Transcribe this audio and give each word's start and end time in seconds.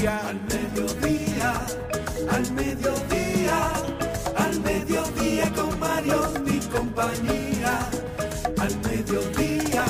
Al 0.00 0.40
mediodía, 0.48 1.52
al 2.30 2.52
mediodía, 2.52 3.72
al 4.34 4.60
mediodía 4.62 5.52
con 5.52 5.68
compañía. 6.72 7.90
Al 8.58 8.76
mediodía, 8.78 9.84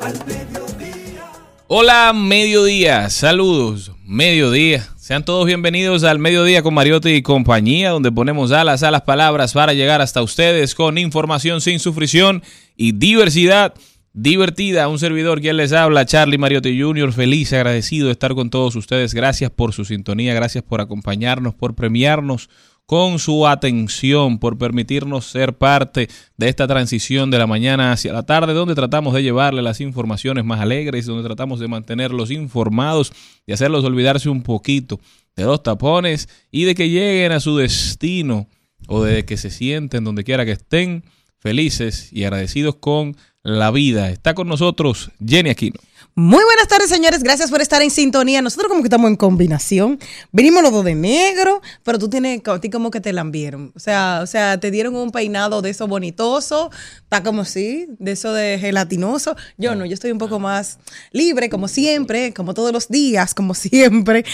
al 0.00 0.14
mediodía. 0.24 1.32
Hola, 1.66 2.14
mediodía, 2.14 3.10
saludos, 3.10 3.92
mediodía. 4.06 4.88
Sean 4.96 5.22
todos 5.22 5.44
bienvenidos 5.44 6.02
al 6.04 6.18
mediodía 6.18 6.62
con 6.62 6.72
Mariotti 6.72 7.10
y 7.10 7.20
compañía, 7.20 7.90
donde 7.90 8.10
ponemos 8.10 8.52
alas 8.52 8.82
a 8.84 8.90
las 8.90 9.02
palabras 9.02 9.52
para 9.52 9.74
llegar 9.74 10.00
hasta 10.00 10.22
ustedes 10.22 10.74
con 10.74 10.96
información 10.96 11.60
sin 11.60 11.78
sufrición 11.78 12.42
y 12.74 12.92
diversidad 12.92 13.74
divertida. 14.16 14.88
Un 14.88 14.98
servidor 14.98 15.40
quien 15.40 15.58
les 15.58 15.72
habla, 15.72 16.06
Charlie 16.06 16.38
Mariotti 16.38 16.80
Jr., 16.80 17.12
feliz, 17.12 17.52
agradecido 17.52 18.06
de 18.06 18.12
estar 18.12 18.34
con 18.34 18.48
todos 18.48 18.74
ustedes. 18.74 19.14
Gracias 19.14 19.50
por 19.50 19.74
su 19.74 19.84
sintonía, 19.84 20.34
gracias 20.34 20.64
por 20.64 20.80
acompañarnos, 20.80 21.54
por 21.54 21.74
premiarnos 21.74 22.48
con 22.86 23.18
su 23.18 23.46
atención, 23.46 24.38
por 24.38 24.56
permitirnos 24.56 25.26
ser 25.26 25.58
parte 25.58 26.08
de 26.36 26.48
esta 26.48 26.66
transición 26.66 27.30
de 27.30 27.38
la 27.38 27.46
mañana 27.46 27.92
hacia 27.92 28.12
la 28.12 28.24
tarde, 28.24 28.54
donde 28.54 28.74
tratamos 28.74 29.12
de 29.12 29.22
llevarle 29.22 29.60
las 29.60 29.80
informaciones 29.80 30.44
más 30.44 30.60
alegres, 30.60 31.04
donde 31.04 31.24
tratamos 31.26 31.60
de 31.60 31.68
mantenerlos 31.68 32.30
informados 32.30 33.12
y 33.44 33.52
hacerlos 33.52 33.84
olvidarse 33.84 34.30
un 34.30 34.42
poquito 34.42 34.98
de 35.34 35.44
los 35.44 35.62
tapones 35.62 36.28
y 36.50 36.64
de 36.64 36.74
que 36.74 36.88
lleguen 36.88 37.32
a 37.32 37.40
su 37.40 37.56
destino 37.56 38.48
o 38.88 39.02
de 39.02 39.26
que 39.26 39.36
se 39.36 39.50
sienten 39.50 40.04
donde 40.04 40.24
quiera 40.24 40.46
que 40.46 40.52
estén 40.52 41.04
felices 41.38 42.12
y 42.12 42.24
agradecidos 42.24 42.76
con 42.76 43.16
la 43.46 43.70
vida. 43.70 44.10
Está 44.10 44.34
con 44.34 44.48
nosotros 44.48 45.10
Jenny 45.24 45.50
Aquino. 45.50 45.78
Muy 46.18 46.42
buenas 46.44 46.66
tardes, 46.66 46.88
señores. 46.88 47.22
Gracias 47.22 47.50
por 47.50 47.60
estar 47.60 47.82
en 47.82 47.90
sintonía. 47.90 48.40
Nosotros 48.40 48.68
como 48.70 48.80
que 48.80 48.86
estamos 48.86 49.10
en 49.10 49.16
combinación. 49.16 49.98
Venimos 50.32 50.62
los 50.62 50.72
dos 50.72 50.82
de 50.82 50.94
negro, 50.94 51.60
pero 51.84 51.98
tú 51.98 52.08
tienes 52.08 52.40
a 52.46 52.58
ti 52.58 52.70
como 52.70 52.90
que 52.90 53.02
te 53.02 53.12
lambieron. 53.12 53.70
O 53.76 53.78
sea, 53.78 54.20
o 54.22 54.26
sea, 54.26 54.58
te 54.58 54.70
dieron 54.70 54.96
un 54.96 55.10
peinado 55.10 55.60
de 55.60 55.68
eso 55.68 55.86
bonitoso, 55.86 56.70
está 57.02 57.22
como 57.22 57.42
así, 57.42 57.86
de 57.98 58.12
eso 58.12 58.32
de 58.32 58.58
gelatinoso. 58.58 59.36
Yo 59.58 59.74
no, 59.74 59.84
yo 59.84 59.92
estoy 59.92 60.10
un 60.10 60.16
poco 60.16 60.38
más 60.38 60.78
libre, 61.12 61.50
como 61.50 61.68
siempre, 61.68 62.32
como 62.32 62.54
todos 62.54 62.72
los 62.72 62.88
días, 62.88 63.34
como 63.34 63.52
siempre, 63.54 64.24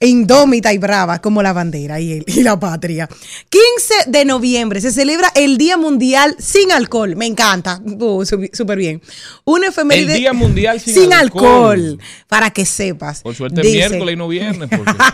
indómita 0.00 0.74
y 0.74 0.78
brava, 0.78 1.22
como 1.22 1.42
la 1.42 1.54
bandera 1.54 2.00
y, 2.00 2.12
el- 2.12 2.24
y 2.26 2.42
la 2.42 2.60
patria. 2.60 3.08
15 3.48 4.10
de 4.10 4.26
noviembre 4.26 4.82
se 4.82 4.92
celebra 4.92 5.32
el 5.34 5.56
Día 5.56 5.78
Mundial 5.78 6.36
sin 6.38 6.70
Alcohol. 6.70 7.16
Me 7.16 7.24
encanta. 7.24 7.80
Uh, 7.82 8.26
Súper 8.26 8.76
bien. 8.76 9.00
Una 9.46 9.68
efeméride. 9.68 10.12
El 10.12 10.18
Día 10.18 10.32
Mundial 10.34 10.80
sin 10.80 11.13
alcohol. 11.20 11.72
alcohol. 11.78 11.98
Para 12.28 12.50
que 12.50 12.64
sepas. 12.64 13.22
Por 13.22 13.34
suerte 13.34 13.60
Dice- 13.62 13.76
miércoles 13.88 14.12
y 14.14 14.16
no 14.16 14.28
viernes. 14.28 14.68
porque- 14.76 14.92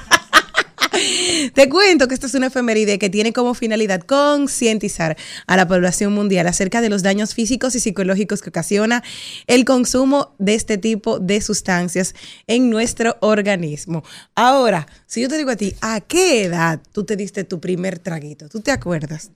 Te 1.55 1.69
cuento 1.69 2.09
que 2.09 2.15
esta 2.15 2.27
es 2.27 2.35
una 2.35 2.49
efeméride 2.49 2.99
que 2.99 3.09
tiene 3.09 3.33
como 3.33 3.55
finalidad 3.55 4.01
concientizar 4.03 5.17
a 5.47 5.57
la 5.57 5.67
población 5.67 6.13
mundial 6.13 6.47
acerca 6.47 6.81
de 6.81 6.91
los 6.91 7.03
daños 7.03 7.35
físicos 7.35 7.75
y 7.75 7.81
psicológicos 7.81 8.43
que 8.43 8.51
ocasiona 8.51 9.03
el 9.47 9.65
consumo 9.65 10.35
de 10.39 10.55
este 10.55 10.77
tipo 10.79 11.19
de 11.19 11.41
sustancias 11.41 12.15
en 12.47 12.69
nuestro 12.71 13.17
organismo. 13.21 14.03
Ahora, 14.35 14.87
si 15.07 15.23
yo 15.23 15.29
te 15.29 15.39
digo 15.39 15.51
a 15.51 15.57
ti, 15.57 15.75
¿a 15.81 16.01
qué 16.01 16.45
edad 16.45 16.81
tú 16.93 17.05
te 17.05 17.17
diste 17.17 17.45
tu 17.45 17.61
primer 17.61 17.99
traguito? 17.99 18.49
¿Tú 18.49 18.61
te 18.61 18.71
acuerdas? 18.73 19.31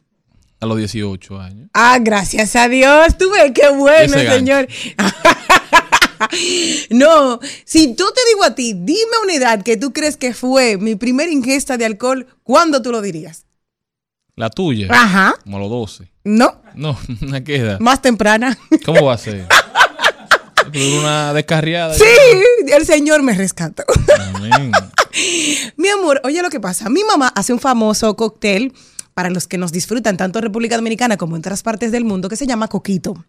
a 0.61 0.67
los 0.67 0.79
18 0.79 1.39
años. 1.41 1.69
Ah, 1.75 1.99
gracias 2.01 2.57
a 2.57 2.69
Dios. 2.71 3.19
Tú 3.19 3.31
ves 3.31 3.53
qué 3.55 3.69
bueno, 3.77 4.15
señor. 4.17 4.67
no, 6.91 7.41
si 7.65 7.95
yo 7.95 8.13
te 8.13 8.21
digo 8.33 8.45
a 8.45 8.55
ti, 8.55 8.73
dime 8.75 9.01
una 9.23 9.35
edad 9.35 9.63
que 9.63 9.77
tú 9.77 9.93
crees 9.93 10.17
que 10.17 10.35
fue 10.35 10.77
mi 10.79 10.95
primera 10.97 11.31
ingesta 11.31 11.77
de 11.77 11.85
alcohol, 11.87 12.27
¿cuándo 12.43 12.83
tú 12.83 12.91
lo 12.93 13.01
dirías? 13.03 13.47
La 14.37 14.51
tuya. 14.51 14.89
Ajá. 14.91 15.35
Como 15.45 15.59
a 15.59 15.61
los 15.61 15.71
12. 15.71 16.11
No, 16.25 16.61
No, 16.75 16.99
¿a 17.35 17.41
qué 17.43 17.57
edad? 17.57 17.79
más 17.81 18.03
temprana. 18.03 18.59
¿Cómo 18.85 19.05
va 19.05 19.15
a 19.15 19.19
ser? 19.19 19.47
Una 20.99 21.33
descarriada. 21.35 21.95
sí, 21.95 22.05
el 22.73 22.85
señor 22.87 23.23
me 23.23 23.35
rescató. 23.35 23.85
Amén. 24.35 24.73
Mi 25.77 25.89
amor, 25.89 26.21
oye 26.25 26.43
lo 26.43 26.51
que 26.51 26.59
pasa. 26.59 26.89
Mi 26.91 27.05
mamá 27.05 27.29
hace 27.37 27.53
un 27.53 27.61
famoso 27.61 28.17
cóctel 28.17 28.73
para 29.15 29.31
los 29.31 29.47
que 29.47 29.59
nos 29.59 29.71
disfrutan 29.73 30.17
tanto 30.17 30.39
en 30.39 30.43
República 30.45 30.77
Dominicana 30.77 31.17
como 31.17 31.37
en 31.37 31.41
otras 31.41 31.63
partes 31.63 31.93
del 31.93 32.05
mundo 32.05 32.29
que 32.29 32.37
se 32.37 32.47
llama 32.47 32.69
coquito, 32.69 33.25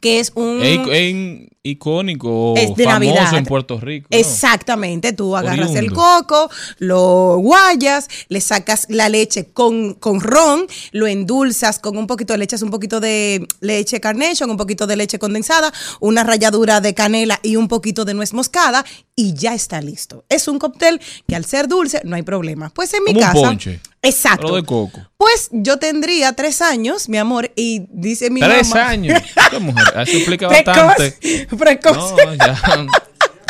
que 0.00 0.20
es 0.20 0.32
un... 0.36 0.60
Es, 0.62 0.78
ic- 0.78 0.88
es 0.92 1.48
icónico 1.62 2.54
Es 2.56 2.74
de 2.76 2.84
famoso 2.84 3.14
Navidad. 3.14 3.34
en 3.38 3.44
Puerto 3.44 3.78
Rico. 3.80 4.08
¿no? 4.10 4.16
Exactamente, 4.18 5.12
tú 5.12 5.36
agarras 5.36 5.74
el 5.74 5.92
coco, 5.92 6.48
lo 6.78 7.36
guayas, 7.38 8.08
le 8.28 8.40
sacas 8.40 8.86
la 8.88 9.08
leche 9.08 9.46
con, 9.52 9.94
con 9.94 10.20
ron, 10.20 10.66
lo 10.92 11.06
endulzas 11.06 11.78
con 11.78 11.96
un 11.98 12.06
poquito, 12.06 12.36
le 12.36 12.44
echas 12.44 12.62
un 12.62 12.70
poquito 12.70 13.00
de 13.00 13.46
leche 13.60 14.00
carnation, 14.00 14.50
un 14.50 14.56
poquito 14.56 14.86
de 14.86 14.96
leche 14.96 15.18
condensada, 15.18 15.72
una 16.00 16.24
ralladura 16.24 16.80
de 16.80 16.94
canela 16.94 17.40
y 17.42 17.56
un 17.56 17.68
poquito 17.68 18.04
de 18.04 18.14
nuez 18.14 18.32
moscada 18.32 18.84
y 19.16 19.34
ya 19.34 19.54
está 19.54 19.80
listo. 19.82 20.24
Es 20.28 20.48
un 20.48 20.58
cóctel 20.58 21.00
que 21.26 21.36
al 21.36 21.44
ser 21.44 21.68
dulce 21.68 22.00
no 22.04 22.16
hay 22.16 22.22
problema. 22.22 22.70
Pues 22.70 22.94
en 22.94 23.04
mi 23.04 23.12
Como 23.12 23.26
un 23.26 23.32
casa... 23.32 23.46
ponche. 23.48 23.80
Exacto. 24.02 24.46
Pero 24.46 24.56
de 24.56 24.62
coco. 24.64 25.00
Pues 25.16 25.48
yo 25.52 25.78
tendría 25.78 26.32
tres 26.32 26.62
años, 26.62 27.08
mi 27.08 27.18
amor, 27.18 27.52
y 27.54 27.86
dice 27.90 28.30
mi 28.30 28.40
Tres 28.40 28.68
mamá... 28.70 28.88
años. 28.88 29.22
Esta 29.36 29.58
mujer, 29.58 29.84
eso 30.06 30.16
explica 30.16 30.48
bastante. 30.48 31.46
precoz. 31.58 32.14
No, 32.16 32.34
ya, 32.34 32.86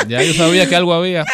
ya 0.09 0.23
yo 0.23 0.35
sabía 0.35 0.69
que 0.69 0.75
algo 0.77 0.93
había. 0.93 1.25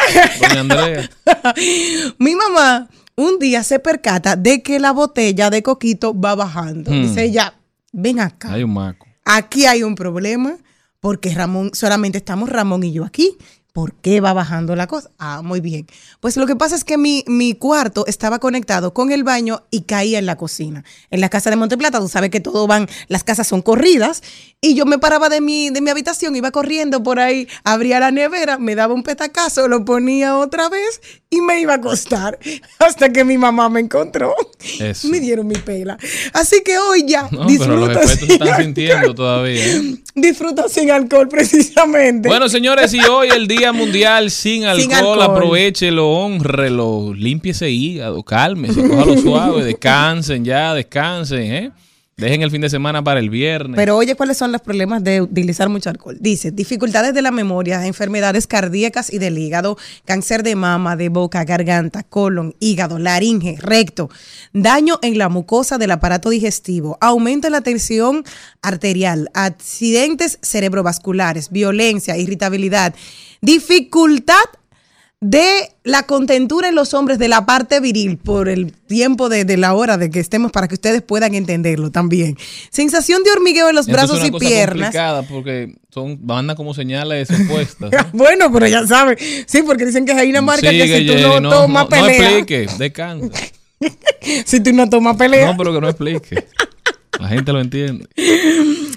Doña 0.41 0.61
Andrea. 0.61 1.11
Mi 2.19 2.35
mamá 2.35 2.89
un 3.17 3.39
día 3.39 3.63
se 3.65 3.79
percata 3.79 4.37
de 4.37 4.63
que 4.63 4.79
la 4.79 4.93
botella 4.93 5.49
de 5.51 5.63
coquito 5.63 6.19
va 6.19 6.35
bajando. 6.35 6.91
Hmm. 6.91 7.03
Dice 7.03 7.25
ella, 7.25 7.55
ven 7.93 8.21
acá, 8.21 8.53
Hay 8.53 8.63
un 8.63 8.75
maco. 8.75 9.07
aquí 9.25 9.65
hay 9.65 9.83
un 9.83 9.95
problema 9.95 10.59
porque 11.01 11.33
Ramón, 11.35 11.71
solamente 11.73 12.19
estamos 12.19 12.49
Ramón 12.51 12.83
y 12.85 12.93
yo 12.93 13.05
aquí. 13.05 13.37
¿Por 13.77 13.93
qué 13.93 14.23
va 14.23 14.33
bajando 14.33 14.75
la 14.75 14.87
cosa? 14.87 15.11
Ah, 15.19 15.43
muy 15.43 15.61
bien. 15.61 15.87
Pues 16.21 16.39
lo 16.39 16.47
que 16.47 16.57
pasa 16.57 16.75
es 16.75 16.83
que 16.83 16.97
mi, 16.97 17.25
mi 17.27 17.53
cuarto 17.53 18.07
estaba 18.07 18.39
conectado 18.39 18.95
con 18.95 19.13
el 19.13 19.23
baño 19.23 19.65
y 19.71 19.83
caía 19.83 20.19
en 20.19 20.25
la 20.25 20.37
cocina. 20.37 20.83
En 21.11 21.21
la 21.21 21.29
casa 21.29 21.51
de 21.51 21.57
Monteplata, 21.57 21.99
tú 21.99 22.09
sabes 22.09 22.31
que 22.31 22.41
todo 22.41 22.67
van, 22.67 22.89
las 23.09 23.23
casas 23.23 23.47
son 23.47 23.61
corridas. 23.61 24.23
Y 24.63 24.77
yo 24.77 24.87
me 24.87 24.99
paraba 24.99 25.29
de 25.29 25.43
mi, 25.43 25.69
de 25.69 25.83
mi 25.83 25.91
habitación, 25.91 26.35
iba 26.37 26.53
corriendo 26.53 27.03
por 27.03 27.21
ahí, 27.21 27.49
abría 27.65 28.01
la 28.01 28.11
nevera, 28.11 28.57
me 28.57 28.75
daba 28.77 28.95
un 28.95 29.03
petacazo, 29.03 29.69
lo 29.69 29.85
ponía 29.85 30.39
otra 30.39 30.71
vez 30.71 31.03
y 31.29 31.41
me 31.41 31.61
iba 31.61 31.73
a 31.75 31.77
acostar. 31.77 32.39
Hasta 32.79 33.11
que 33.13 33.25
mi 33.25 33.37
mamá 33.37 33.69
me 33.69 33.81
encontró. 33.81 34.35
Eso. 34.81 35.09
Me 35.09 35.19
dieron 35.21 35.47
mi 35.47 35.57
pela. 35.57 35.99
Así 36.33 36.63
que 36.65 36.79
hoy 36.79 37.05
ya 37.07 37.29
No, 37.31 37.47
disfruto, 37.47 38.01
sin 38.07 38.31
están 38.31 38.49
alcohol. 38.49 38.63
sintiendo 38.65 39.15
todavía. 39.15 39.65
¿eh? 39.67 39.83
disfruto 40.15 40.69
sin 40.69 40.91
alcohol 40.91 41.29
precisamente. 41.29 42.29
Bueno, 42.29 42.49
señores, 42.49 42.95
y 42.95 43.01
hoy 43.01 43.29
el 43.35 43.47
Día 43.49 43.73
Mundial 43.73 44.31
sin 44.31 44.65
alcohol, 44.65 44.83
Sin 44.83 44.93
alcohol. 44.95 45.23
aprovechelo, 45.23 46.09
honrelo, 46.11 47.13
límpiese 47.15 47.71
hígado, 47.71 48.23
cálmese, 48.23 48.87
cójalo 48.89 49.19
suave, 49.19 49.65
descansen 49.65 50.45
ya, 50.45 50.75
descansen, 50.75 51.43
¿eh? 51.43 51.73
Dejen 52.19 52.41
el 52.41 52.51
fin 52.51 52.63
de 52.63 52.71
semana 52.71 53.05
para 53.05 53.21
el 53.21 53.29
viernes. 53.29 53.77
Pero 53.77 53.95
oye, 53.95 54.15
¿cuáles 54.15 54.39
son 54.39 54.51
los 54.51 54.63
problemas 54.63 55.05
de 55.05 55.21
utilizar 55.21 55.69
mucho 55.69 55.91
alcohol? 55.91 56.17
Dice, 56.19 56.51
dificultades 56.51 57.13
de 57.13 57.21
la 57.21 57.31
memoria, 57.31 57.87
enfermedades 57.87 58.47
cardíacas 58.47 59.13
y 59.13 59.19
del 59.19 59.37
hígado, 59.37 59.77
cáncer 60.07 60.43
de 60.43 60.57
mama, 60.57 60.97
de 60.97 61.11
boca, 61.11 61.45
garganta, 61.45 62.05
colon, 62.05 62.55
hígado, 62.59 62.99
laringe, 62.99 63.57
recto, 63.61 64.09
daño 64.55 64.99
en 65.03 65.19
la 65.19 65.29
mucosa 65.29 65.77
del 65.77 65.91
aparato 65.91 66.31
digestivo, 66.31 66.97
aumento 67.03 67.49
en 67.49 67.53
la 67.53 67.61
tensión 67.61 68.25
arterial, 68.63 69.29
accidentes 69.35 70.39
cerebrovasculares, 70.41 71.51
violencia, 71.51 72.17
irritabilidad, 72.17 72.95
dificultad 73.43 74.41
de 75.31 75.73
la 75.83 76.05
contentura 76.05 76.69
en 76.69 76.77
los 76.77 76.95
hombres 76.95 77.19
de 77.19 77.27
la 77.27 77.47
parte 77.47 77.81
viril 77.81 78.17
por 78.17 78.49
el 78.49 78.73
tiempo 78.73 79.29
de, 79.29 79.45
de 79.45 79.57
la 79.57 79.75
hora 79.75 79.99
de 79.99 80.09
que 80.09 80.21
estemos 80.21 80.53
para 80.53 80.69
que 80.69 80.75
ustedes 80.75 81.03
puedan 81.03 81.35
entenderlo 81.35 81.91
también. 81.91 82.37
Sensación 82.71 83.25
de 83.25 83.33
hormigueo 83.33 83.69
en 83.69 83.75
los 83.75 83.89
Entonces, 83.89 84.09
brazos 84.09 84.19
una 84.21 84.29
y 84.29 84.31
cosa 84.31 84.47
piernas. 84.47 84.87
complicada 84.87 85.23
porque 85.25 85.75
son 85.91 86.25
bandas 86.25 86.55
como 86.55 86.75
señales 86.75 87.29
opuestas. 87.31 87.91
¿no? 87.91 87.99
bueno, 88.13 88.53
pero 88.53 88.69
ya 88.69 88.87
saben. 88.87 89.19
Sí, 89.47 89.63
porque 89.63 89.85
dicen 89.85 90.07
que 90.07 90.13
hay 90.13 90.31
una 90.31 90.43
marca 90.43 90.71
que 90.71 90.87
si 90.87 91.07
tú 91.07 91.13
Jenny, 91.15 91.41
no, 91.41 91.51
tomas 91.51 91.85
no 91.85 91.89
pelea. 91.89 92.29
explique, 92.39 92.69
descansa. 92.79 93.29
si 94.47 94.61
tú 94.61 94.73
no 94.75 94.89
tomas 94.89 95.17
pelea. 95.17 95.47
No, 95.51 95.57
pero 95.57 95.75
que 95.75 95.81
no 95.81 95.89
explique. 95.89 96.47
La 97.19 97.29
gente 97.29 97.53
lo 97.53 97.61
entiende. 97.61 98.07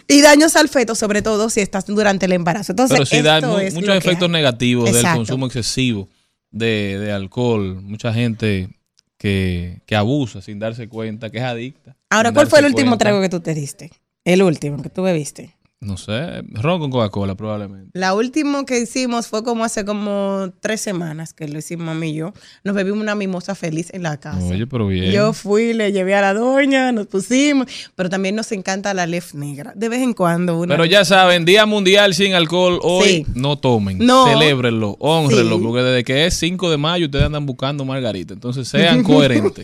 Y 0.08 0.22
daños 0.22 0.56
al 0.56 0.70
feto, 0.70 0.94
sobre 0.94 1.24
todo 1.24 1.50
si 1.50 1.62
estás 1.62 1.88
durante 1.88 2.28
el 2.28 2.34
embarazo. 2.34 2.74
Entonces, 2.74 2.98
Pero 2.98 3.06
sí 3.08 3.22
da 3.24 3.38
esto 3.38 3.60
es 3.60 3.74
muchos 3.74 3.96
efectos 3.96 4.30
negativos 4.30 4.92
del 4.92 5.04
consumo 5.16 5.48
excesivo 5.48 6.08
de, 6.52 6.98
de 7.00 7.12
alcohol. 7.12 7.82
Mucha 7.82 8.14
gente 8.14 8.70
que, 9.18 9.82
que 9.86 9.96
abusa 9.96 10.42
sin 10.42 10.60
darse 10.60 10.88
cuenta, 10.88 11.30
que 11.30 11.38
es 11.38 11.44
adicta. 11.44 11.96
Ahora, 12.10 12.32
¿cuál 12.32 12.48
fue 12.48 12.60
el 12.60 12.66
último 12.66 12.92
cuenta. 12.92 13.06
trago 13.06 13.22
que 13.22 13.30
tú 13.30 13.40
te 13.40 13.54
diste? 13.54 13.92
El 14.26 14.42
último 14.42 14.82
que 14.82 14.90
tú 14.90 15.04
bebiste. 15.04 15.56
No 15.82 15.96
sé, 15.96 16.42
ron 16.52 16.82
con 16.82 16.92
Coca-Cola 16.92 17.36
probablemente. 17.36 17.92
La 17.98 18.14
última 18.14 18.66
que 18.66 18.80
hicimos 18.82 19.28
fue 19.28 19.46
como 19.46 19.64
hace 19.64 19.86
como 19.86 20.52
tres 20.60 20.82
semanas 20.82 21.34
que 21.34 21.48
lo 21.48 21.58
hicimos 21.58 21.86
mami 21.86 22.10
y 22.10 22.16
yo. 22.16 22.34
Nos 22.66 22.76
bebimos 22.76 23.00
una 23.00 23.16
mimosa 23.16 23.56
feliz 23.56 23.88
en 23.94 24.04
la 24.04 24.20
casa. 24.20 24.44
Oye, 24.46 24.68
pero 24.68 24.88
bien. 24.88 25.14
Yo 25.14 25.32
fui, 25.32 25.72
le 25.72 25.94
llevé 25.94 26.16
a 26.16 26.22
la 26.22 26.34
doña, 26.34 26.92
nos 26.92 27.08
pusimos, 27.08 27.68
pero 27.96 28.10
también 28.10 28.36
nos 28.36 28.52
encanta 28.52 28.94
la 28.94 29.08
lef 29.08 29.34
negra. 29.34 29.72
De 29.74 29.88
vez 29.88 30.02
en 30.02 30.12
cuando. 30.12 30.60
Una 30.60 30.74
Pero 30.76 30.84
ya 30.84 31.06
saben, 31.06 31.46
Día 31.46 31.66
Mundial 31.66 32.14
sin 32.14 32.34
alcohol, 32.34 32.80
hoy 32.84 33.08
Sí. 33.10 33.26
no 33.36 33.58
tomen, 33.58 34.00
No. 34.00 34.26
celébrenlo, 34.28 34.98
honrenlo, 35.00 35.60
Sí. 35.60 35.64
porque 35.64 35.82
desde 35.82 36.04
que 36.04 36.26
es 36.26 36.34
5 36.34 36.70
de 36.70 36.76
mayo 36.78 37.06
ustedes 37.06 37.24
andan 37.24 37.46
buscando 37.46 37.86
margarita, 37.86 38.34
entonces 38.34 38.68
sean 38.68 39.02
coherentes. 39.04 39.64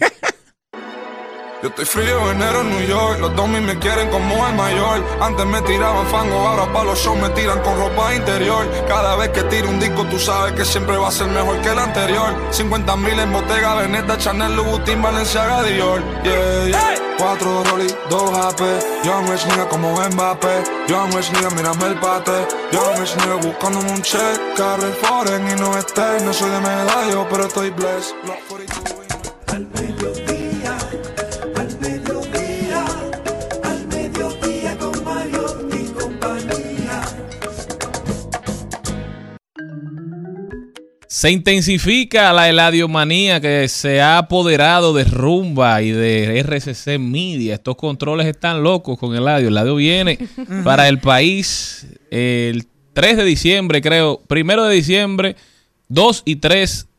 Yo 1.66 1.70
estoy 1.70 1.86
frío, 1.86 2.30
enero 2.30 2.62
en 2.62 2.70
New 2.70 2.88
York. 2.88 3.18
Los 3.22 3.36
domis 3.36 3.60
me 3.60 3.76
quieren 3.80 4.08
como 4.12 4.46
el 4.48 4.54
mayor. 4.54 5.04
Antes 5.20 5.48
me 5.48 5.60
tiraban 5.64 6.06
fango, 6.10 6.36
ahora 6.36 6.72
pa' 6.72 6.84
los 6.84 7.00
shows 7.00 7.18
me 7.20 7.28
tiran 7.30 7.60
con 7.64 7.76
ropa 7.76 8.14
interior. 8.14 8.68
Cada 8.88 9.16
vez 9.16 9.30
que 9.30 9.42
tiro 9.46 9.70
un 9.70 9.80
disco, 9.80 10.06
tú 10.06 10.20
sabes 10.20 10.54
que 10.54 10.64
siempre 10.64 10.96
va 10.96 11.08
a 11.08 11.12
ser 11.12 11.26
mejor 11.26 11.60
que 11.62 11.70
el 11.70 11.80
anterior. 11.80 12.36
50 12.52 12.96
mil 12.98 13.20
en 13.20 13.34
Bottega, 13.34 13.74
Veneta, 13.78 14.16
Chanel, 14.16 14.56
Louboutin, 14.56 15.02
Balenciaga, 15.02 15.64
Dior. 15.64 16.04
Yeah, 16.24 16.66
yeah. 16.68 16.96
Cuatro 17.18 17.64
Rolly, 17.64 17.88
dos 18.12 18.30
AP. 18.38 18.62
Young 19.04 19.28
Rich 19.32 19.46
nigga 19.48 19.68
como 19.68 20.00
Mbappé. 20.00 20.64
Young 20.88 21.16
Rich 21.16 21.32
nigga, 21.32 21.50
mírame 21.50 21.86
el 21.88 21.96
pate. 21.96 22.48
Young 22.74 23.00
Rich 23.00 23.16
nigga 23.16 23.36
buscándome 23.38 23.92
un 23.92 24.02
check. 24.04 24.40
Carre 24.56 24.92
foreign 25.02 25.50
y 25.50 25.56
no 25.60 25.76
esté. 25.80 26.22
No 26.24 26.32
soy 26.32 26.52
de 26.52 26.60
medallo, 26.60 27.26
pero 27.28 27.46
estoy 27.48 27.72
blessed. 27.72 28.14
Block 28.24 28.38
42 28.50 29.00
y- 29.10 29.52
Al 29.56 29.68
mediodía, 29.68 30.35
Se 41.26 41.32
intensifica 41.32 42.32
la 42.34 42.50
heladiomanía 42.50 43.42
que 43.42 43.68
se 43.68 44.00
ha 44.00 44.20
apoderado 44.20 44.94
de 44.94 45.06
Rumba 45.06 45.82
y 45.82 45.90
de 45.90 46.38
RCC 46.44 47.00
Media. 47.00 47.56
Estos 47.56 47.76
controles 47.78 48.28
están 48.28 48.62
locos 48.62 49.00
con 49.00 49.16
Eladio. 49.16 49.48
Eladio 49.48 49.74
viene 49.74 50.20
para 50.64 50.88
el 50.88 51.00
país 51.00 51.88
el 52.12 52.68
3 52.94 53.18
de 53.18 53.24
diciembre, 53.24 53.82
creo. 53.82 54.22
Primero 54.28 54.66
de 54.66 54.76
diciembre, 54.76 55.36
2 55.88 56.22
y 56.26 56.36
3 56.36 56.90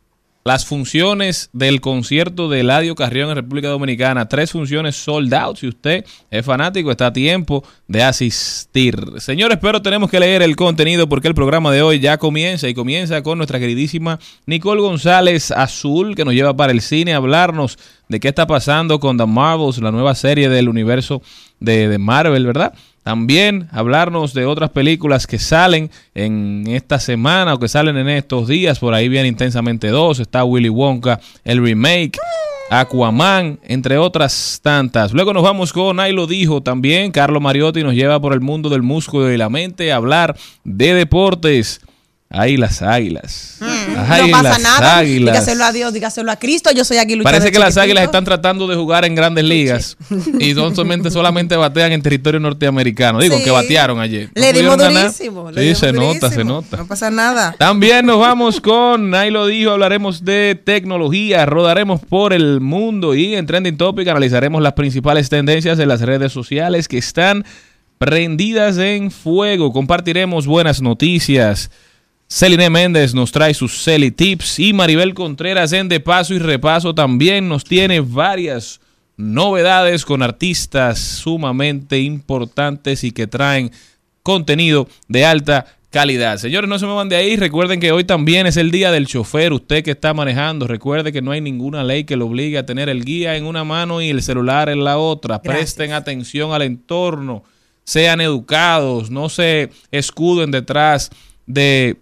las 0.46 0.64
funciones 0.64 1.50
del 1.52 1.80
concierto 1.80 2.48
de 2.48 2.60
Eladio 2.60 2.94
Carrión 2.94 3.30
en 3.30 3.34
República 3.34 3.66
Dominicana. 3.66 4.28
Tres 4.28 4.52
funciones 4.52 4.94
sold 4.94 5.34
out. 5.34 5.56
Si 5.56 5.66
usted 5.66 6.04
es 6.30 6.46
fanático, 6.46 6.92
está 6.92 7.08
a 7.08 7.12
tiempo 7.12 7.64
de 7.88 8.04
asistir. 8.04 8.96
Señores, 9.18 9.58
pero 9.60 9.82
tenemos 9.82 10.08
que 10.08 10.20
leer 10.20 10.42
el 10.42 10.54
contenido 10.54 11.08
porque 11.08 11.26
el 11.26 11.34
programa 11.34 11.72
de 11.72 11.82
hoy 11.82 11.98
ya 11.98 12.18
comienza 12.18 12.68
y 12.68 12.74
comienza 12.74 13.24
con 13.24 13.38
nuestra 13.38 13.58
queridísima 13.58 14.20
Nicole 14.46 14.82
González 14.82 15.50
Azul, 15.50 16.14
que 16.14 16.24
nos 16.24 16.34
lleva 16.34 16.56
para 16.56 16.70
el 16.70 16.80
cine 16.80 17.14
a 17.14 17.16
hablarnos 17.16 17.76
de 18.08 18.20
qué 18.20 18.28
está 18.28 18.46
pasando 18.46 19.00
con 19.00 19.18
The 19.18 19.26
Marvels, 19.26 19.78
la 19.78 19.90
nueva 19.90 20.14
serie 20.14 20.48
del 20.48 20.68
universo 20.68 21.22
de, 21.58 21.88
de 21.88 21.98
Marvel, 21.98 22.46
¿verdad? 22.46 22.72
También 23.06 23.68
hablarnos 23.70 24.34
de 24.34 24.46
otras 24.46 24.70
películas 24.70 25.28
que 25.28 25.38
salen 25.38 25.92
en 26.16 26.64
esta 26.66 26.98
semana 26.98 27.54
o 27.54 27.60
que 27.60 27.68
salen 27.68 27.96
en 27.96 28.08
estos 28.08 28.48
días. 28.48 28.80
Por 28.80 28.94
ahí 28.94 29.08
viene 29.08 29.28
Intensamente 29.28 29.90
2, 29.90 30.18
está 30.18 30.42
Willy 30.42 30.70
Wonka, 30.70 31.20
el 31.44 31.62
remake, 31.62 32.18
Aquaman, 32.68 33.60
entre 33.62 33.96
otras 33.96 34.58
tantas. 34.60 35.12
Luego 35.12 35.32
nos 35.32 35.44
vamos 35.44 35.72
con 35.72 36.00
Ahí 36.00 36.12
lo 36.12 36.26
dijo 36.26 36.64
también. 36.64 37.12
Carlos 37.12 37.40
Mariotti 37.40 37.84
nos 37.84 37.94
lleva 37.94 38.20
por 38.20 38.32
el 38.32 38.40
mundo 38.40 38.70
del 38.70 38.82
músculo 38.82 39.30
y 39.30 39.36
la 39.36 39.50
mente 39.50 39.92
a 39.92 39.96
hablar 39.96 40.36
de 40.64 40.94
deportes. 40.94 41.82
Ahí 42.28 42.56
las 42.56 42.82
águilas. 42.82 43.58
Ahí 44.08 44.30
no 44.30 44.42
pasa 44.42 44.58
nada. 44.58 44.98
águilas. 44.98 45.32
Dígaselo 45.32 45.64
a 45.64 45.72
Dios, 45.72 45.92
dígaselo 45.92 46.32
a 46.32 46.36
Cristo. 46.36 46.70
Yo 46.72 46.84
soy 46.84 46.96
aquí 46.98 47.16
Parece 47.18 47.52
que 47.52 47.58
las 47.60 47.76
águilas 47.76 48.02
están 48.02 48.24
tratando 48.24 48.66
de 48.66 48.74
jugar 48.74 49.04
en 49.04 49.14
grandes 49.14 49.44
ligas 49.44 49.96
y 50.40 50.52
no 50.52 50.74
solamente, 50.74 51.10
solamente 51.12 51.56
batean 51.56 51.92
en 51.92 52.02
territorio 52.02 52.40
norteamericano. 52.40 53.20
Digo, 53.20 53.36
Sí. 53.38 53.44
que 53.44 53.50
batearon 53.52 54.00
ayer. 54.00 54.30
No 54.34 54.42
Le 54.42 54.52
dimos 54.52 54.76
durísimo. 54.76 55.50
le 55.52 55.60
Sí, 55.60 55.66
dimos 55.66 55.78
se 55.78 55.92
nota, 55.92 56.30
se 56.30 56.44
nota. 56.44 56.76
No 56.78 56.86
pasa 56.88 57.10
nada. 57.12 57.54
También 57.58 58.04
nos 58.04 58.18
vamos 58.18 58.60
con, 58.60 59.14
ahí 59.14 59.30
lo 59.30 59.46
dijo, 59.46 59.70
hablaremos 59.70 60.24
de 60.24 60.60
tecnología, 60.62 61.46
rodaremos 61.46 62.00
por 62.00 62.32
el 62.32 62.60
mundo 62.60 63.14
y 63.14 63.36
en 63.36 63.46
Trending 63.46 63.76
Topic 63.76 64.08
analizaremos 64.08 64.60
las 64.62 64.72
principales 64.72 65.28
tendencias 65.28 65.78
de 65.78 65.86
las 65.86 66.00
redes 66.00 66.32
sociales 66.32 66.88
que 66.88 66.98
están 66.98 67.44
prendidas 67.98 68.78
en 68.78 69.10
fuego. 69.10 69.72
Compartiremos 69.72 70.46
buenas 70.46 70.82
noticias. 70.82 71.70
Celine 72.28 72.70
Méndez 72.70 73.14
nos 73.14 73.30
trae 73.30 73.54
sus 73.54 73.84
Celi 73.84 74.10
Tips 74.10 74.58
y 74.58 74.72
Maribel 74.72 75.14
Contreras 75.14 75.72
en 75.72 75.88
De 75.88 76.00
Paso 76.00 76.34
y 76.34 76.40
Repaso 76.40 76.92
también 76.92 77.48
nos 77.48 77.62
tiene 77.62 78.00
varias 78.00 78.80
novedades 79.16 80.04
con 80.04 80.22
artistas 80.22 80.98
sumamente 80.98 82.00
importantes 82.00 83.04
y 83.04 83.12
que 83.12 83.28
traen 83.28 83.70
contenido 84.24 84.88
de 85.06 85.24
alta 85.24 85.66
calidad. 85.90 86.38
Señores, 86.38 86.68
no 86.68 86.80
se 86.80 86.86
me 86.86 86.94
van 86.94 87.08
de 87.08 87.14
ahí. 87.14 87.36
Recuerden 87.36 87.78
que 87.78 87.92
hoy 87.92 88.02
también 88.02 88.48
es 88.48 88.56
el 88.56 88.72
día 88.72 88.90
del 88.90 89.06
chofer. 89.06 89.52
Usted 89.52 89.84
que 89.84 89.92
está 89.92 90.12
manejando, 90.12 90.66
recuerde 90.66 91.12
que 91.12 91.22
no 91.22 91.30
hay 91.30 91.40
ninguna 91.40 91.84
ley 91.84 92.04
que 92.04 92.16
lo 92.16 92.26
obligue 92.26 92.58
a 92.58 92.66
tener 92.66 92.88
el 92.88 93.04
guía 93.04 93.36
en 93.36 93.46
una 93.46 93.62
mano 93.62 94.02
y 94.02 94.10
el 94.10 94.20
celular 94.20 94.68
en 94.68 94.82
la 94.82 94.98
otra. 94.98 95.40
Gracias. 95.42 95.56
Presten 95.56 95.92
atención 95.92 96.52
al 96.52 96.62
entorno. 96.62 97.44
Sean 97.84 98.20
educados. 98.20 99.10
No 99.10 99.28
se 99.28 99.70
escuden 99.92 100.50
detrás 100.50 101.10
de 101.46 101.96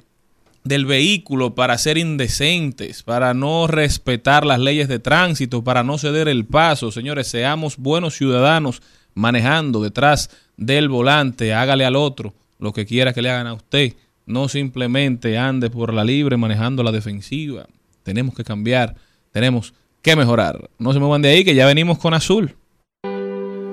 del 0.65 0.87
vehículo 0.87 1.55
para 1.55 1.77
ser 1.77 1.99
indecentes, 1.99 3.03
para 3.03 3.35
no 3.35 3.67
respetar 3.67 4.47
las 4.47 4.59
leyes 4.59 4.89
de 4.89 4.99
tránsito, 4.99 5.63
para 5.63 5.85
no 5.85 5.99
ceder 5.99 6.27
el 6.27 6.47
paso. 6.47 6.91
Señores, 6.91 7.29
seamos 7.29 7.77
buenos 7.77 8.15
ciudadanos 8.15 8.81
manejando 9.13 9.83
detrás 9.83 10.31
del 10.57 10.89
volante. 10.89 11.53
Hágale 11.53 11.85
al 11.85 11.97
otro 11.97 12.35
lo 12.59 12.73
que 12.73 12.87
quiera 12.87 13.13
que 13.13 13.21
le 13.21 13.31
hagan 13.31 13.47
a 13.47 13.55
usted. 13.55 13.95
No 14.27 14.49
simplemente 14.49 15.37
ande 15.37 15.69
por 15.69 15.93
la 15.93 16.03
libre 16.03 16.39
manejando 16.39 16.83
la 16.83 16.93
defensiva. 16.93 17.67
Tenemos 18.03 18.35
que 18.35 18.43
cambiar, 18.43 18.97
tenemos 19.33 19.75
que 20.01 20.17
mejorar. 20.17 20.71
No 20.79 20.95
se 20.95 20.99
muevan 20.99 21.21
de 21.21 21.29
ahí 21.29 21.45
que 21.45 21.55
ya 21.55 21.67
venimos 21.67 21.99
con 21.99 22.15
azul. 22.15 22.57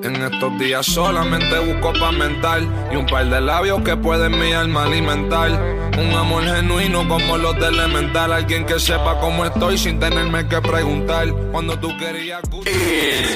En 0.04 0.16
estos 0.16 0.58
días 0.58 0.86
solamente 0.86 1.60
busco 1.60 1.94
pa' 1.94 2.12
mental 2.12 2.68
Y 2.92 2.96
un 2.96 3.06
par 3.06 3.30
de 3.30 3.40
labios 3.40 3.82
que 3.84 3.96
pueden 3.96 4.40
mi 4.40 4.52
alma 4.52 4.86
alimentar 4.86 5.52
Un 5.98 6.12
amor 6.14 6.44
genuino 6.44 7.08
como 7.08 7.38
los 7.38 7.56
de 7.60 7.68
elemental 7.68 8.34
Alguien 8.34 8.66
que 8.66 8.80
sepa 8.80 9.20
cómo 9.20 9.46
estoy 9.46 9.78
sin 9.78 10.00
tenerme 10.00 10.48
que 10.48 10.60
preguntar 10.60 11.32
Cuando 11.52 11.78
tú 11.78 11.90
querías... 12.00 12.42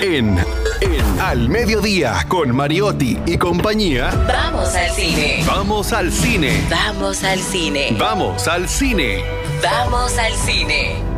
En, 0.01 0.39
en 0.81 1.19
Al 1.21 1.49
Mediodía 1.49 2.25
con 2.27 2.55
Mariotti 2.55 3.17
y 3.25 3.37
compañía. 3.37 4.11
Vamos 4.27 4.75
al 4.75 4.91
cine. 4.91 5.43
Vamos 5.47 5.93
al 5.93 6.11
cine. 6.11 6.61
Vamos 6.69 7.23
al 7.23 7.39
cine. 7.39 7.95
Vamos 7.97 8.47
al 8.47 8.67
cine. 8.67 9.23
Vamos 9.63 10.17
al 10.17 10.33
cine. 10.33 11.14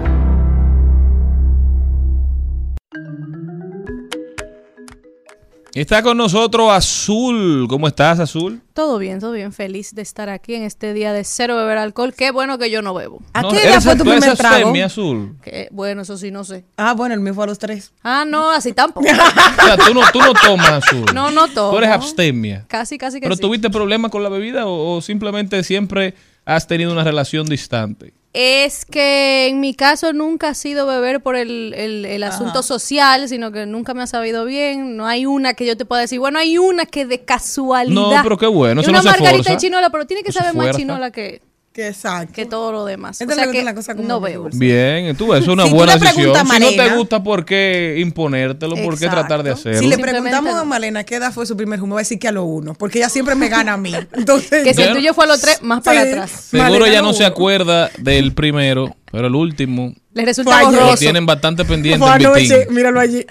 Está 5.77 6.01
con 6.01 6.17
nosotros 6.17 6.71
Azul. 6.71 7.67
¿Cómo 7.69 7.87
estás, 7.87 8.19
Azul? 8.19 8.63
Todo 8.73 8.97
bien, 8.97 9.19
todo 9.19 9.33
bien. 9.33 9.53
Feliz 9.53 9.93
de 9.93 10.01
estar 10.01 10.27
aquí 10.27 10.55
en 10.55 10.63
este 10.63 10.91
día 10.91 11.13
de 11.13 11.23
cero 11.23 11.55
beber 11.55 11.77
alcohol. 11.77 12.15
Qué 12.17 12.31
bueno 12.31 12.57
que 12.57 12.71
yo 12.71 12.81
no 12.81 12.95
bebo. 12.95 13.21
¿A 13.33 13.43
No, 13.43 13.49
qué 13.51 13.61
edad 13.61 13.79
fue 13.79 13.95
tu 13.95 14.03
tú 14.03 14.09
eres 14.09 14.21
primer 14.21 14.37
trago? 14.39 14.55
abstemia, 14.55 14.85
Azul. 14.87 15.35
Que, 15.43 15.67
bueno, 15.71 16.01
eso 16.01 16.17
sí, 16.17 16.31
no 16.31 16.43
sé. 16.43 16.65
Ah, 16.77 16.95
bueno, 16.95 17.13
el 17.13 17.19
mío 17.21 17.35
fue 17.35 17.43
a 17.43 17.47
los 17.47 17.59
tres. 17.59 17.93
Ah, 18.01 18.25
no, 18.27 18.49
así 18.49 18.73
tampoco. 18.73 19.05
O 19.61 19.65
sea, 19.67 19.77
tú 19.77 19.93
no, 19.93 20.01
tú 20.11 20.19
no 20.19 20.33
tomas, 20.33 20.83
Azul. 20.83 21.05
No, 21.13 21.29
no 21.29 21.47
tomo. 21.47 21.69
Tú 21.73 21.77
eres 21.77 21.91
abstemia. 21.91 22.65
Casi, 22.67 22.97
casi 22.97 23.17
que 23.19 23.25
¿Pero 23.25 23.35
sí. 23.35 23.41
tuviste 23.41 23.69
problemas 23.69 24.09
con 24.09 24.23
la 24.23 24.29
bebida 24.29 24.65
o, 24.65 24.95
o 24.97 25.01
simplemente 25.01 25.63
siempre 25.63 26.15
has 26.43 26.65
tenido 26.65 26.91
una 26.91 27.03
relación 27.03 27.45
distante? 27.45 28.15
Es 28.39 28.85
que 28.85 29.47
en 29.47 29.59
mi 29.59 29.73
caso 29.73 30.13
nunca 30.13 30.49
ha 30.49 30.53
sido 30.53 30.85
beber 30.85 31.21
por 31.21 31.35
el, 31.35 31.73
el- 31.75 32.05
el 32.05 32.21
asunto 32.23 32.61
social, 32.61 33.27
sino 33.27 33.51
que 33.51 33.65
nunca 33.65 33.95
me 33.95 34.03
ha 34.03 34.07
sabido 34.07 34.45
bien. 34.45 34.95
No 34.95 35.07
hay 35.07 35.25
una 35.25 35.55
que 35.55 35.65
yo 35.65 35.75
te 35.75 35.85
pueda 35.85 36.01
decir, 36.01 36.19
bueno, 36.19 36.37
hay 36.37 36.59
una 36.59 36.85
que 36.85 37.07
de 37.07 37.25
casualidad. 37.25 37.99
No, 37.99 38.19
pero 38.21 38.37
qué 38.37 38.45
bueno, 38.45 38.81
Y 38.81 38.83
eso 38.83 38.91
una 38.91 38.99
no 38.99 39.03
se 39.03 39.09
margarita 39.09 39.37
forza. 39.37 39.51
de 39.53 39.57
chinola, 39.57 39.89
pero 39.89 40.05
tiene 40.05 40.21
que 40.21 40.29
No 40.29 40.33
saber 40.33 40.53
más 40.53 40.65
fuerza. 40.65 40.79
chinola 40.79 41.09
que, 41.09 41.41
Que 41.77 41.89
exacto. 41.89 42.33
que 42.33 42.47
todo 42.47 42.71
lo 42.71 42.85
demás. 42.85 43.21
Esta 43.21 43.33
o 43.33 43.35
sea 43.35 43.51
que 43.51 43.61
la 43.63 43.75
cosa 43.75 43.93
como 43.93 44.07
no 44.07 44.19
dulce. 44.19 44.57
Bien, 44.57 45.15
tú, 45.15 45.31
es 45.35 45.47
una 45.47 45.65
Si 45.67 45.69
buena 45.71 45.95
decisión. 45.95 46.33
Si 46.35 46.59
no 46.59 46.69
te 46.71 46.95
gusta, 46.95 47.21
¿por 47.21 47.45
qué 47.45 47.97
imponértelo? 47.99 48.75
¿Por 48.77 48.97
qué 48.97 49.07
tratar 49.07 49.43
de 49.43 49.51
hacerlo? 49.51 49.77
Si 49.77 49.85
le 49.85 49.99
preguntamos 49.99 50.55
no. 50.55 50.61
a 50.61 50.65
Malena 50.65 51.03
qué 51.03 51.17
edad 51.17 51.31
fue 51.31 51.45
su 51.45 51.55
primer 51.55 51.79
humo, 51.79 51.93
va 51.93 51.99
a 51.99 52.01
decir 52.01 52.17
que 52.17 52.27
a 52.29 52.31
lo 52.31 52.45
uno, 52.45 52.73
porque 52.73 52.97
ella 52.97 53.09
siempre 53.09 53.35
me 53.35 53.47
gana 53.47 53.73
a 53.73 53.77
mí. 53.77 53.93
Entonces, 54.13 54.63
Que 54.63 54.73
si 54.73 54.81
el 54.81 54.91
tuyo 54.95 55.13
fue 55.13 55.25
a 55.25 55.27
los 55.27 55.39
tres, 55.39 55.61
más 55.61 55.83
para 55.83 56.01
Sí. 56.01 56.09
atrás. 56.09 56.31
Seguro 56.49 56.71
Malena 56.79 56.93
ya 56.93 57.01
no 57.03 57.13
se 57.13 57.25
acuerda 57.25 57.91
del 57.99 58.33
primero, 58.33 58.95
pero 59.11 59.27
el 59.27 59.35
último 59.35 59.93
Les 60.15 60.25
resulta 60.25 60.57
ayer. 60.57 60.81
lo 60.81 60.97
tienen 60.97 61.27
bastante 61.27 61.63
pendiente 61.63 61.99
fue 62.03 62.09
en 62.11 62.17
Vitín. 62.33 62.53
anoche, 62.53 62.67
míralo 62.71 62.99
allí. 62.99 63.23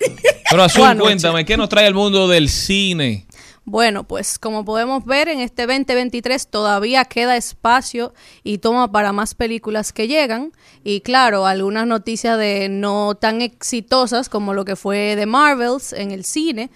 Pero 0.49 0.63
Azul, 0.63 0.97
cuéntame, 1.01 1.45
¿qué 1.45 1.57
nos 1.57 1.69
trae 1.69 1.89
el 1.89 1.95
mundo 1.95 2.29
del 2.29 2.49
cine? 2.49 3.26
Bueno, 3.69 4.05
pues 4.05 4.39
como 4.39 4.65
podemos 4.65 5.05
ver 5.05 5.29
en 5.29 5.41
este 5.41 5.67
2023 5.67 6.47
todavía 6.49 7.05
queda 7.05 7.37
espacio 7.37 8.15
y 8.45 8.59
toma 8.59 8.93
para 8.93 9.13
más 9.13 9.35
películas 9.35 9.93
que 9.93 10.07
llegan 10.07 10.53
y 10.85 11.01
claro, 11.01 11.47
algunas 11.47 11.85
noticias 11.85 12.39
de 12.39 12.69
no 12.69 13.17
tan 13.17 13.43
exitosas 13.43 14.29
como 14.29 14.55
lo 14.55 14.65
que 14.65 14.77
fue 14.77 15.15
The 15.17 15.27
Marvels 15.27 15.93
en 15.93 16.13
el 16.13 16.25
cine, 16.25 16.71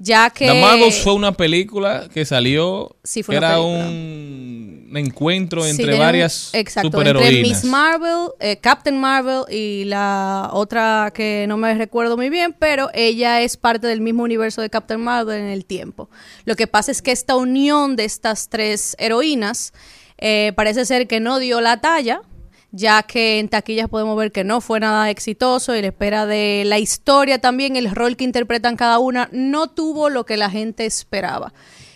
ya 0.00 0.30
que 0.30 0.48
The 0.48 0.60
Marvels 0.60 0.98
fue 1.00 1.14
una 1.14 1.30
película 1.30 2.08
que 2.12 2.24
salió, 2.24 2.96
Sí, 3.04 3.22
fue 3.22 3.38
una 3.38 3.46
era 3.46 3.56
película. 3.56 3.88
un 3.88 4.61
encuentro 5.00 5.64
Sí, 5.64 5.70
entre 5.70 5.98
varias 5.98 6.50
exacto, 6.52 6.86
entre 6.88 7.10
superheroínas. 7.10 7.48
Miss 7.48 7.64
Marvel, 7.64 8.28
eh, 8.40 8.56
Captain 8.58 8.98
Marvel 8.98 9.44
y 9.50 9.84
la 9.84 10.50
otra 10.52 11.12
que 11.14 11.46
no 11.48 11.56
me 11.56 11.74
recuerdo 11.74 12.16
muy 12.16 12.30
bien, 12.30 12.54
pero 12.58 12.90
ella 12.94 13.40
es 13.40 13.56
parte 13.56 13.86
del 13.86 14.00
mismo 14.00 14.22
universo 14.22 14.60
de 14.62 14.70
Captain 14.70 15.00
Marvel 15.00 15.40
en 15.40 15.46
el 15.46 15.64
tiempo. 15.64 16.10
Lo 16.44 16.56
que 16.56 16.66
pasa 16.66 16.90
es 16.90 17.02
que 17.02 17.12
esta 17.12 17.36
unión 17.36 17.96
de 17.96 18.04
estas 18.04 18.48
tres 18.48 18.96
heroínas 18.98 19.72
eh, 20.18 20.52
parece 20.54 20.84
ser 20.84 21.08
que 21.08 21.20
no 21.20 21.38
dio 21.38 21.60
la 21.60 21.80
talla, 21.80 22.22
ya 22.70 23.02
que 23.02 23.38
en 23.38 23.48
taquillas 23.48 23.88
podemos 23.88 24.16
ver 24.16 24.32
que 24.32 24.44
no 24.44 24.60
fue 24.60 24.80
nada 24.80 25.10
exitoso 25.10 25.76
y 25.76 25.82
la 25.82 25.88
espera 25.88 26.26
de 26.26 26.62
la 26.64 26.78
historia 26.78 27.38
también, 27.38 27.76
el 27.76 27.90
rol 27.90 28.16
que 28.16 28.24
interpretan 28.24 28.76
cada 28.76 28.98
una, 28.98 29.28
no 29.32 29.68
tuvo 29.68 30.10
lo 30.10 30.24
que 30.24 30.36
la 30.36 30.48
gente 30.48 30.86
esperaba 30.86 31.52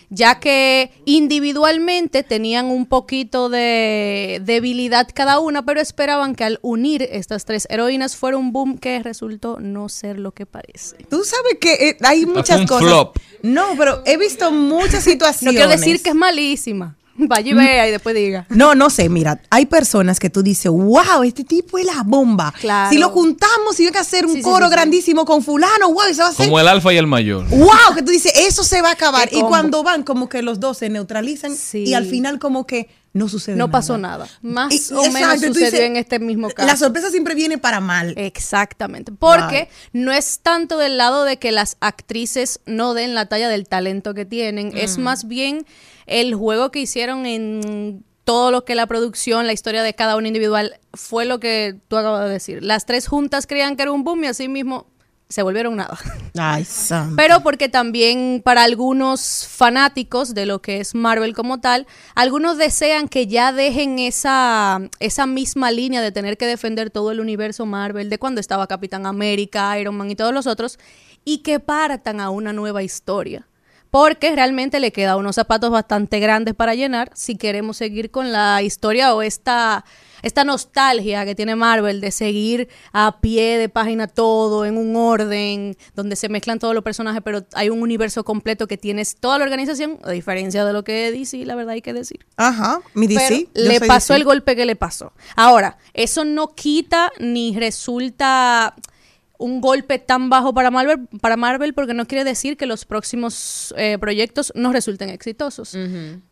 ya 0.09 0.39
que 0.39 0.91
individualmente 1.05 2.23
tenían 2.23 2.67
un 2.67 2.85
poquito 2.85 3.49
de 3.49 4.41
debilidad 4.43 5.07
cada 5.13 5.39
una, 5.39 5.65
pero 5.65 5.79
esperaban 5.81 6.35
que 6.35 6.43
al 6.43 6.59
unir 6.61 7.07
estas 7.11 7.45
tres 7.45 7.67
heroínas 7.69 8.15
fuera 8.15 8.37
un 8.37 8.51
boom 8.51 8.77
que 8.77 9.01
resultó 9.03 9.59
no 9.59 9.89
ser 9.89 10.19
lo 10.19 10.31
que 10.31 10.45
parece. 10.45 10.97
Tú 11.09 11.23
sabes 11.23 11.57
que 11.59 11.89
eh, 11.89 11.97
hay 12.01 12.25
muchas 12.25 12.61
un 12.61 12.67
cosas. 12.67 12.87
flop. 12.87 13.17
No, 13.43 13.67
pero 13.77 14.01
he 14.05 14.17
visto 14.17 14.51
muchas 14.51 15.05
No 15.05 15.11
situaciones. 15.11 15.55
quiero 15.55 15.69
decir 15.69 16.01
que 16.01 16.09
es 16.09 16.15
malísima. 16.15 16.96
Vaya 17.27 17.51
y 17.51 17.53
vea 17.53 17.87
y 17.87 17.91
después 17.91 18.15
diga. 18.15 18.45
No, 18.49 18.75
no 18.75 18.89
sé, 18.89 19.09
mira, 19.09 19.41
hay 19.49 19.65
personas 19.65 20.19
que 20.19 20.29
tú 20.29 20.43
dices, 20.43 20.71
wow, 20.71 21.23
este 21.25 21.43
tipo 21.43 21.77
es 21.77 21.85
la 21.85 22.03
bomba. 22.05 22.53
Claro. 22.59 22.89
Si 22.91 22.97
lo 22.97 23.09
juntamos 23.09 23.79
y 23.79 23.85
hay 23.85 23.91
que 23.91 23.97
hacer 23.97 24.25
un 24.25 24.35
Sí, 24.35 24.41
coro 24.41 24.65
sí, 24.65 24.69
sí. 24.69 24.71
grandísimo 24.71 25.25
con 25.25 25.43
fulano, 25.43 25.91
wow, 25.91 26.03
y 26.09 26.13
se 26.13 26.21
va 26.21 26.27
a 26.27 26.31
hacer. 26.31 26.45
Como 26.45 26.59
el 26.59 26.67
alfa 26.67 26.93
y 26.93 26.97
el 26.97 27.07
mayor. 27.07 27.47
Wow, 27.49 27.95
que 27.95 28.01
tú 28.03 28.11
dices, 28.11 28.31
eso 28.35 28.63
se 28.63 28.81
va 28.81 28.89
a 28.89 28.93
acabar. 28.93 29.29
Y 29.31 29.41
cuando 29.41 29.83
van, 29.83 30.03
como 30.03 30.29
que 30.29 30.41
los 30.41 30.59
dos 30.59 30.77
se 30.77 30.89
neutralizan 30.89 31.55
Sí. 31.55 31.83
y 31.85 31.93
al 31.93 32.05
final, 32.05 32.39
como 32.39 32.67
que 32.67 32.89
no 33.13 33.27
sucede 33.29 33.55
No 33.55 33.71
pasó 33.71 33.97
nada. 33.97 34.27
Más 34.41 34.73
Y- 34.73 34.93
o 34.93 35.01
menos 35.03 35.15
exacto, 35.15 35.47
sucedió 35.47 35.65
dices, 35.71 35.79
en 35.79 35.95
este 35.95 36.19
mismo 36.19 36.49
caso. 36.49 36.67
La 36.67 36.77
sorpresa 36.77 37.09
siempre 37.09 37.33
viene 37.35 37.57
para 37.57 37.79
mal. 37.79 38.13
Exactamente, 38.17 39.11
porque 39.11 39.69
no 39.93 40.11
es 40.11 40.39
tanto 40.39 40.77
del 40.77 40.97
lado 40.97 41.23
de 41.23 41.37
que 41.37 41.51
las 41.51 41.77
actrices 41.79 42.59
no 42.65 42.93
den 42.93 43.15
la 43.15 43.25
talla 43.27 43.49
del 43.49 43.67
talento 43.67 44.13
que 44.13 44.25
tienen, 44.25 44.69
Mm. 44.69 44.77
es 44.77 44.97
más 44.97 45.27
bien 45.27 45.65
el 46.05 46.35
juego 46.35 46.71
que 46.71 46.79
hicieron 46.79 47.25
en 47.25 48.03
todo 48.23 48.51
lo 48.51 48.65
que 48.65 48.75
la 48.75 48.87
producción, 48.87 49.47
la 49.47 49.53
historia 49.53 49.83
de 49.83 49.93
cada 49.93 50.15
uno 50.17 50.27
individual, 50.27 50.79
fue 50.93 51.25
lo 51.25 51.39
que 51.39 51.75
tú 51.87 51.95
acabas 51.97 52.25
de 52.25 52.29
decir. 52.29 52.61
Las 52.63 52.85
tres 52.85 53.07
juntas 53.07 53.47
creían 53.47 53.77
que 53.77 53.83
era 53.83 53.91
un 53.93 54.03
boom 54.03 54.25
y 54.25 54.27
así 54.27 54.47
mismo 54.49 54.85
se 55.29 55.43
volvieron 55.43 55.75
nada. 55.75 55.97
Ay. 56.37 56.65
Pero 57.15 57.41
porque 57.41 57.67
también 57.67 58.41
para 58.43 58.63
algunos 58.63 59.47
fanáticos 59.49 60.33
de 60.33 60.45
lo 60.45 60.61
que 60.61 60.79
es 60.79 60.95
Marvel 60.95 61.33
como 61.33 61.59
tal, 61.59 61.85
algunos 62.15 62.57
desean 62.57 63.09
que 63.09 63.27
ya 63.27 63.51
dejen 63.51 63.99
esa, 63.99 64.79
esa 64.99 65.25
misma 65.25 65.71
línea 65.71 66.01
de 66.01 66.11
tener 66.11 66.37
que 66.37 66.45
defender 66.45 66.91
todo 66.91 67.11
el 67.11 67.19
universo 67.19 67.65
Marvel, 67.65 68.09
de 68.09 68.19
cuando 68.19 68.39
estaba 68.39 68.67
Capitán 68.67 69.05
América, 69.05 69.77
Iron 69.79 69.97
Man 69.97 70.09
y 70.09 70.15
todos 70.15 70.33
los 70.33 70.47
otros, 70.47 70.79
y 71.25 71.39
que 71.39 71.59
partan 71.59 72.21
a 72.21 72.29
una 72.29 72.53
nueva 72.53 72.83
historia. 72.83 73.45
Porque 73.89 74.35
realmente 74.35 74.79
le 74.79 74.91
queda 74.91 75.15
unos 75.15 75.35
zapatos 75.35 75.71
bastante 75.71 76.19
grandes 76.19 76.53
para 76.53 76.75
llenar 76.75 77.11
si 77.15 77.35
queremos 77.37 77.77
seguir 77.77 78.11
con 78.11 78.31
la 78.31 78.61
historia 78.61 79.13
o 79.13 79.21
esta, 79.21 79.85
esta 80.21 80.43
nostalgia 80.43 81.25
que 81.25 81.35
tiene 81.35 81.55
Marvel 81.55 82.01
de 82.01 82.11
seguir 82.11 82.69
a 82.93 83.19
pie 83.19 83.57
de 83.57 83.69
página 83.69 84.07
todo 84.07 84.65
en 84.65 84.77
un 84.77 84.95
orden 84.95 85.77
donde 85.95 86.15
se 86.15 86.29
mezclan 86.29 86.59
todos 86.59 86.73
los 86.73 86.83
personajes, 86.83 87.21
pero 87.23 87.45
hay 87.53 87.69
un 87.69 87.81
universo 87.81 88.23
completo 88.23 88.67
que 88.67 88.77
tienes 88.77 89.15
toda 89.15 89.37
la 89.37 89.43
organización, 89.43 89.99
a 90.03 90.11
diferencia 90.11 90.65
de 90.65 90.73
lo 90.73 90.83
que 90.83 91.11
DC, 91.11 91.45
la 91.45 91.55
verdad 91.55 91.73
hay 91.73 91.81
que 91.81 91.93
decir. 91.93 92.25
Ajá, 92.35 92.81
mi 92.93 93.07
DC. 93.07 93.49
Pero 93.53 93.69
le 93.69 93.79
pasó 93.81 94.13
DC. 94.13 94.21
el 94.21 94.23
golpe 94.25 94.55
que 94.55 94.65
le 94.65 94.75
pasó. 94.75 95.13
Ahora, 95.35 95.77
eso 95.93 96.25
no 96.25 96.53
quita 96.55 97.11
ni 97.19 97.57
resulta 97.57 98.75
un 99.39 99.61
golpe 99.61 99.99
tan 99.99 100.29
bajo 100.29 100.53
para 100.53 100.71
Marvel, 100.71 101.07
para 101.21 101.37
Marvel 101.37 101.73
porque 101.73 101.93
no 101.93 102.07
quiere 102.07 102.23
decir 102.23 102.57
que 102.57 102.65
los 102.65 102.85
próximos 102.85 103.73
eh, 103.77 103.97
proyectos 103.99 104.51
no 104.55 104.71
resulten 104.73 105.09
exitosos. 105.09 105.77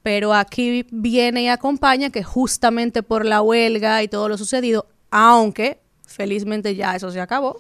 Pero 0.04 0.34
aquí 0.34 0.86
viene 0.92 1.44
y 1.44 1.48
acompaña 1.48 2.10
que 2.10 2.24
justamente 2.24 3.04
por 3.04 3.26
la 3.26 3.42
huelga 3.42 4.02
y 4.04 4.08
todo 4.08 4.28
lo 4.30 4.38
sucedido, 4.38 4.88
aunque 5.12 5.80
felizmente 6.08 6.76
ya 6.76 6.96
eso 6.96 7.12
se 7.12 7.22
acabó. 7.22 7.60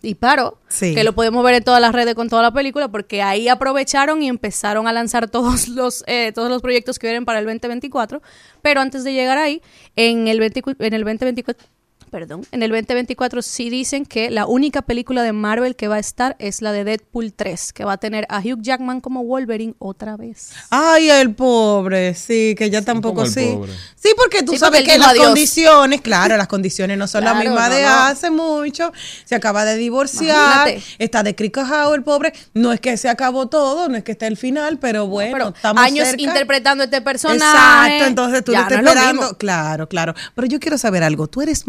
Y 0.00 0.14
paró, 0.14 0.58
Sí. 0.68 0.94
que 0.94 1.02
lo 1.02 1.12
podemos 1.12 1.42
ver 1.44 1.56
en 1.56 1.64
todas 1.64 1.80
las 1.80 1.92
redes 1.92 2.14
con 2.14 2.28
toda 2.28 2.40
la 2.40 2.52
película, 2.52 2.86
porque 2.86 3.20
ahí 3.20 3.48
aprovecharon 3.48 4.22
y 4.22 4.28
empezaron 4.28 4.86
a 4.86 4.92
lanzar 4.92 5.28
todos 5.28 5.66
los, 5.68 6.04
eh, 6.06 6.30
todos 6.32 6.48
los 6.50 6.62
proyectos 6.62 7.00
que 7.00 7.08
vienen 7.08 7.24
para 7.24 7.40
el 7.40 7.44
2024. 7.46 8.22
Pero 8.62 8.80
antes 8.80 9.02
de 9.02 9.12
llegar 9.12 9.38
ahí, 9.38 9.60
en 9.96 10.28
el, 10.28 10.38
20 10.38 10.62
en 10.78 10.94
el 10.94 11.02
2024, 11.02 11.66
perdón, 12.08 12.46
en 12.52 12.62
el 12.62 12.70
2024 12.70 13.42
sí 13.42 13.70
dicen 13.70 14.04
que 14.06 14.30
la 14.30 14.46
única 14.46 14.82
película 14.82 15.22
de 15.22 15.32
Marvel 15.32 15.76
que 15.76 15.88
va 15.88 15.96
a 15.96 15.98
estar 15.98 16.36
es 16.38 16.62
la 16.62 16.72
de 16.72 16.84
Deadpool 16.84 17.32
3, 17.32 17.72
que 17.72 17.84
va 17.84 17.94
a 17.94 17.96
tener 17.98 18.26
a 18.28 18.38
Hugh 18.40 18.60
Jackman 18.62 19.00
como 19.00 19.24
Wolverine 19.24 19.74
otra 19.78 20.16
vez. 20.16 20.50
Ay, 20.70 21.10
el 21.10 21.34
pobre, 21.34 22.14
sí, 22.14 22.54
que 22.56 22.70
ya 22.70 22.82
tampoco 22.82 23.26
sí. 23.26 23.52
pobre. 23.54 23.72
Sí, 23.96 24.10
porque 24.16 24.42
tú 24.42 24.52
Sí, 24.52 24.58
sabes 24.58 24.80
porque 24.80 24.92
que 24.92 24.98
las 24.98 25.08
adiós. 25.08 25.26
condiciones, 25.26 26.00
claro, 26.00 26.36
las 26.36 26.48
condiciones 26.48 26.96
no 26.98 27.06
son 27.06 27.24
las 27.24 27.34
Claro, 27.34 27.50
mismas 27.50 27.68
no, 27.70 27.74
de 27.76 27.82
no. 27.82 27.88
hace 27.88 28.30
mucho. 28.30 28.92
Se 29.24 29.34
acaba 29.34 29.64
de 29.64 29.76
divorciar, 29.76 30.68
Imagínate. 30.68 30.82
está 30.98 31.22
de 31.22 31.34
cricajao 31.34 31.94
el 31.94 32.02
pobre. 32.02 32.32
No 32.54 32.72
es 32.72 32.80
que 32.80 32.96
se 32.96 33.08
acabó 33.08 33.48
todo, 33.48 33.88
no 33.88 33.96
es 33.96 34.04
que 34.04 34.12
esté 34.12 34.26
el 34.26 34.36
final, 34.36 34.78
pero 34.78 35.06
bueno, 35.06 35.32
Pero 35.36 35.48
estamos 35.50 35.82
años 35.82 36.06
cerca. 36.08 36.22
interpretando 36.22 36.84
este 36.84 37.00
personaje. 37.02 37.36
Exacto, 37.44 38.04
entonces 38.06 38.44
tú 38.44 38.52
ya 38.52 38.58
le 38.60 38.64
estás 38.64 38.82
no 38.82 38.88
es 38.90 38.94
lo 38.94 39.00
esperando. 39.00 39.38
Claro, 39.38 39.88
claro. 39.88 40.14
Pero 40.34 40.46
yo 40.46 40.60
quiero 40.60 40.78
saber 40.78 41.02
algo. 41.02 41.26
¿Tú 41.28 41.42
eres 41.42 41.66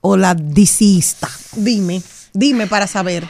o 0.00 0.16
la 0.16 0.34
DCista? 0.34 1.28
Dime, 1.56 2.02
dime 2.32 2.66
para 2.66 2.86
saber. 2.86 3.26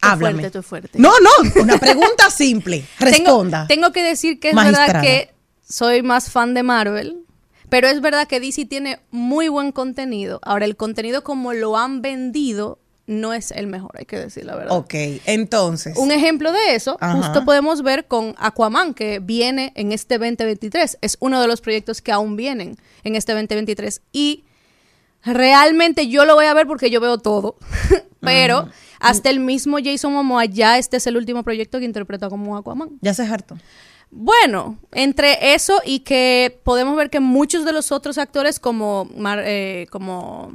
Háblame. 0.00 0.40
fuerte, 0.40 0.58
tú 0.58 0.62
fuerte. 0.62 0.98
No, 0.98 1.10
no, 1.20 1.60
una 1.62 1.78
pregunta 1.78 2.30
simple. 2.30 2.84
Responda. 2.98 3.66
Tengo, 3.66 3.88
tengo 3.88 3.92
que 3.92 4.02
decir 4.02 4.38
que 4.38 4.50
es 4.50 4.54
Magistrada. 4.54 4.86
verdad 4.86 5.02
que 5.02 5.34
soy 5.68 6.02
más 6.02 6.30
fan 6.30 6.54
de 6.54 6.62
Marvel, 6.62 7.18
pero 7.68 7.88
es 7.88 8.00
verdad 8.00 8.28
que 8.28 8.40
DC 8.40 8.66
tiene 8.66 9.00
muy 9.10 9.48
buen 9.48 9.72
contenido. 9.72 10.38
Ahora, 10.42 10.64
el 10.64 10.76
contenido 10.76 11.24
como 11.24 11.52
lo 11.52 11.76
han 11.76 12.02
vendido 12.02 12.78
no 13.06 13.32
es 13.32 13.52
el 13.52 13.68
mejor, 13.68 13.92
hay 13.94 14.04
que 14.04 14.18
decir 14.18 14.44
la 14.44 14.56
verdad. 14.56 14.76
Ok, 14.76 14.94
entonces. 15.26 15.96
Un 15.96 16.10
ejemplo 16.10 16.50
de 16.52 16.74
eso, 16.74 16.96
Ajá. 17.00 17.16
justo 17.16 17.44
podemos 17.44 17.82
ver 17.82 18.06
con 18.06 18.34
Aquaman, 18.38 18.94
que 18.94 19.20
viene 19.20 19.72
en 19.76 19.92
este 19.92 20.18
2023. 20.18 20.98
Es 21.00 21.16
uno 21.20 21.40
de 21.40 21.46
los 21.46 21.60
proyectos 21.60 22.02
que 22.02 22.10
aún 22.12 22.36
vienen 22.36 22.76
en 23.04 23.14
este 23.14 23.32
2023. 23.32 24.02
Y 24.12 24.44
realmente 25.26 26.08
yo 26.08 26.24
lo 26.24 26.34
voy 26.34 26.46
a 26.46 26.54
ver 26.54 26.66
porque 26.66 26.90
yo 26.90 27.00
veo 27.00 27.18
todo. 27.18 27.56
Pero 28.20 28.68
Hasta 28.98 29.28
el 29.30 29.40
mismo 29.40 29.76
Jason 29.84 30.12
Momoa 30.12 30.46
ya 30.46 30.78
este 30.78 30.96
es 30.96 31.06
el 31.06 31.16
último 31.18 31.42
proyecto 31.42 31.78
que 31.78 31.84
interpreta 31.84 32.28
como 32.30 32.56
Aquaman. 32.56 32.90
Ya 33.02 33.12
se 33.14 33.22
harto. 33.24 33.56
Bueno, 34.10 34.78
entre 34.92 35.54
eso 35.54 35.80
y 35.84 36.00
que 36.00 36.58
podemos 36.64 36.96
ver 36.96 37.10
que 37.10 37.20
muchos 37.20 37.64
de 37.64 37.72
los 37.72 37.92
otros 37.92 38.18
actores 38.18 38.58
como 38.58 39.04
Mar- 39.16 39.42
eh, 39.44 39.86
como 39.90 40.50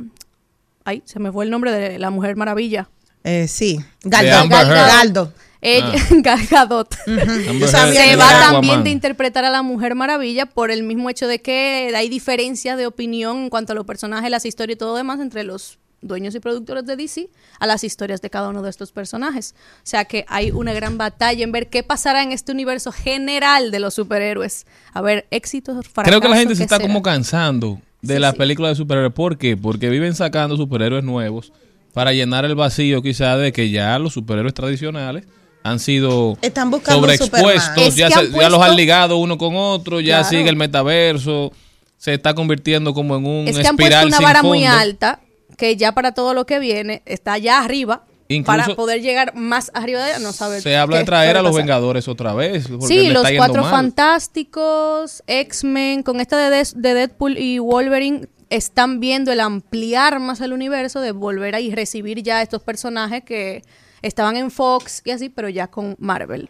ay, 0.86 1.04
se 1.06 1.20
me 1.20 1.32
fue 1.32 1.46
el 1.46 1.52
nombre 1.52 1.72
de 1.72 2.00
la 2.00 2.10
Mujer 2.10 2.36
Maravilla. 2.36 2.90
Eh, 3.24 3.48
sí. 3.48 3.80
Galdo. 4.04 4.50
Galdo. 4.50 4.74
Galdo. 4.74 5.34
Ella, 5.62 5.94
Gal 6.10 6.46
Gadot. 6.50 6.96
Se 7.06 8.16
va 8.16 8.30
Aquaman. 8.30 8.52
también 8.52 8.84
de 8.84 8.90
interpretar 8.90 9.46
a 9.46 9.50
la 9.52 9.62
Mujer 9.62 9.96
Maravilla 9.96 10.46
por 10.46 10.72
el 10.72 10.84
mismo 10.84 11.10
hecho 11.10 11.28
de 11.28 11.40
que 11.42 11.92
hay 11.96 12.10
diferencias 12.10 12.78
de 12.78 12.88
opinión 12.88 13.44
en 13.44 13.50
cuanto 13.50 13.74
a 13.74 13.76
los 13.76 13.86
personajes, 13.86 14.30
las 14.32 14.46
historias 14.46 14.76
y 14.76 14.80
todo 14.80 14.92
lo 14.92 14.98
demás 14.98 15.20
entre 15.20 15.44
los 15.44 15.78
dueños 16.04 16.34
y 16.34 16.40
productores 16.40 16.84
de 16.88 16.96
DC 16.96 17.30
a 17.60 17.68
las 17.68 17.84
historias 17.84 18.22
de 18.24 18.32
cada 18.32 18.50
uno 18.50 18.64
de 18.64 18.72
estos 18.72 18.92
personajes. 18.92 19.54
O 19.78 19.82
sea 19.84 20.06
que 20.06 20.26
hay 20.28 20.50
una 20.50 20.74
gran 20.74 20.98
batalla 20.98 21.44
en 21.44 21.52
ver 21.52 21.70
qué 21.70 21.84
pasará 21.84 22.24
en 22.24 22.32
este 22.32 22.52
universo 22.52 22.92
general 22.92 23.70
de 23.70 23.80
los 23.80 23.94
superhéroes. 23.94 24.66
A 24.94 25.02
ver, 25.02 25.28
éxitos, 25.30 25.88
fracasos. 25.88 26.10
Creo 26.10 26.22
que 26.22 26.28
la 26.30 26.38
gente 26.38 26.56
se 26.56 26.62
¿qué 26.62 26.64
está 26.64 26.78
será? 26.78 26.88
como 26.88 27.04
cansando 27.04 27.80
de 28.02 28.16
Sí, 28.16 28.20
las 28.20 28.32
sí. 28.32 28.38
películas 28.40 28.72
de 28.72 28.76
superhéroes. 28.78 29.14
¿Por 29.14 29.38
qué? 29.38 29.56
Porque 29.56 29.90
viven 29.92 30.16
sacando 30.16 30.58
superhéroes 30.58 31.04
nuevos 31.04 31.54
para 31.94 32.14
llenar 32.14 32.46
el 32.46 32.56
vacío 32.56 33.04
quizá 33.04 33.38
de 33.38 33.52
que 33.52 33.70
ya 33.70 34.00
los 34.00 34.14
superhéroes 34.14 34.56
tradicionales 34.56 35.26
han 35.64 35.80
sido 35.80 36.38
Están 36.42 36.72
sobreexpuestos, 36.72 37.96
ya, 37.96 38.10
se- 38.10 38.32
ya 38.32 38.50
los 38.50 38.62
han 38.62 38.76
ligado 38.76 39.18
uno 39.18 39.38
con 39.38 39.56
otro, 39.56 40.00
ya 40.00 40.18
Claro. 40.20 40.30
sigue 40.30 40.50
el 40.50 40.56
metaverso, 40.56 41.52
se 41.98 42.14
está 42.14 42.34
convirtiendo 42.34 42.94
como 42.94 43.16
en 43.16 43.26
un 43.26 43.48
Es 43.48 43.58
que 43.58 43.68
han 43.68 43.76
puesto 43.76 43.96
espiral 43.96 44.08
una 44.08 44.20
vara 44.20 44.44
muy 44.44 44.66
alta 44.66 45.20
que 45.58 45.76
ya 45.78 45.92
para 45.92 46.14
todo 46.14 46.34
lo 46.34 46.46
que 46.46 46.60
viene 46.60 47.04
está 47.06 47.38
ya 47.38 47.64
arriba. 47.64 48.06
Incluso- 48.28 48.46
para 48.64 48.76
poder 48.76 49.02
llegar 49.02 49.36
más 49.36 49.72
arriba 49.74 50.02
de 50.06 50.12
ella, 50.12 50.20
no 50.20 50.32
saber 50.32 50.62
Se 50.62 50.78
habla 50.78 51.00
de 51.00 51.04
traer 51.04 51.36
a 51.36 51.42
los 51.42 51.52
pasar. 51.52 51.64
Vengadores 51.64 52.08
otra 52.08 52.34
vez. 52.34 52.64
Sí, 52.88 53.10
los 53.10 53.28
cuatro 53.36 53.62
mal. 53.64 53.72
fantásticos, 53.72 55.22
X-Men, 55.28 56.04
con 56.04 56.22
esta 56.22 56.38
de, 56.50 56.66
de 56.76 56.94
Deadpool 56.94 57.38
y 57.38 57.60
Wolverine, 57.60 58.28
están 58.50 59.00
viendo 59.00 59.32
el 59.32 59.40
ampliar 59.42 60.20
más 60.20 60.42
el 60.42 60.54
universo, 60.54 61.02
de 61.02 61.12
volver 61.12 61.56
a 61.56 61.60
y 61.60 61.74
recibir 61.76 62.24
ya 62.24 62.42
estos 62.42 62.62
personajes 62.62 63.24
que 63.24 63.64
estaban 64.02 64.36
en 64.38 64.52
Fox 64.52 65.02
y 65.06 65.12
así, 65.12 65.30
pero 65.30 65.50
ya 65.50 65.68
con 65.68 65.96
Marvel. 66.00 66.50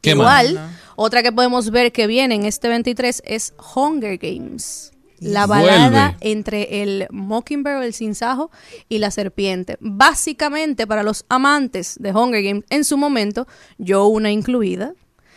¿Qué 0.00 0.10
Igual, 0.10 0.58
otra 0.94 1.22
que 1.22 1.32
podemos 1.32 1.70
ver 1.70 1.90
que 1.92 2.06
viene 2.06 2.34
en 2.36 2.44
este 2.44 2.68
23 2.68 3.22
es 3.24 3.54
Hunger 3.74 4.18
Games. 4.18 4.92
La 5.18 5.46
Vuelve. 5.46 5.66
balada 5.66 6.16
entre 6.20 6.82
el 6.82 7.06
Mockingbird, 7.10 7.82
el 7.82 7.94
cinzajo, 7.94 8.50
y 8.88 8.98
la 8.98 9.10
serpiente. 9.10 9.78
Básicamente, 9.80 10.86
para 10.86 11.02
los 11.02 11.24
amantes 11.30 11.96
de 11.98 12.12
Hunger 12.12 12.42
Games, 12.42 12.64
en 12.68 12.84
su 12.84 12.96
momento, 12.98 13.46
yo 13.78 14.06
una 14.06 14.30
incluida, 14.30 14.92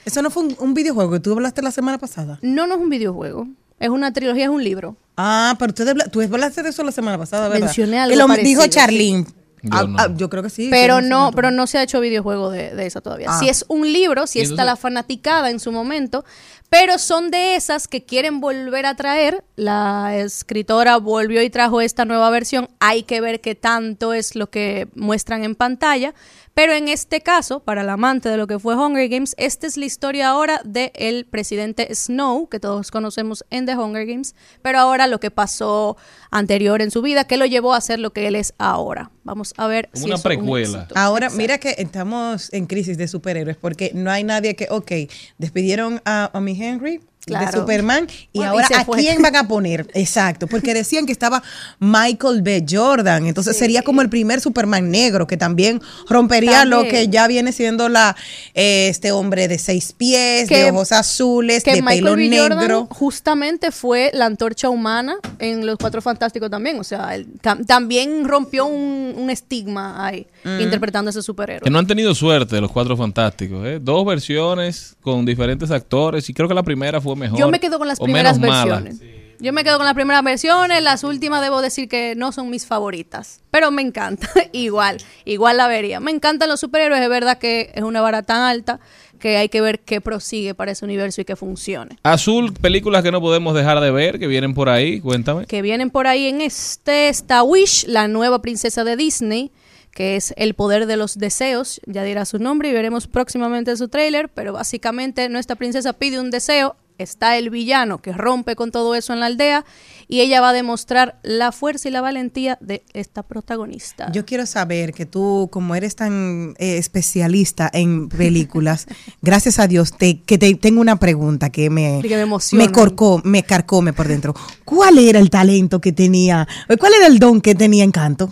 Eso 0.05 0.21
no 0.21 0.29
fue 0.29 0.43
un, 0.43 0.55
un 0.59 0.73
videojuego 0.73 1.11
que 1.13 1.19
tú 1.21 1.31
hablaste 1.33 1.61
la 1.61 1.71
semana 1.71 1.97
pasada. 1.97 2.39
no, 2.41 2.67
no 2.67 2.75
es 2.75 2.81
un 2.81 2.89
videojuego. 2.89 3.47
Es 3.79 3.87
una 3.89 4.11
trilogía, 4.11 4.43
es 4.43 4.49
un 4.49 4.61
libro. 4.63 4.97
Ah, 5.15 5.55
pero 5.57 5.73
tú, 5.73 5.83
habla- 5.87 6.05
tú 6.09 6.19
hablaste 6.21 6.61
de 6.61 6.69
eso 6.69 6.83
la 6.83 6.91
semana 6.91 7.17
pasada, 7.17 7.47
¿verdad? 7.47 7.65
Mencioné 7.67 7.99
algo 7.99 8.13
Y 8.13 8.17
lo 8.17 8.27
parecido, 8.27 8.61
dijo. 8.63 8.73
Charlene. 8.73 9.25
Yo 9.61 9.69
Ah, 9.73 9.83
no. 9.87 9.95
ah, 9.99 10.09
yo 10.15 10.29
creo 10.29 10.43
que 10.43 10.49
sí. 10.49 10.67
Pero 10.71 11.01
no, 11.01 11.31
pero 11.35 11.51
no 11.51 11.67
se 11.67 11.77
ha 11.77 11.83
hecho 11.83 11.99
videojuego 11.99 12.49
de, 12.49 12.73
de 12.75 12.85
eso 12.85 13.01
todavía. 13.01 13.27
Ah. 13.29 13.39
Si 13.39 13.49
es 13.49 13.65
un 13.67 13.91
libro, 13.91 14.27
si 14.27 14.39
está 14.41 14.63
la 14.65 14.75
fanaticada 14.75 15.49
en 15.49 15.59
su 15.59 15.71
momento, 15.71 16.23
pero 16.69 16.99
son 16.99 17.31
de 17.31 17.55
esas 17.55 17.87
que 17.87 18.05
quieren 18.05 18.39
volver 18.41 18.85
a 18.85 18.95
traer. 18.95 19.43
La 19.55 20.15
escritora 20.15 20.97
volvió 20.97 21.41
y 21.41 21.49
trajo 21.49 21.81
esta 21.81 22.05
nueva 22.05 22.29
versión. 22.29 22.69
Hay 22.79 23.03
que 23.03 23.21
ver 23.21 23.41
qué 23.41 23.55
tanto 23.55 24.13
es 24.13 24.35
lo 24.35 24.49
que 24.49 24.87
muestran 24.95 25.43
en 25.43 25.55
pantalla. 25.55 26.13
Pero 26.59 26.73
en 26.73 26.89
este 26.89 27.21
caso, 27.21 27.61
para 27.61 27.83
el 27.83 27.89
amante 27.89 28.27
de 28.27 28.35
lo 28.35 28.45
que 28.45 28.59
fue 28.59 28.75
Hunger 28.75 29.07
Games, 29.07 29.33
esta 29.37 29.65
es 29.65 29.77
la 29.77 29.85
historia 29.85 30.27
ahora 30.27 30.59
del 30.65 31.25
presidente 31.25 31.87
Snow, 31.95 32.49
que 32.49 32.59
todos 32.59 32.91
conocemos 32.91 33.45
en 33.49 33.65
The 33.65 33.77
Hunger 33.77 34.05
Games, 34.05 34.35
pero 34.61 34.77
ahora 34.79 35.07
lo 35.07 35.21
que 35.21 35.31
pasó 35.31 35.95
anterior 36.31 36.81
en 36.81 36.91
su 36.91 37.01
vida, 37.01 37.23
que 37.23 37.37
lo 37.37 37.45
llevó 37.45 37.73
a 37.73 37.79
ser 37.79 37.99
lo 37.99 38.11
que 38.11 38.27
él 38.27 38.35
es 38.35 38.55
ahora. 38.57 39.09
Vamos 39.23 39.53
a 39.55 39.67
ver 39.67 39.87
Como 39.93 40.01
si 40.01 40.05
una 40.07 40.15
eso 40.15 40.19
es 40.29 40.35
un 40.35 40.41
precuela. 40.41 40.77
éxito. 40.79 40.95
Ahora, 40.99 41.27
Exacto. 41.27 41.41
mira 41.41 41.57
que 41.59 41.75
estamos 41.77 42.51
en 42.51 42.65
crisis 42.65 42.97
de 42.97 43.07
superhéroes 43.07 43.55
porque 43.55 43.91
no 43.95 44.11
hay 44.11 44.25
nadie 44.25 44.57
que, 44.57 44.67
ok, 44.69 44.91
despidieron 45.37 46.01
a, 46.03 46.29
a 46.33 46.41
mi 46.41 46.61
Henry 46.61 46.99
de. 47.25 47.51
Superman 47.51 48.07
y 48.33 48.39
Bueno, 48.39 48.53
ahora 48.53 48.67
a 48.75 48.85
fue. 48.85 48.99
quién 48.99 49.21
van 49.21 49.35
a 49.35 49.47
poner. 49.47 49.87
Exacto, 49.93 50.47
porque 50.47 50.73
decían 50.73 51.05
que 51.05 51.11
estaba 51.11 51.43
Michael 51.79 52.41
B. 52.41 52.65
Jordan, 52.69 53.25
entonces 53.27 53.55
sería 53.57 53.81
como 53.83 54.01
el 54.01 54.09
primer 54.09 54.41
Superman 54.41 54.89
negro 54.89 55.27
que 55.27 55.37
también 55.37 55.81
rompería 56.07 56.65
lo 56.65 56.83
que 56.83 57.07
ya 57.07 57.27
viene 57.27 57.51
siendo 57.51 57.87
la 57.89 58.15
eh, 58.55 58.87
este 58.89 59.11
hombre 59.11 59.47
de 59.47 59.57
seis 59.59 59.93
pies, 59.93 60.49
de 60.49 60.71
ojos 60.71 60.91
azules, 60.91 61.63
que 61.63 61.73
de 61.75 61.83
pelo. 61.83 62.11
Jordan 62.11 62.57
negro. 62.59 62.87
justamente 62.89 63.71
fue 63.71 64.11
la 64.13 64.25
antorcha 64.25 64.69
humana 64.69 65.15
en 65.39 65.65
Los 65.65 65.77
Cuatro 65.77 66.01
Fantásticos 66.01 66.49
también. 66.49 66.79
O 66.79 66.83
sea, 66.83 67.13
él 67.15 67.27
tam- 67.41 67.65
también 67.65 68.27
rompió 68.27 68.65
un, 68.65 69.13
un 69.17 69.29
estigma 69.29 70.05
ahí, 70.05 70.25
Mm. 70.43 70.61
interpretando 70.61 71.09
a 71.09 71.11
ese 71.11 71.21
superhéroe. 71.21 71.61
Que 71.63 71.69
no 71.69 71.79
han 71.79 71.85
tenido 71.87 72.15
suerte 72.15 72.59
los 72.61 72.71
cuatro 72.71 72.95
fantásticos. 72.95 73.65
¿eh? 73.67 73.79
Dos 73.81 74.05
versiones 74.05 74.95
con 75.01 75.25
diferentes 75.25 75.69
actores 75.71 76.29
y 76.29 76.33
creo 76.33 76.47
que 76.47 76.53
la 76.53 76.63
primera 76.63 77.01
fue 77.01 77.08
mejor. 77.15 77.37
Yo 77.39 77.49
me 77.49 77.59
quedo 77.59 77.77
con 77.77 77.87
las 77.87 77.99
primeras 77.99 78.39
versiones. 78.39 78.99
Yo 79.41 79.53
me 79.53 79.63
quedo 79.63 79.77
con 79.77 79.85
las 79.85 79.93
primeras 79.93 80.21
versiones, 80.21 80.83
las 80.83 81.05
últimas 81.05 81.41
debo 81.41 81.61
decir 81.61 81.87
que 81.87 82.13
no 82.13 82.33
son 82.33 82.49
mis 82.49 82.65
favoritas, 82.65 83.39
pero 83.51 83.71
me 83.71 83.81
encanta, 83.81 84.27
igual, 84.51 84.97
igual 85.23 85.55
la 85.55 85.69
vería. 85.69 86.01
Me 86.01 86.11
encantan 86.11 86.49
los 86.49 86.59
superhéroes, 86.59 87.01
es 87.01 87.07
verdad 87.07 87.37
que 87.37 87.71
es 87.73 87.83
una 87.83 88.01
vara 88.01 88.23
tan 88.23 88.41
alta 88.41 88.81
que 89.17 89.37
hay 89.37 89.47
que 89.47 89.61
ver 89.61 89.79
qué 89.79 90.01
prosigue 90.01 90.55
para 90.55 90.71
ese 90.71 90.83
universo 90.83 91.21
y 91.21 91.25
que 91.25 91.37
funcione. 91.37 91.97
Azul, 92.03 92.51
películas 92.51 93.01
que 93.01 93.13
no 93.13 93.21
podemos 93.21 93.55
dejar 93.55 93.79
de 93.79 93.91
ver, 93.91 94.19
que 94.19 94.27
vienen 94.27 94.53
por 94.53 94.67
ahí, 94.67 94.99
cuéntame. 94.99 95.45
que 95.45 95.61
vienen 95.61 95.89
por 95.89 96.07
ahí 96.07 96.27
en 96.27 96.41
este 96.41 97.07
está 97.07 97.41
Wish, 97.41 97.85
la 97.87 98.09
nueva 98.09 98.41
princesa 98.41 98.83
de 98.83 98.97
Disney, 98.97 99.51
que 99.91 100.17
es 100.17 100.33
el 100.35 100.53
poder 100.53 100.85
de 100.85 100.97
los 100.97 101.17
deseos, 101.17 101.79
ya 101.85 102.03
dirá 102.03 102.25
su 102.25 102.39
nombre 102.39 102.69
y 102.69 102.73
veremos 102.73 103.07
próximamente 103.07 103.75
su 103.77 103.87
tráiler, 103.87 104.27
pero 104.27 104.51
básicamente 104.51 105.29
nuestra 105.29 105.55
princesa 105.55 105.93
pide 105.93 106.19
un 106.19 106.29
deseo, 106.29 106.75
está 106.99 107.37
el 107.37 107.49
villano 107.49 107.99
que 108.01 108.13
rompe 108.13 108.55
con 108.55 108.71
todo 108.71 108.93
eso 108.93 109.13
en 109.13 109.21
la 109.21 109.25
aldea 109.25 109.65
y 110.07 110.21
ella 110.21 110.41
va 110.41 110.49
a 110.49 110.53
demostrar 110.53 111.19
la 111.23 111.51
fuerza 111.51 111.87
y 111.87 111.91
la 111.91 112.01
valentía 112.01 112.57
de 112.61 112.83
esta 112.93 113.23
protagonista. 113.23 114.11
Yo 114.11 114.25
quiero 114.25 114.45
saber 114.45 114.93
que 114.93 115.05
tú, 115.05 115.49
como 115.51 115.75
eres 115.75 115.95
tan 115.95 116.55
eh, 116.57 116.77
especialista 116.77 117.69
en 117.71 118.09
películas, 118.09 118.85
gracias 119.21 119.59
a 119.59 119.67
Dios, 119.67 119.97
te, 119.97 120.21
que 120.21 120.37
te 120.37 120.53
tengo 120.55 120.81
una 120.81 120.97
pregunta 120.97 121.49
que 121.49 121.69
me, 121.69 122.01
Que 122.01 122.15
me 122.15 122.21
emociona. 122.21 122.65
me 122.65 122.71
corcó, 122.71 123.21
me 123.23 123.43
carcome 123.43 123.93
por 123.93 124.07
dentro. 124.07 124.35
¿Cuál 124.65 124.97
era 124.99 125.19
el 125.19 125.29
talento 125.29 125.79
que 125.81 125.91
tenía? 125.91 126.47
¿Cuál 126.79 126.93
era 126.95 127.07
el 127.07 127.19
don 127.19 127.41
que 127.41 127.55
tenía 127.55 127.83
Encanto? 127.83 128.29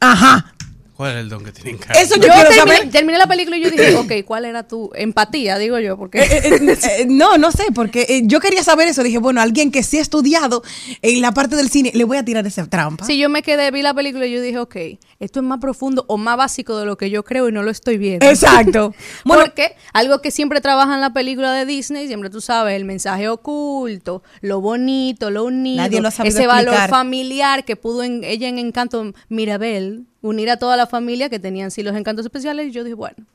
Ajá. 0.00 0.53
¿Cuál 0.96 1.16
es 1.16 1.18
el 1.22 1.28
don 1.28 1.42
que 1.42 1.50
tienen 1.50 1.78
cara? 1.78 2.00
Eso 2.00 2.14
yo, 2.16 2.28
yo 2.28 2.32
quiero 2.32 2.50
terminé, 2.50 2.76
saber. 2.76 2.90
terminé 2.90 3.18
la 3.18 3.26
película 3.26 3.56
y 3.56 3.62
yo 3.62 3.70
dije, 3.70 3.94
ok, 3.96 4.12
¿cuál 4.24 4.44
era 4.44 4.62
tu 4.68 4.90
empatía? 4.94 5.58
Digo 5.58 5.78
yo, 5.80 5.96
porque... 5.96 6.22
Eh, 6.22 6.42
eh, 6.44 7.06
no, 7.08 7.36
no 7.36 7.50
sé, 7.50 7.64
porque 7.74 8.06
eh, 8.08 8.22
yo 8.24 8.38
quería 8.38 8.62
saber 8.62 8.86
eso. 8.86 9.02
Dije, 9.02 9.18
bueno, 9.18 9.40
alguien 9.40 9.72
que 9.72 9.82
sí 9.82 9.98
ha 9.98 10.02
estudiado 10.02 10.62
en 11.02 11.20
la 11.20 11.32
parte 11.32 11.56
del 11.56 11.68
cine, 11.68 11.90
le 11.94 12.04
voy 12.04 12.16
a 12.16 12.24
tirar 12.24 12.46
esa 12.46 12.66
trampa. 12.66 13.04
Si 13.06 13.18
yo 13.18 13.28
me 13.28 13.42
quedé, 13.42 13.72
vi 13.72 13.82
la 13.82 13.92
película 13.92 14.26
y 14.26 14.32
yo 14.32 14.40
dije, 14.40 14.58
ok, 14.58 14.76
esto 15.18 15.40
es 15.40 15.44
más 15.44 15.58
profundo 15.58 16.04
o 16.06 16.16
más 16.16 16.36
básico 16.36 16.78
de 16.78 16.86
lo 16.86 16.96
que 16.96 17.10
yo 17.10 17.24
creo 17.24 17.48
y 17.48 17.52
no 17.52 17.64
lo 17.64 17.70
estoy 17.72 17.98
viendo. 17.98 18.26
Exacto. 18.26 18.94
Bueno, 19.24 19.44
Porque 19.44 19.74
algo 19.92 20.20
que 20.20 20.30
siempre 20.30 20.60
trabaja 20.60 20.94
en 20.94 21.00
la 21.00 21.12
película 21.12 21.52
de 21.52 21.64
Disney, 21.64 22.06
siempre 22.06 22.30
tú 22.30 22.40
sabes, 22.40 22.76
el 22.76 22.84
mensaje 22.84 23.28
oculto, 23.28 24.22
lo 24.40 24.60
bonito, 24.60 25.30
lo 25.30 25.44
unido, 25.44 25.82
Nadie 25.82 26.00
lo 26.00 26.08
ha 26.08 26.24
ese 26.24 26.46
valor 26.46 26.74
familiar 26.88 27.64
que 27.64 27.76
pudo 27.76 28.02
en, 28.02 28.22
ella 28.24 28.48
en 28.48 28.58
Encanto 28.58 29.12
Mirabel 29.28 30.06
unir 30.24 30.48
a 30.48 30.56
toda 30.56 30.76
la 30.78 30.86
familia 30.86 31.28
que 31.28 31.38
tenían 31.38 31.70
sí 31.70 31.82
los 31.82 31.94
encantos 31.94 32.24
especiales 32.24 32.68
y 32.68 32.70
yo 32.70 32.82
dije, 32.82 32.94
bueno, 32.94 33.26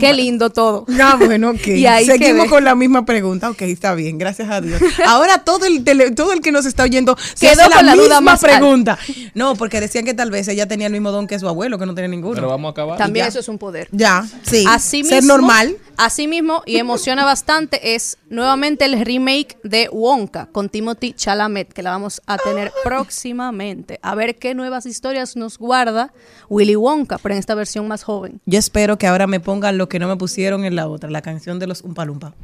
qué 0.00 0.12
lindo 0.12 0.50
todo. 0.50 0.84
Ah, 1.00 1.16
bueno, 1.18 1.50
ok. 1.50 1.66
Y 1.68 1.86
ahí 1.86 2.04
Seguimos 2.06 2.48
con 2.48 2.64
la 2.64 2.74
misma 2.74 3.04
pregunta. 3.04 3.50
Ok, 3.50 3.62
está 3.62 3.94
bien, 3.94 4.18
gracias 4.18 4.50
a 4.50 4.60
Dios. 4.60 4.80
Ahora 5.06 5.38
todo 5.44 5.64
el 5.66 5.84
tele- 5.84 6.10
todo 6.14 6.32
el 6.32 6.40
que 6.40 6.50
nos 6.50 6.66
está 6.66 6.82
oyendo 6.82 7.16
se 7.34 7.46
Quedó 7.48 7.60
hace 7.62 7.70
la, 7.70 7.76
con 7.76 7.86
la 7.86 7.94
duda 7.94 8.02
misma 8.20 8.20
más 8.20 8.40
pregunta. 8.40 8.98
No, 9.34 9.54
porque 9.54 9.80
decían 9.80 10.04
que 10.04 10.14
tal 10.14 10.30
vez 10.30 10.48
ella 10.48 10.66
tenía 10.66 10.86
el 10.88 10.92
mismo 10.92 11.12
don 11.12 11.26
que 11.26 11.38
su 11.38 11.48
abuelo, 11.48 11.78
que 11.78 11.86
no 11.86 11.94
tenía 11.94 12.08
ninguno. 12.08 12.34
Pero 12.34 12.48
vamos 12.48 12.70
a 12.70 12.72
acabar. 12.72 12.98
También 12.98 13.24
ya. 13.26 13.28
eso 13.28 13.38
es 13.40 13.48
un 13.48 13.58
poder. 13.58 13.88
Ya, 13.92 14.26
sí. 14.42 14.64
Así 14.68 15.04
Ser 15.04 15.22
mismo- 15.22 15.36
normal. 15.36 15.76
Así 15.98 16.26
mismo, 16.28 16.62
y 16.66 16.76
emociona 16.76 17.24
bastante, 17.24 17.94
es 17.94 18.18
nuevamente 18.28 18.84
el 18.84 19.00
remake 19.02 19.56
de 19.62 19.88
Wonka 19.90 20.44
con 20.52 20.68
Timothy 20.68 21.14
Chalamet, 21.14 21.72
que 21.72 21.82
la 21.82 21.90
vamos 21.90 22.20
a 22.26 22.36
tener 22.36 22.70
próximamente. 22.84 23.98
A 24.02 24.14
ver 24.14 24.36
qué 24.36 24.54
nuevas 24.54 24.84
historias 24.84 25.36
nos 25.36 25.56
guarda 25.58 26.12
Willy 26.50 26.76
Wonka, 26.76 27.16
pero 27.18 27.34
en 27.34 27.38
esta 27.38 27.54
versión 27.54 27.88
más 27.88 28.02
joven. 28.02 28.40
Yo 28.44 28.58
espero 28.58 28.98
que 28.98 29.06
ahora 29.06 29.26
me 29.26 29.40
pongan 29.66 29.78
lo 29.78 29.88
que 29.88 29.98
no 29.98 30.08
me 30.08 30.16
pusieron 30.16 30.64
en 30.64 30.76
la 30.76 30.86
otra, 30.86 31.10
la 31.10 31.22
canción 31.22 31.58
de 31.58 31.66
los 31.66 31.82
Umpa 31.82 32.04
Lumpa. 32.04 32.34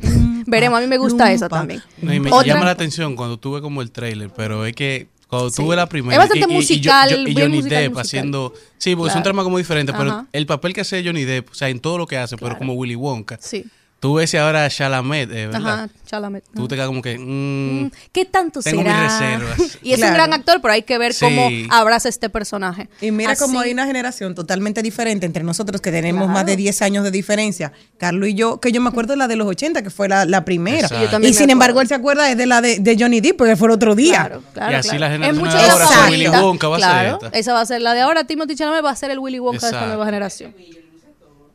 Veremos, 0.46 0.78
a 0.78 0.82
mí 0.82 0.88
me 0.88 0.98
gusta 0.98 1.32
esa 1.32 1.44
Lumpa. 1.46 1.58
también. 1.58 1.82
No, 2.00 2.12
y 2.12 2.20
me 2.20 2.30
Otra- 2.32 2.46
llama 2.54 2.64
la 2.64 2.72
atención 2.72 3.14
cuando 3.16 3.38
tuve 3.38 3.60
como 3.60 3.80
el 3.82 3.90
trailer, 3.90 4.30
pero 4.34 4.66
es 4.66 4.74
que 4.74 5.08
Cuando 5.28 5.48
Sí. 5.48 5.62
tuve 5.62 5.76
la 5.76 5.86
primera. 5.88 6.12
Es 6.12 6.18
bastante 6.18 6.44
y- 6.46 6.50
y- 6.50 6.52
y 6.52 6.56
musical, 6.58 7.08
yo- 7.10 7.16
y 7.26 7.32
Johnny 7.34 7.56
musical, 7.56 7.70
Depp 7.70 7.88
musical. 7.92 8.00
haciendo. 8.02 8.52
Sí, 8.76 8.94
porque 8.94 9.12
son 9.12 9.22
Claro. 9.22 9.32
temas 9.32 9.44
como 9.44 9.56
diferentes, 9.56 9.94
Ajá. 9.94 10.04
pero 10.04 10.26
el 10.30 10.44
papel 10.44 10.74
que 10.74 10.82
hace 10.82 11.02
Johnny 11.02 11.24
Depp, 11.24 11.48
o 11.52 11.54
sea, 11.54 11.70
en 11.70 11.80
todo 11.80 11.96
lo 11.96 12.06
que 12.06 12.18
hace, 12.18 12.36
pero 12.36 12.58
como 12.58 12.74
Willy 12.74 12.96
Wonka. 12.96 13.38
Sí. 13.40 13.64
Tú 14.02 14.14
ves 14.14 14.34
ahora 14.34 14.64
a 14.64 14.68
Chalamet, 14.68 15.30
eh, 15.30 15.46
¿verdad? 15.46 15.62
Ajá, 15.84 15.88
Chalamet. 16.06 16.42
Tú 16.52 16.66
te 16.66 16.74
quedas 16.74 16.88
como 16.88 17.00
que. 17.02 17.16
mm, 17.16 17.84
Mm, 17.84 17.90
¿Qué 18.10 18.24
tanto 18.24 18.60
Tengo 18.60 18.82
será? 18.82 19.00
mis 19.00 19.12
reservas. 19.12 19.78
y 19.82 19.92
es 19.92 19.98
Claro. 19.98 20.10
un 20.10 20.14
gran 20.16 20.32
actor, 20.32 20.60
pero 20.60 20.74
hay 20.74 20.82
que 20.82 20.98
ver 20.98 21.14
Sí. 21.14 21.24
cómo 21.24 21.48
abraza 21.70 22.08
este 22.08 22.28
personaje. 22.28 22.88
Y 23.00 23.12
mira 23.12 23.30
Así- 23.30 23.40
cómo 23.44 23.60
hay 23.60 23.70
una 23.72 23.86
generación 23.86 24.34
totalmente 24.34 24.82
diferente 24.82 25.24
entre 25.24 25.44
nosotros 25.44 25.80
que 25.80 25.92
tenemos 25.92 26.24
Claro. 26.24 26.32
más 26.34 26.46
de 26.46 26.56
10 26.56 26.82
años 26.82 27.04
de 27.04 27.12
diferencia. 27.12 27.72
Carlos 27.96 28.28
y 28.28 28.34
yo, 28.34 28.58
que 28.58 28.72
yo 28.72 28.80
me 28.80 28.88
acuerdo 28.88 29.12
de 29.12 29.18
la 29.18 29.28
de 29.28 29.36
los 29.36 29.46
80, 29.46 29.82
que 29.84 29.90
fue 29.90 30.08
la, 30.08 30.24
la 30.24 30.44
primera. 30.44 30.78
Exacto. 30.80 31.04
Yo 31.04 31.08
también 31.08 31.32
Y 31.32 31.34
me 31.34 31.38
sin 31.40 31.50
embargo, 31.50 31.80
él 31.80 31.86
se 31.86 31.94
acuerda 31.94 32.28
es 32.28 32.36
de 32.36 32.46
la 32.46 32.60
de, 32.60 32.80
de 32.80 32.96
Johnny 32.98 33.20
Depp, 33.20 33.36
porque 33.36 33.54
fue 33.54 33.68
el 33.68 33.74
otro 33.74 33.94
día. 33.94 34.26
Claro, 34.26 34.42
claro. 34.52 34.72
Y 34.72 34.74
así 34.74 34.88
claro. 34.88 35.00
la 35.00 35.10
generación 35.12 35.30
Es 35.30 35.36
de 35.36 35.40
mucho 35.48 35.56
ahora, 35.58 35.78
la 35.78 35.86
su 35.86 35.92
favorita. 35.94 36.30
Willy 36.32 36.44
Wonka 36.44 36.68
va 36.68 36.76
a 36.76 36.80
ser 36.80 36.88
claro, 36.88 37.18
esta. 37.26 37.38
Esa 37.38 37.52
va 37.52 37.60
a 37.60 37.66
ser 37.66 37.80
la 37.82 37.94
de 37.94 38.00
ahora. 38.00 38.24
Timothy 38.24 38.56
Chalamet 38.56 38.84
va 38.84 38.90
a 38.90 38.96
ser 38.96 39.12
el 39.12 39.20
Willy 39.20 39.38
Wonka 39.38 39.52
de 39.52 39.56
esta 39.58 39.68
Exacto. 39.68 39.86
nueva 39.86 40.04
generación. 40.06 40.54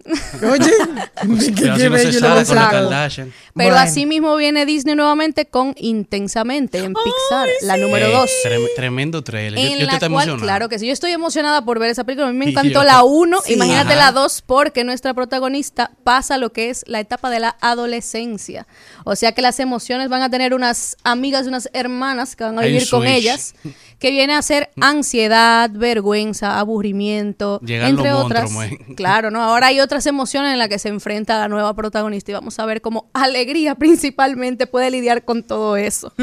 Oye, 0.52 1.54
qué, 1.54 1.62
pero 1.78 1.96
así 1.96 2.06
qué 2.06 2.12
no 2.12 2.20
sale 2.20 2.40
lo 2.42 2.46
con 2.46 2.56
la 2.56 2.62
saco. 2.64 2.72
Kardashian. 2.72 3.34
Pero 3.56 3.70
Bueno. 3.70 3.76
así 3.78 4.06
mismo 4.06 4.36
viene 4.38 4.66
Disney 4.66 4.96
nuevamente 4.96 5.46
con 5.48 5.74
Intensamente 5.78 6.78
en 6.80 6.94
Pixar, 6.94 7.48
la 7.62 7.76
número 7.78 8.08
Eh, 8.08 8.12
2. 8.12 8.30
trem- 8.46 8.68
tremendo 8.76 9.24
trailer. 9.24 9.60
Yo, 9.60 9.66
En 9.74 9.80
yo 9.80 9.86
la 9.86 9.92
te 9.92 9.96
estoy 9.96 10.10
cual, 10.10 10.24
emocionado. 10.30 10.44
claro 10.46 10.70
que 10.70 10.80
sí, 10.80 10.88
yo 10.88 10.94
estoy 10.94 11.12
emocionada 11.12 11.64
por 11.66 11.80
ver 11.80 11.90
esa 11.90 12.04
película. 12.04 12.28
A 12.28 12.32
mí 12.32 12.38
me 12.38 12.46
Y 12.46 12.50
encantó 12.50 12.70
yo. 12.82 12.84
la 12.84 13.04
1, 13.04 13.42
Sí. 13.46 13.54
imagínate 13.54 13.94
Ajá. 13.94 14.06
la 14.06 14.12
2, 14.12 14.44
porque 14.46 14.84
nuestra 14.84 15.14
protagonista 15.14 15.92
pasa 16.04 16.38
lo 16.38 16.52
que 16.54 16.70
es 16.70 16.84
la 16.88 17.00
etapa 17.00 17.30
de 17.30 17.40
la 17.40 17.58
adolescencia. 17.62 18.68
O 19.04 19.16
sea 19.16 19.32
que 19.32 19.42
las 19.42 19.60
emociones 19.60 20.10
van 20.10 20.22
a 20.22 20.30
tener 20.30 20.54
unas 20.54 20.98
amigas, 21.04 21.48
unas 21.48 21.70
hermanas 21.74 22.36
que 22.36 22.44
van 22.44 22.58
a 22.60 22.62
Hay 22.62 22.72
vivir 22.72 22.90
con 22.90 23.06
ellas, 23.08 23.56
que 24.00 24.12
viene 24.12 24.34
a 24.36 24.42
ser 24.42 24.70
ansiedad, 24.80 25.70
vergüenza, 25.72 26.60
aburrimiento, 26.60 27.60
Llegan 27.62 27.90
entre 27.92 28.12
los 28.12 28.26
otras. 28.26 28.52
monstruos. 28.52 28.96
Claro, 28.96 29.32
¿no? 29.32 29.42
Ahora 29.42 29.68
hay 29.68 29.80
otras 29.80 30.06
emociones 30.06 30.54
en 30.54 30.60
las 30.60 30.68
que 30.70 30.78
se 30.80 30.90
enfrenta 30.90 31.40
la 31.40 31.48
nueva 31.48 31.74
protagonista 31.76 32.32
y 32.32 32.34
vamos 32.36 32.60
a 32.60 32.66
ver 32.66 32.82
cómo 32.82 33.10
alegría 33.14 33.76
principalmente 33.80 34.68
puede 34.68 34.92
lidiar 34.92 35.26
con 35.26 35.42
todo 35.44 35.78
eso. 35.78 36.14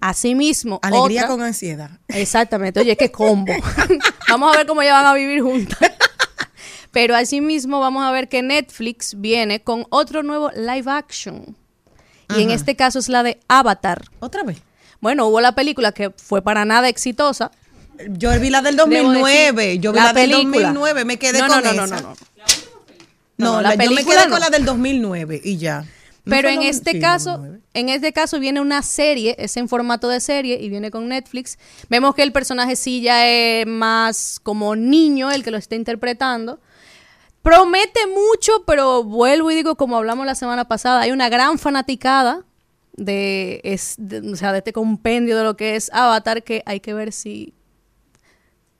Asimismo, 0.00 0.76
Mm. 0.82 0.86
Alegría 0.86 1.20
otra- 1.22 1.28
con 1.36 1.42
ansiedad. 1.42 1.90
Exactamente, 2.08 2.80
oye, 2.80 2.96
qué 2.96 3.10
combo. 3.10 3.52
vamos 4.28 4.52
a 4.54 4.58
ver 4.58 4.66
cómo 4.66 4.82
ya 4.82 4.92
van 4.94 5.06
a 5.06 5.14
vivir 5.14 5.42
juntas. 5.42 5.78
Pero 6.90 7.16
asimismo 7.16 7.80
vamos 7.80 8.04
a 8.04 8.10
ver 8.12 8.28
que 8.28 8.42
Netflix 8.42 9.14
viene 9.20 9.60
con 9.62 9.86
otro 9.90 10.22
nuevo 10.22 10.50
live 10.54 10.90
action. 10.90 11.56
Y 12.36 12.42
en 12.42 12.50
este 12.50 12.76
caso 12.76 12.98
es 12.98 13.08
la 13.08 13.22
de 13.22 13.40
Avatar. 13.48 14.04
Otra 14.20 14.42
vez. 14.44 14.58
Bueno, 15.04 15.26
hubo 15.26 15.42
la 15.42 15.54
película 15.54 15.92
que 15.92 16.08
fue 16.16 16.40
para 16.40 16.64
nada 16.64 16.88
exitosa. 16.88 17.50
Yo 18.08 18.30
vi 18.40 18.48
la 18.48 18.62
del 18.62 18.74
Debo 18.76 18.88
2009. 18.88 19.62
decir, 19.66 19.80
Yo 19.82 19.92
vi 19.92 19.98
la 19.98 20.04
la, 20.06 20.12
del 20.14 20.30
película. 20.30 20.68
2009. 20.68 21.04
Me 21.04 21.18
quedé 21.18 21.40
No, 21.40 21.46
con 21.48 21.62
no, 21.62 21.72
no, 21.74 21.84
esa. 21.84 21.96
no, 21.96 22.02
no, 22.02 22.08
no. 22.08 22.16
No, 23.36 23.60
la, 23.60 23.68
la 23.68 23.74
yo 23.74 23.90
me 23.90 23.96
película 23.96 24.20
quedé 24.22 24.30
con 24.30 24.40
la 24.40 24.48
del 24.48 24.64
2009 24.64 25.42
y 25.44 25.58
ya. 25.58 25.82
¿No 26.24 26.30
Pero 26.30 26.48
en 26.48 26.62
este 26.62 26.92
sí, 26.92 27.00
caso, 27.00 27.32
2009? 27.32 27.60
en 27.74 27.88
este 27.90 28.12
caso 28.14 28.40
viene 28.40 28.62
una 28.62 28.80
serie, 28.80 29.36
es 29.38 29.58
en 29.58 29.68
formato 29.68 30.08
de 30.08 30.20
serie 30.20 30.58
y 30.58 30.70
viene 30.70 30.90
con 30.90 31.06
Netflix. 31.06 31.58
Vemos 31.90 32.14
que 32.14 32.22
el 32.22 32.32
personaje 32.32 32.74
sí 32.74 33.02
ya 33.02 33.28
es 33.28 33.66
más 33.66 34.40
como 34.42 34.74
niño 34.74 35.30
el 35.30 35.44
que 35.44 35.50
lo 35.50 35.58
está 35.58 35.74
interpretando. 35.74 36.60
Promete 37.42 38.00
mucho, 38.06 38.64
pero 38.66 39.04
vuelvo 39.04 39.50
y 39.50 39.54
digo, 39.54 39.76
como 39.76 39.98
hablamos 39.98 40.24
la 40.24 40.34
semana 40.34 40.66
pasada, 40.66 41.02
hay 41.02 41.10
una 41.12 41.28
gran 41.28 41.58
fanaticada 41.58 42.40
de, 42.96 43.60
es, 43.64 43.96
de- 43.98 44.20
o 44.32 44.36
sea, 44.36 44.52
de 44.52 44.58
este 44.58 44.72
compendio 44.72 45.36
de 45.38 45.44
lo 45.44 45.56
que 45.56 45.76
es 45.76 45.90
Avatar 45.92 46.42
que 46.44 46.62
hay 46.66 46.80
que 46.80 46.94
ver 46.94 47.12
si 47.12 47.54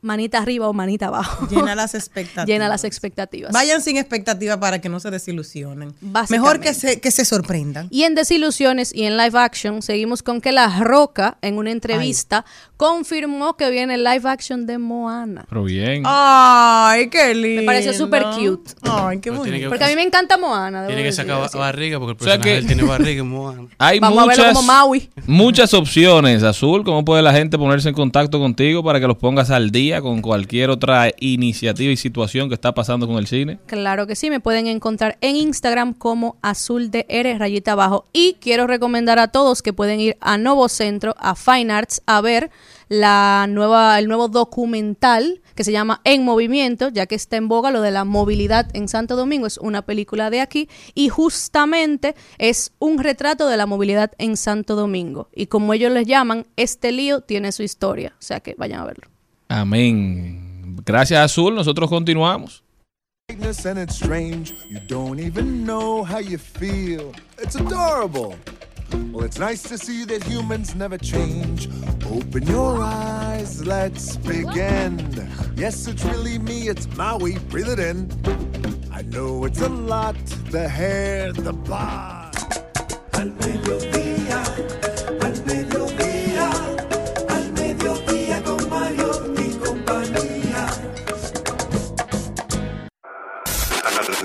manita 0.04 0.38
arriba 0.38 0.68
o 0.68 0.72
manita 0.72 1.06
abajo. 1.08 1.48
Llena 1.50 1.74
las 1.74 1.94
expectativas. 1.96 2.46
Llena 2.46 2.68
las 2.68 2.84
expectativas. 2.84 3.52
Vayan 3.52 3.80
sin 3.82 3.96
expectativa 3.96 4.58
para 4.60 4.80
que 4.80 4.88
no 4.88 5.00
se 5.00 5.10
desilusionen. 5.10 5.94
Mejor 6.28 6.60
que 6.60 6.74
se, 6.74 7.00
que 7.00 7.10
se 7.10 7.24
sorprendan. 7.24 7.88
Y 7.90 8.04
en 8.04 8.14
Desilusiones 8.14 8.94
y 8.94 9.04
en 9.04 9.16
Live 9.16 9.38
Action, 9.38 9.82
seguimos 9.82 10.22
con 10.22 10.40
que 10.40 10.52
La 10.52 10.68
Roca, 10.80 11.38
en 11.42 11.58
una 11.58 11.70
entrevista, 11.70 12.44
confirmó 12.76 13.56
que 13.56 13.70
viene 13.70 13.94
el 13.94 14.04
live 14.04 14.28
action 14.28 14.66
de 14.66 14.78
Moana. 14.78 15.46
Pero 15.48 15.64
bien. 15.64 16.02
Ay, 16.06 17.08
qué 17.08 17.34
lindo. 17.34 17.62
Me 17.62 17.66
pareció 17.66 17.92
súper 17.94 18.24
cute. 18.36 18.72
Ay, 18.82 19.20
qué 19.20 19.30
bonito. 19.30 19.56
que- 19.58 19.68
Porque 19.68 19.84
a 19.84 19.88
mí 19.88 19.94
me 19.96 20.02
encanta 20.02 20.36
Moana. 20.36 20.86
Tiene 20.86 21.02
que 21.02 21.12
sacar 21.12 21.38
ba- 21.40 21.48
barriga 21.58 21.98
porque 21.98 22.12
el 22.12 22.16
O 22.16 22.24
sea 22.24 22.34
personaje 22.38 22.50
que- 22.50 22.58
él 22.58 22.66
tiene 22.66 22.82
barriga 22.82 23.20
en 23.22 23.28
Moana. 23.28 23.62
Hay 23.78 24.00
Vamos 24.00 24.18
a 24.22 24.26
verlo 24.26 24.42
muchas, 24.44 24.54
como 24.56 24.66
Maui. 24.66 25.10
muchas 25.26 25.72
opciones, 25.74 26.42
Azul. 26.42 26.84
¿Cómo 26.84 27.04
puede 27.04 27.22
la 27.22 27.32
gente 27.32 27.56
ponerse 27.58 27.88
en 27.88 27.94
contacto 27.94 28.38
contigo 28.38 28.82
para 28.84 29.00
que 29.00 29.06
los 29.06 29.16
pongas 29.16 29.50
al 29.50 29.70
día 29.70 29.93
con 30.00 30.22
cualquier 30.22 30.70
otra 30.70 31.10
iniciativa 31.20 31.92
y 31.92 31.96
situación 31.96 32.48
que 32.48 32.54
está 32.54 32.74
pasando 32.74 33.06
con 33.06 33.16
el 33.16 33.26
cine? 33.26 33.58
Claro 33.66 34.06
que 34.06 34.16
sí, 34.16 34.30
me 34.30 34.40
pueden 34.40 34.66
encontrar 34.66 35.18
en 35.20 35.36
Instagram 35.36 35.94
como 35.94 36.36
azul 36.42 36.90
de 36.90 37.06
R 37.08 37.38
rayita 37.38 37.72
abajo. 37.72 38.06
Y 38.12 38.36
quiero 38.40 38.66
recomendar 38.66 39.18
a 39.18 39.28
todos 39.28 39.62
que 39.62 39.72
pueden 39.72 40.00
ir 40.00 40.16
a 40.20 40.38
Novo 40.38 40.68
Centro, 40.68 41.14
a 41.18 41.34
Fine 41.34 41.72
Arts, 41.72 42.02
a 42.06 42.20
ver 42.20 42.50
la 42.88 43.46
nueva, 43.48 43.98
el 43.98 44.08
nuevo 44.08 44.28
documental 44.28 45.40
que 45.54 45.64
se 45.64 45.72
llama 45.72 46.00
En 46.04 46.24
Movimiento, 46.24 46.88
ya 46.88 47.06
que 47.06 47.14
está 47.14 47.36
en 47.36 47.48
boga 47.48 47.70
lo 47.70 47.80
de 47.80 47.90
la 47.90 48.04
movilidad 48.04 48.68
en 48.74 48.88
Santo 48.88 49.16
Domingo, 49.16 49.46
es 49.46 49.58
una 49.58 49.82
película 49.82 50.30
de 50.30 50.40
aquí, 50.40 50.68
y 50.94 51.08
justamente 51.08 52.14
es 52.38 52.72
un 52.78 52.98
retrato 52.98 53.48
de 53.48 53.56
la 53.56 53.66
movilidad 53.66 54.12
en 54.18 54.36
Santo 54.36 54.74
Domingo. 54.74 55.28
Y 55.34 55.46
como 55.46 55.72
ellos 55.72 55.92
les 55.92 56.06
llaman, 56.06 56.46
este 56.56 56.92
lío 56.92 57.20
tiene 57.20 57.52
su 57.52 57.62
historia, 57.62 58.14
o 58.18 58.22
sea 58.22 58.40
que 58.40 58.54
vayan 58.58 58.80
a 58.80 58.86
verlo. 58.86 59.13
Amén. 59.54 60.76
Gracias, 60.84 61.20
Azul. 61.20 61.54
Nosotros 61.54 61.88
continuamos. 61.88 62.64
And 63.28 63.78
it's 63.78 63.94
strange. 63.94 64.52
You 64.68 64.80
don't 64.80 65.20
even 65.20 65.64
know 65.64 66.02
how 66.02 66.18
you 66.18 66.38
feel. 66.38 67.12
It's 67.38 67.54
adorable. 67.54 68.34
Well, 69.12 69.24
it's 69.24 69.38
nice 69.38 69.62
to 69.62 69.78
see 69.78 70.04
that 70.06 70.24
humans 70.24 70.74
never 70.74 70.98
change. 70.98 71.68
Open 72.10 72.44
your 72.48 72.82
eyes, 72.82 73.64
let's 73.64 74.16
begin. 74.16 74.98
Yes, 75.54 75.86
it's 75.86 76.04
really 76.04 76.38
me, 76.38 76.68
it's 76.68 76.88
Maui. 76.96 77.38
Breathe 77.48 77.68
it 77.68 77.78
in. 77.78 78.10
I 78.92 79.02
know 79.02 79.44
it's 79.44 79.60
a 79.60 79.68
lot 79.68 80.16
the 80.50 80.68
hair, 80.68 81.32
the 81.32 81.52
bod. 81.52 82.34
Al 83.14 83.30
mediodía, 83.30 84.13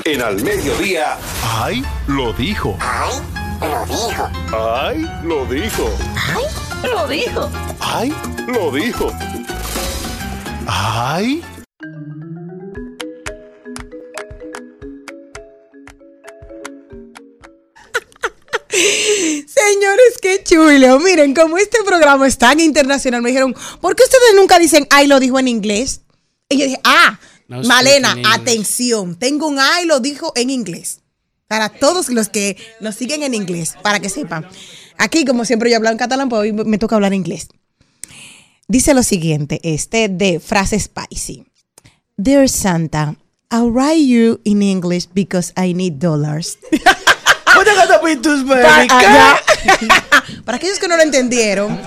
En 0.05 0.21
Al 0.21 0.41
Mediodía. 0.43 1.17
¡Ay! 1.43 1.83
Lo 2.07 2.31
dijo. 2.33 2.77
¡Ay! 2.79 3.15
Lo 3.61 3.85
dijo. 3.85 4.29
¡Ay! 4.53 5.09
Lo 5.23 5.45
dijo. 5.45 5.89
¡Ay! 6.15 6.43
Lo 6.83 7.07
dijo. 7.07 7.49
¡Ay! 7.79 8.13
Lo 8.47 8.71
dijo. 8.71 9.11
¡Ay! 10.67 11.43
Señores, 18.69 20.17
qué 20.21 20.43
chulo. 20.43 20.99
Miren, 20.99 21.33
como 21.33 21.57
este 21.57 21.83
programa 21.83 22.27
es 22.27 22.37
tan 22.37 22.59
internacional, 22.59 23.21
me 23.21 23.29
dijeron, 23.29 23.55
¿por 23.81 23.95
qué 23.95 24.03
ustedes 24.03 24.35
nunca 24.35 24.59
dicen 24.59 24.87
ay 24.91 25.07
lo 25.07 25.19
dijo 25.19 25.39
en 25.39 25.47
inglés? 25.47 26.01
Y 26.49 26.57
yo 26.57 26.65
dije, 26.65 26.79
ah, 26.83 27.19
No 27.49 27.61
Malena, 27.63 28.15
atención, 28.31 29.15
tengo 29.15 29.47
un 29.47 29.59
ay 29.59 29.85
lo 29.85 29.99
dijo 29.99 30.31
en 30.35 30.49
inglés. 30.49 31.01
Para 31.47 31.69
todos 31.69 32.09
los 32.09 32.29
que 32.29 32.55
nos 32.79 32.95
siguen 32.95 33.23
en 33.23 33.33
inglés, 33.33 33.75
para 33.81 33.99
que 33.99 34.07
sepan. 34.07 34.47
Aquí, 34.99 35.25
como 35.25 35.45
siempre, 35.45 35.71
yo 35.71 35.77
hablo 35.77 35.89
en 35.89 35.97
catalán, 35.97 36.29
pues 36.29 36.41
hoy 36.41 36.53
me 36.53 36.77
toca 36.77 36.95
hablar 36.95 37.13
inglés. 37.13 37.47
Dice 38.67 38.93
lo 38.93 39.01
siguiente, 39.01 39.59
este 39.63 40.09
de 40.09 40.39
frase 40.39 40.79
spicy. 40.79 41.43
Dear 42.17 42.47
Santa, 42.47 43.15
I'll 43.51 43.71
write 43.71 44.05
you 44.05 44.39
in 44.43 44.61
English 44.61 45.07
because 45.11 45.51
I 45.57 45.73
need 45.73 45.93
dollars. 45.93 46.59
Para. 48.45 48.85
Para 50.45 50.57
aquellos 50.57 50.77
que 50.77 50.87
no 50.87 50.97
lo 50.97 51.01
entendieron, 51.01 51.79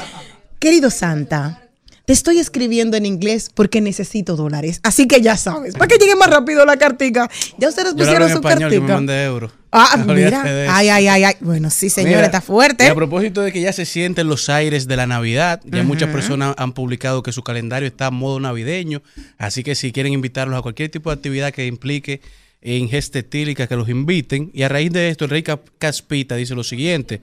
querido 0.59 0.91
Santa, 0.91 1.62
te 2.05 2.13
estoy 2.13 2.39
escribiendo 2.39 2.97
en 2.97 3.07
inglés 3.07 3.51
porque 3.55 3.81
necesito 3.81 4.37
dólares. 4.37 4.81
Así 4.83 5.07
que 5.07 5.21
ya 5.21 5.37
sabes, 5.37 5.75
para 5.75 5.87
que 5.87 5.99
llegue 5.99 6.17
más 6.17 6.29
rápido 6.29 6.65
la 6.65 6.77
cartica. 6.77 7.31
Ya 7.59 7.69
ustedes 7.69 7.95
pusieron 7.95 8.29
su 8.29 8.37
español 8.37 8.71
me 8.71 8.87
cartica. 8.87 9.25
euros. 9.25 9.53
Ah, 9.71 9.97
mira. 10.07 10.43
Ay, 10.75 10.89
ay, 10.89 11.09
ay, 11.09 11.25
ay. 11.25 11.35
Bueno, 11.41 11.71
sí, 11.71 11.91
señora, 11.91 12.27
está 12.27 12.41
fuerte. 12.41 12.85
Y 12.85 12.89
a 12.89 12.95
propósito 12.95 13.41
de 13.41 13.53
que 13.53 13.61
ya 13.61 13.73
se 13.73 13.87
sienten 13.87 14.27
los 14.27 14.49
aires 14.49 14.87
de 14.87 14.97
la 14.97 15.07
Navidad, 15.07 15.61
ya 15.65 15.83
muchas 15.83 16.11
personas 16.11 16.55
han 16.59 16.73
publicado 16.73 17.23
que 17.23 17.33
su 17.33 17.43
calendario 17.43 17.89
está 17.89 18.09
en 18.09 18.15
modo 18.15 18.41
navideño, 18.41 19.03
así 19.39 19.63
que 19.63 19.75
si 19.75 19.93
quieren 19.93 20.13
invitarlos 20.13 20.59
a 20.59 20.63
cualquier 20.63 20.91
tipo 20.91 21.11
de 21.11 21.15
actividad 21.15 21.53
que 21.53 21.67
implique 21.67 22.21
ingesta 22.63 23.19
etílica, 23.21 23.67
que 23.67 23.77
los 23.77 23.89
inviten. 23.89 24.51
Y 24.55 24.63
a 24.63 24.69
raíz 24.69 24.93
de 24.93 25.09
esto, 25.09 25.25
el 25.25 25.31
rey 25.31 25.43
Caspita 25.79 26.37
dice 26.37 26.55
lo 26.55 26.65
siguiente. 26.65 27.21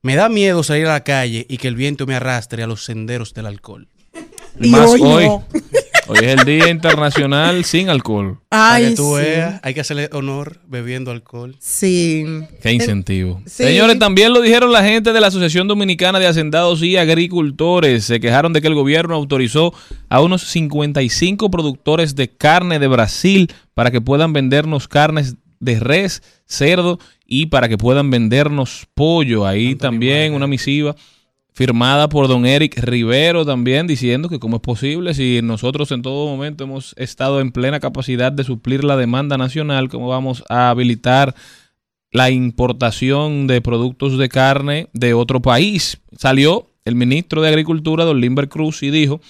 Me 0.00 0.14
da 0.14 0.28
miedo 0.28 0.62
salir 0.62 0.86
a 0.86 0.92
la 0.92 1.04
calle 1.04 1.44
y 1.48 1.58
que 1.58 1.68
el 1.68 1.74
viento 1.74 2.06
me 2.06 2.14
arrastre 2.14 2.62
a 2.62 2.66
los 2.66 2.84
senderos 2.84 3.34
del 3.34 3.46
alcohol. 3.46 3.88
Y 4.60 4.70
Más 4.70 4.90
hoy 4.90 5.00
hoy. 5.02 5.24
no. 5.26 5.44
Hoy 6.10 6.20
es 6.22 6.38
el 6.40 6.44
Día 6.46 6.70
Internacional 6.70 7.66
sin 7.66 7.90
alcohol. 7.90 8.38
Para 8.48 8.76
Ay, 8.76 8.88
que 8.88 8.96
tú 8.96 9.16
sí. 9.18 9.22
veas, 9.24 9.60
hay 9.62 9.74
que 9.74 9.82
hacerle 9.82 10.08
honor 10.14 10.58
bebiendo 10.66 11.10
alcohol. 11.10 11.54
Sí. 11.60 12.24
Qué 12.62 12.72
incentivo. 12.72 13.42
sí. 13.44 13.64
Señores, 13.64 13.98
también 13.98 14.32
lo 14.32 14.40
dijeron 14.40 14.72
la 14.72 14.82
gente 14.82 15.12
de 15.12 15.20
la 15.20 15.26
Asociación 15.26 15.68
Dominicana 15.68 16.18
de 16.18 16.26
Hacendados 16.26 16.82
y 16.82 16.96
Agricultores. 16.96 18.04
Se 18.06 18.20
quejaron 18.20 18.54
de 18.54 18.62
que 18.62 18.68
el 18.68 18.74
gobierno 18.74 19.14
autorizó 19.14 19.74
a 20.08 20.22
unos 20.22 20.44
55 20.44 21.50
productores 21.50 22.16
de 22.16 22.28
carne 22.30 22.78
de 22.78 22.88
Brasil 22.88 23.52
para 23.74 23.90
que 23.90 24.00
puedan 24.00 24.32
vendernos 24.32 24.88
carnes 24.88 25.36
de 25.60 25.78
res, 25.78 26.22
cerdo 26.46 26.98
y 27.26 27.46
para 27.46 27.68
que 27.68 27.76
puedan 27.76 28.10
vendernos 28.10 28.86
pollo. 28.94 29.46
Ahí 29.46 29.74
también 29.74 30.32
una 30.32 30.46
misiva 30.46 30.96
firmada 31.58 32.08
por 32.08 32.28
don 32.28 32.46
Eric 32.46 32.78
Rivero 32.78 33.44
también 33.44 33.88
diciendo 33.88 34.28
que 34.28 34.38
cómo 34.38 34.58
es 34.58 34.62
posible 34.62 35.12
si 35.12 35.40
nosotros 35.42 35.90
en 35.90 36.02
todo 36.02 36.28
momento 36.28 36.62
hemos 36.62 36.94
estado 36.96 37.40
en 37.40 37.50
plena 37.50 37.80
capacidad 37.80 38.30
de 38.30 38.44
suplir 38.44 38.84
la 38.84 38.96
demanda 38.96 39.36
nacional, 39.36 39.88
cómo 39.88 40.06
vamos 40.06 40.44
a 40.48 40.70
habilitar 40.70 41.34
la 42.12 42.30
importación 42.30 43.48
de 43.48 43.60
productos 43.60 44.18
de 44.18 44.28
carne 44.28 44.88
de 44.92 45.14
otro 45.14 45.42
país. 45.42 45.98
Salió 46.16 46.70
el 46.84 46.94
ministro 46.94 47.42
de 47.42 47.48
Agricultura, 47.48 48.04
don 48.04 48.20
Limber 48.20 48.48
Cruz, 48.48 48.84
y 48.84 48.92
dijo 48.92 49.20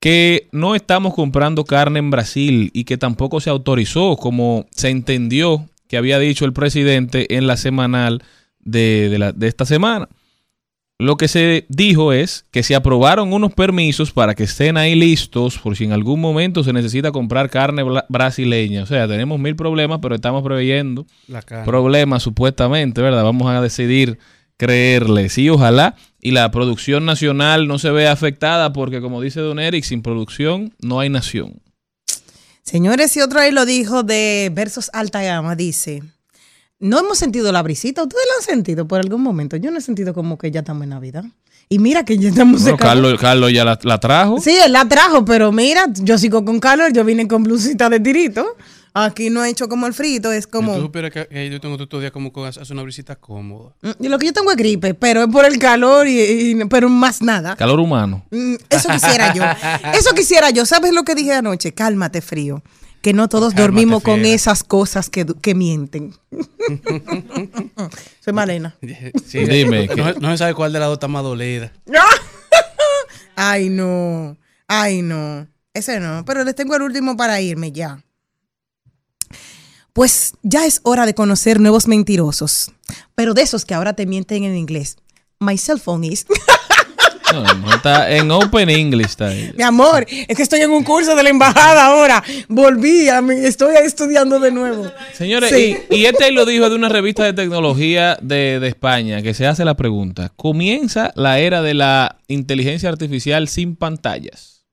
que 0.00 0.48
no 0.52 0.74
estamos 0.74 1.12
comprando 1.12 1.66
carne 1.66 1.98
en 1.98 2.10
Brasil 2.10 2.70
y 2.72 2.84
que 2.84 2.96
tampoco 2.96 3.42
se 3.42 3.50
autorizó, 3.50 4.16
como 4.16 4.64
se 4.70 4.88
entendió 4.88 5.68
que 5.86 5.98
había 5.98 6.18
dicho 6.18 6.46
el 6.46 6.54
presidente 6.54 7.36
en 7.36 7.46
la 7.46 7.58
semanal 7.58 8.24
de, 8.58 9.34
de 9.36 9.48
esta 9.48 9.66
semana. 9.66 10.08
Lo 10.98 11.16
que 11.16 11.26
se 11.26 11.66
dijo 11.68 12.12
es 12.12 12.44
que 12.52 12.62
se 12.62 12.76
aprobaron 12.76 13.32
unos 13.32 13.52
permisos 13.54 14.12
para 14.12 14.34
que 14.34 14.44
estén 14.44 14.76
ahí 14.76 14.94
listos 14.94 15.58
por 15.58 15.76
si 15.76 15.84
en 15.84 15.92
algún 15.92 16.20
momento 16.20 16.62
se 16.62 16.72
necesita 16.72 17.10
comprar 17.10 17.50
carne 17.50 17.82
brasileña. 18.08 18.84
O 18.84 18.86
sea, 18.86 19.08
tenemos 19.08 19.40
mil 19.40 19.56
problemas, 19.56 19.98
pero 20.00 20.14
estamos 20.14 20.44
preveyendo 20.44 21.04
La 21.26 21.42
carne. 21.42 21.64
problemas 21.64 22.22
supuestamente, 22.22 23.02
¿verdad? 23.02 23.24
Vamos 23.24 23.48
a 23.50 23.60
decidir 23.60 24.18
creerle. 24.56 25.28
Sí, 25.28 25.48
ojalá. 25.48 25.96
Y 26.20 26.30
la 26.30 26.48
producción 26.52 27.04
nacional 27.04 27.66
no 27.66 27.80
se 27.80 27.90
vea 27.90 28.12
afectada 28.12 28.72
porque, 28.72 29.00
como 29.00 29.20
dice 29.20 29.40
Don 29.40 29.58
Eric, 29.58 29.82
sin 29.82 30.02
producción 30.02 30.72
no 30.80 31.00
hay 31.00 31.08
nación. 31.08 31.60
Señores, 32.62 33.16
y 33.16 33.20
otro 33.22 33.40
ahí 33.40 33.50
lo 33.50 33.66
dijo 33.66 34.04
de 34.04 34.50
Versos 34.54 34.88
Alta 34.92 35.20
Gama, 35.20 35.56
dice, 35.56 36.04
no 36.82 36.98
hemos 37.00 37.16
sentido 37.18 37.50
la 37.52 37.62
brisita, 37.62 38.02
¿ustedes 38.02 38.24
la 38.28 38.34
han 38.40 38.42
sentido 38.56 38.86
por 38.86 39.00
algún 39.00 39.22
momento? 39.22 39.56
Yo 39.56 39.70
no 39.70 39.78
he 39.78 39.80
sentido 39.80 40.12
como 40.12 40.36
que 40.36 40.50
ya 40.50 40.60
estamos 40.60 40.82
en 40.84 40.90
Navidad. 40.90 41.24
Y 41.68 41.78
mira 41.78 42.04
que 42.04 42.18
ya 42.18 42.28
estamos 42.28 42.62
Bueno, 42.62 42.76
Carlos, 42.76 43.18
Carlos 43.18 43.50
ya 43.52 43.64
la, 43.64 43.78
la 43.82 43.98
trajo. 43.98 44.38
Sí, 44.40 44.50
él 44.62 44.72
la 44.72 44.86
trajo, 44.86 45.24
pero 45.24 45.50
mira, 45.52 45.86
yo 45.94 46.18
sigo 46.18 46.44
con 46.44 46.60
calor, 46.60 46.92
yo 46.92 47.02
vine 47.04 47.26
con 47.26 47.42
blusita 47.44 47.88
de 47.88 47.98
tirito. 48.00 48.44
Aquí 48.94 49.30
no 49.30 49.42
he 49.42 49.48
hecho 49.48 49.70
como 49.70 49.86
el 49.86 49.94
frito, 49.94 50.30
es 50.32 50.46
como... 50.46 50.74
tú 50.74 50.82
supieras 50.82 51.10
que, 51.12 51.50
yo 51.50 51.60
tengo 51.62 51.76
todos 51.78 51.88
los 51.92 52.00
días 52.02 52.12
como 52.12 52.30
con 52.30 52.46
hacer 52.46 52.62
una 52.72 52.82
brisita 52.82 53.16
cómoda. 53.16 53.70
Mm, 53.80 54.04
y 54.04 54.08
Lo 54.08 54.18
que 54.18 54.26
yo 54.26 54.32
tengo 54.34 54.50
es 54.50 54.56
gripe, 54.58 54.92
pero 54.92 55.22
es 55.22 55.28
por 55.28 55.46
el 55.46 55.58
calor, 55.58 56.06
y, 56.06 56.20
y- 56.20 56.64
pero 56.66 56.90
más 56.90 57.22
nada. 57.22 57.56
Calor 57.56 57.80
humano. 57.80 58.22
Mm, 58.30 58.56
Eso 58.68 58.90
quisiera 58.90 59.32
yo. 59.32 59.42
Eso 59.98 60.14
quisiera 60.14 60.50
yo. 60.50 60.66
¿Sabes 60.66 60.92
lo 60.92 61.04
que 61.04 61.14
dije 61.14 61.32
anoche? 61.32 61.72
Cálmate, 61.72 62.20
frío. 62.20 62.62
Que 63.02 63.12
no 63.12 63.28
todos 63.28 63.52
Cálmate, 63.52 63.62
dormimos 63.62 64.02
con 64.02 64.20
fiera. 64.20 64.34
esas 64.34 64.62
cosas 64.64 65.10
que, 65.10 65.26
que 65.26 65.54
mienten. 65.54 66.14
Soy 68.20 68.32
Malena. 68.32 68.76
Sí, 69.26 69.44
Dime, 69.44 69.88
No, 69.88 70.12
no 70.14 70.30
se 70.30 70.38
sabe 70.38 70.54
cuál 70.54 70.72
de 70.72 70.78
las 70.78 70.88
dos 70.88 70.96
está 70.96 71.08
más 71.08 71.22
dolida. 71.22 71.72
Ay, 73.36 73.68
no. 73.70 74.36
Ay, 74.68 75.02
no. 75.02 75.46
Ese 75.74 75.98
no. 76.00 76.24
Pero 76.24 76.44
les 76.44 76.54
tengo 76.54 76.76
el 76.76 76.82
último 76.82 77.16
para 77.16 77.40
irme 77.40 77.72
ya. 77.72 78.04
Pues 79.92 80.34
ya 80.42 80.64
es 80.64 80.80
hora 80.84 81.04
de 81.04 81.14
conocer 81.14 81.60
nuevos 81.60 81.88
mentirosos. 81.88 82.72
Pero 83.14 83.34
de 83.34 83.42
esos 83.42 83.64
que 83.64 83.74
ahora 83.74 83.94
te 83.94 84.06
mienten 84.06 84.44
en 84.44 84.56
inglés. 84.56 84.96
My 85.40 85.58
cell 85.58 85.78
phone 85.78 86.04
is. 86.04 86.24
No, 87.32 87.42
no, 87.54 87.74
está 87.74 88.10
en 88.14 88.30
Open 88.30 88.68
English. 88.70 89.06
Está 89.06 89.28
ahí. 89.28 89.52
Mi 89.56 89.62
amor, 89.62 90.06
es 90.08 90.36
que 90.36 90.42
estoy 90.42 90.60
en 90.60 90.70
un 90.70 90.84
curso 90.84 91.14
de 91.16 91.22
la 91.22 91.30
embajada 91.30 91.86
ahora. 91.86 92.22
Volví, 92.48 93.08
a 93.08 93.20
estoy 93.42 93.74
estudiando 93.76 94.38
de 94.40 94.50
nuevo. 94.50 94.90
Señores, 95.12 95.50
Sí. 95.50 95.76
y, 95.90 95.96
y 95.96 96.06
este 96.06 96.30
lo 96.32 96.44
dijo 96.46 96.68
de 96.68 96.76
una 96.76 96.88
revista 96.88 97.24
de 97.24 97.32
tecnología 97.32 98.18
de, 98.20 98.60
de 98.60 98.68
España 98.68 99.22
que 99.22 99.34
se 99.34 99.46
hace 99.46 99.64
la 99.64 99.74
pregunta: 99.74 100.32
¿comienza 100.36 101.12
la 101.14 101.38
era 101.38 101.62
de 101.62 101.74
la 101.74 102.16
inteligencia 102.28 102.88
artificial 102.88 103.48
sin 103.48 103.76
pantallas? 103.76 104.64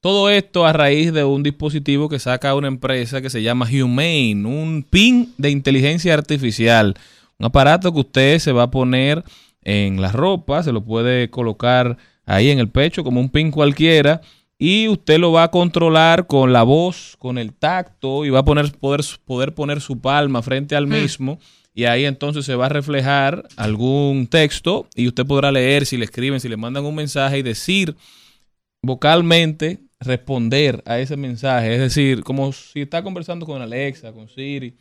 Todo 0.00 0.30
esto 0.30 0.66
a 0.66 0.72
raíz 0.72 1.12
de 1.12 1.24
un 1.24 1.42
dispositivo 1.42 2.08
que 2.08 2.18
saca 2.20 2.54
una 2.54 2.68
empresa 2.68 3.20
que 3.20 3.30
se 3.30 3.42
llama 3.42 3.66
Humane, 3.66 4.44
un 4.44 4.86
pin 4.88 5.32
de 5.36 5.50
inteligencia 5.50 6.14
artificial, 6.14 6.94
un 7.38 7.46
aparato 7.46 7.92
que 7.92 8.00
usted 8.00 8.38
se 8.38 8.52
va 8.52 8.64
a 8.64 8.70
poner 8.70 9.24
en 9.66 10.00
la 10.00 10.12
ropa, 10.12 10.62
se 10.62 10.70
lo 10.70 10.84
puede 10.84 11.28
colocar 11.28 11.98
ahí 12.24 12.50
en 12.50 12.60
el 12.60 12.68
pecho 12.68 13.02
como 13.02 13.20
un 13.20 13.30
pin 13.30 13.50
cualquiera 13.50 14.20
y 14.58 14.86
usted 14.86 15.18
lo 15.18 15.32
va 15.32 15.42
a 15.42 15.50
controlar 15.50 16.28
con 16.28 16.52
la 16.52 16.62
voz, 16.62 17.16
con 17.18 17.36
el 17.36 17.52
tacto 17.52 18.24
y 18.24 18.30
va 18.30 18.38
a 18.38 18.44
poner, 18.44 18.70
poder, 18.78 19.00
poder 19.24 19.54
poner 19.54 19.80
su 19.80 20.00
palma 20.00 20.40
frente 20.40 20.76
al 20.76 20.86
mismo 20.86 21.40
y 21.74 21.84
ahí 21.84 22.04
entonces 22.04 22.46
se 22.46 22.54
va 22.54 22.66
a 22.66 22.68
reflejar 22.68 23.48
algún 23.56 24.28
texto 24.28 24.86
y 24.94 25.08
usted 25.08 25.26
podrá 25.26 25.50
leer 25.50 25.84
si 25.84 25.96
le 25.96 26.04
escriben, 26.04 26.38
si 26.38 26.48
le 26.48 26.56
mandan 26.56 26.84
un 26.84 26.94
mensaje 26.94 27.38
y 27.38 27.42
decir 27.42 27.96
vocalmente 28.82 29.80
responder 29.98 30.80
a 30.86 31.00
ese 31.00 31.16
mensaje, 31.16 31.74
es 31.74 31.80
decir, 31.80 32.22
como 32.22 32.52
si 32.52 32.82
está 32.82 33.02
conversando 33.02 33.44
con 33.44 33.60
Alexa, 33.60 34.12
con 34.12 34.28
Siri, 34.28 34.76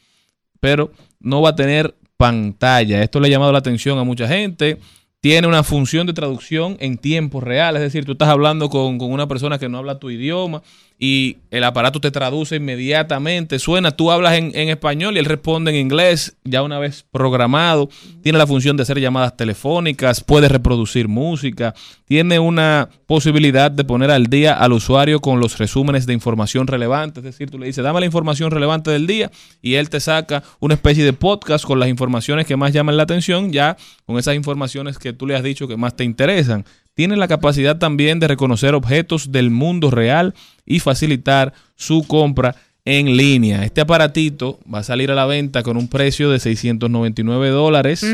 pero 0.59 0.91
no 1.19 1.41
va 1.41 1.49
a 1.49 1.55
tener 1.55 1.95
pantalla. 2.17 3.01
Esto 3.01 3.19
le 3.19 3.27
ha 3.27 3.31
llamado 3.31 3.51
la 3.51 3.59
atención 3.59 3.97
a 3.99 4.03
mucha 4.03 4.27
gente. 4.27 4.79
Tiene 5.21 5.47
una 5.47 5.63
función 5.63 6.05
de 6.05 6.13
traducción 6.13 6.77
en 6.79 6.97
tiempo 6.97 7.41
real, 7.41 7.75
es 7.75 7.81
decir, 7.81 8.05
tú 8.05 8.11
estás 8.11 8.29
hablando 8.29 8.69
con, 8.69 8.99
con 8.99 9.11
una 9.11 9.27
persona 9.27 9.57
que 9.57 9.67
no 9.67 9.79
habla 9.79 9.97
tu 9.97 10.11
idioma 10.11 10.61
y 10.97 11.37
el 11.51 11.63
aparato 11.63 11.99
te 11.99 12.11
traduce 12.11 12.55
inmediatamente. 12.55 13.59
Suena, 13.59 13.91
tú 13.91 14.11
hablas 14.11 14.35
en, 14.35 14.51
en 14.55 14.69
español 14.69 15.15
y 15.15 15.19
él 15.19 15.25
responde 15.25 15.71
en 15.71 15.77
inglés, 15.77 16.37
ya 16.43 16.63
una 16.63 16.79
vez 16.79 17.05
programado. 17.11 17.89
Tiene 18.23 18.37
la 18.37 18.47
función 18.47 18.77
de 18.77 18.83
hacer 18.83 18.99
llamadas 18.99 19.35
telefónicas, 19.35 20.23
puede 20.23 20.47
reproducir 20.47 21.07
música, 21.07 21.73
tiene 22.05 22.39
una 22.39 22.89
posibilidad 23.07 23.71
de 23.71 23.83
poner 23.83 24.09
al 24.09 24.27
día 24.27 24.53
al 24.53 24.71
usuario 24.71 25.19
con 25.19 25.39
los 25.39 25.57
resúmenes 25.57 26.05
de 26.05 26.13
información 26.13 26.67
relevante. 26.67 27.19
Es 27.19 27.25
decir, 27.25 27.49
tú 27.49 27.59
le 27.59 27.67
dices, 27.67 27.83
dame 27.83 27.99
la 27.99 28.05
información 28.05 28.51
relevante 28.51 28.91
del 28.91 29.05
día 29.05 29.31
y 29.61 29.75
él 29.75 29.89
te 29.89 29.99
saca 29.99 30.43
una 30.59 30.75
especie 30.75 31.03
de 31.03 31.13
podcast 31.13 31.65
con 31.65 31.79
las 31.79 31.89
informaciones 31.89 32.45
que 32.45 32.55
más 32.55 32.71
llaman 32.71 32.95
la 32.95 33.03
atención, 33.03 33.51
ya 33.51 33.75
con 34.05 34.17
esas 34.17 34.35
informaciones 34.35 34.97
que 34.97 35.11
tú 35.11 35.27
le 35.27 35.35
has 35.35 35.43
dicho 35.43 35.67
que 35.67 35.77
más 35.77 35.95
te 35.95 36.03
interesan. 36.05 36.63
Tiene 36.95 37.17
la 37.17 37.27
capacidad 37.27 37.77
también 37.77 38.19
de 38.19 38.27
reconocer 38.27 38.73
objetos 38.73 39.31
del 39.31 39.51
mundo 39.51 39.91
real 39.91 40.33
y 40.65 40.79
facilitar 40.79 41.53
su 41.75 42.07
compra 42.07 42.55
en 42.85 43.17
línea. 43.17 43.65
Este 43.65 43.81
aparatito 43.81 44.59
va 44.73 44.79
a 44.79 44.83
salir 44.83 45.11
a 45.11 45.15
la 45.15 45.25
venta 45.25 45.61
con 45.61 45.75
un 45.75 45.89
precio 45.89 46.29
de 46.29 46.39
699 46.39 47.49
dólares 47.49 48.05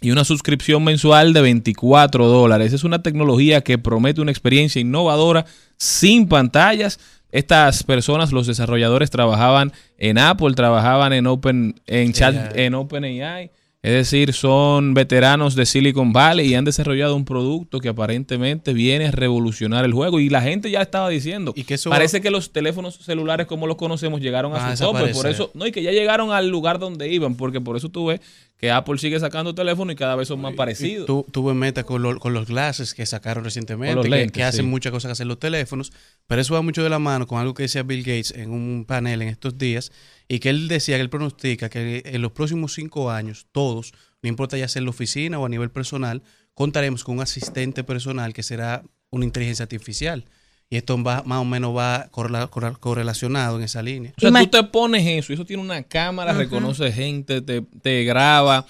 y 0.00 0.10
una 0.10 0.24
suscripción 0.24 0.84
mensual 0.84 1.32
de 1.32 1.40
24 1.40 2.26
dólares. 2.26 2.74
Es 2.74 2.84
una 2.84 3.02
tecnología 3.02 3.62
que 3.62 3.78
promete 3.78 4.20
una 4.20 4.30
experiencia 4.30 4.80
innovadora 4.80 5.46
sin 5.78 6.28
pantallas. 6.28 7.00
Estas 7.32 7.82
personas, 7.82 8.30
los 8.30 8.46
desarrolladores, 8.46 9.10
trabajaban 9.10 9.72
en 9.96 10.18
Apple, 10.18 10.54
trabajaban 10.54 11.12
en 11.12 11.26
Open, 11.26 11.80
en 11.86 12.12
Chat, 12.12 12.56
en 12.56 12.74
OpenAI. 12.74 13.50
Es 13.82 13.92
decir, 13.92 14.32
son 14.32 14.94
veteranos 14.94 15.54
de 15.54 15.64
Silicon 15.64 16.12
Valley 16.12 16.48
y 16.48 16.54
han 16.56 16.64
desarrollado 16.64 17.14
un 17.14 17.24
producto 17.24 17.78
que 17.78 17.88
aparentemente 17.88 18.72
viene 18.72 19.06
a 19.06 19.10
revolucionar 19.12 19.84
el 19.84 19.92
juego. 19.92 20.18
Y 20.18 20.28
la 20.28 20.42
gente 20.42 20.70
ya 20.72 20.82
estaba 20.82 21.08
diciendo, 21.08 21.52
Y 21.54 21.62
que 21.62 21.78
parece 21.88 22.20
que 22.20 22.30
los 22.32 22.50
teléfonos 22.52 22.96
celulares 22.96 23.46
como 23.46 23.68
los 23.68 23.76
conocemos 23.76 24.20
llegaron 24.20 24.54
a 24.54 24.70
a 24.72 24.76
su 24.76 24.82
tope. 24.84 25.12
Por 25.14 25.28
eso, 25.28 25.52
no, 25.54 25.68
y 25.68 25.72
que 25.72 25.84
ya 25.84 25.92
llegaron 25.92 26.32
al 26.32 26.48
lugar 26.48 26.80
donde 26.80 27.08
iban, 27.12 27.36
porque 27.36 27.60
por 27.60 27.76
eso 27.76 27.88
tú 27.88 28.06
ves 28.06 28.20
que 28.58 28.72
Apple 28.72 28.98
sigue 28.98 29.20
sacando 29.20 29.54
teléfonos 29.54 29.92
y 29.92 29.96
cada 29.96 30.16
vez 30.16 30.26
son 30.28 30.40
más 30.40 30.54
parecidos. 30.54 31.06
Tu- 31.06 31.26
tuve 31.30 31.54
meta 31.54 31.84
con, 31.84 32.02
lo- 32.02 32.18
con 32.18 32.32
los 32.32 32.46
glasses 32.48 32.92
que 32.92 33.06
sacaron 33.06 33.44
recientemente, 33.44 34.32
que, 34.32 34.42
hacen 34.42 34.64
sí. 34.64 34.68
muchas 34.70 34.90
cosas 34.90 35.10
que 35.10 35.12
hacen 35.12 35.28
los 35.28 35.38
teléfonos, 35.38 35.92
pero 36.26 36.40
eso 36.40 36.54
va 36.54 36.62
mucho 36.62 36.82
de 36.82 36.88
la 36.88 36.98
mano 36.98 37.26
con 37.28 37.38
algo 37.38 37.54
que 37.54 37.64
decía 37.64 37.82
Bill 37.84 38.00
Gates 38.00 38.32
en 38.32 38.50
un 38.50 38.84
panel 38.88 39.22
en 39.22 39.28
estos 39.28 39.58
días, 39.58 39.92
y 40.28 40.38
que 40.40 40.50
él 40.50 40.68
decía 40.68 40.96
que 40.96 41.02
él 41.02 41.10
pronostica 41.10 41.68
que 41.68 42.02
en 42.04 42.22
los 42.22 42.32
próximos 42.32 42.74
cinco 42.74 43.10
años, 43.10 43.46
todos, 43.52 43.92
no 44.22 44.28
importa 44.28 44.56
ya 44.58 44.68
sea 44.68 44.80
en 44.80 44.84
la 44.86 44.90
oficina 44.90 45.38
o 45.38 45.46
a 45.46 45.48
nivel 45.48 45.70
personal, 45.70 46.22
contaremos 46.54 47.04
con 47.04 47.16
un 47.16 47.22
asistente 47.22 47.84
personal 47.84 48.32
que 48.32 48.42
será 48.42 48.82
una 49.10 49.24
inteligencia 49.24 49.62
artificial. 49.64 50.24
Y 50.68 50.76
esto 50.78 51.00
va, 51.00 51.22
más 51.24 51.38
o 51.38 51.44
menos 51.44 51.76
va 51.76 52.08
correla- 52.10 52.48
correla- 52.50 52.76
correlacionado 52.80 53.56
en 53.58 53.62
esa 53.64 53.82
línea. 53.82 54.12
O 54.16 54.20
sea, 54.20 54.30
tú 54.42 54.46
te 54.48 54.62
pones 54.64 55.06
eso, 55.06 55.32
eso 55.32 55.44
tiene 55.44 55.62
una 55.62 55.84
cámara, 55.84 56.32
reconoce 56.32 56.90
gente, 56.90 57.40
te, 57.40 57.60
te 57.62 58.02
graba. 58.02 58.66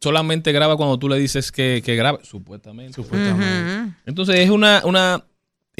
solamente 0.00 0.52
graba 0.52 0.76
cuando 0.76 0.98
tú 0.98 1.08
le 1.08 1.18
dices 1.18 1.50
que, 1.50 1.80
que 1.84 1.96
grabe, 1.96 2.18
supuestamente. 2.22 2.92
Supuestamente. 2.92 3.94
Entonces 4.04 4.36
es 4.40 4.50
una, 4.50 4.82
una 4.84 5.24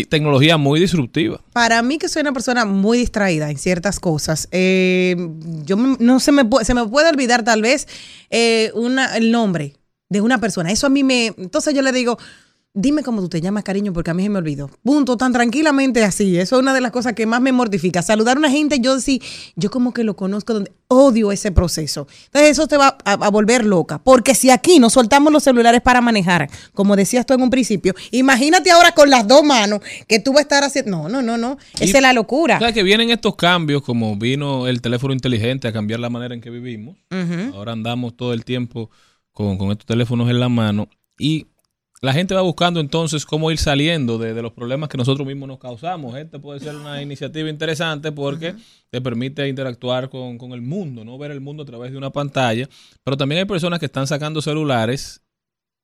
tecnología 0.04 0.58
muy 0.58 0.78
disruptiva. 0.78 1.40
Para 1.54 1.80
mí 1.82 1.96
que 1.98 2.08
soy 2.08 2.20
una 2.20 2.32
persona 2.32 2.64
muy 2.66 2.98
distraída 2.98 3.50
en 3.50 3.56
ciertas 3.56 3.98
cosas, 3.98 4.46
eh, 4.52 5.16
yo 5.64 5.76
me- 5.78 5.96
no 5.98 6.20
se 6.20 6.32
me, 6.32 6.42
se 6.62 6.74
me 6.74 6.86
puede 6.86 7.08
olvidar 7.08 7.42
tal 7.44 7.62
vez 7.62 7.88
eh, 8.30 8.70
una, 8.74 9.16
el 9.16 9.30
nombre 9.32 9.74
de 10.10 10.20
una 10.20 10.38
persona. 10.38 10.70
Eso 10.70 10.86
a 10.86 10.90
mí 10.90 11.02
me... 11.02 11.28
Entonces 11.38 11.74
yo 11.74 11.80
le 11.82 11.92
digo, 11.92 12.18
dime 12.78 13.02
cómo 13.02 13.22
tú 13.22 13.28
te 13.30 13.40
llamas, 13.40 13.64
cariño, 13.64 13.92
porque 13.94 14.10
a 14.10 14.14
mí 14.14 14.22
se 14.22 14.28
me 14.28 14.38
olvidó. 14.38 14.70
Punto, 14.84 15.16
tan 15.16 15.32
tranquilamente 15.32 16.04
así. 16.04 16.38
Eso 16.38 16.56
es 16.56 16.62
una 16.62 16.74
de 16.74 16.82
las 16.82 16.92
cosas 16.92 17.14
que 17.14 17.24
más 17.26 17.40
me 17.40 17.50
mortifica. 17.50 18.02
Saludar 18.02 18.36
a 18.36 18.38
una 18.38 18.50
gente, 18.50 18.78
yo 18.80 19.00
sí, 19.00 19.20
yo 19.56 19.70
como 19.70 19.94
que 19.94 20.04
lo 20.04 20.14
conozco, 20.14 20.52
donde 20.52 20.72
odio 20.88 21.32
ese 21.32 21.50
proceso. 21.52 22.06
Entonces 22.26 22.50
eso 22.50 22.66
te 22.68 22.76
va 22.76 22.98
a, 23.04 23.12
a 23.14 23.30
volver 23.30 23.64
loca. 23.64 23.98
Porque 23.98 24.34
si 24.34 24.50
aquí 24.50 24.78
no 24.78 24.90
soltamos 24.90 25.32
los 25.32 25.42
celulares 25.42 25.80
para 25.80 26.00
manejar, 26.02 26.48
como 26.74 26.94
decías 26.96 27.24
tú 27.26 27.32
en 27.34 27.40
un 27.42 27.50
principio, 27.50 27.94
imagínate 28.10 28.70
ahora 28.70 28.92
con 28.92 29.08
las 29.10 29.26
dos 29.26 29.42
manos 29.42 29.80
que 30.06 30.20
tú 30.20 30.32
vas 30.32 30.40
a 30.40 30.42
estar 30.42 30.62
haciendo... 30.64 30.90
No, 30.90 31.08
no, 31.08 31.22
no, 31.22 31.38
no. 31.38 31.56
Y- 31.80 31.84
Esa 31.84 31.98
es 31.98 32.02
la 32.02 32.12
locura. 32.12 32.56
O 32.56 32.60
sea 32.60 32.72
que 32.72 32.82
vienen 32.82 33.10
estos 33.10 33.34
cambios, 33.36 33.82
como 33.82 34.16
vino 34.16 34.66
el 34.68 34.80
teléfono 34.82 35.14
inteligente 35.14 35.66
a 35.66 35.72
cambiar 35.72 35.98
la 36.00 36.10
manera 36.10 36.34
en 36.34 36.40
que 36.42 36.50
vivimos. 36.50 36.96
Ahora 37.54 37.72
andamos 37.72 38.16
todo 38.16 38.32
el 38.34 38.44
tiempo 38.44 38.90
con, 39.32 39.56
con 39.58 39.70
estos 39.72 39.86
teléfonos 39.86 40.28
en 40.30 40.38
la 40.40 40.48
mano 40.48 40.88
y 41.18 41.46
la 42.06 42.12
gente 42.12 42.34
va 42.34 42.40
buscando 42.40 42.78
entonces 42.78 43.26
cómo 43.26 43.50
ir 43.50 43.58
saliendo 43.58 44.16
de, 44.16 44.32
de 44.32 44.40
los 44.40 44.52
problemas 44.52 44.88
que 44.88 44.96
nosotros 44.96 45.26
mismos 45.26 45.48
nos 45.48 45.58
causamos. 45.58 46.16
Esta 46.16 46.38
puede 46.38 46.60
ser 46.60 46.76
una 46.76 47.02
iniciativa 47.02 47.50
interesante 47.50 48.12
porque 48.12 48.54
te 48.90 49.00
permite 49.00 49.48
interactuar 49.48 50.08
con, 50.08 50.38
con 50.38 50.52
el 50.52 50.62
mundo, 50.62 51.04
no 51.04 51.18
ver 51.18 51.32
el 51.32 51.40
mundo 51.40 51.64
a 51.64 51.66
través 51.66 51.90
de 51.90 51.98
una 51.98 52.10
pantalla. 52.10 52.68
Pero 53.02 53.16
también 53.16 53.40
hay 53.40 53.44
personas 53.44 53.80
que 53.80 53.86
están 53.86 54.06
sacando 54.06 54.40
celulares 54.40 55.20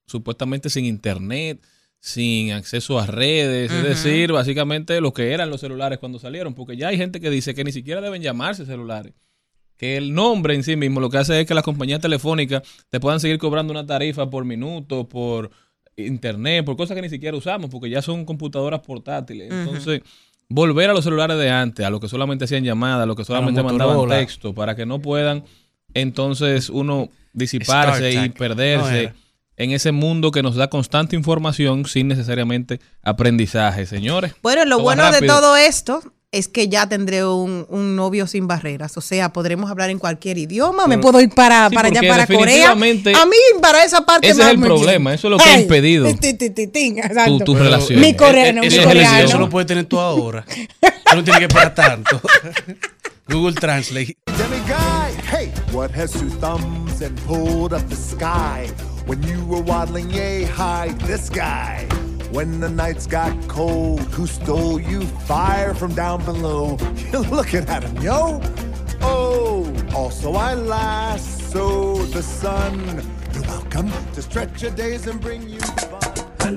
supuestamente 0.06 0.70
sin 0.70 0.84
internet, 0.84 1.60
sin 1.98 2.52
acceso 2.52 3.00
a 3.00 3.06
redes, 3.06 3.72
es 3.72 3.82
decir, 3.82 4.30
básicamente 4.30 5.00
lo 5.00 5.12
que 5.12 5.32
eran 5.32 5.50
los 5.50 5.60
celulares 5.60 5.98
cuando 5.98 6.20
salieron, 6.20 6.54
porque 6.54 6.76
ya 6.76 6.88
hay 6.88 6.96
gente 6.96 7.20
que 7.20 7.30
dice 7.30 7.52
que 7.52 7.64
ni 7.64 7.72
siquiera 7.72 8.00
deben 8.00 8.22
llamarse 8.22 8.64
celulares. 8.64 9.12
Que 9.76 9.96
el 9.96 10.14
nombre 10.14 10.54
en 10.54 10.62
sí 10.62 10.76
mismo 10.76 11.00
lo 11.00 11.10
que 11.10 11.18
hace 11.18 11.40
es 11.40 11.46
que 11.48 11.54
las 11.54 11.64
compañías 11.64 12.00
telefónicas 12.00 12.62
te 12.90 13.00
puedan 13.00 13.18
seguir 13.18 13.38
cobrando 13.38 13.72
una 13.72 13.86
tarifa 13.86 14.30
por 14.30 14.44
minuto, 14.44 15.08
por 15.08 15.50
internet, 15.96 16.64
por 16.64 16.76
cosas 16.76 16.94
que 16.94 17.02
ni 17.02 17.08
siquiera 17.08 17.36
usamos, 17.36 17.70
porque 17.70 17.90
ya 17.90 18.02
son 18.02 18.24
computadoras 18.24 18.80
portátiles. 18.80 19.50
Entonces, 19.50 20.02
volver 20.48 20.90
a 20.90 20.92
los 20.92 21.04
celulares 21.04 21.38
de 21.38 21.50
antes, 21.50 21.84
a 21.84 21.90
los 21.90 22.00
que 22.00 22.08
solamente 22.08 22.44
hacían 22.44 22.64
llamadas, 22.64 23.02
a 23.02 23.06
los 23.06 23.16
que 23.16 23.24
solamente 23.24 23.62
mandaban 23.62 23.96
Motorola. 23.96 24.18
texto, 24.18 24.54
para 24.54 24.74
que 24.74 24.86
no 24.86 25.00
puedan 25.00 25.44
entonces 25.94 26.70
uno 26.70 27.10
disiparse 27.32 28.12
y. 28.12 28.28
No 28.28 28.34
perderse 28.34 29.12
en 29.56 29.70
ese 29.70 29.92
mundo 29.92 30.30
que 30.30 30.42
nos 30.42 30.56
da 30.56 30.68
constante 30.68 31.14
información 31.14 31.84
sin 31.84 32.08
necesariamente 32.08 32.80
aprendizaje, 33.02 33.86
señores. 33.86 34.34
Bueno, 34.42 34.64
lo 34.64 34.80
bueno 34.80 35.10
de 35.12 35.26
todo 35.26 35.56
esto 35.56 36.02
es 36.32 36.48
que 36.48 36.68
ya 36.68 36.88
tendré 36.88 37.26
un, 37.26 37.66
un 37.68 37.94
novio 37.94 38.26
sin 38.26 38.46
barreras. 38.48 38.96
O 38.96 39.02
sea, 39.02 39.32
podremos 39.34 39.70
hablar 39.70 39.90
en 39.90 39.98
cualquier 39.98 40.38
idioma. 40.38 40.86
me 40.86 40.96
puedo 40.96 41.20
ir 41.20 41.28
para, 41.28 41.68
Sí, 41.68 41.74
para 41.74 41.88
allá, 41.88 42.00
para 42.08 42.26
Corea. 42.26 42.70
A 42.70 42.74
mí, 42.74 42.88
para 43.60 43.84
esa 43.84 44.00
parte 44.06 44.28
ese 44.28 44.38
más 44.38 44.48
es 44.48 44.54
el 44.54 44.60
problema, 44.60 45.12
eso 45.12 45.28
es 45.28 45.30
lo 45.30 45.36
que 45.36 45.44
ha 45.44 45.54
Ay, 45.54 45.62
impedido 45.62 46.06
ti, 46.14 46.32
ti, 46.34 46.50
ti, 46.50 46.66
ti, 46.66 46.94
exacto. 46.98 47.38
tu, 47.38 47.44
tu 47.44 47.54
relación. 47.54 48.00
Mi 48.00 48.16
coreano, 48.16 48.62
mi 48.62 48.66
Eso, 48.66 48.82
coreano. 48.82 49.18
eso 49.18 49.38
lo 49.38 49.48
puedes 49.50 49.66
tener 49.66 49.84
tú 49.84 50.00
ahora. 50.00 50.44
Tú 50.48 51.16
no 51.16 51.22
tienes 51.22 51.38
que 51.40 51.44
esperar 51.44 51.74
tanto. 51.74 52.20
Google 53.28 53.54
Translate. 53.54 54.16
Hey, 55.30 55.52
what 55.72 55.90
has 55.90 56.12
two 56.12 56.28
thumbs 56.40 57.02
and 57.02 57.14
pulled 57.26 57.72
up 57.74 57.86
the 57.88 57.96
sky? 57.96 58.68
When 59.06 59.22
you 59.22 59.44
were 59.46 59.60
waddling 59.62 60.10
yay 60.10 60.44
high, 60.44 60.92
this 61.06 61.28
guy. 61.30 61.86
When 62.32 62.60
the 62.60 62.70
nights 62.70 63.06
got 63.06 63.36
cold, 63.46 64.00
who 64.14 64.26
stole 64.26 64.80
you 64.80 65.02
fire 65.02 65.74
from 65.74 65.94
down 65.94 66.24
below? 66.24 66.78
You're 67.12 67.20
looking 67.20 67.68
at 67.68 67.82
him, 67.84 67.94
yo. 67.98 68.40
Oh, 69.02 69.70
also 69.94 70.32
I 70.32 70.54
lasso 70.54 71.96
the 72.06 72.22
sun. 72.22 73.06
You're 73.34 73.42
welcome 73.42 73.92
to 74.14 74.22
stretch 74.22 74.62
your 74.62 74.70
days 74.70 75.06
and 75.06 75.20
bring 75.20 75.46
you 75.46 75.60
Al 76.40 76.56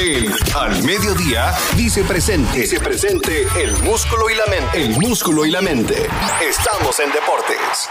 Al 0.00 0.82
Mediodía 0.82 1.52
dice 1.76 2.02
presente. 2.04 2.60
Dice 2.60 2.80
presente 2.80 3.46
el 3.62 3.70
músculo 3.82 4.30
y 4.30 4.34
la 4.34 4.46
mente. 4.46 4.82
El 4.82 4.98
músculo 4.98 5.44
y 5.44 5.50
la 5.50 5.60
mente. 5.60 6.06
Estamos 6.42 6.98
en 7.00 7.12
deportes. 7.12 7.90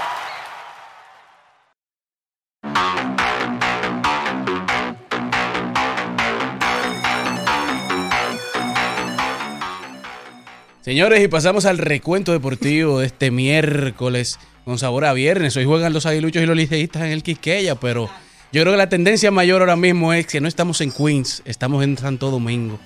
Señores, 10.82 11.24
y 11.24 11.28
pasamos 11.28 11.68
al 11.68 11.78
recuento 11.78 12.32
deportivo 12.32 13.02
de 13.02 13.06
este 13.06 13.30
miércoles 13.30 14.40
con 14.66 14.80
sabor 14.80 15.06
a 15.06 15.14
viernes. 15.14 15.56
Hoy 15.58 15.66
juegan 15.66 15.94
los 15.94 16.08
aguiluchos 16.08 16.42
y 16.42 16.48
los 16.48 16.58
liceístas 16.58 17.04
en 17.04 17.12
el 17.12 17.22
Quisqueya, 17.22 17.76
pero 17.76 18.10
yo 18.52 18.62
creo 18.62 18.74
que 18.74 18.78
la 18.78 18.90
tendencia 18.90 19.30
mayor 19.32 19.62
ahora 19.62 19.76
mismo 19.76 20.12
es 20.14 20.26
que 20.26 20.42
no 20.42 20.48
estamos 20.48 20.82
en 20.82 20.92
Queens, 20.92 21.42
estamos 21.46 21.84
en 21.84 21.98
Santo 21.98 22.32
Domingo. 22.32 22.80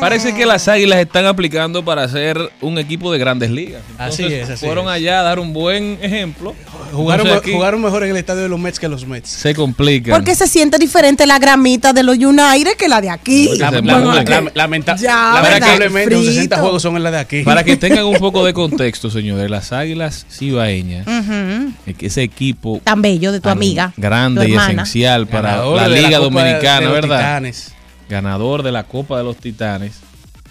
Parece 0.00 0.34
que 0.34 0.46
las 0.46 0.68
águilas 0.68 0.98
están 1.00 1.26
aplicando 1.26 1.84
para 1.84 2.08
ser 2.08 2.38
un 2.60 2.78
equipo 2.78 3.12
de 3.12 3.18
grandes 3.18 3.50
ligas. 3.50 3.82
Así 3.98 4.24
es, 4.24 4.48
así 4.50 4.64
Fueron 4.64 4.84
es. 4.86 4.92
allá 4.92 5.20
a 5.20 5.22
dar 5.22 5.38
un 5.38 5.52
buen 5.52 5.98
ejemplo. 6.02 6.54
Jugaron, 6.92 7.26
Entonces, 7.26 7.42
aquí 7.48 7.52
jugaron 7.56 7.82
mejor 7.82 8.04
en 8.04 8.10
el 8.10 8.16
estadio 8.16 8.42
de 8.42 8.48
los 8.48 8.58
Mets 8.58 8.78
que 8.80 8.88
los 8.88 9.06
Mets. 9.06 9.28
Se 9.28 9.54
complica. 9.54 10.12
Porque 10.14 10.34
se 10.34 10.46
siente 10.46 10.78
diferente 10.78 11.26
la 11.26 11.38
gramita 11.38 11.92
de 11.92 12.02
los 12.02 12.16
United 12.16 12.76
que 12.78 12.88
la 12.88 13.00
de 13.00 13.10
aquí. 13.10 13.50
La- 13.58 13.70
la- 13.70 13.80
Bueno, 13.80 14.12
la- 14.14 14.24
que- 14.24 14.30
la- 14.30 14.52
lamenta- 14.54 14.96
Ya, 14.96 15.32
lamentablemente, 15.34 16.14
los 16.14 16.24
60 16.24 16.40
Frito. 16.56 16.62
juegos 16.62 16.82
son 16.82 16.96
en 16.96 17.02
la 17.02 17.10
de 17.10 17.18
aquí. 17.18 17.42
Para 17.42 17.64
que 17.64 17.76
tengan 17.76 18.04
un 18.04 18.16
poco 18.18 18.44
de 18.44 18.52
contexto, 18.54 19.10
señores, 19.10 19.50
las 19.50 19.72
águilas 19.72 20.26
cibaeñas, 20.30 21.06
es 21.86 21.96
que 21.96 22.06
ese 22.06 22.22
equipo 22.22 22.80
Tan 22.84 23.02
bello 23.02 23.32
de 23.32 23.40
tu 23.40 23.48
amiga. 23.48 23.92
grande 23.96 24.46
tu 24.46 24.52
y 24.52 24.56
esencial 24.56 25.26
para 25.26 25.50
Ganador 25.50 25.76
la 25.76 25.82
de 25.82 25.88
la 25.88 25.96
Liga 25.96 26.18
de- 26.18 26.24
Dominicana, 26.24 26.80
de 26.80 26.84
los 26.86 26.94
¿verdad? 26.94 27.18
Titanes. 27.18 27.72
Ganador 28.08 28.62
de 28.62 28.72
la 28.72 28.84
Copa 28.84 29.18
de 29.18 29.24
los 29.24 29.36
Titanes. 29.36 30.00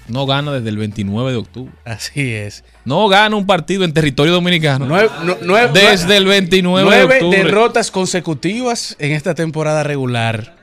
No 0.07 0.25
gana 0.25 0.53
desde 0.53 0.69
el 0.69 0.77
29 0.77 1.31
de 1.31 1.37
octubre. 1.37 1.73
Así 1.83 2.31
es. 2.33 2.63
No 2.85 3.07
gana 3.09 3.35
un 3.35 3.45
partido 3.45 3.83
en 3.83 3.93
territorio 3.93 4.31
dominicano. 4.31 4.85
Nueve- 4.85 5.09
no- 5.25 5.35
nueve- 5.41 5.71
desde 5.73 6.15
el 6.15 6.25
29 6.25 6.89
de 6.89 6.97
Nueve 6.97 7.15
octubre. 7.15 7.43
derrotas 7.43 7.91
consecutivas 7.91 8.95
en 8.99 9.11
esta 9.11 9.35
temporada 9.35 9.83
regular. 9.83 10.55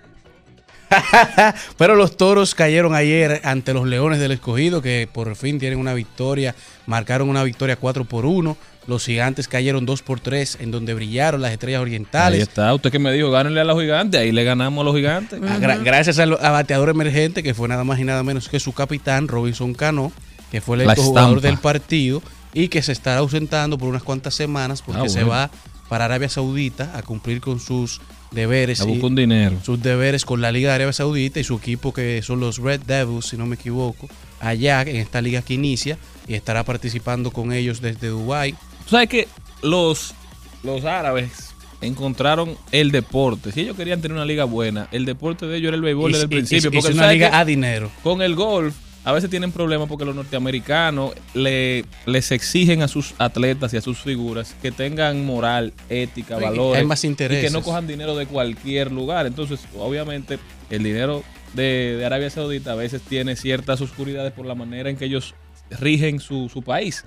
Pero 1.77 1.97
los 1.97 2.17
toros 2.17 2.55
cayeron 2.55 2.95
ayer 2.95 3.41
ante 3.45 3.75
los 3.75 3.87
leones 3.87 4.19
del 4.21 4.33
escogido, 4.33 4.81
que 4.81 5.09
por 5.13 5.35
fin 5.37 5.59
tienen 5.59 5.79
una 5.79 5.93
victoria. 5.95 6.55
Marcaron 6.87 7.29
una 7.29 7.43
victoria 7.43 7.77
4 7.77 8.05
por 8.05 8.25
1. 8.27 8.57
Los 8.87 9.05
gigantes 9.07 9.49
cayeron 9.49 9.87
2 9.87 10.03
por 10.03 10.21
3, 10.21 10.59
en 10.61 10.71
donde 10.71 10.93
brillaron 10.93 11.41
las 11.41 11.53
estrellas 11.53 11.79
Ahí 11.79 11.83
orientales. 11.83 12.41
está, 12.43 12.75
usted 12.75 12.91
que 12.93 12.99
me 12.99 13.11
dijo, 13.13 13.31
gánenle 13.31 13.61
a 13.61 13.65
los 13.65 13.81
gigantes, 13.81 14.21
ahí 14.21 14.31
le 14.31 14.45
ganamos 14.45 14.83
a 14.83 14.85
los 14.85 14.95
gigantes. 14.95 15.41
Ah, 15.43 15.57
gra- 15.59 15.83
gracias 15.83 16.19
al 16.19 16.35
a 16.35 16.51
bateador 16.51 16.91
emergente, 16.91 17.43
que 17.43 17.55
fue 17.55 17.67
nada 17.69 17.83
más 17.85 17.99
y 17.99 18.05
nada 18.05 18.23
menos 18.23 18.49
que 18.49 18.61
su 18.61 18.73
capitán, 18.73 19.27
Robinson 19.29 19.73
Cano, 19.73 20.13
que 20.51 20.61
fue 20.61 20.77
el 20.77 20.83
electo 20.83 21.03
jugador 21.03 21.41
del 21.41 21.57
partido 21.59 22.23
y 22.53 22.69
que 22.69 22.83
se 22.83 22.93
estará 22.93 23.21
ausentando 23.21 23.79
por 23.79 23.89
unas 23.89 24.03
cuantas 24.03 24.35
semanas 24.35 24.83
porque 24.83 25.03
Ah, 25.07 25.09
se 25.09 25.25
va 25.25 25.51
para 25.89 26.05
Arabia 26.05 26.29
Saudita 26.29 26.93
a 26.97 27.03
cumplir 27.03 27.41
con 27.41 27.61
sus 27.61 28.01
deberes. 28.33 28.81
A 28.81 28.85
y- 28.85 28.89
buscar 28.89 29.07
un 29.07 29.15
dinero. 29.17 29.57
sus 29.65 29.83
deberes 29.83 30.25
con 30.27 30.41
la 30.43 30.53
Liga 30.53 30.69
de 30.71 30.75
Arabia 30.77 30.93
Saudita 30.93 31.41
y 31.41 31.45
su 31.45 31.57
equipo 31.57 31.93
que 31.95 32.21
son 32.23 32.39
los 32.41 32.59
Red 32.59 32.83
Devils, 32.87 33.27
si 33.27 33.37
no 33.39 33.47
me 33.47 33.55
equivoco, 33.57 34.09
allá 34.41 34.83
en 34.83 34.97
esta 34.97 35.23
liga 35.23 35.41
que 35.43 35.55
inicia 35.55 35.97
y 36.29 36.35
estará 36.35 36.65
participando 36.65 37.31
con 37.31 37.53
ellos 37.53 37.81
desde 37.81 38.09
Dubái. 38.09 38.55
Tú 38.85 38.91
sabes 38.91 39.09
que 39.09 39.29
los, 39.63 40.15
los 40.63 40.85
árabes 40.85 41.55
encontraron 41.81 42.57
el 42.73 42.91
deporte. 42.91 43.53
Si 43.53 43.61
ellos 43.61 43.77
querían 43.77 44.01
tener 44.01 44.15
una 44.17 44.25
liga 44.25 44.45
buena, 44.45 44.89
el 44.93 45.05
deporte 45.05 45.47
de 45.47 45.57
ellos 45.57 45.69
era 45.69 45.77
el 45.77 45.83
béisbol 45.83 46.11
Y- 46.11 46.13
desde 46.15 46.25
el 46.27 46.31
y- 46.33 46.35
principio. 46.35 46.71
y- 46.71 46.73
porque 46.75 46.89
es 46.91 46.95
una 46.95 47.13
liga 47.13 47.39
a 47.39 47.45
dinero. 47.45 47.91
Con 48.03 48.23
el 48.23 48.35
golf, 48.35 48.75
a 49.05 49.13
veces 49.13 49.29
tienen 49.29 49.53
problemas 49.53 49.87
porque 49.89 50.05
los 50.07 50.15
norteamericanos 50.15 51.13
le, 51.35 51.85
les 52.07 52.33
exigen 52.33 52.81
a 52.83 52.89
sus 52.89 53.15
atletas 53.19 53.75
y 53.75 53.77
a 53.77 53.81
sus 53.83 53.99
figuras 53.99 54.55
que 54.63 54.71
tengan 54.73 55.27
moral, 55.27 55.75
ética, 55.91 56.39
Y- 56.39 56.43
valores. 56.43 56.81
hay 56.81 56.87
más 56.87 57.05
Y 57.05 57.09
intereses. 57.09 57.45
que 57.45 57.51
no 57.51 57.63
cojan 57.63 57.87
dinero 57.87 58.17
de 58.17 58.27
cualquier 58.27 58.91
lugar. 58.93 59.27
Entonces, 59.27 59.61
obviamente, 59.79 60.39
el 60.71 60.83
dinero 60.83 61.23
de, 61.53 61.97
de 61.99 62.05
Arabia 62.07 62.31
Saudita 62.31 62.73
a 62.73 62.77
veces 62.77 63.03
tiene 63.03 63.37
ciertas 63.37 63.81
oscuridades 63.83 64.33
por 64.33 64.47
la 64.47 64.55
manera 64.55 64.89
en 64.89 64.97
que 64.97 65.05
ellos 65.05 65.35
rigen 65.71 66.19
su, 66.21 66.49
su 66.49 66.63
país. 66.63 67.05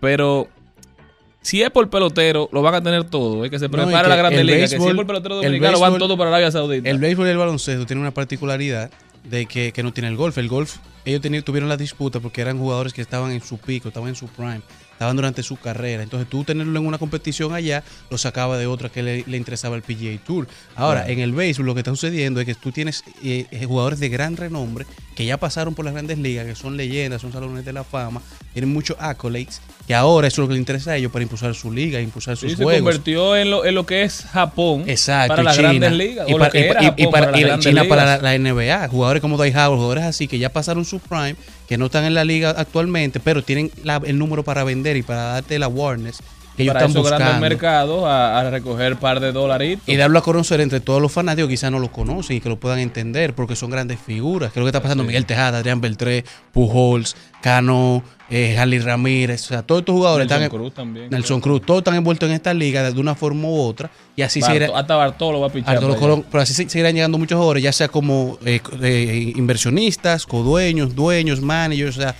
Pero 0.00 0.48
si 1.42 1.62
es 1.62 1.70
por 1.70 1.88
pelotero, 1.88 2.48
lo 2.52 2.62
van 2.62 2.74
a 2.74 2.82
tener 2.82 3.04
todo. 3.04 3.44
Es 3.44 3.50
que 3.50 3.58
se 3.58 3.66
No, 3.66 3.70
prepara 3.72 4.02
que 4.02 4.08
la 4.08 4.16
Grande 4.16 4.44
Liga. 4.44 4.58
que 4.60 4.68
si 4.68 4.74
es 4.76 4.80
por 4.94 5.06
pelotero 5.06 5.36
el 5.40 5.44
dominicano, 5.46 5.78
van 5.80 5.98
todo 5.98 6.16
para 6.18 6.30
Arabia 6.30 6.50
Saudita. 6.50 6.88
El 6.88 6.98
béisbol 6.98 7.26
y 7.26 7.30
el 7.30 7.38
baloncesto 7.38 7.86
tienen 7.86 8.02
una 8.02 8.12
particularidad 8.12 8.90
de 9.24 9.46
que, 9.46 9.72
que 9.72 9.82
no 9.82 9.92
tiene 9.92 10.08
el 10.08 10.16
golf. 10.16 10.36
El 10.38 10.48
golf, 10.48 10.76
ellos 11.04 11.20
teni- 11.22 11.42
tuvieron 11.44 11.68
la 11.68 11.76
disputa 11.76 12.20
porque 12.20 12.40
eran 12.40 12.58
jugadores 12.58 12.92
que 12.92 13.02
estaban 13.02 13.30
en 13.30 13.42
su 13.42 13.58
pico, 13.58 13.88
estaban 13.88 14.08
en 14.08 14.14
su 14.14 14.26
prime, 14.26 14.60
estaban 14.92 15.16
durante 15.16 15.42
su 15.42 15.56
carrera. 15.56 16.02
Entonces 16.02 16.28
tú 16.28 16.44
tenerlo 16.44 16.78
en 16.78 16.86
una 16.86 16.98
competición 16.98 17.52
allá, 17.54 17.82
lo 18.10 18.16
sacaba 18.18 18.56
de 18.58 18.66
otra 18.66 18.88
que 18.88 19.02
le, 19.02 19.24
le 19.26 19.36
interesaba 19.36 19.76
el 19.76 19.82
PGA 19.82 20.18
Tour. 20.24 20.46
Ahora, 20.76 21.08
en 21.08 21.18
el 21.20 21.32
béisbol 21.32 21.66
lo 21.66 21.74
que 21.74 21.80
está 21.80 21.90
sucediendo 21.92 22.40
es 22.40 22.46
que 22.46 22.54
tú 22.54 22.72
tienes 22.72 23.04
eh, 23.22 23.46
jugadores 23.66 24.00
de 24.00 24.08
gran 24.08 24.36
renombre 24.36 24.86
que 25.14 25.24
ya 25.26 25.36
pasaron 25.36 25.74
por 25.74 25.84
las 25.84 25.94
grandes 25.94 26.18
ligas, 26.18 26.46
que 26.46 26.54
son 26.54 26.76
leyendas, 26.76 27.20
son 27.20 27.32
salones 27.32 27.64
de 27.64 27.72
la 27.72 27.84
fama, 27.84 28.22
tienen 28.52 28.70
muchos 28.72 28.96
accolades, 29.00 29.60
que 29.88 29.94
ahora 29.94 30.28
eso 30.28 30.34
es 30.34 30.44
lo 30.44 30.48
que 30.48 30.52
le 30.52 30.60
interesa 30.60 30.90
a 30.92 30.96
ellos 30.96 31.10
para 31.10 31.22
impulsar 31.24 31.52
su 31.54 31.72
liga, 31.72 31.98
impulsar 32.00 32.36
sus 32.36 32.50
Sí, 32.52 32.56
se 32.58 32.62
juegos. 32.62 32.82
convirtió 32.82 33.34
en 33.36 33.50
lo, 33.50 33.64
en 33.64 33.74
lo 33.74 33.86
que 33.86 34.02
es 34.02 34.26
Japón 34.30 34.84
Exacto, 34.86 35.28
para 35.32 35.42
las 35.42 35.56
China. 35.56 35.68
grandes 35.72 35.92
ligas. 35.94 36.28
Y, 36.28 36.34
para, 36.34 36.50
que 36.50 36.60
y- 36.60 37.02
y- 37.02 37.06
para- 37.06 37.10
para 37.10 37.30
las 37.32 37.40
y 37.40 37.42
grandes 37.44 37.66
China 37.66 37.84
para 37.88 38.18
la, 38.18 38.34
NBA. 38.38 38.88
Jugadores 38.88 39.20
como 39.22 39.36
Dwight 39.38 39.56
Howard, 39.56 39.76
jugadores 39.78 40.04
así 40.04 40.28
que 40.28 40.38
ya 40.38 40.50
pasaron 40.52 40.84
su 40.84 41.00
prime, 41.00 41.34
que 41.66 41.78
no 41.78 41.86
están 41.86 42.04
en 42.04 42.12
la 42.14 42.24
liga 42.24 42.50
actualmente, 42.50 43.18
pero 43.18 43.42
tienen 43.42 43.70
la- 43.82 44.00
el 44.04 44.18
número 44.18 44.44
para 44.44 44.62
vender 44.62 44.96
y 44.98 45.02
para 45.02 45.22
darte 45.22 45.58
la 45.58 45.66
awareness 45.66 46.18
que 46.56 46.64
ellos 46.64 46.74
para 46.74 46.86
están 46.86 47.00
esos 47.00 47.08
grandes 47.08 47.28
buscando. 47.28 47.48
mercados 47.48 48.04
a, 48.04 48.40
a 48.40 48.50
recoger 48.50 48.96
par 48.96 49.20
de 49.20 49.30
dolaritos. 49.32 49.88
Y 49.88 49.96
darlo 49.96 50.18
a 50.18 50.22
conocer 50.22 50.60
entre 50.60 50.80
todos 50.80 51.00
los 51.00 51.10
fanáticos, 51.12 51.48
quizás 51.48 51.70
no 51.70 51.78
lo 51.78 51.90
conocen 51.92 52.36
y 52.36 52.40
que 52.40 52.48
lo 52.48 52.58
puedan 52.60 52.80
entender, 52.80 53.32
porque 53.32 53.54
son 53.56 53.70
grandes 53.70 53.98
figuras. 54.04 54.52
Que 54.52 54.58
lo 54.60 54.66
que 54.66 54.70
está 54.70 54.82
pasando 54.82 55.04
Sí. 55.04 55.06
Miguel 55.06 55.24
Tejada, 55.24 55.58
Adrián 55.58 55.80
Beltré, 55.80 56.24
Pujols, 56.52 57.14
Cano, 57.40 58.02
eh, 58.30 58.56
Harley 58.58 58.78
Ramírez, 58.78 59.44
o 59.44 59.48
sea, 59.48 59.62
todos 59.62 59.80
estos 59.80 59.94
jugadores 59.94 60.26
Nelson 60.28 60.42
están 60.44 60.58
Cruz 60.58 60.74
también. 60.74 61.08
Nelson 61.10 61.40
Cruz, 61.40 61.62
todos 61.64 61.78
están 61.80 61.94
envueltos 61.94 62.28
en 62.28 62.34
esta 62.34 62.52
liga 62.52 62.90
de 62.90 63.00
una 63.00 63.14
forma 63.14 63.48
u 63.48 63.58
otra, 63.60 63.90
y 64.16 64.22
así 64.22 64.40
Barto- 64.40 64.54
seguirá- 64.54 64.78
hasta 64.78 64.96
Bartolo 64.96 65.40
va 65.40 65.46
a 65.46 65.50
pichar. 65.50 65.78
Colón, 65.80 66.24
pero 66.30 66.42
así 66.42 66.52
se- 66.52 66.68
seguirán 66.68 66.94
llegando 66.94 67.16
muchos 67.18 67.36
jugadores, 67.36 67.62
ya 67.62 67.72
sea 67.72 67.88
como 67.88 68.38
eh, 68.44 68.60
eh, 68.82 69.32
inversionistas, 69.36 70.26
codueños, 70.26 70.94
dueños, 70.94 71.40
managers, 71.40 71.96
o 71.96 72.00
sea, 72.02 72.14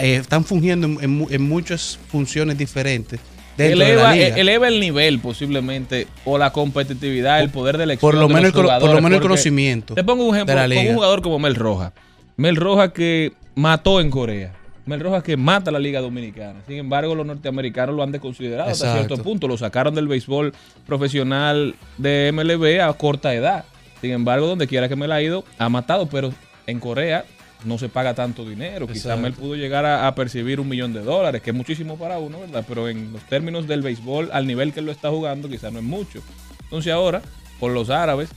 eh, 0.00 0.16
están 0.16 0.44
fungiendo 0.44 0.86
en, 0.86 0.98
en 1.02 1.10
mu- 1.10 1.28
en 1.30 1.42
muchas 1.48 1.98
funciones 2.08 2.56
diferentes 2.56 3.20
de 3.58 3.72
eleva, 3.72 4.04
la 4.04 4.14
liga. 4.14 4.28
eleva 4.38 4.68
el 4.68 4.80
nivel 4.80 5.18
posiblemente 5.18 6.06
o 6.24 6.38
la 6.38 6.50
competitividad, 6.54 7.40
el 7.42 7.50
poder 7.50 7.76
de 7.76 7.84
elección. 7.84 8.10
por 8.10 8.18
lo 8.18 8.26
de 8.28 8.34
menos 8.34 8.54
los 8.54 8.64
el 8.72 8.80
por 8.80 8.90
lo 8.94 9.02
menos 9.02 9.16
el 9.16 9.20
conocimiento 9.22 9.94
Te 9.94 10.02
pongo 10.02 10.24
un 10.24 10.34
ejemplo 10.34 10.54
con 10.56 10.78
un 10.78 10.94
jugador 10.94 11.20
como 11.20 11.38
Mel 11.38 11.54
Roja. 11.56 11.92
Mel 12.38 12.56
Roja 12.56 12.92
que 12.94 13.34
mató 13.54 14.00
en 14.00 14.08
Corea. 14.10 14.54
Mel 14.84 15.00
Roja 15.00 15.22
que 15.22 15.36
mata 15.36 15.70
a 15.70 15.72
la 15.72 15.78
Liga 15.78 16.00
Dominicana. 16.00 16.60
Sin 16.66 16.78
embargo, 16.78 17.14
los 17.14 17.24
norteamericanos 17.24 17.94
lo 17.94 18.02
han 18.02 18.12
desconsiderado 18.12 18.70
hasta 18.70 18.94
cierto 18.94 19.22
punto. 19.22 19.46
Lo 19.46 19.56
sacaron 19.56 19.94
del 19.94 20.08
béisbol 20.08 20.52
profesional 20.86 21.74
de 21.98 22.30
MLB 22.32 22.80
a 22.82 22.92
corta 22.94 23.34
edad. 23.34 23.64
Sin 24.00 24.10
embargo, 24.10 24.46
donde 24.46 24.66
quiera 24.66 24.88
que 24.88 24.96
Mel 24.96 25.12
ha 25.12 25.22
ido, 25.22 25.44
ha 25.58 25.68
matado. 25.68 26.06
Pero 26.06 26.32
en 26.66 26.80
Corea 26.80 27.24
no 27.64 27.78
se 27.78 27.88
paga 27.88 28.14
tanto 28.14 28.44
dinero. 28.48 28.88
Quizás. 28.88 29.18
Mel 29.18 29.34
pudo 29.34 29.54
llegar 29.54 29.86
a, 29.86 30.08
a 30.08 30.14
percibir 30.16 30.58
un 30.58 30.68
millón 30.68 30.92
de 30.92 31.00
dólares, 31.02 31.42
que 31.42 31.50
es 31.50 31.56
muchísimo 31.56 31.96
para 31.96 32.18
uno, 32.18 32.40
¿verdad? 32.40 32.64
Pero 32.66 32.88
en 32.88 33.12
los 33.12 33.22
términos 33.22 33.68
del 33.68 33.82
béisbol, 33.82 34.30
al 34.32 34.46
nivel 34.46 34.72
que 34.72 34.80
él 34.80 34.86
lo 34.86 34.92
está 34.92 35.10
jugando, 35.10 35.48
quizás 35.48 35.72
no 35.72 35.78
es 35.78 35.84
mucho. 35.84 36.20
Entonces 36.64 36.92
ahora, 36.92 37.22
por 37.60 37.70
los 37.70 37.90
árabes, 37.90 38.30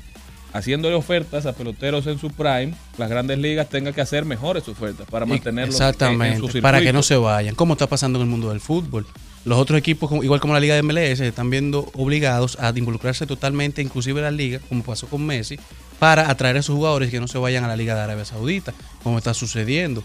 haciéndole 0.57 0.95
ofertas 0.95 1.45
a 1.45 1.53
peloteros 1.53 2.07
en 2.07 2.17
su 2.17 2.29
prime, 2.31 2.73
las 2.97 3.09
grandes 3.09 3.37
ligas 3.39 3.67
tengan 3.69 3.93
que 3.93 4.01
hacer 4.01 4.25
mejores 4.25 4.67
ofertas 4.67 5.05
para 5.09 5.25
mantenerlos 5.25 5.75
en- 5.75 5.81
en, 5.83 5.89
Exactamente, 5.89 6.51
su 6.51 6.61
para 6.61 6.81
que 6.81 6.93
no 6.93 7.03
se 7.03 7.15
vayan. 7.17 7.55
Como 7.55 7.73
está 7.73 7.87
pasando 7.87 8.19
en 8.19 8.23
el 8.23 8.29
mundo 8.29 8.49
del 8.49 8.59
fútbol. 8.61 9.05
Los 9.43 9.59
otros 9.59 9.77
equipos, 9.77 10.11
igual 10.23 10.39
como 10.39 10.53
la 10.53 10.59
Liga 10.59 10.73
de 10.73 10.81
MLS, 10.81 11.19
están 11.19 11.49
viendo 11.51 11.91
obligados 11.93 12.57
a 12.59 12.73
involucrarse 12.75 13.27
totalmente, 13.27 13.81
inclusive 13.81 14.19
la 14.21 14.31
Liga, 14.31 14.59
como 14.69 14.81
pasó 14.83 15.05
con 15.07 15.23
Messi, 15.25 15.59
para 15.99 16.31
atraer 16.31 16.55
a 16.55 16.59
esos 16.61 16.75
jugadores 16.75 17.11
que 17.11 17.19
no 17.19 17.27
se 17.27 17.37
vayan 17.37 17.63
a 17.63 17.67
la 17.67 17.75
Liga 17.75 17.93
de 17.93 18.01
Arabia 18.01 18.25
Saudita, 18.25 18.73
como 19.03 19.17
está 19.19 19.33
sucediendo. 19.35 20.03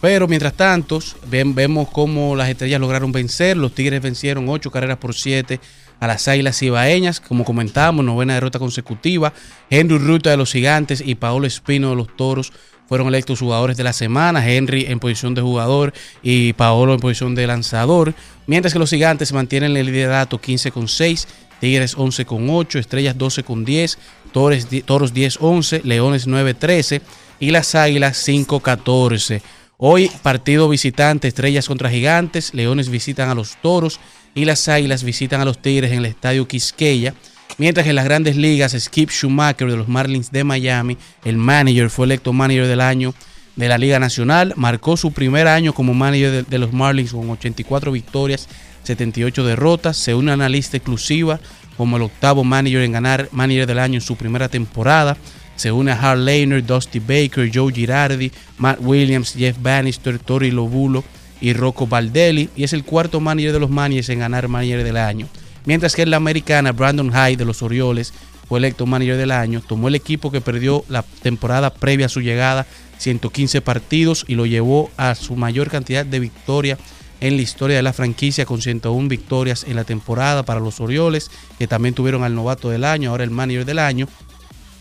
Pero 0.00 0.26
mientras 0.28 0.54
tanto, 0.54 0.98
ven- 1.26 1.54
vemos 1.54 1.90
cómo 1.90 2.34
las 2.34 2.48
estrellas 2.48 2.80
lograron 2.80 3.12
vencer. 3.12 3.58
Los 3.58 3.74
Tigres 3.74 4.00
vencieron 4.00 4.48
ocho 4.48 4.70
carreras 4.70 4.96
por 4.96 5.14
siete 5.14 5.60
a 6.00 6.06
las 6.06 6.26
Águilas 6.26 6.60
Ibaeñas. 6.62 7.20
Como 7.20 7.44
comentábamos, 7.44 8.04
novena 8.04 8.34
derrota 8.34 8.58
consecutiva. 8.58 9.32
Henry 9.70 9.98
Ruta 9.98 10.30
de 10.30 10.36
los 10.36 10.52
Gigantes 10.52 11.02
y 11.04 11.14
Paolo 11.14 11.46
Espino 11.46 11.90
de 11.90 11.96
los 11.96 12.16
Toros 12.16 12.52
fueron 12.88 13.06
electos 13.06 13.38
jugadores 13.38 13.76
de 13.76 13.84
la 13.84 13.92
semana. 13.92 14.44
Henry 14.48 14.86
en 14.88 14.98
posición 14.98 15.34
de 15.34 15.42
jugador 15.42 15.92
y 16.22 16.54
Paolo 16.54 16.94
en 16.94 17.00
posición 17.00 17.34
de 17.36 17.46
lanzador. 17.46 18.14
Mientras 18.46 18.72
que 18.72 18.80
los 18.80 18.90
Gigantes 18.90 19.32
mantienen 19.32 19.76
el 19.76 19.86
liderato 19.86 20.40
15 20.40 20.72
con 20.72 20.88
6. 20.88 21.28
Tigres 21.60 21.94
11 21.94 22.24
con 22.24 22.48
8, 22.48 22.78
Estrellas 22.78 23.18
12 23.18 23.42
con 23.44 23.66
10, 23.66 23.98
Toros, 24.32 24.70
di- 24.70 24.80
Toros 24.80 25.12
10 25.12 25.36
11, 25.42 25.82
Leones 25.84 26.26
9 26.26 26.54
13 26.54 27.02
y 27.38 27.50
las 27.50 27.74
Águilas 27.74 28.16
5 28.16 28.60
14. 28.60 29.42
Hoy 29.76 30.10
partido 30.22 30.70
visitante, 30.70 31.28
Estrellas 31.28 31.68
contra 31.68 31.90
Gigantes, 31.90 32.54
Leones 32.54 32.88
visitan 32.88 33.28
a 33.28 33.34
los 33.34 33.56
Toros 33.60 34.00
y 34.34 34.44
las 34.44 34.68
Águilas 34.68 35.04
visitan 35.04 35.40
a 35.40 35.44
los 35.44 35.60
Tigres 35.60 35.92
en 35.92 35.98
el 35.98 36.06
Estadio 36.06 36.46
Quisqueya. 36.46 37.14
Mientras 37.58 37.84
que 37.84 37.90
en 37.90 37.96
las 37.96 38.04
grandes 38.04 38.36
ligas, 38.36 38.76
Skip 38.78 39.10
Schumacher 39.10 39.70
de 39.70 39.76
los 39.76 39.88
Marlins 39.88 40.30
de 40.30 40.44
Miami, 40.44 40.96
el 41.24 41.36
manager, 41.36 41.90
fue 41.90 42.06
electo 42.06 42.32
manager 42.32 42.66
del 42.66 42.80
año 42.80 43.14
de 43.56 43.68
la 43.68 43.76
Liga 43.76 43.98
Nacional, 43.98 44.54
marcó 44.56 44.96
su 44.96 45.12
primer 45.12 45.46
año 45.46 45.74
como 45.74 45.92
manager 45.92 46.46
de, 46.46 46.58
los 46.58 46.72
Marlins 46.72 47.12
con 47.12 47.28
84 47.28 47.92
victorias, 47.92 48.48
78 48.84 49.44
derrotas, 49.44 49.96
se 49.96 50.14
une 50.14 50.30
a 50.30 50.34
una 50.34 50.48
lista 50.48 50.76
exclusiva 50.76 51.40
como 51.76 51.96
el 51.96 52.04
octavo 52.04 52.44
manager 52.44 52.82
en 52.82 52.92
ganar 52.92 53.28
manager 53.32 53.66
del 53.66 53.78
año 53.78 53.94
en 53.94 54.00
su 54.00 54.16
primera 54.16 54.48
temporada. 54.48 55.16
Se 55.56 55.72
une 55.72 55.92
a 55.92 56.00
Hal 56.00 56.24
Lehner, 56.24 56.64
Dusty 56.64 57.00
Baker, 57.00 57.50
Joe 57.52 57.72
Girardi, 57.72 58.32
Matt 58.56 58.78
Williams, 58.80 59.34
Jeff 59.34 59.56
Bannister, 59.60 60.18
Tori 60.18 60.50
Lobulo 60.50 61.04
y 61.40 61.52
Rocco 61.52 61.86
Baldelli. 61.86 62.50
Y 62.56 62.64
es 62.64 62.72
el 62.72 62.84
cuarto 62.84 63.20
manager 63.20 63.52
de 63.52 63.60
los 63.60 63.70
managers 63.70 64.08
en 64.08 64.20
ganar 64.20 64.48
manager 64.48 64.84
del 64.84 64.96
año. 64.96 65.28
Mientras 65.64 65.94
que 65.94 66.02
en 66.02 66.10
la 66.10 66.16
americana, 66.16 66.72
Brandon 66.72 67.10
Hyde 67.12 67.36
de 67.36 67.44
los 67.44 67.62
Orioles 67.62 68.12
fue 68.48 68.58
electo 68.58 68.86
manager 68.86 69.16
del 69.16 69.30
año. 69.30 69.62
Tomó 69.66 69.88
el 69.88 69.94
equipo 69.94 70.30
que 70.30 70.40
perdió 70.40 70.84
la 70.88 71.02
temporada 71.22 71.72
previa 71.72 72.06
a 72.06 72.08
su 72.08 72.20
llegada, 72.20 72.66
115 72.98 73.60
partidos, 73.60 74.24
y 74.26 74.34
lo 74.34 74.46
llevó 74.46 74.90
a 74.96 75.14
su 75.14 75.36
mayor 75.36 75.70
cantidad 75.70 76.04
de 76.04 76.20
victorias 76.20 76.78
en 77.20 77.36
la 77.36 77.42
historia 77.42 77.76
de 77.76 77.82
la 77.82 77.92
franquicia 77.92 78.46
con 78.46 78.62
101 78.62 79.08
victorias 79.08 79.64
en 79.68 79.76
la 79.76 79.84
temporada 79.84 80.42
para 80.42 80.60
los 80.60 80.80
Orioles, 80.80 81.30
que 81.58 81.66
también 81.66 81.94
tuvieron 81.94 82.24
al 82.24 82.34
novato 82.34 82.70
del 82.70 82.84
año, 82.84 83.10
ahora 83.10 83.24
el 83.24 83.30
manager 83.30 83.64
del 83.64 83.78
año. 83.78 84.08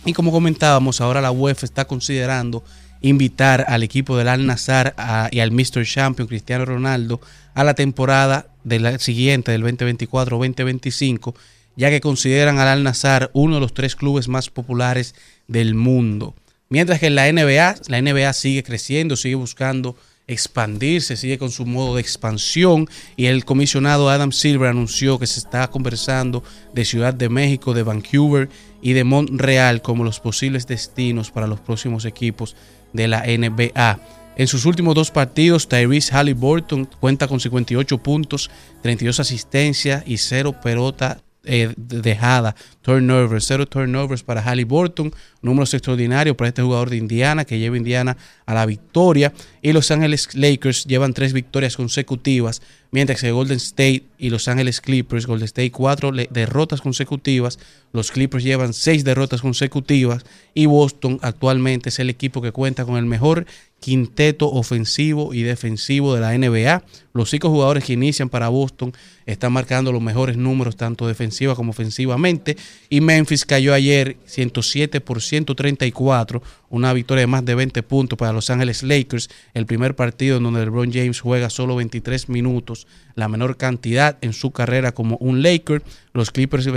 Y 0.06 0.14
como 0.14 0.32
comentábamos, 0.32 1.02
ahora 1.02 1.22
la 1.22 1.32
UEFA 1.32 1.66
está 1.66 1.86
considerando 1.86 2.64
invitar 3.02 3.66
al 3.68 3.84
equipo 3.84 4.18
del 4.18 4.28
Al 4.28 4.46
Nazar 4.46 4.96
y 5.32 5.40
al 5.40 5.52
Mr. 5.52 5.86
Champion 5.86 6.28
Cristiano 6.28 6.66
Ronaldo 6.66 7.22
a 7.54 7.64
la 7.64 7.74
temporada 7.74 8.48
de 8.64 8.80
la 8.80 9.00
siguiente, 9.00 9.52
del 9.52 9.64
2024-2025, 9.64 11.34
ya 11.76 11.90
que 11.90 12.02
consideran 12.02 12.60
al 12.60 12.68
Al 12.68 12.84
Nazar 12.84 13.32
uno 13.34 13.56
de 13.56 13.62
los 13.62 13.74
tres 13.74 13.96
clubes 13.96 14.28
más 14.28 14.50
populares 14.50 15.16
del 15.48 15.76
mundo. 15.76 16.36
Mientras 16.70 17.00
que 17.00 17.08
en 17.08 17.16
la 17.16 17.32
NBA, 17.32 17.76
la 17.88 18.02
NBA 18.02 18.34
sigue 18.34 18.64
creciendo, 18.64 19.16
sigue 19.16 19.36
buscando 19.36 19.96
expandirse, 20.30 21.18
sigue 21.18 21.40
con 21.40 21.50
su 21.50 21.66
modo 21.66 21.96
de 21.96 22.02
expansión 22.02 22.88
y 23.18 23.26
el 23.26 23.46
comisionado 23.46 24.10
Adam 24.10 24.32
Silver 24.32 24.70
anunció 24.70 25.18
que 25.18 25.26
se 25.26 25.40
está 25.40 25.68
conversando 25.70 26.44
de 26.72 26.86
Ciudad 26.86 27.16
de 27.16 27.30
México, 27.30 27.74
de 27.74 27.82
Vancouver 27.82 28.50
y 28.84 28.94
de 28.94 29.04
Montreal 29.04 29.82
como 29.82 30.04
los 30.04 30.20
posibles 30.20 30.68
destinos 30.68 31.32
para 31.32 31.48
los 31.48 31.60
próximos 31.60 32.06
equipos 32.06 32.56
de 32.94 33.08
la 33.08 33.24
NBA. 33.26 34.00
En 34.36 34.48
sus 34.48 34.66
últimos 34.66 34.96
dos 34.96 35.12
partidos, 35.12 35.68
Tyrese 35.68 36.14
Halliburton 36.14 36.90
cuenta 37.00 37.28
con 37.28 37.40
58 37.40 37.98
puntos, 37.98 38.50
32 38.82 39.20
asistencias 39.20 40.04
y 40.06 40.18
0 40.18 40.56
pelota 40.64 41.22
eh, 41.46 41.74
dejada, 41.78 42.54
turnovers, 42.82 43.46
cero 43.48 43.66
turnovers 43.66 44.24
para 44.24 44.42
Halliburton, 44.42 45.14
números 45.42 45.74
extraordinarios 45.74 46.36
para 46.36 46.50
este 46.50 46.62
jugador 46.62 46.90
de 46.90 46.98
Indiana 46.98 47.46
que 47.46 47.58
lleva 47.58 47.76
a 47.76 47.78
Indiana 47.78 48.18
a 48.46 48.54
la 48.54 48.66
victoria 48.66 49.32
y 49.62 49.72
Los 49.72 49.90
Ángeles 49.90 50.36
Lakers 50.36 50.84
llevan 50.86 51.14
tres 51.14 51.32
victorias 51.32 51.78
consecutivas, 51.78 52.62
mientras 52.92 53.22
que 53.22 53.32
Golden 53.32 53.58
State 53.58 54.04
y 54.18 54.30
Los 54.30 54.48
Ángeles 54.48 54.82
Clippers, 54.82 55.28
Golden 55.28 55.46
State 55.46 55.72
cuatro 55.72 56.12
derrotas 56.12 56.82
consecutivas, 56.82 57.60
los 57.94 58.12
Clippers 58.12 58.44
llevan 58.44 58.74
seis 58.74 59.04
derrotas 59.04 59.42
consecutivas 59.42 60.26
y 60.54 60.66
Boston 60.66 61.20
actualmente 61.22 61.90
es 61.90 62.00
el 62.00 62.10
equipo 62.10 62.42
que 62.42 62.52
cuenta 62.52 62.86
con 62.86 62.98
el 62.98 63.06
mejor 63.06 63.46
quinteto 63.80 64.50
ofensivo 64.52 65.34
y 65.34 65.44
defensivo 65.44 66.14
de 66.14 66.22
la 66.22 66.38
NBA. 66.38 66.84
Los 67.14 67.30
cinco 67.30 67.50
jugadores 67.50 67.84
que 67.84 67.94
inician 67.94 68.30
para 68.30 68.50
Boston 68.50 68.94
están 69.26 69.54
marcando 69.54 69.92
los 69.92 70.02
mejores 70.02 70.38
números 70.38 70.76
tanto 70.76 71.08
defensiva 71.08 71.56
como 71.56 71.72
ofensivamente. 71.72 72.58
Y 72.90 73.02
Memphis 73.02 73.46
cayó 73.46 73.74
ayer 73.74 74.18
107 74.26 75.02
por 75.02 75.22
134, 75.22 76.42
una 76.70 76.94
victoria 76.94 77.22
de 77.22 77.28
más 77.28 77.46
de 77.46 77.56
20 77.56 77.84
puntos 77.84 78.18
para 78.18 78.34
Los 78.34 78.50
Ángeles 78.50 78.84
Lakers. 78.84 79.30
El 79.54 79.66
primer 79.66 79.96
partido 79.96 80.38
en 80.38 80.44
donde 80.44 80.66
LeBron 80.66 80.92
James 80.92 81.20
juega 81.20 81.50
solo 81.50 81.76
23 81.76 82.30
minutos, 82.30 82.79
la 83.16 83.28
menor 83.28 83.58
cantidad 83.58 84.18
en 84.22 84.34
su 84.34 84.52
carrera 84.52 84.92
como 84.92 85.18
un 85.18 85.42
Laker. 85.42 85.84
Los 86.14 86.32
Clippers 86.32 86.68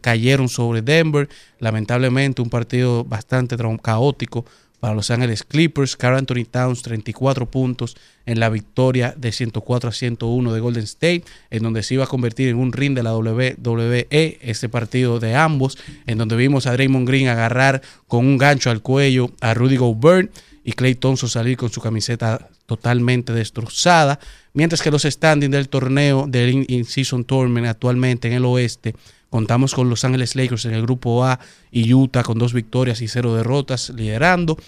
cayeron 0.00 0.48
sobre 0.48 0.82
Denver. 0.82 1.28
Lamentablemente 1.58 2.42
un 2.42 2.50
partido 2.50 3.04
bastante 3.04 3.56
caótico 3.82 4.44
para 4.80 4.94
Los 4.94 5.10
Ángeles 5.10 5.44
Clippers. 5.44 5.96
Carl 5.96 6.16
Anthony 6.16 6.44
Towns, 6.50 6.82
34 6.82 7.50
puntos 7.50 7.96
en 8.26 8.40
la 8.40 8.48
victoria 8.48 9.14
de 9.16 9.32
104 9.32 9.90
a 9.90 9.92
101 9.92 10.52
de 10.52 10.60
Golden 10.60 10.84
State, 10.84 11.24
en 11.50 11.62
donde 11.62 11.82
se 11.82 11.94
iba 11.94 12.04
a 12.04 12.08
convertir 12.08 12.48
en 12.48 12.56
un 12.56 12.72
ring 12.72 12.94
de 12.94 13.02
la 13.02 13.16
WWE, 13.16 14.38
este 14.42 14.68
partido 14.68 15.18
de 15.18 15.34
ambos, 15.34 15.78
en 16.06 16.18
donde 16.18 16.36
vimos 16.36 16.66
a 16.66 16.72
Draymond 16.72 17.08
Green 17.08 17.28
agarrar 17.28 17.82
con 18.06 18.26
un 18.26 18.38
gancho 18.38 18.70
al 18.70 18.82
cuello 18.82 19.30
a 19.40 19.54
Rudy 19.54 19.76
Gobert 19.76 20.30
y 20.68 20.74
Clay 20.74 20.96
Thompson 20.96 21.30
salir 21.30 21.56
con 21.56 21.70
su 21.70 21.80
camiseta 21.80 22.46
totalmente 22.66 23.32
destrozada, 23.32 24.20
mientras 24.52 24.82
que 24.82 24.90
los 24.90 25.04
standings 25.04 25.50
del 25.50 25.70
torneo 25.70 26.26
del 26.28 26.66
In-Season 26.68 27.24
Tournament 27.24 27.68
actualmente 27.68 28.28
en 28.28 28.34
el 28.34 28.44
oeste 28.44 28.94
Contamos 29.30 29.74
con 29.74 29.88
Los 29.88 30.04
Ángeles 30.04 30.36
Lakers 30.36 30.66
en 30.66 30.74
el 30.74 30.82
grupo 30.82 31.24
A 31.24 31.38
y 31.70 31.92
Utah 31.92 32.22
con 32.22 32.38
dos 32.38 32.52
victorias 32.52 33.00
y 33.00 33.08
cero 33.08 33.34
derrotas 33.34 33.90
liderando. 33.90 34.58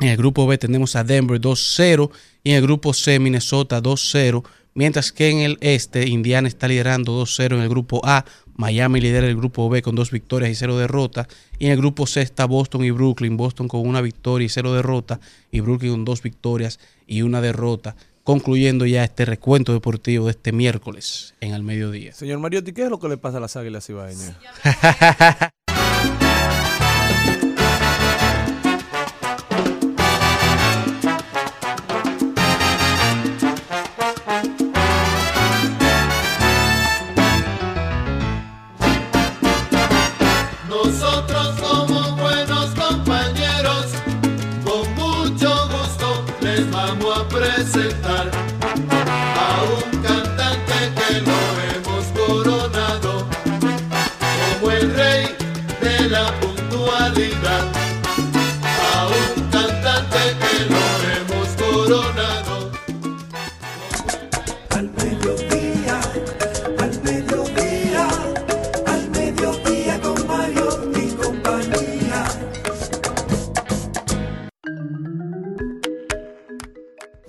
En 0.00 0.08
el 0.08 0.16
grupo 0.16 0.46
B 0.46 0.56
tenemos 0.56 0.96
a 0.96 1.04
Denver 1.04 1.40
2-0 1.40 2.10
y 2.42 2.50
en 2.50 2.56
el 2.56 2.62
grupo 2.62 2.92
C 2.92 3.18
Minnesota 3.18 3.82
2-0, 3.82 4.44
mientras 4.78 5.10
que 5.10 5.28
en 5.28 5.40
el 5.40 5.58
este 5.60 6.08
Indiana 6.08 6.46
está 6.46 6.68
liderando 6.68 7.20
2-0 7.20 7.56
en 7.56 7.62
el 7.62 7.68
grupo 7.68 8.00
A, 8.04 8.24
Miami 8.54 9.00
lidera 9.00 9.26
el 9.26 9.36
grupo 9.36 9.68
B 9.68 9.82
con 9.82 9.96
dos 9.96 10.12
victorias 10.12 10.52
y 10.52 10.54
cero 10.54 10.78
derrotas 10.78 11.26
y 11.58 11.66
en 11.66 11.72
el 11.72 11.78
grupo 11.78 12.06
C 12.06 12.22
está 12.22 12.44
Boston 12.44 12.84
y 12.84 12.92
Brooklyn, 12.92 13.36
Boston 13.36 13.66
con 13.66 13.80
una 13.80 14.00
victoria 14.00 14.46
y 14.46 14.48
cero 14.48 14.72
derrotas 14.72 15.18
y 15.50 15.58
Brooklyn 15.58 15.90
con 15.90 16.04
dos 16.04 16.22
victorias 16.22 16.78
y 17.08 17.22
una 17.22 17.40
derrota 17.40 17.96
concluyendo 18.22 18.86
ya 18.86 19.02
este 19.02 19.24
recuento 19.24 19.72
deportivo 19.72 20.26
de 20.26 20.30
este 20.30 20.52
miércoles 20.52 21.34
en 21.40 21.54
el 21.54 21.64
mediodía. 21.64 22.12
Señor 22.12 22.38
Mariotti, 22.38 22.72
¿qué 22.72 22.84
es 22.84 22.90
lo 22.90 23.00
que 23.00 23.08
le 23.08 23.16
pasa 23.16 23.38
a 23.38 23.40
las 23.40 23.56
águilas 23.56 23.88
ibaeñas? 23.90 24.36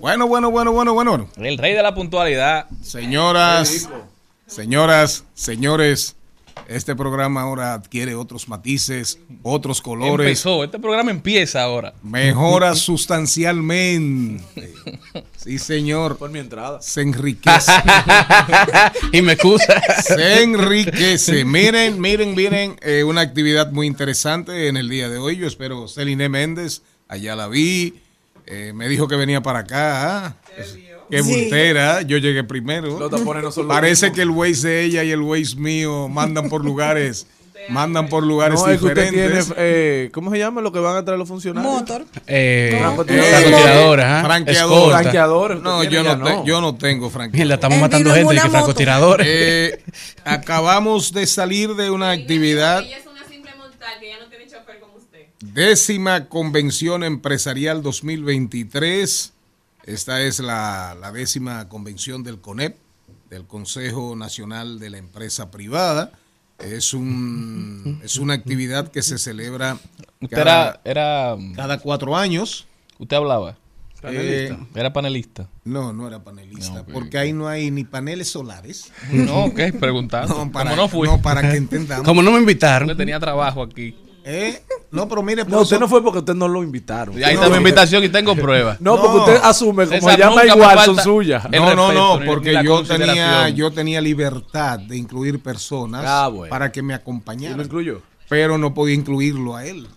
Bueno, 0.10 0.28
bueno, 0.28 0.50
bueno, 0.50 0.72
bueno, 0.74 0.94
bueno. 0.96 1.30
El 1.38 1.60
rey 1.60 1.76
de 1.76 1.84
la 1.84 1.94
puntualidad. 1.94 2.66
Señoras, 2.82 3.88
señoras, 4.48 5.24
señores, 5.36 6.16
este 6.68 6.96
programa 6.96 7.42
ahora 7.42 7.76
adquiere 7.76 8.16
otros 8.16 8.50
matices, 8.50 9.20
otros 9.44 9.84
colores. 9.84 10.26
Empezó, 10.26 10.64
este 10.64 10.80
programa 10.80 11.12
empieza 11.12 11.62
ahora. 11.62 11.94
Mejora 12.02 12.74
sustancialmente. 12.74 14.44
Sí, 15.38 15.60
señor. 15.60 16.18
Por 16.18 16.32
mi 16.32 16.40
entrada. 16.40 16.82
Se 16.82 17.02
enriquece. 17.02 17.72
y 19.14 19.22
me 19.22 19.34
excusa. 19.34 19.80
Se 20.02 20.42
enriquece. 20.42 21.46
Miren, 21.46 22.02
miren, 22.02 22.34
miren, 22.34 22.80
eh, 22.82 23.04
una 23.04 23.22
actividad 23.22 23.72
muy 23.72 23.86
interesante 23.86 24.70
en 24.70 24.76
el 24.76 24.90
día 24.90 25.08
de 25.08 25.20
hoy. 25.20 25.38
Yo 25.38 25.46
espero 25.46 25.88
Celine 25.88 26.30
Méndez, 26.30 26.82
allá 27.08 27.36
la 27.36 27.48
vi. 27.48 28.02
Eh, 28.50 28.74
me 28.74 28.88
dijo 28.88 29.08
que 29.08 29.16
venía 29.16 29.42
para 29.42 29.60
acá. 29.60 30.26
¿ah? 30.26 30.36
Qué 31.10 31.24
Sí. 31.24 31.32
bultera. 31.32 32.02
Yo 32.04 32.18
llegué 32.18 32.44
primero. 32.44 33.00
Los 33.00 33.12
no 33.12 33.52
son 33.52 33.68
Parece 33.68 34.12
que 34.12 34.22
el 34.22 34.30
Waze 34.30 34.68
de 34.68 34.84
ella 34.84 35.04
y 35.04 35.12
el 35.12 35.22
Waze 35.22 35.56
mío 35.56 36.08
mandan 36.08 36.50
por 36.50 36.64
lugares. 36.64 37.26
mandan 37.70 38.08
por 38.08 38.24
lugares 38.24 38.60
No, 38.60 38.68
es 38.70 38.80
que 38.80 38.86
usted 38.86 39.10
tiene, 39.10 39.24
diferentes. 39.28 39.54
eh, 39.58 40.10
¿cómo 40.14 40.32
se 40.32 40.40
llama 40.40 40.62
lo 40.62 40.72
que 40.72 40.80
van 40.80 40.96
a 40.96 41.04
traer 41.06 41.20
los 41.20 41.28
funcionarios? 41.28 41.72
Motor. 41.72 42.06
Eh, 42.26 42.76
Francotiradores. 42.80 43.40
francotiradores, 43.42 44.06
¿ah? 44.06 44.22
Franqueadores. 44.24 44.92
Franqueadores, 45.02 45.62
No, 45.62 45.84
yo 45.84 46.04
no, 46.04 46.12
te- 46.24 46.30
no. 46.32 46.46
yo 46.46 46.62
no 46.62 46.76
tengo 46.76 47.10
franqueadores. 47.10 47.54
Estamos 47.56 47.76
Él 47.76 47.82
matando 47.82 48.14
gente 48.14 48.34
de 48.34 48.42
que 48.42 48.50
francotiradores. 48.50 49.28
Eh, 49.30 49.84
acabamos 50.24 51.12
de 51.14 51.26
salir 51.28 51.76
de 51.76 51.90
una 51.92 52.12
actividad. 52.12 52.82
Ella 52.84 52.98
es 52.98 53.06
una 53.08 53.24
simple 53.28 53.52
mortal 53.58 53.90
que 54.00 54.10
ya 54.10 54.20
no 54.20 54.30
tiene 54.30 54.46
chofer 54.48 54.80
como 54.80 54.96
usted. 54.96 55.26
Décima 55.42 56.26
Convención 56.28 57.04
Empresarial 57.04 57.82
2023. 57.82 59.34
Esta 59.86 60.22
es 60.22 60.40
la, 60.40 60.96
la 61.00 61.12
décima 61.12 61.68
convención 61.70 62.24
del 62.24 62.40
CONEP, 62.40 62.76
del 63.30 63.46
Consejo 63.46 64.16
Nacional 64.16 64.80
de 64.80 64.90
la 64.90 64.98
Empresa 64.98 65.50
Privada. 65.50 66.12
Es, 66.60 66.94
un, 66.94 68.02
es 68.04 68.18
una 68.18 68.34
actividad 68.34 68.90
que 68.92 69.02
se 69.02 69.18
celebra 69.18 69.78
Usted 70.20 70.36
cada, 70.36 70.82
era, 70.84 71.34
era. 71.34 71.38
cada 71.56 71.80
cuatro 71.80 72.18
años. 72.18 72.68
Usted 72.98 73.16
hablaba. 73.16 73.58
Eh, 74.04 74.56
Era 74.76 74.94
panelista. 74.94 75.50
no, 75.66 75.92
no 75.92 76.08
era 76.08 76.24
panelista, 76.24 76.74
No, 76.74 76.86
porque 76.86 77.18
ahí 77.18 77.34
no 77.34 77.50
hay 77.50 77.70
ni 77.70 77.84
paneles 77.84 78.30
solares. 78.30 78.92
No, 79.12 79.46
ok, 79.46 79.60
preguntando. 79.80 80.36
No, 80.46 80.52
para, 80.52 80.70
Como 80.72 80.82
no 80.82 80.88
fui. 80.90 81.08
no, 81.08 81.22
para 81.22 81.42
que 81.50 81.58
entendamos. 81.58 82.06
Como 82.06 82.22
no 82.22 82.32
me 82.32 82.40
invitaron. 82.40 82.88
Porque 82.88 82.98
tenía 82.98 83.20
trabajo 83.20 83.62
aquí. 83.64 83.96
Eh, 84.32 84.62
No, 84.92 85.08
pero 85.08 85.24
mire, 85.24 85.44
No, 85.46 85.62
usted 85.62 85.80
no 85.80 85.88
fue 85.88 86.04
porque 86.04 86.20
usted 86.20 86.36
no 86.36 86.48
lo 86.48 86.62
invitaron. 86.64 87.18
Y 87.18 87.24
ahí 87.24 87.36
No, 87.36 87.42
está 87.42 87.50
mi 87.52 87.58
invitación 87.58 88.04
y 88.04 88.10
tengo 88.10 88.36
pruebas. 88.36 88.80
No, 88.82 89.00
porque 89.02 89.18
usted 89.20 89.40
asume, 89.44 89.88
como 89.88 90.10
se 90.12 90.18
llama 90.18 90.46
igual, 90.46 90.86
son 90.86 90.98
suyas. 91.00 91.44
No, 91.52 91.76
no, 91.76 91.88
respeto, 91.88 91.94
no, 92.20 92.26
porque 92.26 92.60
yo 92.64 92.84
tenía, 92.84 93.50
yo 93.50 93.72
tenía 93.72 94.02
libertad 94.02 94.80
de 94.80 94.98
incluir 94.98 95.40
personas 95.42 96.04
Ah, 96.08 96.28
bueno. 96.28 96.50
para 96.50 96.72
que 96.72 96.82
me 96.82 96.94
¿Y 96.94 96.98
lo 96.98 97.02
acompañaran, 97.02 97.60
incluyó? 97.62 98.02
pero 98.28 98.58
no 98.58 98.74
podía 98.74 98.96
incluirlo 98.96 99.56
a 99.56 99.66
él, 99.66 99.88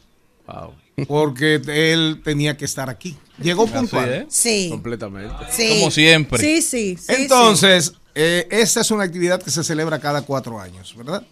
Wow. 0.46 0.72
porque 1.06 1.60
él 1.66 2.20
tenía 2.24 2.56
que 2.56 2.64
estar 2.64 2.88
aquí. 2.90 3.16
Llegó 3.42 3.66
puntual. 3.66 4.08
es. 4.12 4.24
Sí. 4.30 4.68
Completamente. 4.70 5.34
sí. 5.50 5.78
Como 5.80 5.90
siempre. 5.90 6.38
Sí, 6.38 6.62
sí. 6.62 6.96
sí, 6.96 7.12
Entonces, 7.16 7.94
eh, 8.14 8.46
esta 8.50 8.80
es 8.82 8.90
una 8.90 9.04
actividad 9.04 9.42
que 9.42 9.50
se 9.50 9.64
celebra 9.64 9.98
cada 9.98 10.22
cuatro 10.22 10.60
años, 10.60 10.94
¿verdad? 10.96 11.22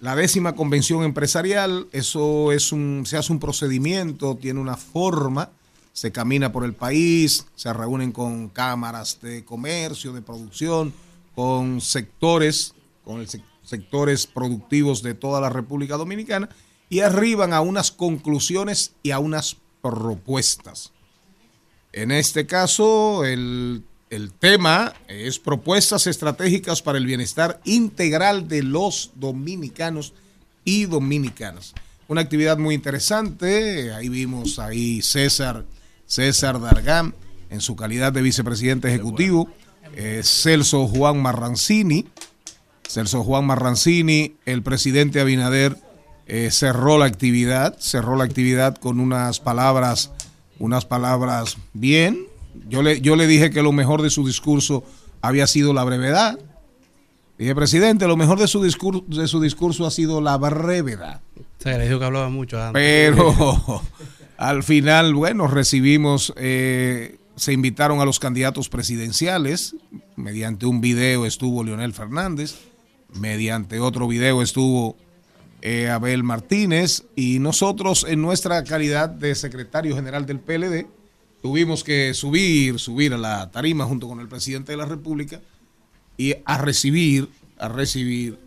La 0.00 0.14
décima 0.14 0.54
convención 0.54 1.02
empresarial, 1.02 1.88
eso 1.92 2.52
es 2.52 2.70
un, 2.70 3.02
se 3.04 3.16
hace 3.16 3.32
un 3.32 3.40
procedimiento, 3.40 4.36
tiene 4.36 4.60
una 4.60 4.76
forma, 4.76 5.50
se 5.92 6.12
camina 6.12 6.52
por 6.52 6.64
el 6.64 6.72
país, 6.72 7.46
se 7.56 7.72
reúnen 7.72 8.12
con 8.12 8.48
cámaras 8.48 9.18
de 9.20 9.44
comercio, 9.44 10.12
de 10.12 10.22
producción, 10.22 10.94
con 11.34 11.80
sectores, 11.80 12.74
con 13.04 13.26
sectores 13.64 14.28
productivos 14.28 15.02
de 15.02 15.14
toda 15.14 15.40
la 15.40 15.50
República 15.50 15.96
Dominicana 15.96 16.48
y 16.88 17.00
arriban 17.00 17.52
a 17.52 17.60
unas 17.60 17.90
conclusiones 17.90 18.92
y 19.02 19.10
a 19.10 19.18
unas 19.18 19.56
propuestas. 19.82 20.92
En 21.92 22.12
este 22.12 22.46
caso, 22.46 23.24
el, 23.24 23.82
el 24.10 24.32
tema 24.32 24.94
es 25.08 25.38
propuestas 25.38 26.06
estratégicas 26.06 26.82
para 26.82 26.98
el 26.98 27.06
bienestar 27.06 27.60
integral 27.64 28.48
de 28.48 28.62
los 28.62 29.12
dominicanos 29.14 30.14
y 30.64 30.86
dominicanas. 30.86 31.74
Una 32.08 32.22
actividad 32.22 32.58
muy 32.58 32.74
interesante. 32.74 33.92
Ahí 33.92 34.08
vimos 34.08 34.58
ahí 34.58 35.02
César, 35.02 35.64
César 36.06 36.60
Dargán 36.60 37.14
en 37.50 37.60
su 37.60 37.76
calidad 37.76 38.12
de 38.12 38.22
vicepresidente 38.22 38.88
ejecutivo. 38.88 39.48
eh, 39.94 40.22
Celso 40.22 40.86
Juan 40.86 41.20
Marrancini. 41.20 42.06
Celso 42.88 43.22
Juan 43.22 43.44
Marrancini, 43.44 44.36
el 44.46 44.62
presidente 44.62 45.20
Abinader, 45.20 45.76
eh, 46.26 46.50
cerró 46.50 46.96
la 46.98 47.04
actividad, 47.04 47.78
cerró 47.78 48.16
la 48.16 48.24
actividad 48.24 48.76
con 48.76 49.00
unas 49.00 49.40
palabras, 49.40 50.10
unas 50.58 50.86
palabras 50.86 51.58
bien. 51.74 52.26
Yo 52.68 52.82
le, 52.82 53.00
yo 53.00 53.16
le 53.16 53.26
dije 53.26 53.50
que 53.50 53.62
lo 53.62 53.72
mejor 53.72 54.02
de 54.02 54.10
su 54.10 54.26
discurso 54.26 54.84
había 55.20 55.46
sido 55.46 55.72
la 55.72 55.84
brevedad. 55.84 56.38
Dije, 57.38 57.54
presidente, 57.54 58.06
lo 58.08 58.16
mejor 58.16 58.38
de 58.38 58.48
su 58.48 58.62
discurso, 58.62 59.04
de 59.06 59.28
su 59.28 59.40
discurso 59.40 59.86
ha 59.86 59.90
sido 59.90 60.20
la 60.20 60.36
brevedad. 60.36 61.20
Se 61.58 61.78
le 61.78 61.86
dijo 61.86 61.98
que 61.98 62.04
hablaba 62.04 62.28
mucho 62.28 62.60
antes. 62.60 62.82
Pero 62.82 63.82
al 64.36 64.62
final, 64.64 65.14
bueno, 65.14 65.46
recibimos, 65.46 66.32
eh, 66.36 67.18
se 67.36 67.52
invitaron 67.52 68.00
a 68.00 68.04
los 68.04 68.18
candidatos 68.18 68.68
presidenciales. 68.68 69.76
Mediante 70.16 70.66
un 70.66 70.80
video 70.80 71.26
estuvo 71.26 71.62
Leonel 71.62 71.94
Fernández. 71.94 72.56
Mediante 73.14 73.78
otro 73.78 74.08
video 74.08 74.42
estuvo 74.42 74.96
eh, 75.60 75.88
Abel 75.88 76.22
Martínez, 76.22 77.04
y 77.16 77.40
nosotros 77.40 78.06
en 78.08 78.22
nuestra 78.22 78.62
calidad 78.62 79.08
de 79.08 79.34
secretario 79.34 79.96
general 79.96 80.24
del 80.24 80.38
PLD 80.38 80.86
tuvimos 81.42 81.84
que 81.84 82.14
subir, 82.14 82.78
subir 82.78 83.14
a 83.14 83.18
la 83.18 83.50
tarima 83.50 83.84
junto 83.84 84.08
con 84.08 84.20
el 84.20 84.28
presidente 84.28 84.72
de 84.72 84.78
la 84.78 84.84
República 84.84 85.40
y 86.16 86.34
a 86.44 86.58
recibir, 86.58 87.28
a 87.58 87.68
recibir 87.68 88.38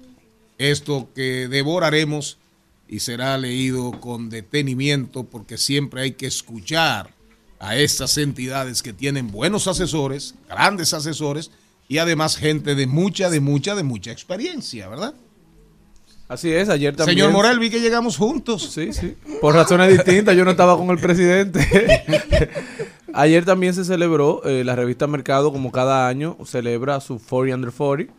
esto 0.58 1.10
que 1.16 1.48
devoraremos 1.48 2.38
y 2.88 3.00
será 3.00 3.38
leído 3.38 3.92
con 4.00 4.30
detenimiento 4.30 5.24
porque 5.24 5.58
siempre 5.58 6.02
hay 6.02 6.12
que 6.12 6.28
escuchar 6.28 7.14
a 7.60 7.78
estas 7.78 8.18
entidades 8.18 8.82
que 8.82 8.92
tienen 8.92 9.32
buenos 9.32 9.68
asesores, 9.68 10.36
grandes 10.50 10.94
asesores 10.94 11.52
y 11.88 12.00
además 12.00 12.36
gente 12.36 12.76
de 12.76 12.88
mucha, 12.88 13.30
de 13.30 13.39
mucha, 13.39 13.76
de 13.76 13.84
mucha 13.84 14.12
experiencia, 14.12 14.88
¿verdad? 14.89 15.14
Así 16.32 16.49
es, 16.49 16.69
ayer 16.69 16.95
también. 16.95 17.17
Señor 17.17 17.34
Morel, 17.34 17.59
vi 17.59 17.69
que 17.69 17.82
llegamos 17.82 18.15
juntos. 18.15 18.71
Sí, 18.71 18.93
sí. 18.93 19.17
Por 19.41 19.53
razones 19.53 19.91
distintas, 19.91 20.34
yo 20.34 20.45
no 20.45 20.51
estaba 20.51 20.77
con 20.77 20.89
el 20.89 20.97
presidente. 20.97 21.59
ayer 23.13 23.43
también 23.43 23.73
se 23.73 23.84
celebró, 23.84 24.41
eh, 24.45 24.63
la 24.63 24.77
revista 24.77 25.07
Mercado, 25.07 25.51
como 25.51 25.73
cada 25.73 26.07
año, 26.07 26.38
celebra 26.45 27.01
su 27.01 27.19
40 27.19 27.53
Under 27.53 27.71
40, 27.73 28.13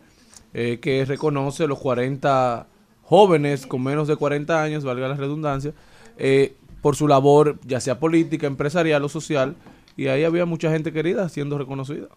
eh, 0.53 0.77
que 0.79 1.03
reconoce 1.05 1.65
los 1.65 1.79
40 1.79 2.67
jóvenes 3.01 3.65
con 3.65 3.81
menos 3.81 4.07
de 4.07 4.15
40 4.15 4.61
años, 4.61 4.83
valga 4.83 5.07
la 5.07 5.15
redundancia, 5.15 5.73
eh, 6.19 6.53
por 6.83 6.95
su 6.95 7.07
labor, 7.07 7.59
ya 7.65 7.79
sea 7.79 7.99
política, 7.99 8.45
empresarial 8.45 9.03
o 9.03 9.09
social. 9.09 9.55
Y 9.97 10.05
ahí 10.05 10.23
había 10.23 10.45
mucha 10.45 10.69
gente 10.69 10.93
querida 10.93 11.27
siendo 11.29 11.57
reconocida. 11.57 12.09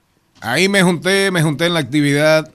Ahí 0.42 0.68
me 0.68 0.82
junté, 0.82 1.30
me 1.30 1.42
junté 1.42 1.64
en 1.64 1.72
la 1.72 1.80
actividad. 1.80 2.52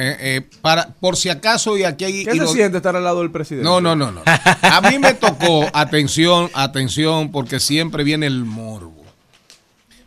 Eh, 0.00 0.48
para, 0.60 0.88
por 0.94 1.16
si 1.16 1.28
acaso, 1.28 1.76
y 1.76 1.84
aquí 1.84 2.04
hay. 2.04 2.24
¿Qué 2.24 2.30
y 2.30 2.38
se 2.38 2.44
lo- 2.44 2.52
siente 2.52 2.78
estar 2.78 2.96
al 2.96 3.04
lado 3.04 3.20
del 3.20 3.30
presidente? 3.30 3.64
No, 3.64 3.80
no, 3.80 3.94
no, 3.94 4.10
no. 4.10 4.22
A 4.24 4.80
mí 4.80 4.98
me 4.98 5.14
tocó, 5.14 5.66
atención, 5.74 6.50
atención, 6.54 7.30
porque 7.30 7.60
siempre 7.60 8.04
viene 8.04 8.26
el 8.26 8.44
morbo. 8.44 9.04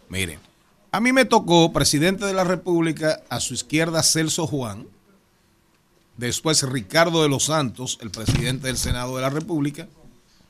Miren, 0.10 0.40
a 0.92 1.00
mí 1.00 1.12
me 1.12 1.26
tocó 1.26 1.72
presidente 1.74 2.26
de 2.26 2.34
la 2.34 2.44
República, 2.44 3.22
a 3.30 3.40
su 3.40 3.54
izquierda 3.54 4.02
Celso 4.04 4.48
Juan, 4.48 4.88
después 6.16 6.64
Ricardo 6.64 7.22
de 7.24 7.30
los 7.30 7.46
Santos, 7.46 8.00
el 8.02 8.10
presidente 8.10 8.68
del 8.68 8.78
Senado 8.78 9.16
de 9.16 9.22
la 9.22 9.30
República, 9.30 9.88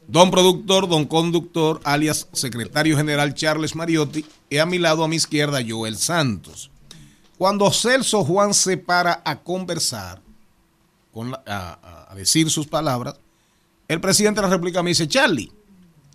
don 0.07 0.31
productor, 0.31 0.87
don 0.87 1.05
conductor, 1.05 1.81
alias 1.83 2.27
secretario 2.33 2.95
general 2.95 3.33
Charles 3.33 3.75
Mariotti, 3.75 4.25
y 4.49 4.57
a 4.59 4.65
mi 4.65 4.77
lado, 4.77 5.03
a 5.03 5.07
mi 5.07 5.15
izquierda, 5.17 5.59
Joel 5.67 5.97
Santos. 5.97 6.71
Cuando 7.37 7.71
Celso 7.71 8.23
Juan 8.23 8.53
se 8.53 8.77
para 8.77 9.21
a 9.23 9.35
conversar, 9.39 10.21
con 11.13 11.31
la- 11.31 11.41
a, 12.09 12.15
decir 12.15 12.49
sus 12.49 12.65
palabras, 12.67 13.15
el 13.87 14.01
presidente 14.01 14.41
de 14.41 14.47
la 14.47 14.53
República 14.53 14.81
me 14.81 14.89
dice, 14.89 15.07
Charlie, 15.07 15.51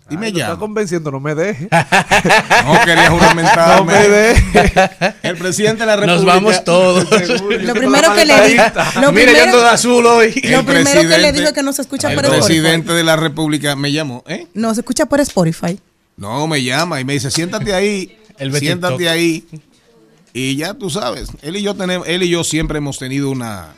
dime 0.09 0.27
Ay, 0.27 0.33
ya. 0.33 0.45
está 0.47 0.59
convenciendo, 0.59 1.11
no 1.11 1.19
me 1.21 1.33
deje. 1.33 1.69
No 2.65 2.79
quería 2.85 3.09
juramentarme. 3.09 3.75
No 3.77 3.85
me 3.85 4.09
deje. 4.09 5.15
El 5.23 5.37
presidente 5.37 5.79
de 5.81 5.85
la 5.85 5.95
República. 5.95 6.15
Nos 6.15 6.25
vamos 6.25 6.63
todos. 6.65 7.03
Lo 7.09 7.73
primero 7.73 8.13
que 8.13 8.25
le 8.25 8.47
di- 8.49 8.57
lo 9.01 9.11
Mira, 9.13 9.31
yo 9.33 9.43
ando 9.43 9.61
de 9.61 9.69
azul 9.69 10.05
hoy. 10.05 10.33
Lo 10.43 10.59
El 10.59 10.65
primero 10.65 11.01
que 11.01 11.17
le 11.17 11.31
dijo 11.31 11.47
es 11.47 11.53
que 11.53 11.63
no 11.63 11.71
se 11.73 11.81
escucha 11.83 12.09
El 12.09 12.15
por 12.15 12.25
Spotify. 12.25 12.45
presidente 12.47 12.93
de 12.93 13.03
la 13.03 13.15
República 13.15 13.75
me 13.77 13.91
llamó, 13.91 14.23
¿eh? 14.27 14.47
No, 14.53 14.73
se 14.73 14.81
escucha 14.81 15.05
por 15.05 15.19
Spotify. 15.21 15.79
No, 16.17 16.47
me 16.47 16.61
llama 16.63 16.99
y 16.99 17.05
me 17.05 17.13
dice, 17.13 17.31
siéntate 17.31 17.73
ahí, 17.73 18.17
El 18.37 18.53
siéntate 18.57 19.07
ahí. 19.09 19.45
Y 20.33 20.55
ya 20.55 20.73
tú 20.73 20.89
sabes, 20.89 21.29
él 21.41 21.55
y 21.57 21.61
yo 21.61 21.75
tenemos, 21.75 22.07
él 22.07 22.23
y 22.23 22.29
yo 22.29 22.43
siempre 22.43 22.79
hemos 22.79 22.97
tenido 22.97 23.29
una, 23.29 23.75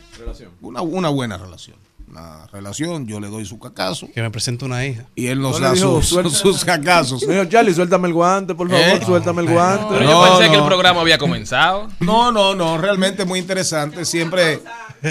una, 0.62 0.82
una 0.82 1.10
buena 1.10 1.38
relación. 1.38 1.76
Una 2.10 2.48
relación, 2.48 3.08
yo 3.08 3.20
le 3.20 3.28
doy 3.28 3.44
su 3.46 3.60
cacazo 3.60 4.08
Que 4.14 4.22
me 4.22 4.32
presenta 4.32 4.64
una 4.66 4.86
hija. 4.86 5.06
y 5.16 5.26
él 5.28 5.42
nos 5.42 5.60
No 5.60 5.66
da 5.68 5.74
dijo, 5.74 5.98
sus, 6.02 6.08
"Suelta". 6.10 6.30
sus 6.30 6.64
cacazos. 6.64 7.20
Señor 7.22 7.50
Charlie, 7.50 7.74
suéltame 7.74 8.08
el 8.08 8.14
guante, 8.14 8.56
por 8.56 8.70
favor, 8.70 8.86
¿Eh? 8.86 9.02
suéltame 9.06 9.42
el 9.42 9.50
guante. 9.50 9.86
Pero 9.90 10.06
No, 10.06 10.12
yo 10.26 10.38
pensé 10.38 10.50
que 10.52 10.58
el 10.58 10.64
programa 10.66 11.02
había 11.02 11.18
comenzado. 11.18 11.90
No, 12.00 12.32
no, 12.32 12.56
no, 12.56 12.78
realmente 12.78 13.26
muy 13.26 13.40
interesante. 13.40 14.06
Siempre 14.06 14.62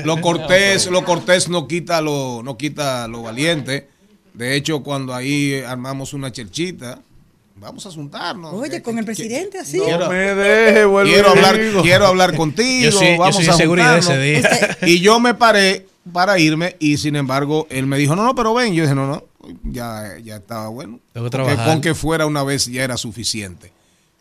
lo 0.05 0.21
cortés, 0.23 0.87
lo 0.91 1.05
cortés 1.05 1.49
no 1.51 1.69
quita 1.69 2.01
lo, 2.01 2.43
no 2.43 2.57
quita 2.57 3.07
lo 3.07 3.23
valiente. 3.23 3.91
De 4.33 4.57
hecho, 4.57 4.83
cuando 4.83 5.15
ahí 5.15 5.61
armamos 5.67 6.15
una 6.15 6.33
cherchita, 6.33 7.01
vamos 7.57 7.87
a 7.87 7.91
juntarnos. 7.91 8.53
Oye, 8.55 8.83
con 8.83 8.99
el 8.99 9.05
presidente 9.05 9.59
así. 9.59 9.79
No 9.79 9.85
Quiero- 9.85 10.11
me 10.11 10.35
deje, 10.35 10.85
vuelvo 10.85 11.11
quiero 11.13 11.31
hablar, 11.31 11.61
quiero 11.83 12.07
hablar 12.07 12.37
contigo. 12.37 12.91
Yo 12.91 12.99
sí- 12.99 13.13
yo 13.13 13.19
vamos 13.19 13.37
soy 13.37 13.47
a 13.49 13.53
seguridad 13.55 13.99
ese 13.99 14.13
juntarnos. 14.43 14.79
día. 14.81 14.89
Y 14.89 15.01
yo 15.01 15.21
me 15.21 15.35
paré 15.35 15.87
para 16.13 16.39
irme 16.39 16.77
y 16.81 16.99
sin 16.99 17.17
embargo 17.17 17.67
él 17.71 17.87
me 17.87 17.97
dijo, 17.99 18.15
no, 18.17 18.25
no, 18.25 18.35
pero 18.35 18.53
ven. 18.55 18.75
Yo 18.75 18.83
dije, 18.83 18.95
no, 18.95 19.07
no, 19.07 19.25
ya, 19.65 20.17
ya 20.23 20.37
estaba 20.37 20.69
bueno. 20.69 21.01
Tengo 21.13 21.31
que 21.31 21.57
con 21.65 21.81
que 21.81 21.95
fuera 21.95 22.27
una 22.27 22.43
vez 22.43 22.67
ya 22.67 22.83
era 22.85 22.97
suficiente. 22.97 23.73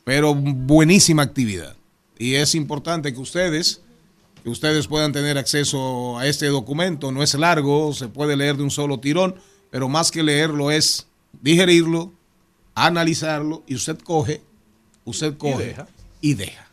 Pero 0.04 0.34
buenísima 0.36 1.24
actividad. 1.24 1.76
Y 2.20 2.36
es 2.36 2.56
importante 2.56 3.14
que 3.14 3.20
ustedes, 3.20 3.82
que 4.44 4.50
ustedes 4.50 4.88
puedan 4.88 5.12
tener 5.14 5.38
acceso 5.38 6.18
a 6.20 6.28
este 6.28 6.48
documento. 6.48 7.12
No 7.12 7.24
es 7.24 7.34
largo, 7.34 7.94
se 7.94 8.08
puede 8.10 8.36
leer 8.38 8.58
de 8.58 8.64
un 8.64 8.72
solo 8.72 9.00
tirón, 9.00 9.36
pero 9.72 9.90
más 9.90 10.12
que 10.12 10.22
leerlo 10.24 10.72
es 10.72 11.08
digerirlo, 11.42 12.12
analizarlo 12.76 13.64
y 13.68 13.76
usted 13.76 13.98
coge, 14.00 14.42
usted 15.06 15.38
coge 15.38 15.66
deja. 15.68 15.88
y 16.22 16.34
deja. 16.34 16.68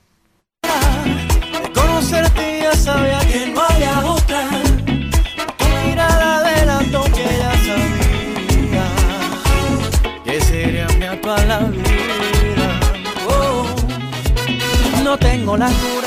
Conocerte 1.75 2.61
ya 2.63 2.75
sabía 2.75 3.21
que 3.21 3.47
no 3.49 3.61
había 3.63 4.07
otra. 4.07 4.49
Tu 5.59 5.65
mirada 5.87 6.39
adelantó 6.39 7.05
que 7.05 7.25
ya 7.25 7.53
sabía 7.67 8.85
que 10.25 10.41
sería 10.41 10.87
mi 10.89 11.17
para 11.21 11.45
la 11.45 11.59
vida. 11.61 12.81
Oh, 13.29 13.67
no 15.05 15.19
tengo 15.19 15.57
la 15.57 15.67
cura. 15.69 16.00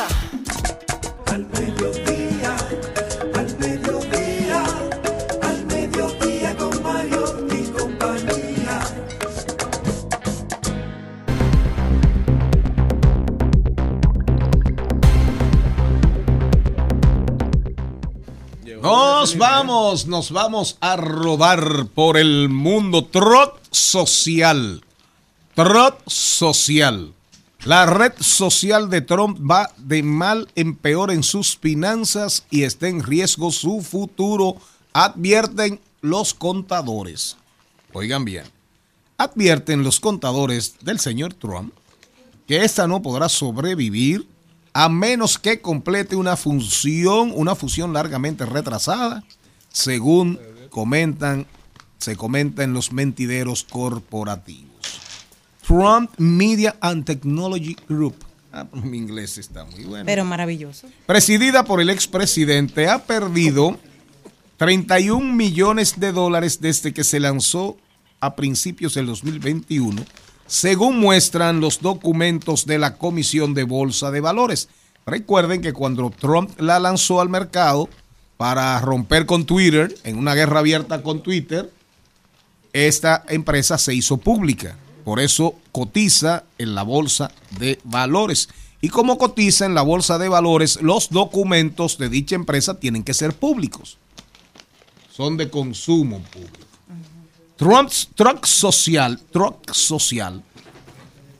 Vamos, 19.37 20.05
nos 20.05 20.31
vamos 20.31 20.77
a 20.79 20.95
rodar 20.95 21.87
por 21.87 22.17
el 22.17 22.49
mundo. 22.49 23.05
Trot 23.05 23.59
social. 23.71 24.83
Trot 25.55 26.01
social. 26.07 27.13
La 27.65 27.85
red 27.85 28.13
social 28.19 28.89
de 28.89 29.01
Trump 29.01 29.39
va 29.39 29.71
de 29.77 30.03
mal 30.03 30.49
en 30.55 30.75
peor 30.75 31.11
en 31.11 31.23
sus 31.23 31.57
finanzas 31.57 32.45
y 32.49 32.63
está 32.63 32.87
en 32.89 33.01
riesgo 33.01 33.51
su 33.51 33.81
futuro, 33.81 34.57
advierten 34.91 35.79
los 36.01 36.33
contadores. 36.33 37.37
Oigan 37.93 38.25
bien, 38.25 38.45
advierten 39.17 39.83
los 39.83 39.99
contadores 39.99 40.75
del 40.81 40.99
señor 40.99 41.33
Trump 41.33 41.73
que 42.47 42.63
esta 42.63 42.87
no 42.87 43.01
podrá 43.01 43.29
sobrevivir 43.29 44.27
a 44.73 44.89
menos 44.89 45.37
que 45.37 45.61
complete 45.61 46.15
una 46.15 46.35
función, 46.35 47.31
una 47.35 47.55
fusión 47.55 47.93
largamente 47.93 48.45
retrasada, 48.45 49.23
según 49.69 50.39
comentan, 50.69 51.45
se 51.99 52.15
comenta 52.15 52.63
en 52.63 52.73
los 52.73 52.91
mentideros 52.91 53.63
corporativos. 53.63 54.73
Trump 55.65 56.11
Media 56.17 56.75
and 56.81 57.05
Technology 57.05 57.75
Group. 57.87 58.15
Ah, 58.51 58.67
mi 58.83 58.97
inglés 58.97 59.37
está 59.37 59.65
muy 59.65 59.85
bueno. 59.85 60.05
Pero 60.05 60.25
maravilloso. 60.25 60.87
presidida 61.05 61.63
por 61.63 61.81
el 61.81 61.89
expresidente, 61.89 62.87
ha 62.87 63.03
perdido 63.03 63.79
31 64.57 65.33
millones 65.33 65.99
de 65.99 66.11
dólares 66.11 66.61
desde 66.61 66.93
que 66.93 67.03
se 67.03 67.19
lanzó 67.19 67.77
a 68.19 68.35
principios 68.35 68.93
del 68.93 69.07
2021, 69.07 70.05
según 70.53 70.99
muestran 70.99 71.61
los 71.61 71.81
documentos 71.81 72.67
de 72.67 72.77
la 72.77 72.95
Comisión 72.99 73.55
de 73.55 73.63
Bolsa 73.63 74.11
de 74.11 74.21
Valores. 74.21 74.69
Recuerden 75.03 75.63
que 75.63 75.73
cuando 75.73 76.11
Trump 76.11 76.51
la 76.59 76.79
lanzó 76.79 77.21
al 77.21 77.27
mercado 77.27 77.89
para 78.37 78.79
romper 78.79 79.25
con 79.25 79.47
Twitter, 79.47 79.97
en 80.03 80.15
una 80.15 80.35
guerra 80.35 80.59
abierta 80.59 81.01
con 81.01 81.23
Twitter, 81.23 81.73
esta 82.71 83.23
empresa 83.29 83.79
se 83.79 83.95
hizo 83.95 84.17
pública. 84.17 84.77
Por 85.03 85.19
eso 85.19 85.55
cotiza 85.71 86.43
en 86.59 86.75
la 86.75 86.83
bolsa 86.83 87.31
de 87.57 87.79
valores. 87.83 88.47
Y 88.79 88.89
como 88.89 89.17
cotiza 89.17 89.65
en 89.65 89.73
la 89.73 89.81
bolsa 89.81 90.19
de 90.19 90.29
valores, 90.29 90.79
los 90.83 91.09
documentos 91.09 91.97
de 91.97 92.09
dicha 92.09 92.35
empresa 92.35 92.79
tienen 92.79 93.01
que 93.01 93.15
ser 93.15 93.33
públicos. 93.33 93.97
Son 95.11 95.35
de 95.35 95.49
consumo 95.49 96.19
público. 96.31 96.62
Trump's 97.57 98.09
Truck 98.15 98.45
Social, 98.45 99.19
Truck 99.31 99.71
Social, 99.73 100.43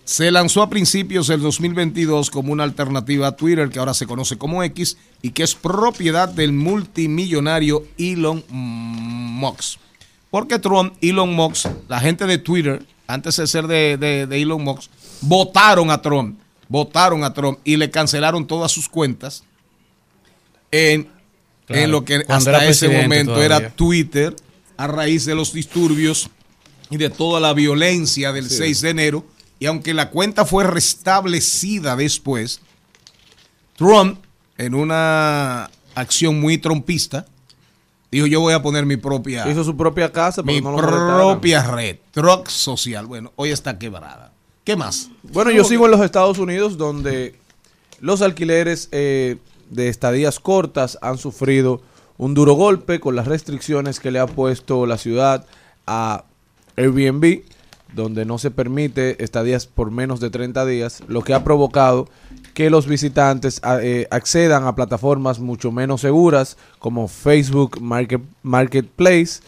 se 0.05 0.29
lanzó 0.31 0.61
a 0.61 0.69
principios 0.69 1.27
del 1.27 1.41
2022 1.41 2.29
como 2.29 2.51
una 2.53 2.63
alternativa 2.63 3.27
a 3.27 3.35
Twitter, 3.35 3.69
que 3.69 3.79
ahora 3.79 3.93
se 3.93 4.05
conoce 4.05 4.37
como 4.37 4.61
X, 4.63 4.97
y 5.21 5.31
que 5.31 5.43
es 5.43 5.55
propiedad 5.55 6.27
del 6.29 6.51
multimillonario 6.53 7.85
Elon 7.97 8.43
Musk. 8.49 9.79
Porque 10.29 10.59
Trump, 10.59 10.93
Elon 11.01 11.33
Musk, 11.33 11.67
la 11.87 11.99
gente 11.99 12.25
de 12.25 12.37
Twitter, 12.37 12.85
antes 13.07 13.37
de 13.37 13.47
ser 13.47 13.67
de, 13.67 13.97
de- 13.97 14.27
de 14.27 14.41
Elon 14.41 14.63
Musk, 14.63 14.89
votaron 15.21 15.89
a 15.89 16.01
Trump, 16.01 16.37
votaron 16.67 17.23
a 17.23 17.33
Trump 17.33 17.59
y 17.63 17.77
le 17.77 17.89
cancelaron 17.89 18.45
todas 18.45 18.71
sus 18.71 18.89
cuentas 18.89 19.43
en, 20.71 21.07
Claro, 21.65 21.81
en 21.83 21.91
lo 21.91 22.03
que 22.03 22.25
hasta 22.27 22.65
ese 22.67 22.89
momento 22.89 23.33
todavía. 23.35 23.57
era 23.57 23.69
Twitter, 23.69 24.35
a 24.77 24.87
raíz 24.87 25.25
de 25.25 25.35
los 25.35 25.53
disturbios 25.53 26.29
y 26.89 26.97
de 26.97 27.09
toda 27.09 27.39
la 27.39 27.53
violencia 27.53 28.31
del 28.31 28.49
Sí. 28.49 28.57
6 28.57 28.81
de 28.81 28.89
enero. 28.89 29.25
Y 29.59 29.65
aunque 29.65 29.93
la 29.93 30.09
cuenta 30.09 30.45
fue 30.45 30.63
restablecida 30.65 31.95
después, 31.95 32.59
Trump, 33.77 34.19
en 34.57 34.75
una 34.75 35.69
acción 35.95 36.39
muy 36.39 36.57
trompista, 36.57 37.25
dijo 38.11 38.27
yo 38.27 38.41
voy 38.41 38.53
a 38.53 38.61
poner 38.61 38.85
mi 38.85 38.97
propia... 38.97 39.49
Hizo 39.49 39.63
su 39.63 39.75
propia 39.75 40.11
casa, 40.11 40.43
pero 40.43 40.53
mi 40.55 40.61
no 40.61 40.75
propia 40.75 41.63
red, 41.63 41.97
Truck 42.11 42.47
Social. 42.49 43.05
Bueno, 43.05 43.31
hoy 43.35 43.51
está 43.51 43.77
quebrada. 43.79 44.31
¿Qué 44.63 44.75
más? 44.75 45.09
Bueno, 45.23 45.51
yo 45.51 45.63
sigo 45.63 45.85
en 45.85 45.91
los 45.91 46.01
Estados 46.01 46.37
Unidos 46.37 46.77
donde 46.77 47.35
los 47.99 48.21
alquileres 48.21 48.89
eh, 48.91 49.37
de 49.69 49.89
estadías 49.89 50.39
cortas 50.39 50.97
han 51.01 51.17
sufrido 51.17 51.81
un 52.17 52.33
duro 52.33 52.53
golpe 52.53 52.99
con 52.99 53.15
las 53.15 53.27
restricciones 53.27 53.99
que 53.99 54.11
le 54.11 54.19
ha 54.19 54.27
puesto 54.27 54.85
la 54.85 54.97
ciudad 54.97 55.45
a 55.87 56.25
Airbnb, 56.77 57.41
donde 57.93 58.25
no 58.25 58.37
se 58.39 58.51
permite 58.51 59.23
estadías 59.23 59.67
por 59.67 59.91
menos 59.91 60.19
de 60.19 60.29
30 60.29 60.65
días, 60.65 61.03
lo 61.07 61.21
que 61.21 61.33
ha 61.33 61.43
provocado 61.43 62.07
que 62.53 62.69
los 62.69 62.87
visitantes 62.87 63.61
eh, 63.81 64.07
accedan 64.09 64.65
a 64.65 64.75
plataformas 64.75 65.39
mucho 65.39 65.71
menos 65.71 66.01
seguras 66.01 66.57
como 66.79 67.07
Facebook 67.07 67.79
Market- 67.81 68.23
Marketplace 68.41 69.41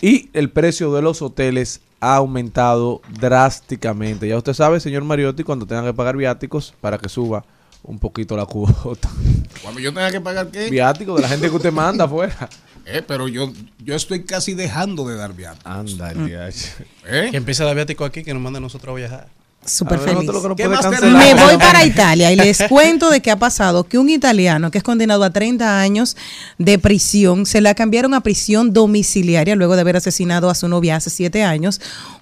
y 0.00 0.30
el 0.32 0.50
precio 0.50 0.92
de 0.92 1.02
los 1.02 1.22
hoteles 1.22 1.80
ha 2.00 2.16
aumentado 2.16 3.00
drásticamente. 3.20 4.28
Ya 4.28 4.36
usted 4.36 4.54
sabe, 4.54 4.80
señor 4.80 5.04
Mariotti, 5.04 5.42
cuando 5.42 5.66
tengan 5.66 5.84
que 5.84 5.94
pagar 5.94 6.16
viáticos 6.16 6.74
para 6.80 6.98
que 6.98 7.08
suba 7.08 7.44
un 7.82 7.98
poquito 7.98 8.36
la 8.36 8.46
cuota. 8.46 9.08
Cuando 9.62 9.80
yo 9.80 9.92
tenga 9.92 10.10
que 10.10 10.20
pagar 10.20 10.48
qué? 10.50 10.70
Viático 10.70 11.16
de 11.16 11.22
la 11.22 11.28
gente 11.28 11.48
que 11.48 11.56
usted 11.56 11.72
manda 11.72 12.04
afuera. 12.04 12.48
Eh, 12.90 13.02
pero 13.06 13.28
yo, 13.28 13.52
yo 13.84 13.94
estoy 13.94 14.24
casi 14.24 14.54
dejando 14.54 15.06
de 15.06 15.14
dar 15.14 15.34
viáticos. 15.34 15.70
Anda, 15.70 16.10
¿Eh? 16.10 17.28
Que 17.30 17.36
empieza 17.36 17.64
el 17.64 17.68
aviático 17.68 18.02
aquí, 18.02 18.24
que 18.24 18.32
nos 18.32 18.42
manda 18.42 18.56
a 18.56 18.60
nosotros 18.62 18.94
a 18.94 18.96
viajar. 18.96 19.28
Súper 19.64 19.98
A 19.98 20.02
ver, 20.02 20.14
feliz. 20.14 20.32
lo 20.32 20.42
que 20.42 20.48
no 20.48 20.56
¿Qué 20.56 20.64
puede 20.64 20.76
más 20.76 20.86
cancelar. 20.86 21.22
Me 21.22 21.34
voy 21.42 21.56
para 21.58 21.84
Italia 21.84 22.32
y 22.32 22.36
les 22.36 22.62
cuento 22.62 23.10
de 23.10 23.20
qué 23.20 23.30
ha 23.30 23.38
pasado, 23.38 23.84
que 23.84 23.98
un 23.98 24.08
italiano 24.08 24.70
que 24.70 24.78
es 24.78 24.84
condenado 24.84 25.24
a 25.24 25.30
30 25.30 25.80
años 25.80 26.16
de 26.56 26.78
prisión, 26.78 27.44
se 27.44 27.60
la 27.60 27.74
cambiaron 27.74 28.14
a 28.14 28.22
prisión 28.22 28.72
domiciliaria 28.72 29.54
luego 29.54 29.74
de 29.74 29.82
haber 29.82 29.96
asesinado 29.96 30.48
a 30.48 30.54
su 30.54 30.68
novia 30.68 30.96
hace 30.96 31.10
7 31.10 31.42
años 31.42 31.80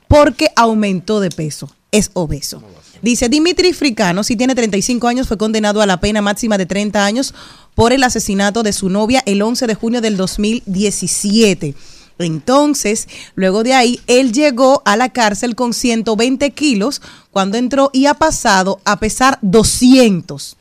porque 0.09 0.51
aumentó 0.57 1.21
de 1.21 1.31
peso, 1.31 1.71
es 1.93 2.11
obeso. 2.15 2.63
Dice 3.03 3.29
Dimitri 3.29 3.73
Fricano, 3.73 4.25
si 4.25 4.37
tiene 4.37 4.55
35 4.55 5.07
años, 5.09 5.29
fue 5.29 5.37
condenado 5.37 5.83
a 5.83 5.87
la 5.87 6.01
pena 6.01 6.23
máxima 6.23 6.59
de 6.59 6.67
30 6.67 7.05
años 7.05 7.35
por 7.75 7.93
el 7.93 8.03
asesinato 8.03 8.63
de 8.63 8.73
su 8.73 8.89
novia 8.89 9.23
el 9.27 9.43
11 9.43 9.67
de 9.67 9.75
junio 9.75 10.01
del 10.01 10.17
2017. 10.17 11.75
Entonces, 12.19 13.09
luego 13.35 13.63
de 13.63 13.75
ahí, 13.75 14.01
él 14.07 14.33
llegó 14.33 14.83
a 14.85 14.97
la 14.97 15.11
cárcel 15.11 15.55
con 15.55 15.75
120 15.75 16.51
kilos 16.53 17.03
cuando 17.31 17.59
entró 17.59 17.91
y 17.93 18.07
ha 18.07 18.15
pasado 18.15 18.81
a 18.85 18.99
pesar 18.99 19.39
200. 19.43 20.57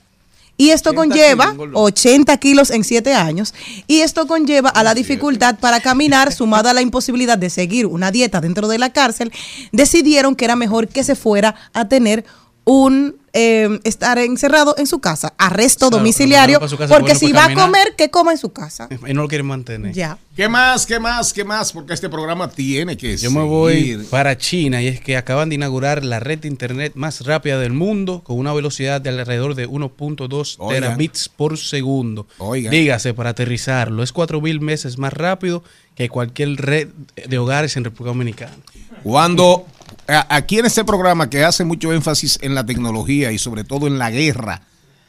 Y 0.57 0.69
esto 0.69 0.91
80 0.91 0.95
conlleva 1.01 1.43
kilos, 1.45 1.57
gordo. 1.57 1.81
80 1.81 2.37
kilos 2.37 2.71
en 2.71 2.83
7 2.83 3.13
años. 3.13 3.53
Y 3.87 4.01
esto 4.01 4.27
conlleva 4.27 4.69
a 4.69 4.83
la 4.83 4.93
dificultad 4.93 5.59
para 5.59 5.79
caminar, 5.81 6.33
sumada 6.33 6.71
a 6.71 6.73
la 6.73 6.81
imposibilidad 6.81 7.37
de 7.37 7.49
seguir 7.49 7.85
una 7.85 8.11
dieta 8.11 8.41
dentro 8.41 8.67
de 8.67 8.77
la 8.77 8.91
cárcel. 8.91 9.31
Decidieron 9.71 10.35
que 10.35 10.45
era 10.45 10.55
mejor 10.55 10.87
que 10.87 11.03
se 11.03 11.15
fuera 11.15 11.55
a 11.73 11.87
tener 11.87 12.25
un 12.63 13.17
eh, 13.37 13.79
estar 13.83 14.17
encerrado 14.17 14.75
en 14.77 14.87
su 14.87 14.99
casa, 14.99 15.33
arresto 15.37 15.89
Claro, 15.89 15.97
domiciliario, 15.97 16.59
casa, 16.61 16.77
porque 16.87 17.13
bueno, 17.13 17.19
si 17.19 17.31
va 17.33 17.45
a 17.45 17.53
comer, 17.53 17.93
que 17.97 18.09
coma 18.09 18.31
en 18.31 18.37
su 18.37 18.53
casa. 18.53 18.87
Y 19.05 19.13
no 19.13 19.23
lo 19.23 19.27
quieren 19.27 19.45
mantener. 19.45 19.93
Ya. 19.93 20.17
¿Qué 20.37 20.47
más? 20.47 20.85
¿Qué 20.85 20.99
más? 21.01 21.33
¿Qué 21.33 21.43
más? 21.43 21.73
Porque 21.73 21.93
este 21.93 22.07
programa 22.07 22.49
tiene 22.49 22.95
que 22.95 23.17
Yo 23.17 23.31
me 23.31 23.43
voy 23.43 24.07
para 24.09 24.37
China 24.37 24.81
y 24.81 24.87
es 24.87 25.01
que 25.01 25.17
acaban 25.17 25.49
de 25.49 25.55
inaugurar 25.55 26.05
la 26.05 26.21
red 26.21 26.39
de 26.39 26.47
internet 26.47 26.93
más 26.95 27.25
rápida 27.25 27.59
del 27.59 27.73
mundo 27.73 28.21
con 28.23 28.39
una 28.39 28.53
velocidad 28.53 29.01
de 29.01 29.09
alrededor 29.09 29.55
de 29.55 29.67
1.2 29.67 30.55
Oigan. 30.57 30.81
terabits 30.81 31.27
por 31.27 31.57
segundo. 31.57 32.27
Oigan. 32.37 32.71
Dígase, 32.71 33.13
para 33.13 33.31
aterrizarlo, 33.31 34.01
es 34.01 34.13
4.000 34.13 34.65
veces 34.65 34.97
más 34.97 35.11
rápido 35.11 35.61
que 35.95 36.07
cualquier 36.07 36.55
red 36.55 36.87
de 37.27 37.37
hogares 37.37 37.75
en 37.75 37.83
República 37.83 38.11
Dominicana. 38.11 38.55
Cuando 39.03 39.65
aquí 40.07 40.59
en 40.59 40.65
este 40.65 40.83
programa 40.83 41.29
que 41.29 41.43
hace 41.43 41.63
mucho 41.63 41.91
énfasis 41.93 42.37
en 42.41 42.55
la 42.55 42.65
tecnología 42.65 43.31
y 43.31 43.37
sobre 43.37 43.63
todo 43.63 43.87
en 43.87 43.97
la 43.97 44.11
guerra 44.11 44.61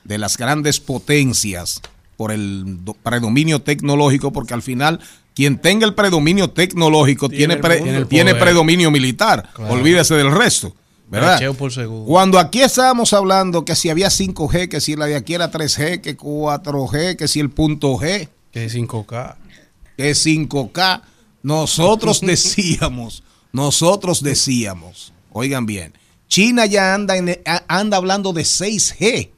de 0.05 0.19
las 0.19 0.37
grandes 0.37 0.81
potencias 0.81 1.81
por 2.17 2.33
el 2.33 2.85
do- 2.85 2.95
predominio 2.95 3.61
tecnológico, 3.63 4.33
porque 4.33 4.55
al 4.55 4.63
final 4.63 5.01
quien 5.35 5.59
tenga 5.59 5.87
el 5.87 5.95
predominio 5.95 6.51
tecnológico 6.51 7.29
Tiene 7.29 7.57
tiene, 8.09 8.33
pre- 8.35 8.35
predominio 8.41 8.91
militar. 8.91 9.51
Claro. 9.55 9.75
Olvídese 9.75 10.15
del 10.15 10.31
resto. 10.31 10.75
¿Verdad? 11.09 11.39
Por. 11.57 11.71
Cuando 12.07 12.39
aquí 12.39 12.63
estábamos 12.63 13.13
hablando 13.13 13.65
que 13.65 13.77
si 13.77 13.91
había 13.91 14.09
5G, 14.09 14.69
que 14.69 14.81
si 14.81 14.97
la 14.97 15.07
de 15.07 15.15
aquí 15.15 15.35
era 15.35 15.53
3G, 15.53 16.01
que 16.01 16.17
4G, 16.17 17.15
que 17.17 17.29
si 17.29 17.39
el 17.39 17.51
punto 17.51 17.95
G, 17.97 18.29
Que 18.51 18.65
es 18.65 18.75
5K. 18.75 19.37
que 19.97 20.11
es 20.11 20.27
5K, 20.27 21.03
nosotros 21.43 22.21
decíamos, 22.23 23.23
nosotros 23.57 24.23
decíamos, 24.23 25.13
oigan 25.33 25.65
bien, 25.67 25.93
China 26.29 26.67
ya 26.67 26.95
anda, 26.95 27.17
en- 27.17 27.41
a- 27.47 27.65
anda 27.69 27.97
hablando 27.97 28.33
de 28.33 28.43
6G 28.45 29.31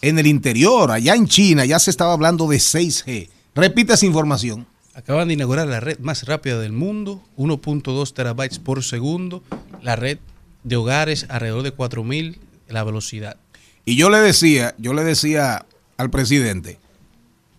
en 0.00 0.18
el 0.18 0.26
interior, 0.26 0.90
allá 0.90 1.14
en 1.14 1.26
China 1.28 1.64
ya 1.64 1.78
se 1.78 1.90
estaba 1.90 2.12
hablando 2.14 2.46
de 2.48 2.56
6G. 2.58 3.28
Repite 3.54 3.92
esa 3.94 4.06
información. 4.06 4.66
Acaban 4.94 5.28
de 5.28 5.34
inaugurar 5.34 5.66
la 5.66 5.80
red 5.80 5.98
más 5.98 6.24
rápida 6.24 6.58
del 6.58 6.72
mundo, 6.72 7.22
1.2 7.36 8.14
terabytes 8.14 8.58
por 8.58 8.82
segundo, 8.84 9.42
la 9.82 9.96
red 9.96 10.18
de 10.62 10.76
hogares 10.76 11.26
alrededor 11.28 11.62
de 11.64 11.74
4.000, 11.76 12.38
la 12.68 12.82
velocidad. 12.84 13.36
Y 13.84 13.96
yo 13.96 14.08
le 14.08 14.18
decía, 14.18 14.74
yo 14.78 14.94
le 14.94 15.04
decía 15.04 15.66
al 15.98 16.10
presidente, 16.10 16.78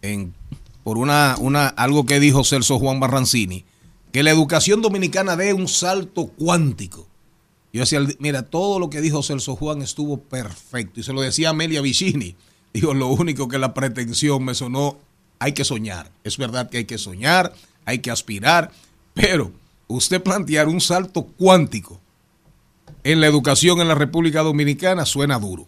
en, 0.02 0.34
por 0.84 0.98
una, 0.98 1.36
una, 1.40 1.68
algo 1.68 2.06
que 2.06 2.20
dijo 2.20 2.44
Celso 2.44 2.80
Juan 2.80 3.00
Barrancini, 3.00 3.66
que 4.16 4.24
la 4.24 4.32
educación 4.32 4.82
dominicana 4.82 5.36
dé 5.36 5.52
un 5.52 5.68
salto 5.68 6.28
cuántico. 6.28 7.06
Yo 7.74 7.82
decía, 7.82 8.00
mira, 8.20 8.44
todo 8.44 8.80
lo 8.80 8.90
que 8.90 9.02
dijo 9.02 9.22
Celso 9.22 9.58
Juan 9.58 9.82
estuvo 9.82 10.22
perfecto. 10.22 11.02
Y 11.02 11.04
se 11.04 11.12
lo 11.12 11.20
decía 11.20 11.50
Amelia 11.50 11.82
Vicini. 11.82 12.34
Digo, 12.74 12.94
lo 12.94 13.10
único 13.10 13.50
que 13.50 13.60
la 13.60 13.74
pretensión 13.74 14.46
me 14.46 14.56
sonó, 14.56 14.98
hay 15.38 15.52
que 15.52 15.66
soñar. 15.66 16.12
Es 16.24 16.38
verdad 16.38 16.70
que 16.70 16.78
hay 16.78 16.86
que 16.86 16.98
soñar, 16.98 17.54
hay 17.84 18.00
que 18.00 18.10
aspirar, 18.10 18.72
pero 19.14 19.52
usted 19.88 20.24
plantear 20.24 20.70
un 20.70 20.80
salto 20.80 21.24
cuántico 21.24 22.00
en 23.04 23.20
la 23.20 23.28
educación 23.28 23.82
en 23.82 23.90
la 23.90 23.96
República 23.96 24.44
Dominicana 24.44 25.06
suena 25.06 25.38
duro. 25.40 25.68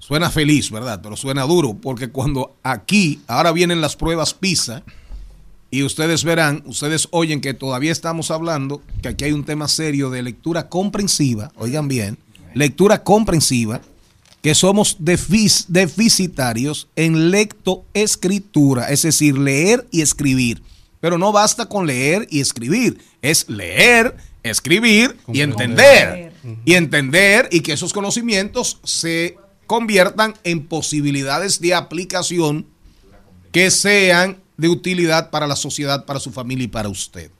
Suena 0.00 0.30
feliz, 0.30 0.68
¿verdad? 0.72 0.98
Pero 1.00 1.14
suena 1.14 1.44
duro 1.44 1.74
porque 1.74 2.10
cuando 2.10 2.56
aquí, 2.64 3.20
ahora 3.28 3.52
vienen 3.52 3.80
las 3.80 3.94
pruebas 3.94 4.34
PISA 4.34 4.82
y 5.74 5.82
ustedes 5.82 6.22
verán, 6.22 6.62
ustedes 6.66 7.08
oyen 7.10 7.40
que 7.40 7.52
todavía 7.52 7.90
estamos 7.90 8.30
hablando, 8.30 8.80
que 9.02 9.08
aquí 9.08 9.24
hay 9.24 9.32
un 9.32 9.44
tema 9.44 9.66
serio 9.66 10.08
de 10.08 10.22
lectura 10.22 10.68
comprensiva, 10.68 11.50
oigan 11.56 11.88
bien, 11.88 12.16
lectura 12.54 13.02
comprensiva, 13.02 13.80
que 14.40 14.54
somos 14.54 15.00
defic- 15.00 15.64
deficitarios 15.66 16.86
en 16.94 17.32
lectoescritura, 17.32 18.88
es 18.90 19.02
decir, 19.02 19.36
leer 19.36 19.84
y 19.90 20.02
escribir. 20.02 20.62
Pero 21.00 21.18
no 21.18 21.32
basta 21.32 21.66
con 21.66 21.88
leer 21.88 22.28
y 22.30 22.38
escribir, 22.38 22.98
es 23.20 23.48
leer, 23.48 24.16
escribir 24.44 25.16
y 25.32 25.40
entender. 25.40 26.32
Y 26.64 26.74
entender 26.74 27.48
y 27.50 27.62
que 27.62 27.72
esos 27.72 27.92
conocimientos 27.92 28.78
se 28.84 29.38
conviertan 29.66 30.34
en 30.44 30.68
posibilidades 30.68 31.60
de 31.60 31.74
aplicación 31.74 32.66
que 33.50 33.72
sean 33.72 34.43
de 34.56 34.68
utilidad 34.68 35.30
para 35.30 35.46
la 35.46 35.56
sociedad, 35.56 36.04
para 36.04 36.20
su 36.20 36.30
familia 36.30 36.64
y 36.64 36.68
para 36.68 36.88
usted. 36.88 37.30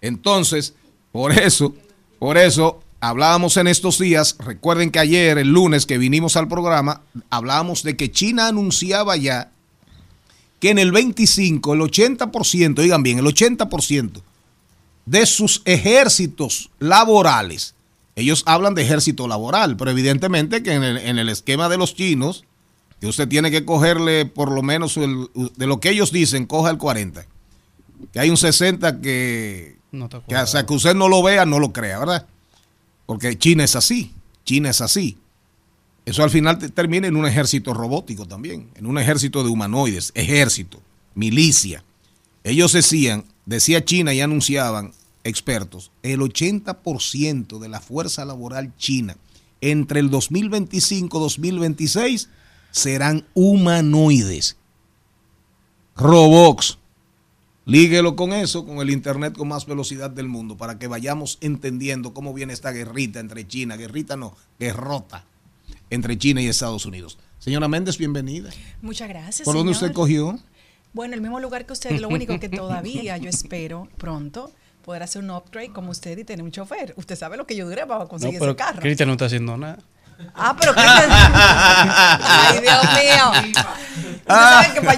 Entonces, 0.00 0.74
por 1.12 1.32
eso, 1.32 1.74
por 2.18 2.38
eso 2.38 2.80
hablábamos 3.00 3.56
en 3.56 3.66
estos 3.66 3.98
días, 3.98 4.36
recuerden 4.38 4.90
que 4.90 4.98
ayer, 4.98 5.38
el 5.38 5.48
lunes 5.48 5.86
que 5.86 5.98
vinimos 5.98 6.36
al 6.36 6.48
programa, 6.48 7.02
hablábamos 7.30 7.82
de 7.82 7.96
que 7.96 8.10
China 8.10 8.48
anunciaba 8.48 9.16
ya 9.16 9.50
que 10.60 10.70
en 10.70 10.78
el 10.78 10.92
25, 10.92 11.74
el 11.74 11.80
80%, 11.80 12.78
oigan 12.78 13.02
bien, 13.02 13.18
el 13.18 13.24
80% 13.24 14.22
de 15.04 15.26
sus 15.26 15.62
ejércitos 15.64 16.70
laborales, 16.78 17.74
ellos 18.14 18.44
hablan 18.46 18.74
de 18.74 18.82
ejército 18.82 19.26
laboral, 19.26 19.76
pero 19.76 19.90
evidentemente 19.90 20.62
que 20.62 20.74
en 20.74 20.84
el, 20.84 20.98
en 20.98 21.18
el 21.18 21.28
esquema 21.28 21.68
de 21.68 21.78
los 21.78 21.96
chinos, 21.96 22.44
que 23.02 23.08
usted 23.08 23.26
tiene 23.26 23.50
que 23.50 23.64
cogerle 23.64 24.26
por 24.26 24.52
lo 24.52 24.62
menos 24.62 24.96
el- 24.96 25.26
de 25.56 25.66
lo 25.66 25.80
que 25.80 25.90
ellos 25.90 26.12
dicen, 26.12 26.46
coja 26.46 26.70
el 26.70 26.78
40. 26.78 27.26
Que 28.12 28.20
hay 28.20 28.30
un 28.30 28.36
60 28.36 29.00
que, 29.00 29.76
No 29.90 30.08
que 30.08 30.36
hasta 30.36 30.64
que 30.64 30.72
usted 30.72 30.94
no 30.94 31.08
lo 31.08 31.20
vea, 31.20 31.44
no 31.44 31.58
lo 31.58 31.72
crea, 31.72 31.98
¿verdad? 31.98 32.28
Porque 33.04 33.36
China 33.36 33.64
es 33.64 33.74
así, 33.74 34.12
China 34.44 34.70
es 34.70 34.80
así. 34.80 35.18
Eso 36.06 36.22
al 36.22 36.30
final 36.30 36.60
te- 36.60 36.68
termina 36.68 37.08
en 37.08 37.16
un 37.16 37.26
ejército 37.26 37.74
robótico 37.74 38.26
también, 38.26 38.68
en 38.76 38.86
un 38.86 38.96
ejército 38.98 39.42
de 39.42 39.50
humanoides, 39.50 40.12
ejército, 40.14 40.80
milicia. 41.16 41.82
Ellos 42.44 42.72
decían, 42.72 43.24
decía 43.46 43.84
China 43.84 44.14
y 44.14 44.20
anunciaban 44.20 44.92
expertos, 45.24 45.90
el 46.04 46.20
80% 46.20 47.58
de 47.58 47.68
la 47.68 47.80
fuerza 47.80 48.24
laboral 48.24 48.72
china 48.76 49.16
entre 49.60 49.98
el 49.98 50.08
2025-2026 50.08 52.28
serán 52.72 53.24
humanoides, 53.34 54.56
robots. 55.94 56.78
Líguelo 57.64 58.16
con 58.16 58.32
eso, 58.32 58.66
con 58.66 58.78
el 58.78 58.90
Internet 58.90 59.36
con 59.36 59.46
más 59.46 59.66
velocidad 59.66 60.10
del 60.10 60.26
mundo, 60.26 60.56
para 60.56 60.80
que 60.80 60.88
vayamos 60.88 61.38
entendiendo 61.40 62.12
cómo 62.12 62.34
viene 62.34 62.52
esta 62.52 62.72
guerrita 62.72 63.20
entre 63.20 63.46
China, 63.46 63.76
guerrita 63.76 64.16
no, 64.16 64.36
guerrota 64.58 65.24
entre 65.88 66.18
China 66.18 66.42
y 66.42 66.48
Estados 66.48 66.86
Unidos. 66.86 67.18
Señora 67.38 67.68
Méndez, 67.68 67.98
bienvenida. 67.98 68.50
Muchas 68.80 69.08
gracias. 69.08 69.44
¿Por 69.44 69.54
dónde 69.54 69.72
usted 69.72 69.92
cogió? 69.92 70.40
Bueno, 70.92 71.14
el 71.14 71.20
mismo 71.20 71.38
lugar 71.38 71.66
que 71.66 71.72
usted, 71.72 72.00
lo 72.00 72.08
único 72.08 72.40
que 72.40 72.48
todavía 72.48 73.16
yo 73.16 73.28
espero 73.28 73.88
pronto 73.96 74.50
poder 74.84 75.04
hacer 75.04 75.22
un 75.22 75.30
upgrade 75.30 75.72
como 75.72 75.92
usted 75.92 76.18
y 76.18 76.24
tener 76.24 76.44
un 76.44 76.50
chofer. 76.50 76.94
Usted 76.96 77.14
sabe 77.14 77.36
lo 77.36 77.46
que 77.46 77.54
yo 77.54 77.64
duré 77.66 77.86
para 77.86 78.00
No, 78.00 78.08
conseguir 78.08 78.40
pero 78.40 78.52
ese 78.52 78.58
carro. 78.58 78.80
Cristian 78.80 79.06
no 79.06 79.12
está 79.12 79.26
haciendo 79.26 79.56
nada. 79.56 79.78
Ah, 80.34 80.56
pero 80.58 80.72
Cristian- 80.74 81.10
Ay, 81.10 82.60
Dios 82.60 82.82
mío. 82.94 83.52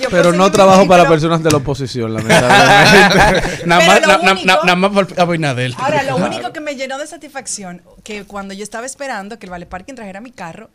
Yo 0.01 0.09
Pero 0.11 0.33
no 0.33 0.51
trabajo 0.51 0.87
para 0.87 1.09
personas 1.09 1.43
de 1.43 1.51
la 1.51 1.57
oposición, 1.59 2.13
lamentablemente. 2.15 3.67
Nada 3.67 3.87
más, 3.87 4.01
na- 4.01 4.07
na- 4.07 4.33
único- 4.33 4.47
na- 4.47 4.57
nada 4.63 4.77
más 4.77 4.91
por 4.93 5.21
Abinader. 5.21 5.73
Ahora, 5.79 6.03
lo 6.03 6.17
único 6.17 6.53
que 6.53 6.61
me 6.61 6.77
llenó 6.77 6.99
de 6.99 7.07
satisfacción, 7.07 7.83
que 8.05 8.25
cuando 8.25 8.55
yo 8.55 8.63
estaba 8.63 8.87
esperando 8.87 9.39
que 9.39 9.47
el 9.47 9.51
Vale 9.51 9.67
Parking 9.67 9.95
trajera 9.95 10.21
mi 10.21 10.31
carro, 10.31 10.71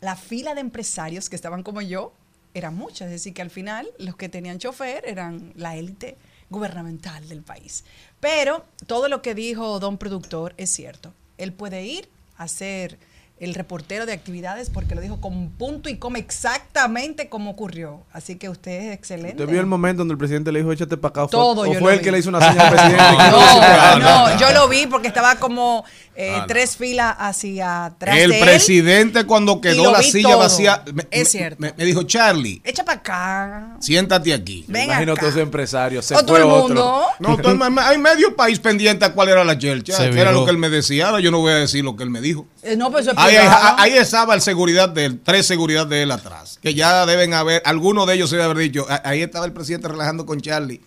la 0.00 0.16
fila 0.16 0.54
de 0.54 0.60
empresarios 0.60 1.28
que 1.30 1.36
estaban 1.36 1.62
como 1.62 1.80
yo 1.80 2.12
era 2.52 2.70
mucha. 2.70 3.06
Es 3.06 3.10
decir, 3.10 3.32
que 3.34 3.42
al 3.42 3.50
final 3.50 3.88
los 3.98 4.16
que 4.16 4.28
tenían 4.28 4.58
chofer 4.58 5.02
eran 5.06 5.52
la 5.56 5.76
élite 5.76 6.16
gubernamental 6.50 7.26
del 7.28 7.42
país. 7.42 7.84
Pero 8.20 8.64
todo 8.86 9.08
lo 9.08 9.22
que 9.22 9.34
dijo 9.34 9.80
don 9.80 9.98
productor 9.98 10.54
es 10.56 10.70
cierto. 10.70 11.12
Él 11.38 11.52
puede 11.52 11.82
ir 11.84 12.08
a 12.36 12.46
ser 12.48 12.98
el 13.44 13.54
reportero 13.54 14.06
de 14.06 14.12
actividades 14.12 14.70
porque 14.70 14.94
lo 14.94 15.00
dijo 15.00 15.20
con 15.20 15.50
punto 15.50 15.88
y 15.88 15.96
coma 15.98 16.18
exactamente 16.18 17.28
como 17.28 17.50
ocurrió. 17.50 18.02
Así 18.12 18.36
que 18.36 18.48
usted 18.48 18.88
es 18.88 18.94
excelente. 18.94 19.42
¿Usted 19.42 19.48
vio 19.52 19.60
el 19.60 19.66
momento 19.66 19.98
donde 20.00 20.12
el 20.12 20.18
presidente 20.18 20.50
le 20.52 20.60
dijo 20.60 20.72
échate 20.72 20.96
para 20.96 21.10
acá? 21.10 21.24
¿O 21.24 21.28
fue- 21.28 21.38
Todo 21.38 21.60
¿O 21.62 21.66
yo 21.66 21.72
fue 21.74 21.80
lo 21.80 21.90
el 21.90 21.98
vi. 21.98 22.04
que 22.04 22.12
le 22.12 22.18
hizo 22.18 22.28
una 22.30 22.40
señal 22.40 22.66
al 22.66 22.72
presidente? 22.74 23.04
no, 23.30 23.98
No, 23.98 24.38
yo 24.38 24.52
lo 24.52 24.68
vi 24.68 24.86
porque 24.86 25.08
estaba 25.08 25.36
como 25.36 25.84
eh, 26.16 26.32
Ah, 26.34 26.38
no. 26.40 26.46
tres 26.46 26.76
filas 26.76 27.14
hacia 27.18 27.86
atrás 27.86 28.16
El 28.18 28.30
de 28.30 28.38
él. 28.38 28.44
presidente 28.44 29.24
cuando 29.24 29.60
quedó 29.60 29.90
la 29.90 30.02
silla 30.02 30.30
todo. 30.30 30.38
vacía, 30.38 30.82
me, 30.94 31.06
Es 31.10 31.28
cierto. 31.30 31.56
me- 31.60 31.74
me 31.76 31.84
dijo, 31.84 32.04
Charlie, 32.04 32.60
Echa 32.64 32.84
para 32.84 32.98
acá. 33.00 33.76
siéntate 33.80 34.32
aquí. 34.32 34.64
Ven 34.68 34.84
Imagino 34.84 35.12
acá. 35.12 35.22
todos 35.22 35.32
esos 35.34 35.42
empresarios. 35.42 36.04
Se 36.04 36.14
O 36.14 36.24
todo 36.24 36.36
el 36.36 36.44
otro. 36.44 36.68
mundo. 36.68 37.04
No, 37.18 37.80
hay 37.82 37.98
medio 37.98 38.36
país 38.36 38.60
pendiente 38.60 39.04
a 39.04 39.12
cuál 39.12 39.28
era 39.28 39.44
la 39.44 39.58
chelcha, 39.58 40.04
era 40.04 40.30
lo 40.32 40.44
que 40.44 40.50
él 40.52 40.58
me 40.58 40.70
decía. 40.70 41.08
Ahora 41.08 41.20
yo 41.20 41.30
no 41.30 41.40
voy 41.40 41.52
a 41.52 41.56
decir 41.56 41.84
lo 41.84 41.96
que 41.96 42.04
él 42.04 42.10
me 42.10 42.20
dijo. 42.20 42.46
Eh, 42.62 42.76
no, 42.76 42.90
pues 42.90 43.02
eso 43.06 43.10
es 43.10 43.18
Ahí, 43.38 43.92
estaba 43.92 44.34
el 44.34 44.40
seguridad 44.40 44.88
de 44.88 45.06
él, 45.06 45.20
tres 45.22 45.46
seguridad 45.46 45.86
de 45.86 46.02
él 46.02 46.10
atrás. 46.10 46.58
Que 46.62 46.74
ya 46.74 47.06
deben 47.06 47.34
haber, 47.34 47.62
algunos 47.64 48.06
de 48.06 48.14
ellos 48.14 48.30
se 48.30 48.36
debe 48.36 48.44
haber 48.46 48.58
dicho, 48.58 48.86
"Ah, 48.88 49.02
ahí 49.04 49.22
estaba 49.22 49.46
el 49.46 49.52
presidente 49.52 49.88
relajando 49.88 50.26
con 50.26 50.40
Charlie. 50.40 50.80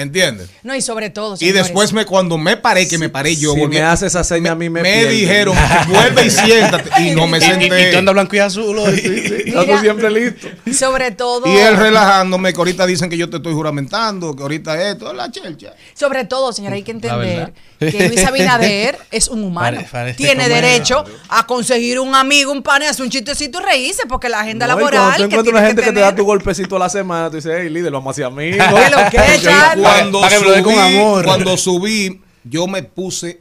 ¿Entiendes? 0.00 0.48
No, 0.62 0.74
y 0.74 0.80
sobre 0.82 1.10
todo, 1.10 1.34
Y 1.34 1.38
señores, 1.38 1.62
después 1.64 1.92
me, 1.92 2.04
cuando 2.06 2.38
me 2.38 2.56
paré, 2.56 2.88
que 2.88 2.98
me 2.98 3.08
paré 3.08 3.36
yo, 3.36 3.52
Si 3.54 3.60
volví- 3.60 3.68
me 3.74 3.82
hace 3.82 4.06
esa 4.06 4.24
seña 4.24 4.52
a 4.52 4.54
mí 4.54 4.70
me 4.70 4.82
me 4.82 4.92
pierde. 4.92 5.10
dijeron, 5.14 5.56
vuelve 5.88 6.26
y 6.26 6.30
siéntate. 6.30 6.90
Y 7.02 7.14
no 7.14 7.26
me 7.26 7.38
Y, 7.38 7.40
y- 7.42 7.44
y 7.44 7.48
tú 7.50 7.60
senté. 7.60 7.96
andas 7.96 8.12
blanco 8.14 8.36
y 8.36 8.38
azul 8.38 8.78
hoy. 8.78 9.42
Mira. 9.46 9.80
siempre 9.80 10.10
listos. 10.10 10.50
sobre 10.76 11.10
todo, 11.10 11.46
Y 11.46 11.56
él 11.56 11.76
relajándome, 11.76 12.52
que 12.52 12.58
ahorita 12.58 12.86
dicen 12.86 13.10
que 13.10 13.16
yo 13.16 13.28
te 13.28 13.36
estoy 13.36 13.52
juramentando, 13.52 14.34
que 14.34 14.42
ahorita 14.42 14.90
esto, 14.90 15.12
la 15.12 15.30
chelcha. 15.30 15.74
sobre 15.94 16.24
todo, 16.24 16.52
señora, 16.52 16.76
hay 16.76 16.82
que 16.82 16.92
entender 16.92 17.52
que 17.78 18.08
Luis 18.08 18.24
Abinader 18.24 18.98
es 19.10 19.28
un 19.28 19.42
humano. 19.44 19.82
Pare- 19.90 20.14
Tiene 20.14 20.48
derecho 20.48 21.04
a 21.28 21.46
conseguir 21.46 21.98
un 22.00 22.14
amigo, 22.14 22.52
un 22.52 22.62
pan, 22.62 22.82
y 22.82 22.86
hacer 22.86 23.02
un 23.04 23.10
chistecito 23.10 23.60
y 23.60 23.64
reírse, 23.64 24.02
porque 24.08 24.28
la 24.28 24.40
agenda 24.40 24.66
No, 24.66 24.72
y 24.74 24.76
laboral 24.76 25.00
cuando 25.00 25.16
tú 25.16 25.18
que 25.18 25.34
encuentras 25.36 25.58
una 25.60 25.66
gente 25.66 25.82
que, 25.82 25.92
te 25.92 26.00
da 26.00 26.06
tener- 26.08 26.16
tu 26.20 26.24
golpecito 26.24 26.76
a 26.76 26.78
la 26.78 26.88
semana, 26.88 27.30
tú 27.30 27.36
dices, 27.36 27.52
hey, 27.58 27.68
líder, 27.70 27.92
vamos 27.92 28.12
hacia 28.12 28.26
amigos. 28.26 28.58
¿Qué 28.66 28.90
lo 28.90 29.10
que 29.10 29.40
Charlie? 29.42 29.82
Cuando, 29.98 30.20
Para 30.20 30.36
con 30.38 30.74
subí, 30.74 30.74
amor. 30.78 31.24
cuando 31.24 31.56
subí, 31.56 32.20
yo 32.44 32.66
me 32.66 32.82
puse 32.82 33.40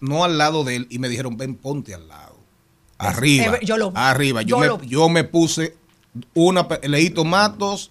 no 0.00 0.24
al 0.24 0.38
lado 0.38 0.64
de 0.64 0.76
él 0.76 0.86
y 0.90 0.98
me 0.98 1.08
dijeron, 1.08 1.36
ven, 1.36 1.54
ponte 1.56 1.94
al 1.94 2.06
lado. 2.08 2.36
Arriba. 2.98 3.56
eh, 3.56 3.60
yo 3.64 3.76
lo 3.76 3.90
vi. 3.90 3.96
arriba. 3.98 4.42
Yo, 4.42 4.48
Yo 4.56 4.58
me, 4.58 4.66
lo 4.66 4.78
vi. 4.78 4.88
yo 4.88 5.08
me 5.08 5.24
puse 5.24 5.76
una, 6.34 6.66
Leito 6.84 7.24
Matos, 7.24 7.90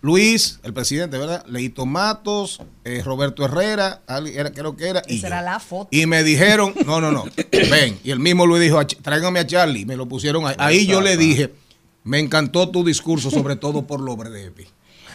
Luis, 0.00 0.60
el 0.62 0.72
presidente, 0.72 1.18
¿verdad? 1.18 1.44
Leito 1.46 1.84
Matos, 1.84 2.60
eh, 2.84 3.02
Roberto 3.04 3.44
Herrera, 3.44 4.00
era, 4.32 4.50
creo 4.52 4.76
que 4.76 4.88
era. 4.88 5.02
Y, 5.08 5.16
Esa 5.16 5.22
yo. 5.22 5.26
era 5.28 5.42
la 5.42 5.60
foto. 5.60 5.88
Y 5.90 6.06
me 6.06 6.22
dijeron, 6.24 6.72
no, 6.86 7.00
no, 7.00 7.10
no, 7.12 7.24
ven. 7.70 7.98
Y 8.04 8.10
el 8.10 8.18
mismo 8.20 8.46
Luis 8.46 8.62
dijo, 8.62 8.78
"Ach- 8.78 8.96
tráigame 9.02 9.40
a 9.40 9.46
Charlie. 9.46 9.84
Me 9.84 9.96
lo 9.96 10.06
pusieron 10.08 10.46
ahí. 10.46 10.54
Ahí 10.58 10.86
yo 10.86 11.00
le 11.00 11.16
dije, 11.16 11.52
me 12.04 12.18
encantó 12.18 12.70
tu 12.70 12.82
discurso, 12.84 13.30
sobre 13.30 13.56
todo 13.56 13.86
por 13.86 14.00
lo 14.00 14.16
breve. 14.16 14.68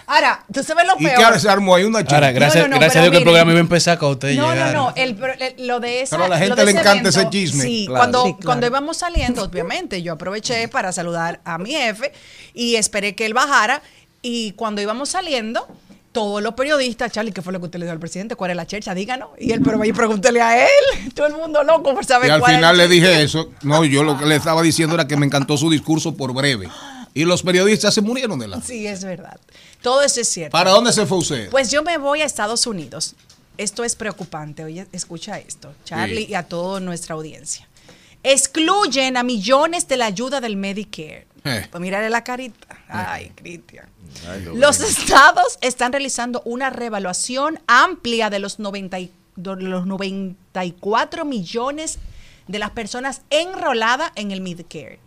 Ahora, 0.08 0.44
tú 0.54 0.64
sabes 0.64 0.86
lo 0.86 0.94
Y 1.00 1.06
que 1.06 1.12
peor. 1.12 1.24
ahora 1.26 1.40
se 1.40 1.50
armó 1.50 1.76
ahí 1.76 1.84
una 1.84 2.00
Ahora, 2.00 2.10
chelcha. 2.10 2.32
gracias, 2.32 2.64
No, 2.64 2.68
no, 2.70 2.76
no, 2.76 2.80
gracias 2.80 2.98
a 2.98 3.02
Dios 3.02 3.12
que 3.12 3.18
el 3.18 3.24
programa 3.24 3.52
iba 3.52 3.60
a 3.60 3.62
empezar 3.62 3.98
cuando 4.00 4.14
ustedes 4.14 4.36
No, 4.38 4.48
no, 4.48 4.54
llegaron. 4.54 4.74
no, 4.76 4.94
el, 4.96 5.56
lo 5.68 5.80
de 5.80 6.02
esa, 6.02 6.16
Pero 6.18 6.26
a 6.26 6.30
la 6.30 6.38
gente 6.38 6.66
le 6.66 6.72
encanta 6.72 7.10
ese 7.10 7.30
chisme. 7.30 7.64
Sí, 7.64 7.86
Claro. 7.88 8.00
cuando, 8.00 8.24
Sí, 8.24 8.30
claro. 8.34 8.46
cuando 8.46 8.68
íbamos 8.68 8.98
saliendo, 8.98 9.44
obviamente, 9.44 10.02
yo 10.02 10.14
aproveché 10.14 10.68
para 10.68 10.92
saludar 10.92 11.40
a 11.46 11.58
mi 11.58 11.72
jefe 11.72 12.12
y 12.54 12.76
esperé 12.76 13.16
que 13.16 13.26
él 13.26 13.34
bajara. 13.34 13.82
Y 14.22 14.52
cuando 14.54 14.82
íbamos 14.82 15.10
saliendo, 15.10 15.68
todos 16.14 16.44
los 16.44 16.54
periodistas, 16.54 17.12
Charlie, 17.12 17.32
¿qué 17.32 17.42
fue 17.42 17.52
lo 17.54 17.60
que 17.60 17.66
usted 17.66 17.80
le 17.80 17.86
dio 17.86 17.92
al 17.94 18.00
presidente? 18.00 18.36
¿Cuál 18.36 18.52
es 18.52 18.58
la 18.58 18.68
chercha? 18.68 18.94
Díganos. 18.94 19.30
Y 19.40 19.52
él, 19.52 19.62
pero 19.64 19.78
vaya 19.80 19.90
y 19.90 19.94
pregúntele 19.94 20.42
a 20.42 20.64
él. 20.64 20.70
Todo 21.16 21.26
el 21.28 21.34
mundo 21.34 21.64
loco 21.64 21.94
por 21.94 22.06
saber 22.06 22.30
Y 22.30 22.32
al 22.32 22.40
cuál 22.40 22.56
final 22.56 22.78
le 22.78 22.88
dije 22.88 23.24
eso. 23.24 23.50
No, 23.64 23.84
yo 23.84 24.04
lo 24.04 24.18
que 24.18 24.26
le 24.26 24.36
estaba 24.36 24.62
diciendo 24.62 24.94
era 24.96 25.08
que 25.08 25.18
me 25.18 25.26
encantó 25.26 25.58
su 25.58 25.70
discurso 25.72 26.16
por 26.16 26.34
breve. 26.34 26.70
Y 27.14 27.26
los 27.26 27.44
periodistas 27.44 27.94
se 27.94 28.02
murieron 28.02 28.40
de 28.40 28.48
la. 28.48 28.62
Sí, 28.62 28.88
es 28.88 29.04
verdad. 29.04 29.40
Todo 29.82 30.02
eso 30.02 30.22
es 30.22 30.28
cierto. 30.30 30.52
¿Para 30.52 30.72
dónde 30.72 30.92
se 30.94 31.06
fue 31.06 31.18
usted? 31.20 31.50
Pues 31.50 31.70
yo 31.72 31.84
me 31.84 31.98
voy 31.98 32.22
a 32.22 32.26
Estados 32.26 32.66
Unidos. 32.68 33.16
Esto 33.58 33.84
es 33.84 33.96
preocupante. 33.96 34.64
Oye, 34.64 34.88
escucha 34.92 35.38
esto, 35.38 35.74
Charlie, 35.86 36.26
Sí. 36.26 36.32
y 36.32 36.34
a 36.36 36.44
toda 36.44 36.80
nuestra 36.80 37.14
audiencia. 37.16 37.68
Excluyen 38.24 39.18
a 39.18 39.24
millones 39.24 39.88
de 39.88 39.98
la 39.98 40.06
ayuda 40.06 40.42
del 40.42 40.56
Medicare. 40.56 41.28
Eh. 41.44 41.68
Pues 41.70 41.82
mírale 41.82 42.10
la 42.10 42.24
carita. 42.24 42.68
Ay, 42.88 43.32
Cristian. 43.36 43.86
Los 44.56 44.80
estados 44.80 45.58
están 45.62 45.92
realizando 45.92 46.42
una 46.46 46.70
revaluación 46.70 47.60
amplia 47.68 48.30
de 48.30 48.40
los, 48.40 48.60
90 48.60 49.00
y- 49.00 49.12
de 49.36 49.56
los 49.58 49.86
94 49.86 51.26
millones 51.26 52.00
de 52.48 52.60
las 52.60 52.72
personas 52.72 53.22
enroladas 53.30 54.12
en 54.16 54.32
el 54.32 54.42
Medicare. 54.42 55.00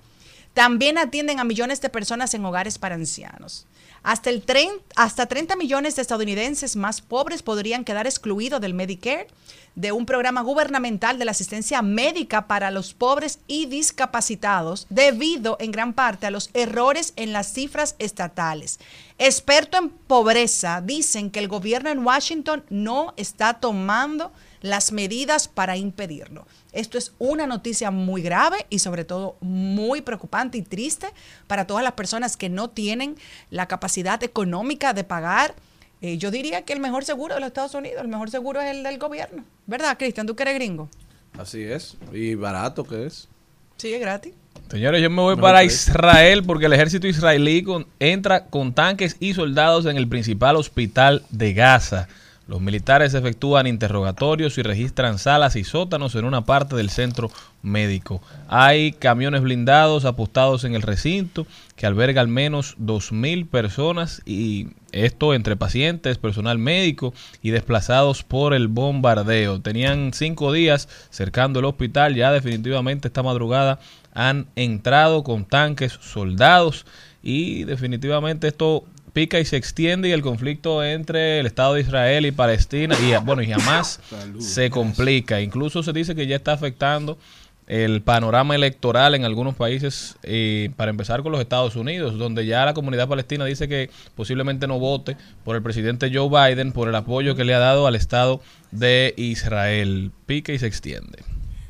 También 0.57 0.97
atienden 0.97 1.39
a 1.39 1.45
millones 1.45 1.83
de 1.83 1.91
personas 1.91 2.33
en 2.33 2.43
hogares 2.43 2.79
para 2.79 2.95
ancianos. 2.95 3.67
Hasta, 4.03 4.31
el 4.31 4.41
30, 4.41 4.83
hasta 4.97 5.27
30 5.27 5.55
millones 5.55 5.97
de 5.97 6.01
estadounidenses 6.01 6.77
más 6.77 7.03
pobres 7.03 7.43
podrían 7.43 7.85
quedar 7.85 8.07
excluidos 8.07 8.59
del 8.63 8.73
Medicare, 8.73 9.27
de 9.75 9.93
un 9.93 10.07
programa 10.07 10.41
gubernamental 10.41 11.19
de 11.19 11.27
la 11.27 11.33
asistencia 11.33 11.83
médica 11.83 12.47
para 12.47 12.71
los 12.71 12.95
pobres 12.95 13.39
y 13.47 13.67
discapacitados, 13.67 14.87
debido 14.89 15.59
en 15.61 15.73
gran 15.73 15.93
parte 15.93 16.27
a 16.27 16.31
los 16.31 16.49
errores 16.55 17.13
en 17.17 17.35
las 17.35 17.53
cifras 17.53 17.95
estatales. 17.99 18.81
Expertos 19.19 19.79
en 19.83 19.91
pobreza 19.91 20.81
dicen 20.81 21.31
que 21.31 21.41
el 21.41 21.49
gobierno 21.49 21.91
en 21.91 21.99
Washington 21.99 22.65
no 22.71 23.13
está 23.19 23.61
tomando 23.61 24.33
las 24.67 24.93
medidas 24.93 25.49
para 25.49 25.77
impedirlo. 25.77 26.47
Esto 26.73 26.99
es 26.99 27.13
una 27.19 27.47
noticia 27.47 27.91
muy 27.91 28.23
grave 28.23 28.67
y 28.71 28.81
sobre 28.81 29.05
todo 29.05 29.37
muy 29.41 30.03
preocupante 30.03 30.59
y 30.59 30.63
triste 30.63 31.09
para 31.47 31.67
todas 31.67 31.83
las 31.85 31.93
personas 31.95 32.37
que 32.37 32.49
no 32.49 32.69
tienen 32.71 33.17
la 33.51 33.67
capacidad 33.67 34.23
económica 34.23 34.93
de 34.93 35.05
pagar. 35.05 35.55
Eh, 36.03 36.19
yo 36.19 36.31
diría 36.31 36.63
que 36.63 36.73
el 36.75 36.81
mejor 36.81 37.05
seguro 37.05 37.35
de 37.35 37.41
los 37.41 37.47
Estados 37.49 37.75
Unidos, 37.75 38.03
el 38.03 38.09
mejor 38.09 38.31
seguro 38.31 38.61
es 38.61 38.71
el 38.71 38.83
del 38.83 38.99
gobierno. 38.99 39.45
¿Verdad, 39.67 39.97
Cristian? 39.97 40.27
¿Tú 40.27 40.37
que 40.37 40.43
eres 40.43 40.55
gringo? 40.57 40.89
Así 41.39 41.63
es. 41.63 41.97
Y 42.13 42.35
barato 42.35 42.85
que 42.85 43.07
es. 43.07 43.29
Sí, 43.79 43.93
es 43.95 44.01
gratis. 44.01 44.35
Señores, 44.71 45.01
yo 45.03 45.09
me 45.11 45.23
voy 45.23 45.37
No, 45.37 45.43
para 45.43 45.61
pues. 45.61 45.89
Israel 45.89 46.43
porque 46.45 46.67
el 46.67 46.73
ejército 46.73 47.07
israelí 47.07 47.63
con- 47.63 47.87
entra 48.01 48.47
con 48.47 48.73
tanques 48.75 49.17
y 49.21 49.33
soldados 49.35 49.87
en 49.87 49.97
el 49.97 50.09
principal 50.09 50.57
hospital 50.57 51.23
de 51.31 51.53
Gaza. 51.55 52.09
Los 52.49 52.61
militares 52.61 53.13
efectúan 53.15 53.67
interrogatorios 53.67 54.57
y 54.57 54.63
registran 54.63 55.19
salas 55.19 55.57
y 55.57 55.65
sótanos 55.65 56.15
en 56.15 56.25
una 56.25 56.45
parte 56.45 56.77
del 56.77 56.91
centro 56.91 57.29
médico. 57.61 58.23
Hay 58.47 58.93
camiones 58.93 59.43
blindados 59.43 60.05
apostados 60.05 60.63
en 60.63 60.77
el 60.77 60.83
recinto 60.83 61.45
que 61.75 61.87
alberga 61.87 62.21
al 62.21 62.29
menos 62.29 62.77
2.000 62.79 63.49
personas 63.49 64.23
y 64.25 64.69
esto 64.93 65.35
entre 65.35 65.57
pacientes, 65.57 66.19
personal 66.19 66.59
médico 66.59 67.13
y 67.43 67.51
desplazados 67.51 68.23
por 68.23 68.55
el 68.55 68.69
bombardeo. 68.69 69.61
Tenían 69.61 70.13
cinco 70.15 70.53
días 70.53 70.89
cercando 71.11 71.59
el 71.59 71.65
hospital, 71.65 72.15
ya 72.15 72.31
definitivamente 72.31 73.09
esta 73.09 73.25
madrugada 73.25 73.81
han 74.15 74.47
entrado 74.55 75.25
con 75.25 75.45
tanques, 75.45 75.99
soldados 76.01 76.87
y 77.25 77.65
definitivamente 77.65 78.47
esto 78.47 78.85
pica 79.17 79.41
y 79.41 79.47
se 79.47 79.57
extiende 79.57 80.11
y 80.11 80.13
el 80.13 80.21
conflicto 80.21 80.85
entre 80.85 81.41
el 81.41 81.47
Estado 81.47 81.73
de 81.73 81.81
Israel 81.81 82.27
y 82.27 82.33
Palestina 82.33 82.95
y 83.01 83.17
bueno 83.25 83.41
y 83.41 83.47
jamás 83.47 83.99
se 84.39 84.69
complica. 84.69 85.41
Incluso 85.41 85.83
se 85.83 85.95
dice 85.95 86.15
que 86.15 86.27
ya 86.27 86.37
está 86.37 86.53
afectando 86.53 87.17
el 87.67 88.03
panorama 88.03 88.55
electoral 88.55 89.15
en 89.15 89.25
algunos 89.25 89.55
países, 89.55 90.17
eh, 90.23 90.69
para 90.77 90.91
empezar 90.91 91.23
con 91.23 91.33
los 91.33 91.41
Estados 91.41 91.77
Unidos, 91.77 92.19
donde 92.19 92.45
ya 92.45 92.67
la 92.67 92.75
comunidad 92.75 93.09
palestina 93.09 93.47
dice 93.47 93.69
que 93.69 93.89
posiblemente 94.15 94.67
no 94.67 94.79
vote 94.79 95.17
por 95.47 95.57
el 95.57 95.63
presidente 95.63 96.11
Joe 96.13 96.29
Biden 96.29 96.73
por 96.73 96.91
el 96.91 96.95
apoyo 96.95 97.35
que 97.35 97.47
le 97.47 97.55
ha 97.55 97.59
dado 97.59 97.87
al 97.87 97.95
Estado 97.95 98.43
de 98.71 99.15
Israel. 99.17 100.11
Pica 100.27 100.53
y 100.53 100.59
se 100.59 100.67
extiende. 100.67 101.21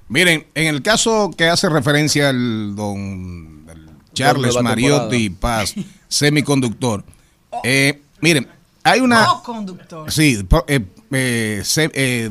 Miren, 0.08 0.46
en 0.56 0.66
el 0.66 0.82
caso 0.82 1.30
que 1.38 1.44
hace 1.44 1.68
referencia 1.68 2.30
al 2.30 2.74
don 2.74 3.66
el 3.72 3.86
Charles 4.14 4.60
Mariotti 4.60 5.30
Paz, 5.30 5.76
semiconductor, 6.08 7.04
eh, 7.64 8.02
miren, 8.20 8.48
hay 8.84 9.00
una... 9.00 9.26
Co-conductor. 9.26 10.10
Sí, 10.12 10.42
po- 10.44 10.64
eh, 10.68 10.84
eh, 11.12 11.62
se- 11.64 11.90
eh, 11.94 12.30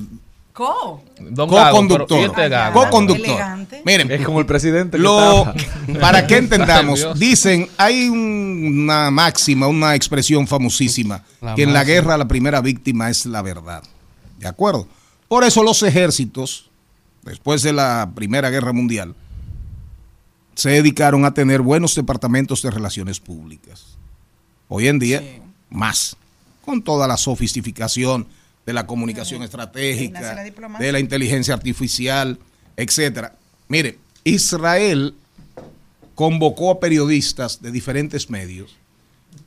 Co. 0.54 1.04
Don 1.20 1.50
Gago, 1.50 1.70
co-conductor. 1.72 2.08
pero- 2.08 2.22
y 2.22 2.26
este 2.26 2.50
Gago. 2.50 2.82
Co-conductor. 2.84 3.26
Elegante. 3.26 3.82
Miren, 3.86 4.10
Es 4.12 4.26
como 4.26 4.40
el 4.40 4.46
presidente. 4.46 4.96
que 4.98 5.04
lo, 5.04 5.40
estaba. 5.40 5.56
para 6.00 6.26
que 6.28 6.38
entendamos, 6.38 7.00
Dios. 7.00 7.20
dicen, 7.20 7.68
hay 7.78 8.08
un- 8.08 8.84
una 8.84 9.12
máxima, 9.12 9.68
una 9.68 9.96
expresión 9.96 10.48
famosísima, 10.48 11.24
La 11.42 11.56
que 11.56 11.64
en 11.64 11.74
la 11.74 11.80
máxima. 11.80 11.94
guerra 11.94 12.18
la 12.18 12.28
primera 12.28 12.62
víctima 12.62 13.10
es 13.10 13.26
la 13.26 13.42
verdad. 13.42 13.84
¿De 14.40 14.48
acuerdo? 14.48 14.88
Por 15.28 15.44
eso 15.44 15.62
los 15.64 15.84
ejércitos, 15.84 16.70
después 17.24 17.62
de 17.64 17.74
la 17.74 18.12
Primera 18.16 18.50
Guerra 18.50 18.72
Mundial, 18.74 19.14
se 20.54 20.70
dedicaron 20.70 21.26
a 21.26 21.34
tener 21.34 21.62
buenos 21.62 21.96
departamentos 21.96 22.62
de 22.62 22.72
relaciones 22.72 23.20
públicas. 23.20 23.98
Hoy 24.68 24.88
en 24.88 25.00
día, 25.00 25.22
más, 25.70 26.18
con 26.64 26.82
toda 26.82 27.08
la 27.08 27.18
sofisticación 27.18 28.28
de 28.66 28.74
la 28.74 28.88
comunicación 28.88 29.44
estratégica, 29.44 30.20
la 30.36 30.44
de 30.80 30.92
la 30.92 31.00
inteligencia 31.00 31.54
artificial, 31.54 32.40
etcétera. 32.76 33.36
Mire, 33.68 34.00
Israel 34.24 35.14
convocó 36.16 36.72
a 36.72 36.80
periodistas 36.80 37.62
de 37.62 37.72
diferentes 37.72 38.30
medios 38.30 38.76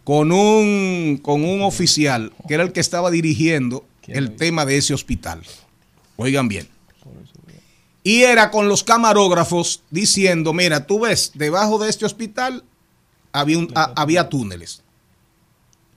con 0.05 0.31
un, 0.33 1.19
con 1.23 1.45
un 1.45 1.63
oficial 1.63 2.33
que 2.47 2.55
era 2.55 2.63
el 2.63 2.73
que 2.73 2.81
estaba 2.81 3.11
dirigiendo 3.11 3.85
el 4.07 4.37
tema 4.37 4.65
de 4.65 4.77
ese 4.79 4.95
hospital. 4.95 5.43
Oigan 6.17 6.49
bien. 6.49 6.69
Y 8.05 8.23
era 8.23 8.51
con 8.51 8.69
los 8.69 8.85
camarógrafos 8.85 9.83
diciendo, 9.91 10.53
mira, 10.55 10.87
tú 10.87 11.01
ves, 11.01 11.33
debajo 11.35 11.79
de 11.79 11.91
este 11.91 12.07
hospital 12.07 12.65
había, 13.33 13.59
un- 13.59 13.73
a- 13.75 13.93
había 13.97 14.29
túneles. 14.29 14.83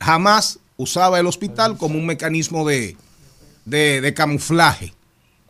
Jamás 0.01 0.59
usaba 0.77 1.19
el 1.19 1.27
hospital 1.27 1.77
como 1.77 1.97
un 1.97 2.05
mecanismo 2.05 2.67
de, 2.67 2.97
de- 3.65 4.13
camuflaje 4.15 4.93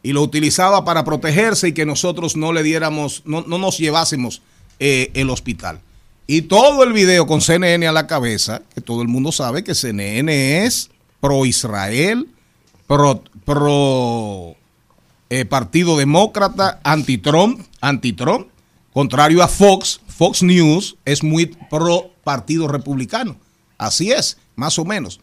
y 0.04 0.14
lo 0.14 0.22
utilizaba 0.22 0.84
para 0.84 1.04
protegerse 1.06 1.70
y 1.70 1.74
que 1.74 1.86
nosotros 1.86 2.36
no 2.36 2.52
le 2.52 2.64
diéramos, 2.64 3.24
no, 3.26 3.42
no 3.48 3.58
nos 3.58 3.78
llevásemos 3.78 4.42
eh, 4.80 5.10
el 5.14 5.30
hospital. 5.30 5.80
Y 6.28 6.44
todo 6.44 6.84
el 6.84 6.94
video 6.94 7.28
con 7.28 7.42
CNN 7.42 7.88
a 7.88 7.92
la 7.92 8.08
cabeza, 8.08 8.62
que 8.74 8.82
todo 8.82 9.02
el 9.02 9.08
mundo 9.08 9.32
sabe 9.32 9.64
que 9.64 9.76
CNN 9.76 10.66
es 10.66 10.90
pro 11.20 11.46
Israel, 11.46 12.28
pro, 12.88 13.24
pro 13.46 14.56
eh, 15.30 15.46
Partido 15.46 15.98
Demócrata, 15.98 16.80
anti-Trump, 16.84 17.62
anti-Trump, 17.80 18.48
contrario 18.94 19.44
a 19.44 19.48
Fox, 19.48 20.02
Fox 20.08 20.44
News 20.44 20.98
es 21.06 21.24
muy 21.24 21.46
pro 21.70 22.12
Partido 22.24 22.68
Republicano. 22.68 23.38
Así 23.82 24.12
es, 24.12 24.38
más 24.56 24.78
o 24.78 24.86
menos. 24.86 25.20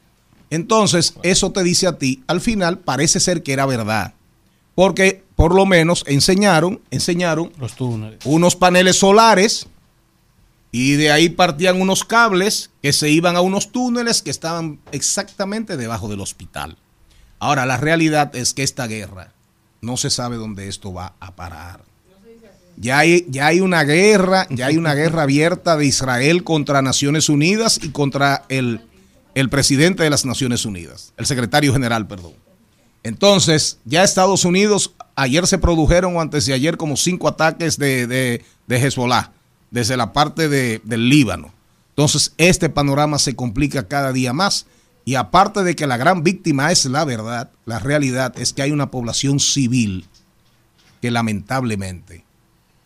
Entonces, 0.50 1.14
eso 1.22 1.52
te 1.52 1.62
dice 1.62 1.86
a 1.86 1.96
ti, 1.96 2.24
al 2.26 2.40
final 2.40 2.80
parece 2.80 3.20
ser 3.20 3.44
que 3.44 3.52
era 3.52 3.66
verdad. 3.66 4.14
Porque 4.74 5.22
por 5.36 5.54
lo 5.54 5.64
menos 5.64 6.02
enseñaron, 6.08 6.80
enseñaron 6.90 7.52
Los 7.60 7.76
túneles. 7.76 8.18
unos 8.24 8.56
paneles 8.56 8.98
solares 8.98 9.68
y 10.72 10.94
de 10.94 11.12
ahí 11.12 11.28
partían 11.28 11.80
unos 11.80 12.02
cables 12.02 12.70
que 12.82 12.92
se 12.92 13.10
iban 13.10 13.36
a 13.36 13.42
unos 13.42 13.70
túneles 13.70 14.22
que 14.22 14.30
estaban 14.30 14.80
exactamente 14.90 15.76
debajo 15.76 16.08
del 16.08 16.20
hospital. 16.20 16.76
Ahora, 17.38 17.64
la 17.64 17.76
realidad 17.76 18.34
es 18.34 18.54
que 18.54 18.64
esta 18.64 18.88
guerra 18.88 19.32
no 19.80 19.96
se 19.96 20.10
sabe 20.10 20.36
dónde 20.36 20.66
esto 20.66 20.92
va 20.92 21.14
a 21.20 21.36
parar. 21.36 21.84
Ya 22.80 22.98
hay, 22.98 23.26
ya 23.28 23.46
hay 23.48 23.60
una 23.60 23.82
guerra, 23.82 24.46
ya 24.50 24.66
hay 24.66 24.76
una 24.76 24.94
guerra 24.94 25.22
abierta 25.22 25.76
de 25.76 25.86
Israel 25.86 26.44
contra 26.44 26.80
Naciones 26.80 27.28
Unidas 27.28 27.80
y 27.82 27.88
contra 27.88 28.44
el, 28.48 28.80
el 29.34 29.48
presidente 29.50 30.04
de 30.04 30.10
las 30.10 30.24
Naciones 30.24 30.64
Unidas, 30.64 31.12
el 31.16 31.26
secretario 31.26 31.72
general, 31.72 32.06
perdón. 32.06 32.34
Entonces, 33.02 33.78
ya 33.84 34.04
Estados 34.04 34.44
Unidos, 34.44 34.94
ayer 35.16 35.46
se 35.46 35.58
produjeron 35.58 36.16
o 36.16 36.20
antes 36.20 36.46
de 36.46 36.52
ayer 36.54 36.76
como 36.76 36.96
cinco 36.96 37.26
ataques 37.28 37.78
de, 37.78 38.06
de, 38.06 38.44
de 38.66 38.76
Hezbollah 38.76 39.32
desde 39.70 39.96
la 39.96 40.12
parte 40.12 40.48
de- 40.48 40.80
del 40.84 41.08
Líbano. 41.08 41.52
Entonces, 41.90 42.32
este 42.38 42.68
panorama 42.68 43.18
se 43.18 43.34
complica 43.34 43.88
cada 43.88 44.12
día 44.12 44.32
más. 44.32 44.66
Y 45.04 45.14
aparte 45.14 45.62
de 45.64 45.74
que 45.74 45.86
la 45.86 45.96
gran 45.96 46.22
víctima 46.22 46.70
es 46.70 46.84
la 46.84 47.04
verdad, 47.04 47.50
la 47.64 47.78
realidad 47.78 48.34
es 48.38 48.52
que 48.52 48.62
hay 48.62 48.72
una 48.72 48.90
población 48.90 49.40
civil 49.40 50.06
que 51.00 51.10
lamentablemente 51.10 52.24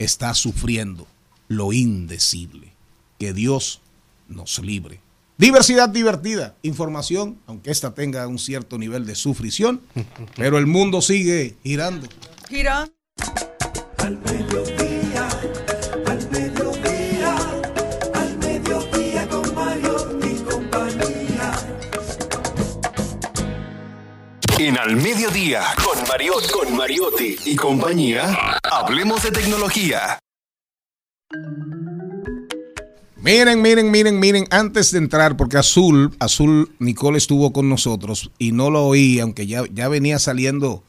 está 0.05 0.35
sufriendo 0.35 1.07
lo 1.49 1.73
indecible. 1.73 2.73
Que 3.19 3.33
Dios 3.33 3.81
nos 4.29 4.59
libre. 4.59 5.01
Diversidad 5.39 5.89
divertida, 5.89 6.57
información, 6.63 7.39
aunque 7.47 7.71
esta 7.71 7.95
tenga 7.95 8.27
un 8.27 8.39
cierto 8.39 8.79
nivel 8.79 9.07
de 9.07 9.15
sufrición, 9.15 9.81
pero 10.37 10.59
el 10.59 10.67
mundo 10.67 11.01
sigue 11.03 11.57
girando. 11.63 12.07
Gira. 12.49 12.89
Al 13.99 14.19
En 24.59 24.79
Al 24.79 24.97
Mediodía, 24.97 25.63
con 25.85 26.09
Mariotti, 26.09 26.49
con 26.51 26.77
Mariotti 26.77 27.37
y 27.47 27.57
compañía, 27.57 28.59
hablemos 28.63 29.23
de 29.23 29.31
tecnología. 29.31 30.19
Miren, 33.17 33.63
miren, 33.63 33.91
miren, 33.91 34.21
miren, 34.21 34.47
antes 34.51 34.91
de 34.93 34.99
entrar, 34.99 35.37
porque 35.37 35.57
Azul, 35.57 36.15
Azul 36.19 36.71
Nicole 36.79 37.19
estuvo 37.19 37.53
con 37.53 37.69
nosotros 37.69 38.31
y 38.39 38.53
no 38.53 38.71
lo 38.71 38.85
oí, 38.87 39.21
aunque 39.21 39.47
ya, 39.47 39.65
ya 39.73 39.89
venía 39.89 40.19
saliendo 40.19 40.83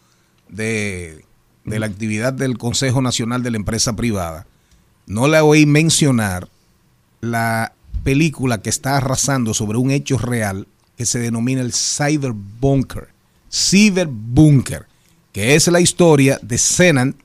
de, 0.49 1.26
de 1.64 1.80
la 1.80 1.86
actividad 1.86 2.34
del 2.34 2.57
Consejo 2.57 3.01
Nacional 3.01 3.43
de 3.43 3.51
la 3.51 3.57
Empresa 3.57 3.95
Privada. 3.95 4.45
No 5.05 5.28
la 5.28 5.43
oí 5.43 5.66
mencionar 5.66 6.49
la 7.22 7.74
película 8.03 8.61
que 8.61 8.70
está 8.70 8.97
arrasando 8.97 9.53
sobre 9.53 9.78
un 9.78 9.91
hecho 9.91 10.18
real 10.18 10.68
que 10.97 11.05
se 11.05 11.20
denomina 11.20 11.61
el 11.61 11.74
Cyber 11.74 12.34
Bunker. 12.34 13.12
Cyber 13.54 14.08
Bunker, 14.10 14.86
que 15.32 15.56
es 15.56 15.68
la 15.68 15.80
historia 15.80 16.39
de 16.41 16.58
Senant, 16.58 17.16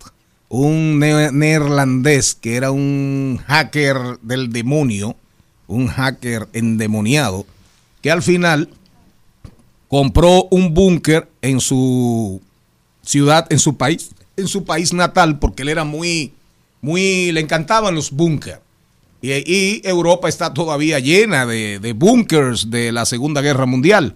un 0.51 0.99
ne- 0.99 1.33
neerlandés 1.33 2.35
que 2.35 2.57
era 2.57 2.70
un 2.70 3.41
hacker 3.47 4.18
del 4.22 4.53
demonio, 4.53 5.16
un 5.66 5.87
hacker 5.89 6.49
endemoniado, 6.53 7.47
que 8.03 8.11
al 8.11 8.22
final 8.22 8.68
compró 9.89 10.49
un 10.51 10.74
búnker 10.74 11.29
en 11.43 11.61
su 11.61 12.41
ciudad, 13.03 13.47
en 13.51 13.59
su 13.59 13.76
país, 13.76 14.11
en 14.37 14.49
su 14.49 14.64
país 14.64 14.93
natal, 14.93 15.39
porque 15.39 15.62
él 15.62 15.68
era 15.70 15.85
muy, 15.85 16.33
muy, 16.83 17.33
le 17.33 17.41
encantaban 17.41 17.95
los 17.95 18.11
búnker. 18.11 18.61
Y, 19.20 19.33
y 19.33 19.81
Europa 19.85 20.29
está 20.29 20.55
todavía 20.55 20.99
llena 21.01 21.45
de, 21.45 21.79
de 21.81 21.93
búnkers 21.93 22.70
de 22.70 22.93
la 22.93 23.05
Segunda 23.05 23.41
Guerra 23.41 23.66
Mundial. 23.66 24.14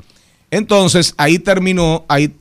Entonces 0.53 1.15
ahí 1.17 1.39
terminó, 1.39 2.05
ahí 2.09 2.33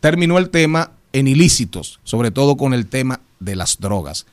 terminó 0.00 0.38
el 0.38 0.48
tema 0.50 0.92
en 1.12 1.28
ilícitos, 1.28 2.00
sobre 2.04 2.30
todo 2.30 2.56
con 2.56 2.72
el 2.74 2.86
tema 2.86 3.20
de 3.38 3.54
las 3.54 3.78
drogas. 3.78 4.24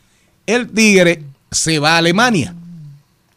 El 0.46 0.72
tigre 0.72 1.24
se 1.52 1.78
va 1.80 1.96
a 1.96 1.98
Alemania 1.98 2.56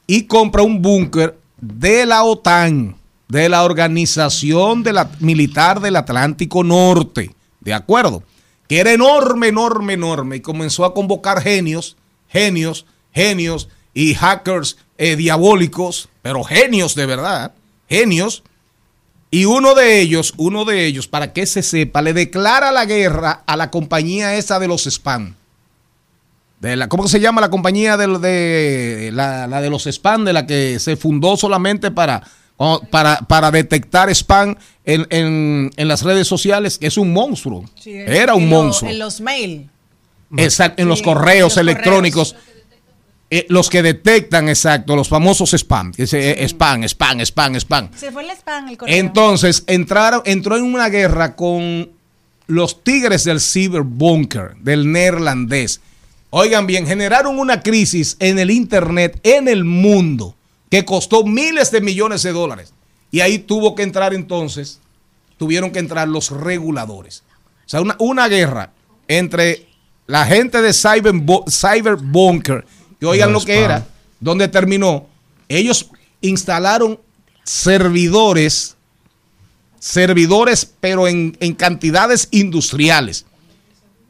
y 0.07 0.22
compra 0.22 0.62
un 0.62 0.80
búnker 0.80 1.36
de 1.61 2.07
la 2.07 2.22
OTAN, 2.22 2.95
de 3.28 3.49
la 3.49 3.64
Organización 3.64 4.82
de 4.84 4.93
la- 4.93 5.11
Militar 5.18 5.80
del 5.80 5.97
Atlántico 5.97 6.62
Norte. 6.62 7.34
¿De 7.61 7.74
acuerdo? 7.74 8.22
Que 8.68 8.78
era 8.78 8.93
enorme, 8.93 9.49
enorme, 9.49 9.95
enorme. 9.95 10.36
Y 10.36 10.41
comenzó 10.41 10.84
a 10.84 10.95
convocar 10.95 11.43
genios, 11.43 11.97
genios, 12.28 12.86
genios 13.12 13.68
y 13.93 14.14
hackers 14.14 14.76
eh, 14.99 15.16
diabólicos, 15.16 16.09
pero 16.22 16.45
genios 16.45 16.95
de 16.95 17.07
verdad, 17.07 17.53
genios. 17.88 18.45
Y 19.31 19.45
uno 19.45 19.74
de 19.74 20.01
ellos, 20.01 20.35
uno 20.39 20.64
de 20.64 20.87
ellos, 20.87 21.07
para 21.07 21.33
que 21.33 21.47
se 21.47 21.62
sepa, 21.62 22.03
le 22.03 22.12
declara 22.12 22.72
la 22.72 22.85
guerra 22.85 23.43
a 23.47 23.57
la 23.57 23.70
compañía 23.70 24.35
esa 24.37 24.59
de 24.59 24.66
los 24.68 24.87
spam. 24.87 25.35
De 26.59 26.76
la, 26.76 26.89
¿Cómo 26.89 27.07
se 27.09 27.20
llama 27.20 27.41
la 27.41 27.49
compañía 27.49 27.97
de, 27.97 28.07
de 28.18 29.11
la, 29.12 29.47
la 29.47 29.61
de 29.62 29.70
los 29.70 29.87
spam, 29.87 30.24
de 30.24 30.33
la 30.33 30.47
que 30.47 30.78
se 30.78 30.97
fundó 30.97 31.37
solamente 31.37 31.91
para, 31.91 32.22
para, 32.91 33.20
para 33.20 33.51
detectar 33.51 34.11
spam 34.11 34.57
en, 34.85 35.07
en- 35.11 35.70
en 35.76 35.89
las 35.89 36.03
redes 36.03 36.26
sociales? 36.26 36.76
Es 36.83 36.99
un 36.99 37.12
monstruo. 37.12 37.64
Era 37.87 38.35
un 38.35 38.51
lo- 38.51 38.57
monstruo. 38.57 38.91
En 38.91 38.99
los 38.99 39.20
mail. 39.20 39.70
Exacto, 40.37 40.83
en 40.83 40.89
los 40.89 41.03
correos 41.03 41.53
los 41.55 41.57
electrónicos. 41.57 42.35
Eh, 43.31 43.47
los 43.49 43.70
que 43.70 43.83
detectan, 43.83 44.49
exacto, 44.49 44.97
los 44.97 45.09
famosos 45.09 45.53
spam. 45.55 45.93
que 45.93 46.07
se- 46.07 46.43
eh, 46.43 46.49
Spam, 46.49 46.83
spam, 46.85 47.20
spam, 47.20 47.55
spam. 47.61 47.91
Se 47.97 48.11
fue 48.11 48.24
el 48.24 48.31
spam, 48.31 48.68
el 48.68 48.76
correo. 48.76 48.97
Entonces, 48.97 49.62
entraron, 49.68 50.22
entró 50.24 50.57
en 50.57 50.64
una 50.64 50.89
guerra 50.89 51.37
con 51.37 51.91
los 52.49 52.83
tigres 52.83 53.22
del 53.24 53.41
cyberbunker, 53.41 54.57
del 54.57 54.91
neerlandés. 54.91 55.81
Oigan 56.31 56.66
bien, 56.66 56.87
generaron 56.87 57.39
una 57.39 57.61
crisis 57.62 58.16
en 58.18 58.39
el 58.39 58.51
Internet, 58.51 59.20
en 59.22 59.47
el 59.49 59.64
mundo, 59.64 60.35
que 60.70 60.85
costó 60.85 61.24
miles 61.24 61.70
de 61.70 61.81
millones 61.81 62.22
de 62.24 62.33
dólares. 62.33 62.72
Y 63.12 63.20
ahí 63.20 63.39
tuvo 63.41 63.74
que 63.74 63.83
entrar 63.85 64.14
entonces, 64.14 64.81
tuvieron 65.39 65.70
que 65.70 65.78
entrar 65.81 66.09
los 66.09 66.31
reguladores. 66.31 67.22
O 67.66 67.68
sea, 67.68 67.81
una, 67.81 67.97
una 68.01 68.28
guerra 68.28 68.72
entre 69.09 69.66
la 70.07 70.26
gente 70.26 70.61
de 70.62 70.70
Cyberbu- 70.70 71.45
Cyberbunker, 71.51 72.64
que 73.01 73.07
oigan 73.07 73.32
lo 73.32 73.40
que 73.40 73.59
era, 73.59 73.86
donde 74.20 74.46
terminó, 74.46 75.09
ellos 75.48 75.86
instalaron 76.20 77.01
servidores, 77.42 78.76
servidores, 79.78 80.70
pero 80.80 81.09
en, 81.09 81.36
en 81.40 81.55
cantidades 81.55 82.28
industriales. 82.30 83.24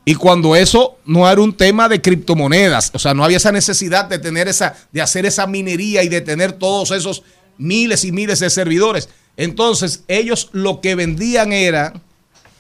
Y 0.05 0.15
cuando 0.17 0.57
eso 0.57 0.99
no 1.05 1.31
era 1.31 1.41
un 1.41 1.57
tema 1.57 1.89
de 1.89 2.01
criptomonedas, 2.01 2.91
o 2.95 2.99
sea, 2.99 3.15
no 3.15 3.23
había 3.23 3.37
esa 3.37 3.53
necesidad 3.53 4.07
de 4.07 4.19
tener 4.19 4.49
esa, 4.49 4.75
de 4.91 5.03
hacer 5.03 5.25
esa 5.25 5.47
minería 5.47 6.03
y 6.03 6.09
de 6.09 6.21
tener 6.21 6.53
todos 6.53 6.91
esos 6.91 7.23
miles 7.59 8.05
y 8.05 8.11
miles 8.11 8.41
de 8.41 8.51
servidores. 8.51 9.09
Entonces, 9.37 10.03
ellos 10.09 10.49
lo 10.53 10.81
que 10.81 10.95
vendían 10.95 11.53
era 11.53 11.93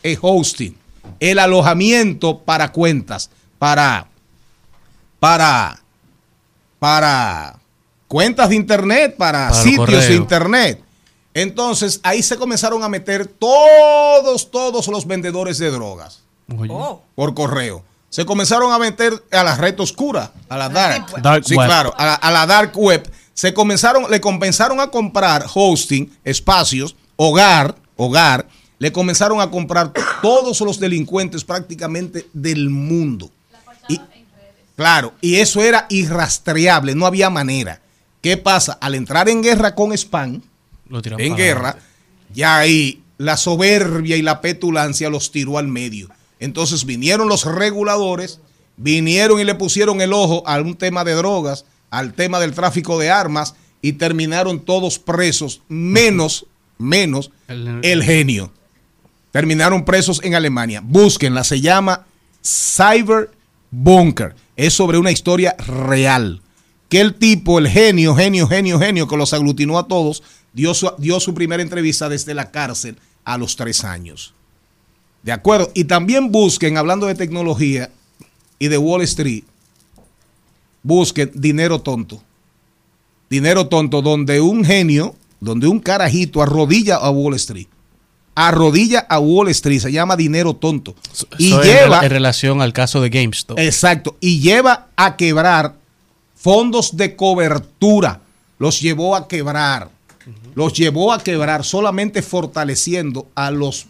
el 0.02 0.18
hosting, 0.20 0.76
el 1.18 1.38
alojamiento 1.38 2.38
para 2.40 2.72
cuentas, 2.72 3.30
para, 3.58 4.06
para, 5.18 5.82
para 6.80 7.60
cuentas 8.08 8.48
de 8.48 8.56
internet, 8.56 9.14
para, 9.16 9.54
sitios 9.54 10.08
de 10.08 10.16
internet. 10.16 10.82
Entonces, 11.32 12.00
ahí 12.02 12.24
se 12.24 12.36
comenzaron 12.36 12.82
a 12.82 12.88
meter 12.88 13.28
todos, 13.28 14.50
todos 14.50 14.88
los 14.88 15.06
vendedores 15.06 15.58
de 15.58 15.70
drogas 15.70 16.24
Oh. 16.68 17.02
por 17.14 17.34
correo. 17.34 17.84
Se 18.08 18.24
comenzaron 18.26 18.72
a 18.72 18.78
meter 18.78 19.12
a 19.30 19.44
la 19.44 19.56
red 19.56 19.78
oscura, 19.78 20.32
a 20.48 20.58
la 20.58 20.68
dark. 20.68 21.22
Dark 21.22 21.44
sí, 21.44 21.54
web. 21.54 21.68
claro, 21.68 21.94
a 21.96 22.06
la, 22.06 22.14
a 22.14 22.30
la 22.32 22.46
dark 22.46 22.76
web. 22.76 23.08
Se 23.34 23.54
comenzaron, 23.54 24.10
le 24.10 24.20
comenzaron 24.20 24.80
a 24.80 24.88
comprar 24.90 25.46
hosting, 25.54 26.10
espacios, 26.24 26.96
hogar, 27.16 27.76
hogar. 27.96 28.48
Le 28.78 28.90
comenzaron 28.90 29.40
a 29.40 29.50
comprar 29.50 29.92
todos 30.22 30.60
los 30.62 30.80
delincuentes 30.80 31.44
prácticamente 31.44 32.28
del 32.32 32.68
mundo. 32.68 33.30
Y, 33.88 34.00
claro, 34.80 35.12
y 35.20 35.36
eso 35.36 35.62
era 35.62 35.86
irrastreable, 35.90 36.94
no 36.94 37.04
había 37.04 37.28
manera. 37.28 37.82
¿Qué 38.22 38.38
pasa? 38.38 38.78
Al 38.80 38.94
entrar 38.94 39.28
en 39.28 39.42
guerra 39.42 39.74
con 39.74 39.92
spam, 39.92 40.40
en 41.18 41.36
guerra, 41.36 41.70
adelante. 41.70 41.88
ya 42.32 42.56
ahí 42.58 43.02
la 43.18 43.36
soberbia 43.36 44.16
y 44.16 44.22
la 44.22 44.40
petulancia 44.40 45.10
los 45.10 45.30
tiró 45.32 45.58
al 45.58 45.68
medio. 45.68 46.08
Entonces 46.38 46.86
vinieron 46.86 47.28
los 47.28 47.44
reguladores, 47.44 48.40
vinieron 48.78 49.38
y 49.38 49.44
le 49.44 49.54
pusieron 49.54 50.00
el 50.00 50.14
ojo 50.14 50.42
a 50.46 50.58
un 50.60 50.74
tema 50.74 51.04
de 51.04 51.12
drogas, 51.12 51.66
al 51.90 52.14
tema 52.14 52.40
del 52.40 52.52
tráfico 52.54 52.98
de 52.98 53.10
armas 53.10 53.54
y 53.82 53.92
terminaron 53.94 54.60
todos 54.64 54.98
presos, 54.98 55.60
menos, 55.68 56.46
menos 56.78 57.30
El- 57.48 57.80
el 57.82 58.02
genio. 58.02 58.50
Terminaron 59.32 59.84
presos 59.84 60.20
en 60.24 60.34
Alemania. 60.34 60.80
Búsquenla, 60.82 61.44
se 61.44 61.60
llama 61.60 62.06
Cyber 62.42 63.30
Bunker. 63.70 64.34
Es 64.56 64.74
sobre 64.74 64.98
una 64.98 65.10
historia 65.10 65.54
real. 65.58 66.42
Que 66.88 67.00
el 67.00 67.14
tipo, 67.14 67.58
el 67.58 67.68
genio, 67.68 68.14
genio, 68.14 68.48
genio, 68.48 68.78
genio, 68.78 69.06
que 69.06 69.16
los 69.16 69.32
aglutinó 69.32 69.78
a 69.78 69.86
todos, 69.86 70.22
dio 70.52 70.74
su, 70.74 70.90
dio 70.98 71.20
su 71.20 71.34
primera 71.34 71.62
entrevista 71.62 72.08
desde 72.08 72.34
la 72.34 72.50
cárcel 72.50 72.96
a 73.24 73.38
los 73.38 73.56
tres 73.56 73.84
años. 73.84 74.34
¿De 75.22 75.32
acuerdo? 75.32 75.70
Y 75.74 75.84
también 75.84 76.32
busquen, 76.32 76.76
hablando 76.76 77.06
de 77.06 77.14
tecnología 77.14 77.90
y 78.58 78.68
de 78.68 78.78
Wall 78.78 79.02
Street, 79.02 79.44
busquen 80.82 81.30
dinero 81.34 81.80
tonto. 81.80 82.22
Dinero 83.28 83.68
tonto, 83.68 84.02
donde 84.02 84.40
un 84.40 84.64
genio, 84.64 85.14
donde 85.38 85.68
un 85.68 85.78
carajito 85.78 86.42
arrodilla 86.42 86.96
a 86.96 87.10
Wall 87.10 87.34
Street. 87.34 87.68
Arrodilla 88.48 89.00
a 89.00 89.18
Wall 89.18 89.48
Street, 89.50 89.80
se 89.80 89.92
llama 89.92 90.16
dinero 90.16 90.54
tonto. 90.54 90.94
Y 91.36 91.50
lleva. 91.50 92.02
en 92.02 92.10
relación 92.10 92.62
al 92.62 92.72
caso 92.72 93.02
de 93.02 93.10
GameStop. 93.10 93.58
Exacto. 93.58 94.16
Y 94.18 94.40
lleva 94.40 94.88
a 94.96 95.16
quebrar 95.16 95.74
fondos 96.34 96.96
de 96.96 97.16
cobertura. 97.16 98.22
Los 98.58 98.80
llevó 98.80 99.14
a 99.14 99.28
quebrar. 99.28 99.90
Los 100.54 100.72
llevó 100.72 101.12
a 101.12 101.22
quebrar 101.22 101.64
solamente 101.64 102.22
fortaleciendo 102.22 103.28
a 103.34 103.50
los, 103.50 103.86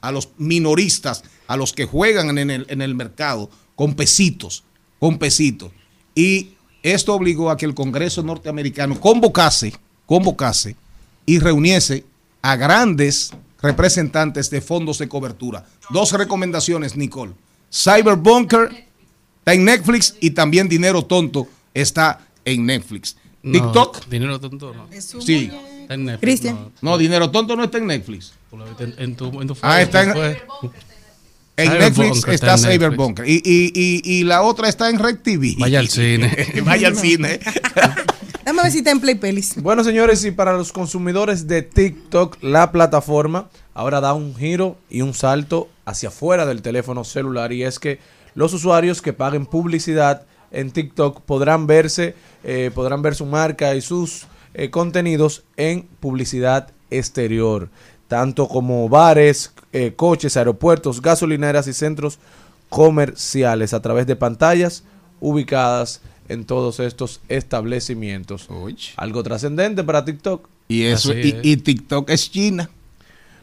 a 0.00 0.12
los 0.12 0.28
minoristas, 0.38 1.24
a 1.48 1.56
los 1.56 1.72
que 1.72 1.86
juegan 1.86 2.38
en 2.38 2.50
el, 2.50 2.66
en 2.68 2.82
el 2.82 2.94
mercado, 2.94 3.50
con 3.74 3.94
pesitos, 3.94 4.62
con 5.00 5.18
pesitos. 5.18 5.72
Y 6.14 6.50
esto 6.84 7.14
obligó 7.14 7.50
a 7.50 7.56
que 7.56 7.66
el 7.66 7.74
Congreso 7.74 8.22
norteamericano 8.22 9.00
convocase, 9.00 9.74
convocase 10.06 10.76
y 11.26 11.40
reuniese 11.40 12.04
a 12.40 12.56
grandes 12.56 13.32
representantes 13.62 14.50
de 14.50 14.60
fondos 14.60 14.98
de 14.98 15.08
cobertura. 15.08 15.64
Dos 15.90 16.12
recomendaciones, 16.12 16.96
Nicole. 16.96 17.32
Cyberbunker 17.72 18.86
está 19.40 19.54
en 19.54 19.64
Netflix 19.64 20.16
y 20.20 20.30
también 20.30 20.68
Dinero 20.68 21.04
Tonto 21.04 21.48
está 21.74 22.20
en 22.44 22.66
Netflix. 22.66 23.16
No, 23.42 23.52
TikTok. 23.52 24.06
Dinero 24.08 24.38
tonto, 24.38 24.74
no. 24.74 24.86
Sí. 25.00 25.50
Está 25.82 25.94
en 25.94 26.04
Netflix, 26.04 26.20
Cristian. 26.20 26.54
no. 26.82 26.90
No, 26.92 26.98
Dinero 26.98 27.30
Tonto 27.30 27.56
no 27.56 27.64
está 27.64 27.78
en 27.78 27.86
Netflix. 27.86 28.32
En, 28.78 28.94
en 28.98 29.16
tu, 29.16 29.40
en 29.40 29.48
tu 29.48 29.56
Ah, 29.62 29.80
está 29.80 30.02
en- 30.02 30.12
fue- 30.12 30.42
En 31.56 31.72
Netflix 31.78 32.18
está 32.18 32.32
está 32.32 32.46
en 32.54 32.60
Netflix. 32.62 32.72
Cyberbunker. 32.72 33.28
Y, 33.28 33.36
y, 33.44 33.72
y, 33.74 34.02
y 34.20 34.24
la 34.24 34.42
otra 34.42 34.68
está 34.68 34.90
en 34.90 34.98
Red 34.98 35.18
TV. 35.22 35.54
Vaya 35.58 35.78
al 35.78 35.88
cine. 35.88 36.36
Vaya 36.64 36.88
al 36.88 36.96
cine. 36.96 37.40
Déjame 38.44 38.62
ver 38.62 38.72
si 38.72 38.78
está 38.78 38.90
en 38.90 39.00
Play 39.00 39.16
Pelis. 39.16 39.62
Bueno, 39.62 39.84
señores, 39.84 40.24
y 40.24 40.30
para 40.30 40.54
los 40.54 40.72
consumidores 40.72 41.46
de 41.46 41.60
TikTok, 41.60 42.38
la 42.42 42.72
plataforma 42.72 43.50
ahora 43.74 44.00
da 44.00 44.14
un 44.14 44.34
giro 44.34 44.78
y 44.88 45.02
un 45.02 45.12
salto 45.12 45.68
hacia 45.84 46.08
afuera 46.08 46.46
del 46.46 46.62
teléfono 46.62 47.04
celular. 47.04 47.52
Y 47.52 47.64
es 47.64 47.78
que 47.78 47.98
los 48.34 48.54
usuarios 48.54 49.02
que 49.02 49.12
paguen 49.12 49.44
publicidad 49.44 50.24
en 50.50 50.70
TikTok 50.70 51.20
podrán 51.20 51.66
verse, 51.66 52.14
eh, 52.42 52.70
podrán 52.74 53.02
ver 53.02 53.14
su 53.14 53.26
marca 53.26 53.74
y 53.74 53.82
sus 53.82 54.26
eh, 54.54 54.70
contenidos 54.70 55.44
en 55.58 55.82
publicidad 56.00 56.70
exterior, 56.90 57.68
tanto 58.08 58.48
como 58.48 58.88
bares, 58.88 59.52
eh, 59.72 59.92
coches, 59.94 60.38
aeropuertos, 60.38 61.02
gasolineras 61.02 61.66
y 61.66 61.74
centros 61.74 62.18
comerciales 62.70 63.74
a 63.74 63.82
través 63.82 64.06
de 64.06 64.16
pantallas 64.16 64.82
ubicadas 65.20 66.00
en 66.30 66.44
todos 66.44 66.80
estos 66.80 67.20
establecimientos. 67.28 68.48
Algo 68.96 69.22
trascendente 69.22 69.84
para 69.84 70.04
TikTok. 70.04 70.48
Y 70.68 70.84
eso, 70.84 71.12
y, 71.12 71.56
TikTok 71.56 72.08
es 72.10 72.30
China. 72.30 72.70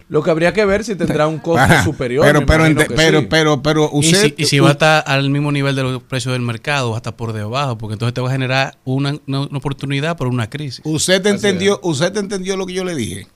Lo 0.09 0.23
que 0.23 0.31
habría 0.31 0.53
que 0.53 0.63
ver 0.63 0.85
si 0.85 0.95
tendrá 0.95 1.27
un 1.27 1.37
costo 1.39 1.59
Ajá. 1.61 1.83
superior. 1.83 2.25
Pero, 2.25 2.45
pero, 2.45 2.65
ente- 2.65 2.87
pero, 2.95 3.19
sí. 3.19 3.27
pero, 3.29 3.61
pero, 3.61 3.89
Y 3.93 3.99
usted. 3.99 4.33
si, 4.37 4.43
y 4.43 4.45
si 4.45 4.59
va 4.59 4.69
a 4.69 4.71
estar 4.71 5.03
al 5.05 5.29
mismo 5.29 5.51
nivel 5.51 5.75
de 5.75 5.83
los 5.83 6.01
precios 6.01 6.31
del 6.31 6.41
mercado, 6.41 6.95
hasta 6.95 7.17
por 7.17 7.33
debajo, 7.33 7.77
porque 7.77 7.93
entonces 7.93 8.13
te 8.13 8.21
va 8.21 8.29
a 8.29 8.31
generar 8.31 8.77
una, 8.85 9.17
una- 9.27 9.41
una 9.41 9.57
oportunidad 9.57 10.15
por 10.15 10.27
una 10.27 10.49
crisis. 10.49 10.79
Usted 10.85 11.25
entendió, 11.27 11.81
usted 11.83 12.15
entendió 12.15 12.55
lo 12.55 12.65
que 12.65 12.73
yo 12.73 12.85
le 12.85 12.95
dije. 12.95 13.27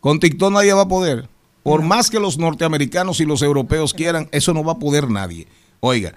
Con 0.00 0.20
TikTok 0.20 0.52
nadie 0.52 0.74
va 0.74 0.82
a 0.82 0.88
poder. 0.88 1.26
Por 1.62 1.80
más 1.80 2.10
que 2.10 2.20
los 2.20 2.36
norteamericanos 2.36 3.20
y 3.20 3.24
los 3.24 3.40
europeos 3.40 3.94
quieran, 3.94 4.28
eso 4.32 4.52
no 4.52 4.62
va 4.62 4.72
a 4.72 4.78
poder 4.78 5.08
nadie. 5.08 5.46
Oiga, 5.80 6.12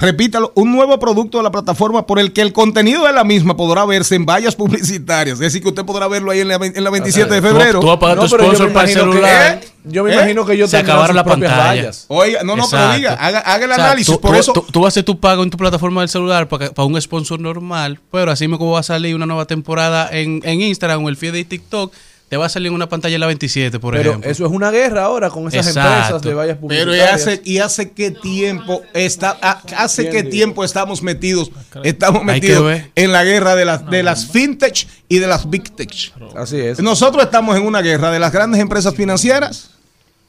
repítalo, 0.00 0.52
un 0.54 0.72
nuevo 0.72 0.98
producto 0.98 1.38
de 1.38 1.44
la 1.44 1.50
plataforma 1.50 2.06
por 2.06 2.18
el 2.18 2.32
que 2.32 2.40
el 2.40 2.52
contenido 2.52 3.06
de 3.06 3.12
la 3.12 3.22
misma 3.24 3.56
podrá 3.56 3.84
verse 3.84 4.14
en 4.16 4.26
vallas 4.26 4.56
publicitarias. 4.56 5.34
Es 5.34 5.40
decir, 5.40 5.62
que 5.62 5.68
usted 5.68 5.84
podrá 5.84 6.08
verlo 6.08 6.30
ahí 6.30 6.40
en 6.40 6.48
la, 6.48 6.58
ve- 6.58 6.72
en 6.74 6.82
la 6.84 6.90
27 6.90 7.32
de 7.32 7.42
febrero. 7.42 7.80
tú 7.80 7.86
vas 7.86 7.96
a 7.96 8.00
pagar 8.00 8.16
tu 8.18 8.26
yo 8.26 8.38
sponsor 8.38 8.72
para 8.72 8.88
el 8.88 8.94
que- 8.94 9.00
celular. 9.00 9.60
¿Eh? 9.62 9.68
Yo 9.84 10.04
me 10.04 10.10
¿Eh? 10.10 10.14
imagino 10.14 10.44
que 10.44 10.52
ellos 10.54 10.70
Se 10.70 10.76
acabaron 10.76 11.16
las 11.16 11.24
propias 11.24 11.50
pantallas. 11.52 11.76
vallas. 11.84 12.04
Oiga, 12.08 12.42
no, 12.42 12.54
no, 12.56 12.66
pero 12.70 12.92
diga, 12.92 13.14
haga, 13.14 13.38
haga 13.40 13.64
el 13.64 13.70
O 13.70 13.74
sea, 13.74 13.84
análisis. 13.86 14.14
tú, 14.14 14.20
por 14.20 14.32
tú- 14.32 14.36
eso, 14.38 14.52
tú- 14.52 14.66
tú 14.70 14.80
vas 14.80 14.86
a 14.86 14.88
hacer 14.88 15.04
tu 15.04 15.18
pago 15.18 15.42
en 15.42 15.48
tu 15.50 15.56
plataforma 15.56 16.00
del 16.02 16.10
celular 16.10 16.48
para, 16.48 16.70
para 16.70 16.86
un 16.86 17.00
sponsor 17.00 17.40
normal, 17.40 17.98
pero 18.12 18.30
así 18.30 18.44
mismo 18.44 18.58
como 18.58 18.72
va 18.72 18.80
a 18.80 18.82
salir 18.82 19.14
una 19.14 19.24
nueva 19.26 19.46
temporada 19.46 20.08
en, 20.12 20.40
en 20.44 20.60
Instagram 20.60 21.02
o 21.04 21.08
el 21.08 21.16
feed 21.16 21.32
de 21.32 21.44
TikTok, 21.44 21.92
te 22.30 22.36
va 22.36 22.46
a 22.46 22.48
salir 22.48 22.68
en 22.68 22.74
una 22.74 22.88
pantalla 22.88 23.16
en 23.16 23.20
la 23.20 23.26
27, 23.26 23.80
por 23.80 23.92
Pero 23.96 24.10
ejemplo. 24.10 24.30
eso 24.30 24.46
es 24.46 24.52
una 24.52 24.70
guerra 24.70 25.02
ahora 25.02 25.30
con 25.30 25.48
esas 25.48 25.66
Exacto. 25.66 25.90
empresas 25.90 26.22
de 26.22 26.34
vallas 26.34 26.58
Pero 26.68 26.72
¿y 26.74 26.86
publicitarias. 26.86 27.20
hace, 27.26 27.42
y 27.44 27.58
hace 27.58 27.90
qué 27.90 28.12
tiempo 28.12 28.82
está, 28.94 29.36
a- 29.42 29.62
hace 29.76 30.08
qué 30.10 30.22
tiempo 30.22 30.62
estamos 30.62 31.02
metidos, 31.02 31.50
estamos 31.82 32.22
Hay 32.28 32.40
que 32.40 32.48
metidos 32.54 32.82
en 32.94 33.10
la 33.12 33.24
guerra 33.24 33.56
de 33.56 33.64
las 33.64 33.84
de 33.90 34.04
las 34.04 34.26
fintech 34.26 34.86
y 35.08 35.18
de 35.18 35.26
las 35.26 35.50
big 35.50 35.74
tech. 35.74 35.92
Así 36.36 36.56
es. 36.56 36.80
Nosotros 36.80 37.24
estamos 37.24 37.56
en 37.56 37.66
una 37.66 37.82
guerra 37.82 38.12
de 38.12 38.20
las 38.20 38.32
grandes 38.32 38.60
empresas 38.60 38.94
financieras 38.94 39.72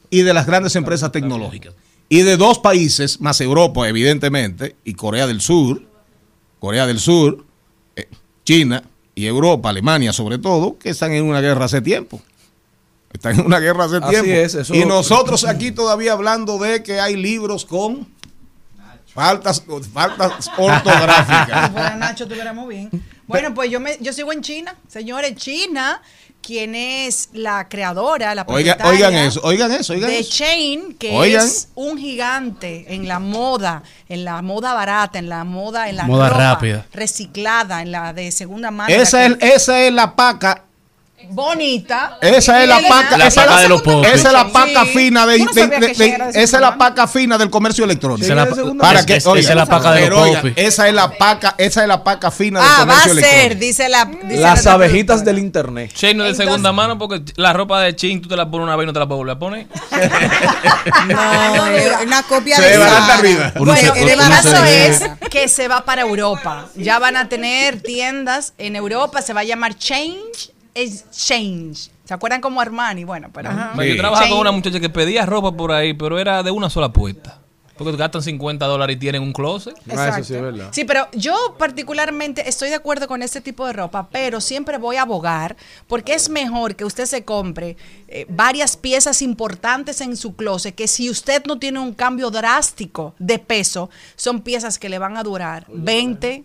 y 0.10 0.24
de 0.24 0.34
las 0.34 0.48
grandes 0.48 0.76
empresas 0.76 1.12
tecnológicas. 1.12 1.76
Y 2.10 2.24
de 2.24 2.36
dos 2.36 2.58
países, 2.58 3.22
más 3.22 3.40
Europa, 3.42 3.88
evidentemente, 3.88 4.76
y 4.84 4.96
Corea 4.96 5.28
del 5.28 5.40
Sur, 5.40 5.84
Corea 6.60 6.88
del 6.88 7.00
Sur, 7.00 7.46
eh, 7.96 8.10
China 8.44 8.82
y 9.22 9.28
Europa, 9.28 9.70
Alemania 9.70 10.12
sobre 10.14 10.38
todo, 10.40 10.78
que 10.80 10.90
están 10.90 11.12
en 11.14 11.24
una 11.26 11.42
guerra 11.42 11.66
hace 11.66 11.82
tiempo. 11.82 12.22
Están 13.14 13.40
en 13.40 13.46
una 13.46 13.60
guerra 13.60 13.86
hace 13.86 13.98
Así 13.98 14.10
tiempo. 14.10 14.32
es, 14.32 14.56
eso- 14.56 14.74
y 14.74 14.86
nosotros 14.86 15.44
aquí 15.46 15.72
todavía 15.72 16.14
hablando 16.14 16.58
de 16.58 16.82
que 16.82 17.00
hay 17.00 17.16
libros 17.16 17.66
con 17.66 18.08
faltas, 19.14 19.64
faltas 19.94 20.50
ortográficas. 20.58 21.66
Si 21.68 21.72
fuera 21.74 21.96
Nacho, 21.98 22.24
estuviéramos 22.24 22.68
bien. 22.68 22.90
Bueno, 23.32 23.54
pues 23.54 23.70
yo 23.72 23.80
me, 23.80 23.98
yo 24.00 24.14
sigo 24.14 24.32
en 24.32 24.42
China. 24.42 24.76
Señores, 24.88 25.36
China, 25.36 26.02
quien 26.42 26.74
es 26.76 27.30
la 27.34 27.68
creadora, 27.70 28.34
la 28.36 28.44
Oiga, 28.48 28.76
propietaria 28.76 29.08
oigan 29.08 29.14
eso, 29.28 29.42
oigan 29.44 29.72
eso, 29.72 29.94
oigan 29.94 30.10
de 30.10 30.20
eso. 30.20 30.32
Chain, 30.32 30.94
que 30.96 31.12
Oigan. 31.16 31.46
es 31.46 31.70
un 31.76 31.98
gigante 31.98 32.94
en 32.96 33.08
la 33.08 33.20
moda, 33.20 33.84
en 34.10 34.26
la 34.26 34.42
moda 34.42 34.74
barata, 34.74 35.20
en 35.20 35.30
la 35.30 35.44
moda, 35.44 35.88
en 35.90 35.98
la 35.98 36.04
Moda 36.06 36.30
ropa 36.30 36.40
rápida. 36.54 36.86
reciclada, 36.94 37.82
en 37.82 37.92
la 37.92 38.14
de 38.14 38.32
segunda 38.32 38.72
mano. 38.72 38.94
Esa 38.94 39.26
es, 39.26 39.38
esa 39.42 39.82
es 39.86 39.94
la 39.94 40.16
paca 40.16 40.64
bonita. 41.30 42.18
Esa 42.22 42.62
es 42.64 42.68
la 42.70 42.80
paca, 42.88 43.18
la 43.18 43.28
esa, 43.28 43.42
paca 43.44 43.56
es 43.58 43.62
de 43.64 43.70
los 43.70 43.82
popis. 43.82 44.12
esa 44.14 44.28
es 44.28 44.34
la 44.34 44.48
paca 44.52 44.86
Sí. 44.86 44.92
fina 44.98 45.26
de, 45.26 45.38
de- 45.38 45.68
de- 45.68 45.94
de 45.94 46.30
esa 46.36 46.58
es 46.58 46.62
la 46.62 46.78
paca 46.78 47.08
fina 47.08 47.38
del 47.38 47.50
comercio 47.50 47.86
electrónico. 47.86 48.24
Esa 48.26 48.34
es 48.44 48.50
la- 48.50 48.56
Segunda 48.56 48.82
Para 48.84 49.06
que, 49.06 49.16
es- 49.16 49.26
esa 49.26 49.38
es 49.40 49.56
la 49.56 49.66
paca 49.66 49.92
de 49.94 50.10
los 50.10 50.30
popis. 50.38 50.54
esa 50.56 50.88
es 50.88 50.94
la 50.94 51.10
paca, 51.18 51.56
esa 51.58 51.82
es 51.82 51.88
la 51.88 52.04
paca 52.04 52.32
fina 52.32 52.60
del 52.60 52.70
Ah, 52.70 52.76
va 52.78 52.82
a 52.82 52.86
comercio 53.02 53.14
ser, 53.16 53.24
electrónico. 53.24 53.60
dice 53.66 53.90
la. 53.90 54.06
dice 54.06 54.42
Las 54.42 54.66
la- 54.66 54.74
abejitas 54.74 55.24
del 55.26 55.40
internet. 55.40 55.92
Che, 55.94 56.14
no 56.14 56.24
de 56.24 56.30
Entonces- 56.30 56.46
segunda 56.46 56.72
mano 56.72 56.98
porque 56.98 57.22
la 57.36 57.54
ropa 57.54 57.82
de 57.82 57.96
Chin 57.96 58.22
tú 58.22 58.28
te 58.30 58.36
la 58.36 58.50
pones 58.50 58.66
una 58.66 58.76
vez 58.76 58.84
y 58.84 58.88
no 58.88 58.94
te 58.94 59.00
la 59.00 59.08
puedes 59.08 59.18
volver 59.20 59.36
a 59.36 59.40
poner. 59.40 59.68
No, 61.08 62.04
una 62.04 62.24
copia 62.24 62.56
Se 62.58 62.62
de 62.78 62.84
arriba. 62.84 63.54
Bueno, 63.58 63.74
el 63.96 64.06
ve- 64.64 64.88
es 64.88 65.02
que 65.30 65.48
se 65.48 65.68
va 65.68 65.84
para 65.86 66.02
Europa. 66.02 66.68
Ya 66.76 67.00
van 67.00 67.18
a 67.18 67.30
tener 67.30 67.82
tiendas 67.82 68.54
en 68.58 68.76
Europa. 68.76 69.22
Se 69.22 69.34
va 69.34 69.42
a 69.42 69.44
llamar 69.44 69.78
Change 69.78 70.52
Exchange. 70.74 71.90
¿Se 72.06 72.14
acuerdan 72.14 72.42
como 72.42 72.62
Armani? 72.62 73.04
Bueno, 73.04 73.30
pero. 73.34 73.50
Yo 73.52 73.98
trabajaba 73.98 74.30
con 74.30 74.40
una 74.40 74.52
muchacha 74.52 74.80
que 74.80 74.90
pedía 74.90 75.26
ropa 75.26 75.52
por 75.52 75.72
ahí, 75.72 75.94
pero 75.94 76.20
era 76.20 76.44
de 76.44 76.52
una 76.52 76.70
sola 76.70 76.92
puesta. 76.92 77.42
Porque 77.84 77.98
gastan 77.98 78.22
50 78.22 78.66
dólares 78.68 78.96
y 78.96 79.00
tienen 79.00 79.24
un 79.24 79.34
closet. 79.34 79.74
Ah, 79.90 80.10
eso 80.10 80.24
sí 80.24 80.36
es 80.36 80.42
verdad. 80.42 80.70
Sí, 80.72 80.86
pero 80.86 81.08
yo 81.14 81.56
particularmente 81.58 82.48
estoy 82.48 82.70
de 82.70 82.76
acuerdo 82.76 83.08
con 83.08 83.24
este 83.24 83.42
tipo 83.42 83.66
de 83.66 83.74
ropa, 83.74 84.08
pero 84.12 84.40
siempre 84.40 84.78
voy 84.78 84.98
a 84.98 85.02
abogar 85.02 85.56
porque 85.88 86.14
es 86.14 86.30
mejor 86.30 86.76
que 86.76 86.86
usted 86.86 87.06
se 87.06 87.26
compre 87.26 87.78
eh, 88.08 88.28
varias 88.30 88.78
piezas 88.78 89.24
importantes 89.24 90.00
en 90.02 90.16
su 90.16 90.36
closet 90.36 90.76
que 90.76 90.88
si 90.88 91.10
usted 91.10 91.44
no 91.46 91.58
tiene 91.58 91.80
un 91.80 91.94
cambio 91.94 92.30
drástico 92.30 93.16
de 93.18 93.40
peso, 93.40 93.90
son 94.16 94.42
piezas 94.42 94.78
que 94.78 94.90
le 94.90 95.00
van 95.00 95.18
a 95.18 95.24
durar 95.24 95.66
20. 95.70 96.44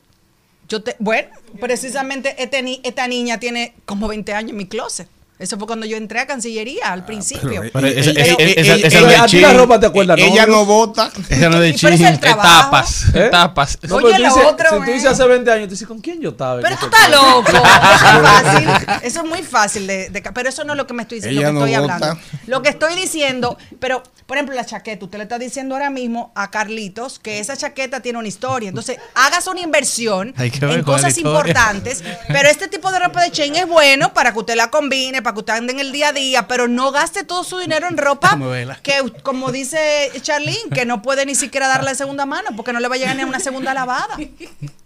Yo 0.68 0.82
te, 0.82 0.96
bueno, 0.98 1.28
precisamente 1.60 2.34
este 2.42 2.62
ni- 2.62 2.80
esta 2.84 3.06
niña 3.06 3.38
tiene 3.38 3.74
como 3.84 4.08
20 4.08 4.32
años 4.34 4.50
en 4.50 4.56
mi 4.56 4.66
closet. 4.66 5.08
Eso 5.38 5.58
fue 5.58 5.66
cuando 5.66 5.84
yo 5.84 5.96
entré 5.98 6.20
a 6.20 6.26
Cancillería 6.26 6.92
al 6.92 7.04
principio. 7.04 7.62
Pero 7.72 7.86
esa- 7.86 8.10
Ella- 8.10 8.36
ella- 8.38 8.74
ella- 8.86 9.26
ella- 9.30 9.52
ropa 9.52 9.78
te 9.78 9.86
acuerdas, 9.86 10.18
¿no? 10.18 10.24
Ella 10.24 10.46
no 10.46 10.64
vota. 10.64 11.10
Esa 11.28 11.48
no 11.50 11.62
es 11.62 11.80
de 11.80 12.18
trabajo. 12.18 12.48
Etapas, 12.48 13.04
¿Eh? 13.14 13.26
etapas. 13.26 13.78
No, 13.82 13.96
Oye, 13.96 14.18
lo 14.18 14.28
dices, 14.28 14.42
otro, 14.46 14.70
si 14.70 14.76
tú 14.86 14.90
dices 14.92 15.06
hace 15.10 15.24
20 15.26 15.50
años, 15.50 15.66
tú 15.68 15.72
dices, 15.72 15.86
¿con 15.88 16.00
quién 16.00 16.20
yo 16.20 16.30
estaba? 16.30 16.60
Pero 16.62 16.76
tú 16.78 16.86
estás 16.86 17.10
loco. 17.10 17.50
Eso 17.52 18.06
es 18.06 18.22
fácil. 18.22 18.68
Eso 19.02 19.20
es 19.22 19.26
muy 19.28 19.42
fácil 19.42 19.86
de, 19.86 20.22
Pero 20.34 20.48
eso 20.48 20.64
no 20.64 20.72
es 20.72 20.76
lo 20.78 20.86
que 20.86 20.94
me 20.94 21.02
estoy 21.02 21.18
diciendo, 21.18 21.40
Ella 21.40 21.48
lo 21.52 21.60
no 21.60 21.66
que 21.66 21.72
estoy 21.72 21.82
vota. 21.82 21.94
hablando. 21.94 22.20
Lo 22.46 22.62
que 22.62 22.68
estoy 22.70 22.94
diciendo, 22.94 23.58
pero, 23.78 24.02
por 24.26 24.36
ejemplo, 24.38 24.54
la 24.54 24.64
chaqueta, 24.64 25.04
usted 25.04 25.18
le 25.18 25.24
está 25.24 25.38
diciendo 25.38 25.74
ahora 25.74 25.90
mismo 25.90 26.32
a 26.34 26.50
Carlitos 26.50 27.18
que 27.18 27.40
esa 27.40 27.56
chaqueta 27.56 28.00
tiene 28.00 28.18
una 28.18 28.28
historia. 28.28 28.68
Entonces, 28.70 28.98
hagas 29.14 29.46
una 29.46 29.60
inversión 29.60 30.34
en 30.38 30.82
cosas 30.82 31.16
importantes. 31.18 32.02
Pero 32.28 32.48
este 32.48 32.68
tipo 32.68 32.90
de 32.90 32.98
ropa 33.00 33.22
de 33.22 33.30
chain 33.30 33.54
es 33.56 33.66
bueno 33.68 34.12
para 34.14 34.32
que 34.32 34.38
usted 34.38 34.54
la 34.56 34.70
combine, 34.70 35.22
para 35.26 35.34
que 35.34 35.40
usted 35.40 35.54
ande 35.54 35.72
en 35.72 35.80
el 35.80 35.90
día 35.90 36.10
a 36.10 36.12
día, 36.12 36.46
pero 36.46 36.68
no 36.68 36.92
gaste 36.92 37.24
todo 37.24 37.42
su 37.42 37.58
dinero 37.58 37.88
en 37.88 37.96
ropa 37.96 38.38
que, 38.84 39.12
como 39.24 39.50
dice 39.50 40.08
Charlene, 40.22 40.70
que 40.72 40.86
no 40.86 41.02
puede 41.02 41.26
ni 41.26 41.34
siquiera 41.34 41.66
darle 41.66 41.90
de 41.90 41.96
segunda 41.96 42.26
mano 42.26 42.50
porque 42.54 42.72
no 42.72 42.78
le 42.78 42.86
va 42.86 42.94
a 42.94 42.98
llegar 42.98 43.16
ni 43.16 43.22
a 43.22 43.26
una 43.26 43.40
segunda 43.40 43.74
lavada. 43.74 44.16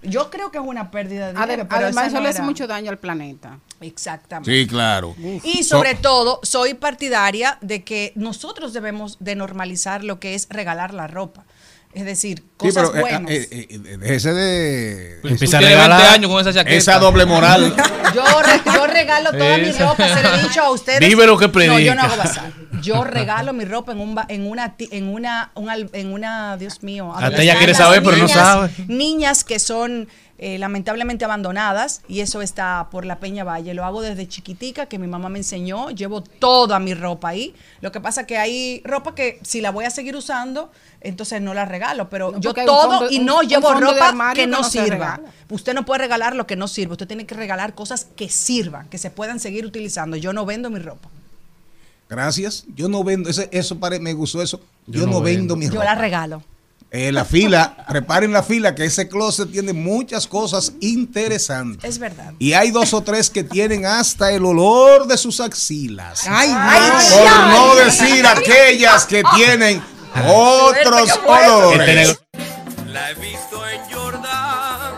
Yo 0.02 0.30
creo 0.30 0.50
que 0.50 0.56
es 0.56 0.64
una 0.64 0.90
pérdida 0.90 1.26
de 1.26 1.32
dinero. 1.34 1.64
Adem- 1.64 1.68
pero 1.68 1.84
Además, 1.86 2.06
eso 2.06 2.14
no 2.16 2.20
le 2.22 2.28
hace 2.30 2.40
mucho 2.40 2.66
daño 2.66 2.90
al 2.90 2.96
planeta. 2.98 3.58
Exactamente. 3.82 4.50
Sí, 4.50 4.66
claro. 4.66 5.14
Y 5.44 5.62
sobre 5.64 5.94
todo, 5.94 6.40
soy 6.42 6.72
partidaria 6.72 7.58
de 7.60 7.84
que 7.84 8.12
nosotros 8.14 8.72
debemos 8.72 9.18
de 9.20 9.34
normalizar 9.36 10.04
lo 10.04 10.18
que 10.20 10.34
es 10.34 10.46
regalar 10.48 10.94
la 10.94 11.06
ropa. 11.06 11.44
Es 11.92 12.04
decir, 12.06 12.44
Sí, 12.60 12.66
cosas 12.68 12.90
pero 12.90 12.96
eh, 12.96 13.00
buenas. 13.00 13.30
eh, 13.30 13.48
eh, 13.50 13.66
eh, 13.70 13.78
déjese 13.98 14.32
de 14.34 15.18
Tú 15.22 15.28
Empieza 15.28 15.56
a 15.56 15.60
tienes 15.60 15.76
20 15.78 15.88
regalar. 15.94 16.14
años 16.14 16.30
con 16.30 16.40
esa 16.40 16.52
chaqueta. 16.52 16.76
esa 16.76 16.98
doble 16.98 17.26
moral. 17.26 17.74
Yo, 18.14 18.22
re- 18.42 18.60
yo 18.74 18.86
regalo 18.88 19.30
toda 19.30 19.56
mi 19.58 19.70
ropa, 19.70 20.08
se 20.08 20.20
lo 20.20 20.34
he 20.34 20.42
dicho 20.42 20.60
a 20.62 20.70
ustedes. 20.72 20.98
Vive 20.98 21.26
lo 21.28 21.38
que 21.38 21.46
No, 21.46 21.52
yo 21.52 21.52
predica. 21.52 21.94
no 21.94 22.02
hago 22.02 22.16
bazar. 22.16 22.52
Yo 22.82 23.04
regalo 23.04 23.52
mi 23.52 23.64
ropa 23.64 23.92
en 23.92 24.00
un 24.00 24.16
ba- 24.16 24.26
en 24.28 24.48
una 24.50 24.76
ti- 24.76 24.88
en 24.90 25.06
una 25.06 25.52
un 25.54 25.70
al- 25.70 25.90
en 25.92 26.12
una 26.12 26.56
Dios 26.56 26.82
mío. 26.82 27.12
Hasta 27.14 27.40
ella 27.40 27.56
quiere 27.58 27.72
saber, 27.72 28.02
pero 28.02 28.16
no 28.16 28.24
niñas- 28.26 28.32
sabe. 28.36 28.70
Niñas 28.88 29.44
que 29.44 29.60
son 29.60 30.08
eh, 30.42 30.58
lamentablemente 30.58 31.24
abandonadas 31.26 32.00
y 32.08 32.20
eso 32.20 32.40
está 32.42 32.88
por 32.90 33.04
la 33.04 33.20
Peña 33.20 33.44
Valle. 33.44 33.74
Lo 33.74 33.84
hago 33.84 34.00
desde 34.02 34.26
chiquitica 34.26 34.86
que 34.86 34.98
mi 34.98 35.06
mamá 35.06 35.28
me 35.28 35.38
enseñó. 35.38 35.90
Llevo 35.90 36.22
toda 36.22 36.78
mi 36.80 36.94
ropa 36.94 37.28
ahí. 37.28 37.54
Lo 37.82 37.92
que 37.92 38.00
pasa 38.00 38.26
que 38.26 38.38
hay 38.38 38.80
ropa 38.86 39.14
que 39.14 39.38
si 39.42 39.60
la 39.60 39.70
voy 39.70 39.84
a 39.84 39.90
seguir 39.90 40.16
usando, 40.16 40.72
entonces 41.02 41.42
no 41.42 41.52
la 41.52 41.66
regalo. 41.66 42.08
Pero 42.08 42.32
No, 42.32 42.40
yo 42.40 42.49
todo 42.54 42.90
fondo- 42.98 43.10
y 43.10 43.18
no 43.20 43.40
un 43.40 43.48
llevo 43.48 43.72
ropa 43.74 44.12
que 44.34 44.42
que 44.42 44.46
no, 44.46 44.58
no 44.62 44.64
sirva. 44.64 45.20
Usted 45.48 45.74
no 45.74 45.84
puede 45.84 45.98
regalar 46.02 46.36
lo 46.36 46.46
que 46.46 46.56
no 46.56 46.68
sirve. 46.68 46.92
Usted 46.92 47.06
tiene 47.08 47.26
que 47.26 47.34
regalar 47.34 47.74
cosas 47.74 48.06
que 48.16 48.28
sirvan, 48.28 48.88
que 48.88 48.98
se 48.98 49.10
puedan 49.10 49.40
seguir 49.40 49.66
utilizando. 49.66 50.16
Yo 50.16 50.32
no 50.32 50.46
vendo 50.46 50.70
mi 50.70 50.78
ropa. 50.78 51.08
Gracias. 52.08 52.64
Yo 52.74 52.88
no 52.88 53.04
vendo, 53.04 53.30
ese, 53.30 53.48
eso 53.52 53.78
pare- 53.78 54.00
me 54.00 54.12
gustó 54.14 54.42
eso. 54.42 54.60
Yo, 54.86 55.00
Yo 55.00 55.06
no, 55.06 55.12
no 55.14 55.20
vendo 55.20 55.54
vendo. 55.54 55.56
mi 55.56 55.66
Yo 55.66 55.72
ropa. 55.72 55.84
la 55.84 55.94
regalo. 55.94 56.42
Eh, 56.92 57.12
la 57.12 57.24
fila, 57.24 57.84
preparen 57.88 58.32
la 58.32 58.42
fila, 58.42 58.74
que 58.74 58.84
ese 58.84 59.08
closet 59.08 59.50
tiene 59.52 59.72
muchas 59.72 60.26
cosas 60.26 60.72
interesantes. 60.80 61.88
Es 61.88 61.98
verdad. 62.00 62.32
Y 62.40 62.52
hay 62.54 62.72
dos 62.72 62.92
o 62.94 63.00
tres 63.02 63.30
que 63.30 63.44
tienen 63.44 63.86
hasta 63.86 64.32
el 64.32 64.44
olor 64.44 65.06
de 65.06 65.16
sus 65.16 65.38
axilas. 65.38 66.24
Ay, 66.26 66.48
Por 66.48 66.58
ay, 67.28 67.52
no 67.54 67.74
decir 67.76 68.26
aquellas 68.26 69.04
que 69.06 69.22
tienen 69.36 69.80
otros 70.34 71.08
Este 71.08 71.20
olores. 71.28 72.20
La 72.92 73.12
he 73.12 73.14
visto 73.14 73.68
en 73.68 73.80
Jordan. 73.88 74.94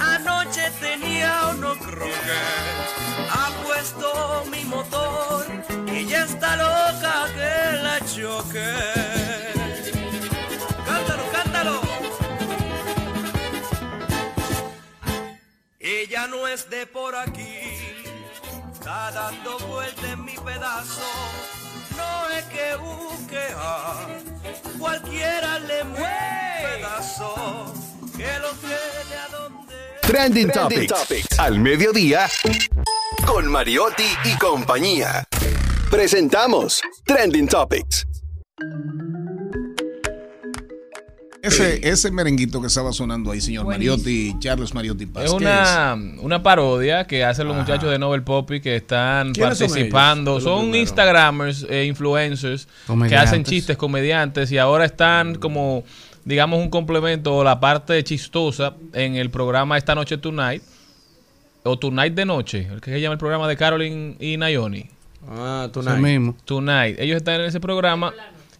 Anoche 0.00 0.70
tenía 0.80 1.50
uno 1.54 1.76
croquet. 1.76 2.86
Ha 3.30 3.50
puesto 3.66 4.44
mi 4.50 4.64
motor. 4.64 5.44
Ella 5.88 6.24
está 6.24 6.56
loca 6.56 7.26
que 7.34 7.82
la 7.82 8.00
choque. 8.14 8.74
Cántalo, 10.86 11.24
cántalo. 11.30 11.80
Ella 15.78 16.26
no 16.28 16.48
es 16.48 16.70
de 16.70 16.86
por 16.86 17.14
aquí. 17.14 17.58
Está 18.72 19.10
dando 19.10 19.58
vuelta 19.66 20.12
en 20.12 20.24
mi 20.24 20.36
pedazo. 20.38 21.02
No 21.94 22.30
es 22.30 22.44
que 22.44 22.74
busque 22.76 23.44
a 23.54 24.06
cualquiera 24.78 25.58
le 25.58 25.84
mueve 25.84 26.47
Trending, 30.02 30.50
Topics. 30.50 31.38
Al 31.38 31.58
mediodía. 31.58 32.26
Con 33.26 33.46
Mariotti 33.46 34.04
y 34.24 34.36
compañía. 34.38 35.24
Presentamos 35.90 36.80
Trending 37.04 37.46
Topics. 37.46 38.06
ese, 41.42 41.88
ese 41.88 42.10
merenguito 42.10 42.60
que 42.60 42.66
estaba 42.66 42.92
sonando 42.92 43.30
ahí, 43.30 43.40
señor 43.40 43.66
Mariotti, 43.66 44.34
Charles 44.38 44.74
Mariotti 44.74 45.06
Paz. 45.06 45.24
Es 45.24 45.30
¿qué 45.30 45.36
una, 45.36 45.96
una 46.20 46.42
parodia 46.42 47.06
que 47.06 47.24
hacen 47.24 47.46
los 47.46 47.56
muchachos 47.56 47.90
de 47.90 47.98
Nobel 47.98 48.22
Poppy 48.22 48.60
que 48.60 48.76
están 48.76 49.32
¿Quiénes 49.32 49.58
son 49.58 49.68
participando. 49.68 50.40
Son. 50.40 50.74
Instagramers, 50.74 51.66
eh, 51.68 51.84
influencers, 51.84 52.68
que 53.08 53.16
hacen 53.16 53.44
chistes, 53.44 53.76
comediantes, 53.76 54.50
y 54.52 54.58
ahora 54.58 54.84
están 54.84 55.36
como, 55.36 55.84
digamos, 56.28 56.60
un 56.60 56.68
complemento 56.68 57.34
o 57.36 57.42
la 57.42 57.58
parte 57.58 58.04
chistosa 58.04 58.74
en 58.92 59.16
el 59.16 59.30
programa 59.30 59.78
Esta 59.78 59.94
Noche 59.94 60.18
Tonight, 60.18 60.62
o 61.62 61.78
Tonight 61.78 62.12
de 62.12 62.26
Noche, 62.26 62.68
el 62.70 62.82
que 62.82 62.90
se 62.90 63.00
llama 63.00 63.14
el 63.14 63.18
programa 63.18 63.48
de 63.48 63.56
Carolyn 63.56 64.14
y 64.20 64.36
Nayoni. 64.36 64.90
Ah, 65.26 65.68
Eso 65.70 65.96
mismo. 65.96 66.36
Tonight. 66.44 67.00
Ellos 67.00 67.16
están 67.16 67.40
en 67.40 67.46
ese 67.46 67.60
programa 67.60 68.12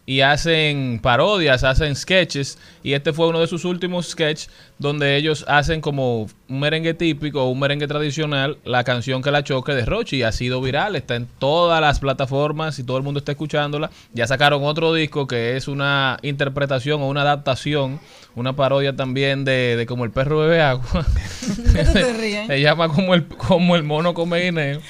y 0.06 0.22
hacen 0.22 0.98
parodias, 1.02 1.62
hacen 1.62 1.94
sketches. 1.94 2.56
Y 2.88 2.94
este 2.94 3.12
fue 3.12 3.28
uno 3.28 3.40
de 3.40 3.46
sus 3.46 3.66
últimos 3.66 4.08
sketches 4.08 4.48
donde 4.78 5.16
ellos 5.16 5.44
hacen 5.46 5.82
como 5.82 6.22
un 6.22 6.58
merengue 6.60 6.94
típico 6.94 7.44
o 7.44 7.50
un 7.50 7.60
merengue 7.60 7.86
tradicional, 7.86 8.56
la 8.64 8.82
canción 8.82 9.20
que 9.20 9.30
la 9.30 9.44
choque 9.44 9.72
de 9.72 9.84
Rochi. 9.84 10.16
Y 10.16 10.22
ha 10.22 10.32
sido 10.32 10.62
viral, 10.62 10.96
está 10.96 11.16
en 11.16 11.26
todas 11.38 11.82
las 11.82 12.00
plataformas 12.00 12.78
y 12.78 12.84
todo 12.84 12.96
el 12.96 13.02
mundo 13.02 13.18
está 13.18 13.32
escuchándola. 13.32 13.90
Ya 14.14 14.26
sacaron 14.26 14.64
otro 14.64 14.94
disco 14.94 15.26
que 15.26 15.58
es 15.58 15.68
una 15.68 16.16
interpretación 16.22 17.02
o 17.02 17.08
una 17.08 17.20
adaptación, 17.20 18.00
una 18.34 18.56
parodia 18.56 18.96
también 18.96 19.44
de, 19.44 19.76
de 19.76 19.84
como 19.84 20.06
el 20.06 20.10
perro 20.10 20.38
bebe 20.38 20.62
agua. 20.62 21.04
Se 22.46 22.60
llama 22.62 22.88
como 22.88 23.12
el, 23.12 23.26
como 23.26 23.76
el 23.76 23.82
mono 23.82 24.14
come 24.14 24.44
guineo. 24.44 24.80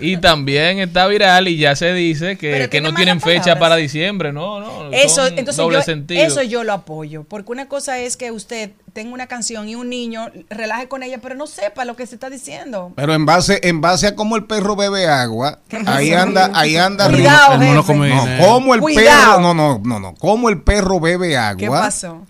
Y 0.00 0.16
también 0.18 0.78
está 0.78 1.06
viral 1.06 1.48
y 1.48 1.56
ya 1.56 1.76
se 1.76 1.94
dice 1.94 2.36
que, 2.36 2.68
que 2.68 2.80
no 2.80 2.94
tienen 2.94 3.20
fecha 3.20 3.58
para 3.58 3.76
diciembre. 3.76 4.32
No, 4.32 4.60
no. 4.60 4.90
Eso, 4.92 5.26
entonces 5.26 5.56
doble 5.56 5.78
yo, 5.78 5.82
sentido. 5.82 6.22
eso 6.22 6.42
yo 6.42 6.64
lo 6.64 6.72
apoyo, 6.72 7.13
porque 7.22 7.52
una 7.52 7.68
cosa 7.68 7.98
es 7.98 8.16
que 8.16 8.32
usted 8.32 8.72
tenga 8.92 9.14
una 9.14 9.28
canción 9.28 9.68
y 9.68 9.76
un 9.76 9.88
niño 9.88 10.26
relaje 10.50 10.88
con 10.88 11.04
ella, 11.04 11.18
pero 11.22 11.36
no 11.36 11.46
sepa 11.46 11.84
lo 11.84 11.94
que 11.94 12.06
se 12.06 12.16
está 12.16 12.30
diciendo. 12.30 12.92
Pero 12.96 13.14
en 13.14 13.24
base, 13.26 13.60
en 13.62 13.80
base 13.80 14.08
a 14.08 14.16
cómo 14.16 14.34
el 14.34 14.44
perro 14.44 14.74
bebe 14.74 15.06
agua, 15.06 15.60
ahí 15.86 16.12
anda, 16.12 16.50
ahí 16.54 16.76
anda 16.76 17.08
Cuidado. 17.08 17.54
El 17.54 17.68
mono 17.68 17.82
jefe. 17.84 17.92
come 17.92 18.08
no, 18.08 18.46
como 18.46 18.74
el 18.74 18.80
Cuidado. 18.80 19.36
perro, 19.36 19.42
no, 19.42 19.54
no, 19.54 19.80
no, 19.84 20.00
no, 20.00 20.14
como 20.14 20.48
el 20.48 20.60
perro 20.62 20.98
bebe 20.98 21.36
agua. 21.36 21.56
¿Qué 21.56 21.68
pasó? 21.68 22.26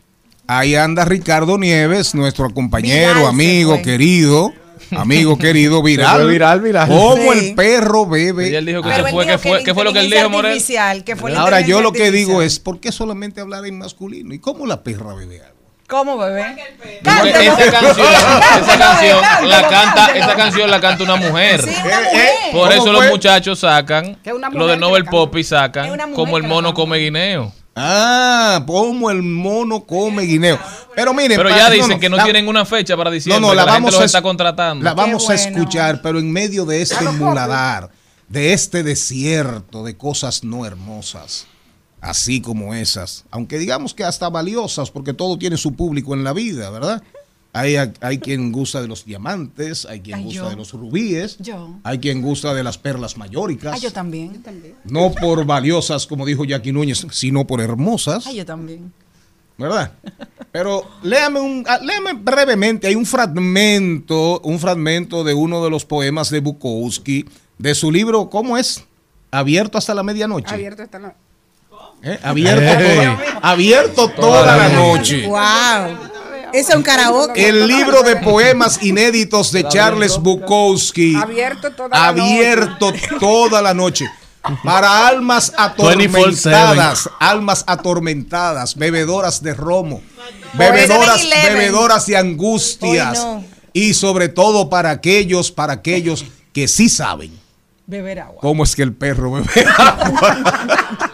Ahí 0.47 0.75
anda 0.75 1.07
Ricardo 1.07 1.57
Nieves, 1.57 2.15
nuestro 2.15 2.53
compañero, 2.53 3.27
amigo, 3.27 3.81
querido, 3.81 4.53
amigo 4.97 5.39
querido, 5.39 5.83
viral. 5.83 6.23
fue 6.23 6.33
viral, 6.33 6.61
viral. 6.61 6.89
Como 6.89 7.33
Sí. 7.33 7.39
el 7.49 7.55
perro 7.55 8.07
bebe. 8.07 8.51
Y 8.51 8.55
él 8.55 8.67
dijo 8.67 8.83
que 8.83 8.89
Pero 8.91 9.05
se 9.07 9.11
fue, 9.13 9.27
que 9.27 9.39
fue, 9.39 9.63
¿qué 9.65 9.75
fue 9.75 9.85
lo 9.85 9.93
que 9.93 10.01
él 10.01 10.11
dijo, 10.11 10.29
Morel? 10.31 10.63
que 11.05 11.17
fue 11.17 11.35
Ahora 11.35 11.61
yo 11.61 11.81
lo 11.81 11.93
que 11.93 12.11
digo 12.11 12.43
es, 12.43 12.59
¿por 12.61 12.81
qué 12.81 12.93
solamente 12.93 13.41
hablar 13.41 13.65
en 13.67 13.79
masculino? 13.79 14.35
¿Y 14.35 14.39
cómo 14.39 14.67
la 14.67 14.83
perra 14.83 15.15
bebe 15.15 15.41
agua? 15.41 15.51
¿Cómo, 15.87 16.17
bebé? 16.17 16.57
Esa 17.03 17.71
canción, 17.71 18.07
esa 18.63 18.79
canción 18.79 19.21
la 19.49 19.69
canta, 19.69 20.07
esa 20.17 20.35
canción 20.35 20.71
la 20.71 20.81
canta 20.81 21.05
una 21.05 21.17
mujer. 21.17 21.63
Sí, 21.63 21.71
una 21.85 22.01
mujer. 22.01 22.31
Por 22.53 22.61
¿Cómo 22.69 22.73
eso 22.73 22.93
los 22.93 23.03
fue? 23.03 23.11
muchachos 23.11 23.59
sacan, 23.59 24.17
lo 24.53 24.67
de 24.67 24.77
Nobel. 24.79 25.05
Poppy 25.05 25.41
Es 25.41 25.49
sacan 25.49 26.13
como 26.15 26.39
el 26.39 26.45
mono 26.45 26.73
come 26.73 26.99
guineo. 26.99 27.53
Ah, 27.77 28.63
como 28.67 29.11
el 29.11 29.23
mono 29.23 29.85
come 29.85 30.23
guineo. 30.23 30.59
Pero 30.95 31.13
miren, 31.13 31.37
Pero 31.37 31.49
ya 31.51 31.71
dicen 31.71 31.99
que 31.99 32.09
no 32.09 32.17
la- 32.17 32.25
tienen 32.25 32.47
una 32.47 32.65
fecha 32.65 32.97
para 32.97 33.11
diciembre, 33.11 33.41
No, 33.41 33.49
no, 33.49 33.53
que 33.53 33.57
la 33.57 33.65
la, 33.67 33.73
gente 33.73 33.81
vamos 33.83 33.93
los 33.95 34.03
a 34.03 34.05
está 34.05 34.19
es- 34.19 34.23
contratando. 34.23 34.85
La 34.85 34.95
vamos 34.95 35.29
a 35.29 35.35
escuchar, 35.35 36.01
pero 36.03 36.19
en 36.19 36.31
medio 36.31 36.65
de 36.67 36.83
este 36.83 37.05
muladar, 37.11 37.91
de 38.29 38.53
este 38.53 38.83
desierto 38.83 39.83
de 39.85 39.97
cosas 39.97 40.45
no 40.45 40.65
hermosas, 40.67 41.47
así 42.01 42.41
como 42.41 42.75
esas, 42.75 43.25
aunque 43.31 43.59
digamos 43.59 43.93
que 43.95 44.05
hasta 44.05 44.29
valiosas, 44.29 44.91
porque 44.91 45.13
todo 45.13 45.37
tiene 45.39 45.57
su 45.57 45.75
público 45.75 46.15
en 46.15 46.23
la 46.23 46.33
vida, 46.33 46.71
¿verdad? 46.71 47.03
Hay, 47.57 47.77
hay 48.01 48.19
quien 48.19 48.51
gusta 48.51 48.83
de 48.83 48.89
los 48.89 49.05
diamantes, 49.05 49.87
hay 49.87 50.01
quien 50.01 50.17
Ay, 50.17 50.25
gusta 50.25 50.43
yo. 50.43 50.51
de 50.51 50.57
los 50.57 50.73
rubíes, 50.73 51.39
Yo. 51.39 51.77
hay 51.85 51.99
quien 52.01 52.21
gusta 52.21 52.53
de 52.53 52.65
las 52.65 52.79
perlas 52.79 53.17
mayóricas, 53.17 53.75
Ay, 53.75 53.81
yo 53.81 53.93
también. 53.93 54.43
no 54.85 55.13
por 55.13 55.45
valiosas, 55.47 56.05
como 56.09 56.27
dijo 56.27 56.45
Jackie 56.45 56.73
Núñez, 56.73 57.07
sino 57.13 57.47
por 57.47 57.61
hermosas. 57.61 58.27
Ay, 58.27 58.37
yo 58.39 58.45
también. 58.45 58.93
¿verdad? 59.57 59.93
Pero 60.51 60.83
léame, 61.05 61.39
un, 61.39 61.65
ah, 61.69 61.79
léame 61.81 62.15
brevemente, 62.15 62.89
hay 62.89 62.97
un 62.97 63.07
fragmento, 63.07 64.41
un 64.41 64.59
fragmento 64.59 65.23
de 65.23 65.33
uno 65.35 65.63
de 65.63 65.71
los 65.71 65.85
poemas 65.85 66.31
de 66.31 66.41
Bukowski, 66.41 67.25
de 67.57 67.75
su 67.77 67.93
libro, 67.93 68.31
¿cómo 68.31 68.59
es? 68.59 68.83
Abierto 69.31 69.79
hasta 69.79 69.95
la 69.95 70.03
medianoche. 70.03 70.53
Abierto 70.53 70.83
está 70.83 70.99
la... 70.99 71.15
¿Eh? 72.03 72.19
Abierto, 72.23 72.61
toda, 72.61 73.39
abierto 73.43 74.09
toda 74.11 74.57
la 74.57 74.69
noche. 74.71 75.27
Wow. 75.27 76.14
Ese 76.55 76.71
es 76.71 76.77
un 76.77 76.83
karaoke. 76.83 77.49
El 77.49 77.67
libro 77.67 78.03
de 78.03 78.17
poemas 78.17 78.83
inéditos 78.83 79.51
de 79.53 79.67
Charles 79.69 80.19
Bukowski. 80.19 81.15
Abierto 81.17 81.73
toda 81.73 81.89
la 81.89 82.07
abierto 82.09 82.93
toda 83.19 83.61
la 83.61 83.75
noche. 83.75 84.09
Para 84.63 85.09
almas 85.09 85.53
atormentadas, 85.57 87.09
almas 87.19 87.65
atormentadas, 87.67 88.75
bebedoras 88.77 89.43
de 89.43 89.55
romo, 89.55 90.03
bebedoras, 90.53 91.23
7-Eleven. 91.23 91.55
bebedoras 91.55 92.07
de 92.07 92.17
angustias. 92.19 93.19
No. 93.19 93.45
Y 93.73 93.95
sobre 93.95 94.29
todo 94.29 94.69
para 94.69 94.91
aquellos, 94.91 95.51
para 95.51 95.73
aquellos 95.73 96.25
que 96.53 96.69
sí 96.69 96.89
saben 96.89 97.33
Beber 97.87 98.21
agua. 98.21 98.39
cómo 98.41 98.63
es 98.65 98.77
que 98.77 98.83
el 98.83 98.93
perro 98.93 99.33
bebe 99.33 99.67
agua. 99.79 101.11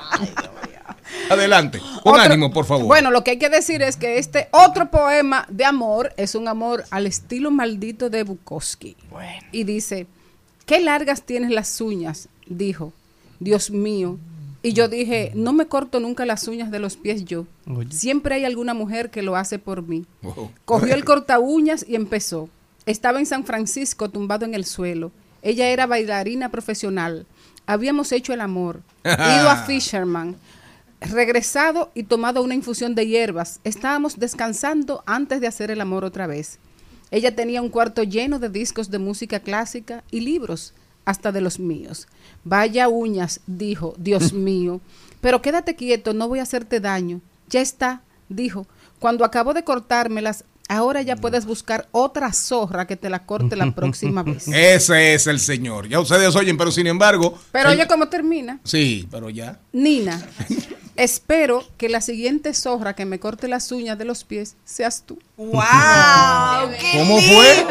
Adelante, 1.31 1.79
con 2.03 2.15
Otro- 2.15 2.23
ánimo, 2.23 2.51
por 2.53 2.65
favor. 2.65 2.87
Bueno, 2.87 3.11
lo 3.11 3.23
que 3.25 3.33
hay 3.33 3.39
que 3.39 3.49
decir 3.49 3.83
es 3.83 3.97
que 3.97 4.19
este 4.19 4.49
otro 4.53 4.91
poema 4.91 5.47
de 5.49 5.65
amor 5.65 6.13
es 6.17 6.35
un 6.35 6.49
amor 6.49 6.85
al 6.91 7.07
estilo 7.07 7.51
maldito 7.51 8.11
de 8.11 8.23
Bukowski. 8.25 8.97
Y 9.53 9.65
dice, 9.65 10.07
qué 10.67 10.81
largas 10.81 11.23
tienes 11.23 11.51
las 11.51 11.81
uñas, 11.81 12.29
dijo, 12.47 12.93
Dios 13.39 13.71
mío. 13.71 14.19
Y 14.63 14.75
yo 14.75 14.89
dije, 14.89 15.33
no 15.35 15.55
me 15.55 15.67
corto 15.69 16.01
nunca 16.01 16.27
las 16.27 16.47
uñas 16.47 16.71
de 16.71 16.81
los 16.81 16.97
pies 16.99 17.25
yo. 17.25 17.47
Oye. 17.67 17.91
Siempre 17.93 18.35
hay 18.35 18.45
alguna 18.45 18.75
mujer 18.75 19.11
que 19.11 19.23
lo 19.23 19.37
hace 19.37 19.59
por 19.59 19.83
mí. 19.83 20.05
Oh. 20.23 20.51
Cogió 20.67 20.95
el 20.95 21.05
corta 21.07 21.39
uñas 21.39 21.87
y 21.89 21.95
empezó. 21.95 22.51
Estaba 22.85 23.21
en 23.21 23.27
San 23.27 23.45
Francisco 23.45 24.11
tumbado 24.11 24.45
en 24.45 24.55
el 24.55 24.67
suelo. 24.67 25.13
Ella 25.41 25.69
era 25.69 25.87
bailarina 25.87 26.51
profesional. 26.51 27.25
Habíamos 27.65 28.13
hecho 28.13 28.35
el 28.35 28.43
amor. 28.43 28.83
Ido 29.05 29.49
a 29.49 29.65
Fisherman. 29.67 30.37
Regresado 31.01 31.91
y 31.95 32.03
tomado 32.05 32.43
una 32.43 32.55
infusión 32.55 32.95
de 32.95 33.07
hierbas. 33.07 33.61
Estábamos 33.65 34.19
descansando 34.19 35.03
antes 35.07 35.41
de 35.41 35.47
hacer 35.47 35.71
el 35.71 35.81
amor 35.81 36.05
otra 36.05 36.27
vez. 36.27 36.59
Ella 37.11 37.35
tenía 37.35 37.63
un 37.63 37.71
cuarto 37.71 38.03
lleno 38.03 38.39
de 38.39 38.49
discos 38.51 38.91
de 38.91 38.99
música 38.99 39.41
clásica 39.41 40.05
y 40.11 40.21
libros, 40.21 40.75
hasta 41.05 41.33
de 41.33 41.41
los 41.41 41.59
míos. 41.59 42.07
Vaya 42.45 42.89
uñas, 42.89 43.41
dijo, 43.47 43.95
Dios 43.99 44.33
mío. 44.35 44.81
Pero 45.21 45.43
quédate 45.43 45.75
quieto, 45.75 46.13
no 46.15 46.29
voy 46.29 46.39
a 46.39 46.43
hacerte 46.43 46.81
daño. 46.81 47.21
Ya 47.49 47.61
está, 47.61 48.03
dijo. 48.29 48.67
Cuando 48.99 49.25
acabó 49.25 49.55
de 49.55 49.65
cortármelas, 49.65 50.45
ahora 50.69 51.03
ya 51.03 51.17
puedes 51.17 51.47
buscar 51.47 51.89
otra 51.91 52.33
zorra 52.33 52.87
que 52.87 52.97
te 52.97 53.09
la 53.11 53.25
corte 53.27 53.57
la 53.57 53.75
próxima 53.75 54.23
vez. 54.23 54.47
Ese 54.53 55.15
es 55.15 55.27
el 55.27 55.41
señor. 55.41 55.89
Ya 55.89 55.99
ustedes 55.99 56.37
oyen, 56.37 56.57
pero 56.59 56.71
sin 56.71 56.87
embargo. 56.87 57.37
Pero 57.51 57.71
el- 57.71 57.79
oye 57.81 57.89
cómo 57.89 58.09
termina. 58.09 58.61
Sí, 58.63 59.09
pero 59.11 59.31
ya. 59.31 59.59
Nina, 59.73 60.23
espero 61.03 61.65
que 61.77 61.89
la 61.89 62.01
siguiente 62.01 62.53
zorra 62.55 62.95
que 62.95 63.07
me 63.07 63.19
corte 63.19 63.49
las 63.49 63.73
uñas 63.73 63.99
de 63.99 64.05
los 64.05 64.25
pies 64.25 64.57
seas 64.65 65.03
tú. 65.07 65.19
¡Wow! 65.37 65.55
¡Qué 66.79 66.99
¿Cómo 66.99 67.21
fue? 67.21 67.67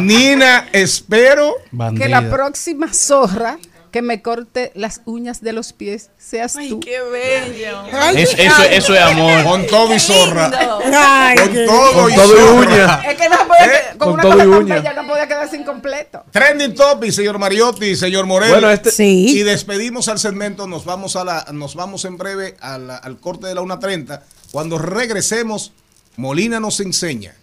Nina, 0.00 0.68
espero. 0.72 1.54
Que 1.96 2.08
la 2.08 2.28
próxima 2.30 2.92
zorra 2.92 3.58
que 3.94 4.02
me 4.02 4.22
corte 4.22 4.72
las 4.74 5.02
uñas 5.04 5.40
de 5.40 5.52
los 5.52 5.72
pies 5.72 6.10
seas 6.18 6.56
¡Ay, 6.56 6.68
tú. 6.68 6.80
qué 6.80 7.00
bello! 7.00 7.84
Es- 8.16 8.34
eso, 8.36 8.62
eso 8.64 8.92
es 8.92 9.00
amor. 9.00 9.44
Con 9.44 9.66
todo 9.68 9.94
y 9.94 10.00
zorra. 10.00 10.50
Ay, 10.92 11.36
Con 11.38 11.54
todo 11.64 11.92
Con 11.92 12.12
y 12.12 12.14
todo 12.16 12.34
y 12.34 12.38
zorra. 12.40 12.52
uña. 12.72 13.02
Es 13.08 13.16
que 13.16 13.28
no 13.28 13.36
podía, 13.46 13.66
¿Eh? 13.66 13.82
con, 13.96 13.98
Con 13.98 14.12
una 14.14 14.22
todo 14.24 14.32
cosa 14.32 14.44
y 14.44 14.48
tan 14.50 14.62
uña. 14.64 14.74
bella 14.74 14.92
no 14.94 15.06
podía 15.06 15.28
quedarse 15.28 15.56
incompleto. 15.58 16.24
Trending 16.32 16.74
topic, 16.74 17.12
señor 17.12 17.38
Mariotti, 17.38 17.94
señor 17.94 18.26
Moreno. 18.26 18.54
Bueno, 18.54 18.68
este- 18.72 18.90
Sí. 18.90 19.26
Y 19.38 19.42
despedimos 19.44 20.08
al 20.08 20.18
segmento. 20.18 20.66
Nos 20.66 20.84
vamos 20.84 21.14
a 21.14 21.22
la, 21.22 21.46
nos 21.52 21.76
vamos 21.76 22.04
en 22.04 22.18
breve 22.18 22.56
a 22.60 22.78
la- 22.78 22.96
al 22.96 23.20
corte 23.20 23.46
de 23.46 23.54
la 23.54 23.60
1.30. 23.60 24.24
Cuando 24.50 24.76
regresemos, 24.76 25.70
Molina 26.16 26.58
nos 26.58 26.80
enseña. 26.80 27.36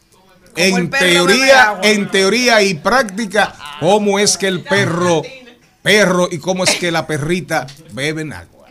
En 0.57 0.89
teoría, 0.89 1.63
agua. 1.69 1.79
en 1.83 2.11
teoría 2.11 2.61
y 2.61 2.73
práctica, 2.73 3.55
cómo 3.79 4.19
es 4.19 4.35
que 4.37 4.47
el 4.47 4.63
perro, 4.63 5.21
perro 5.81 6.27
y 6.31 6.37
cómo 6.37 6.63
es 6.63 6.75
que 6.75 6.91
la 6.91 7.07
perrita 7.07 7.67
beben 7.93 8.33
agua. 8.33 8.67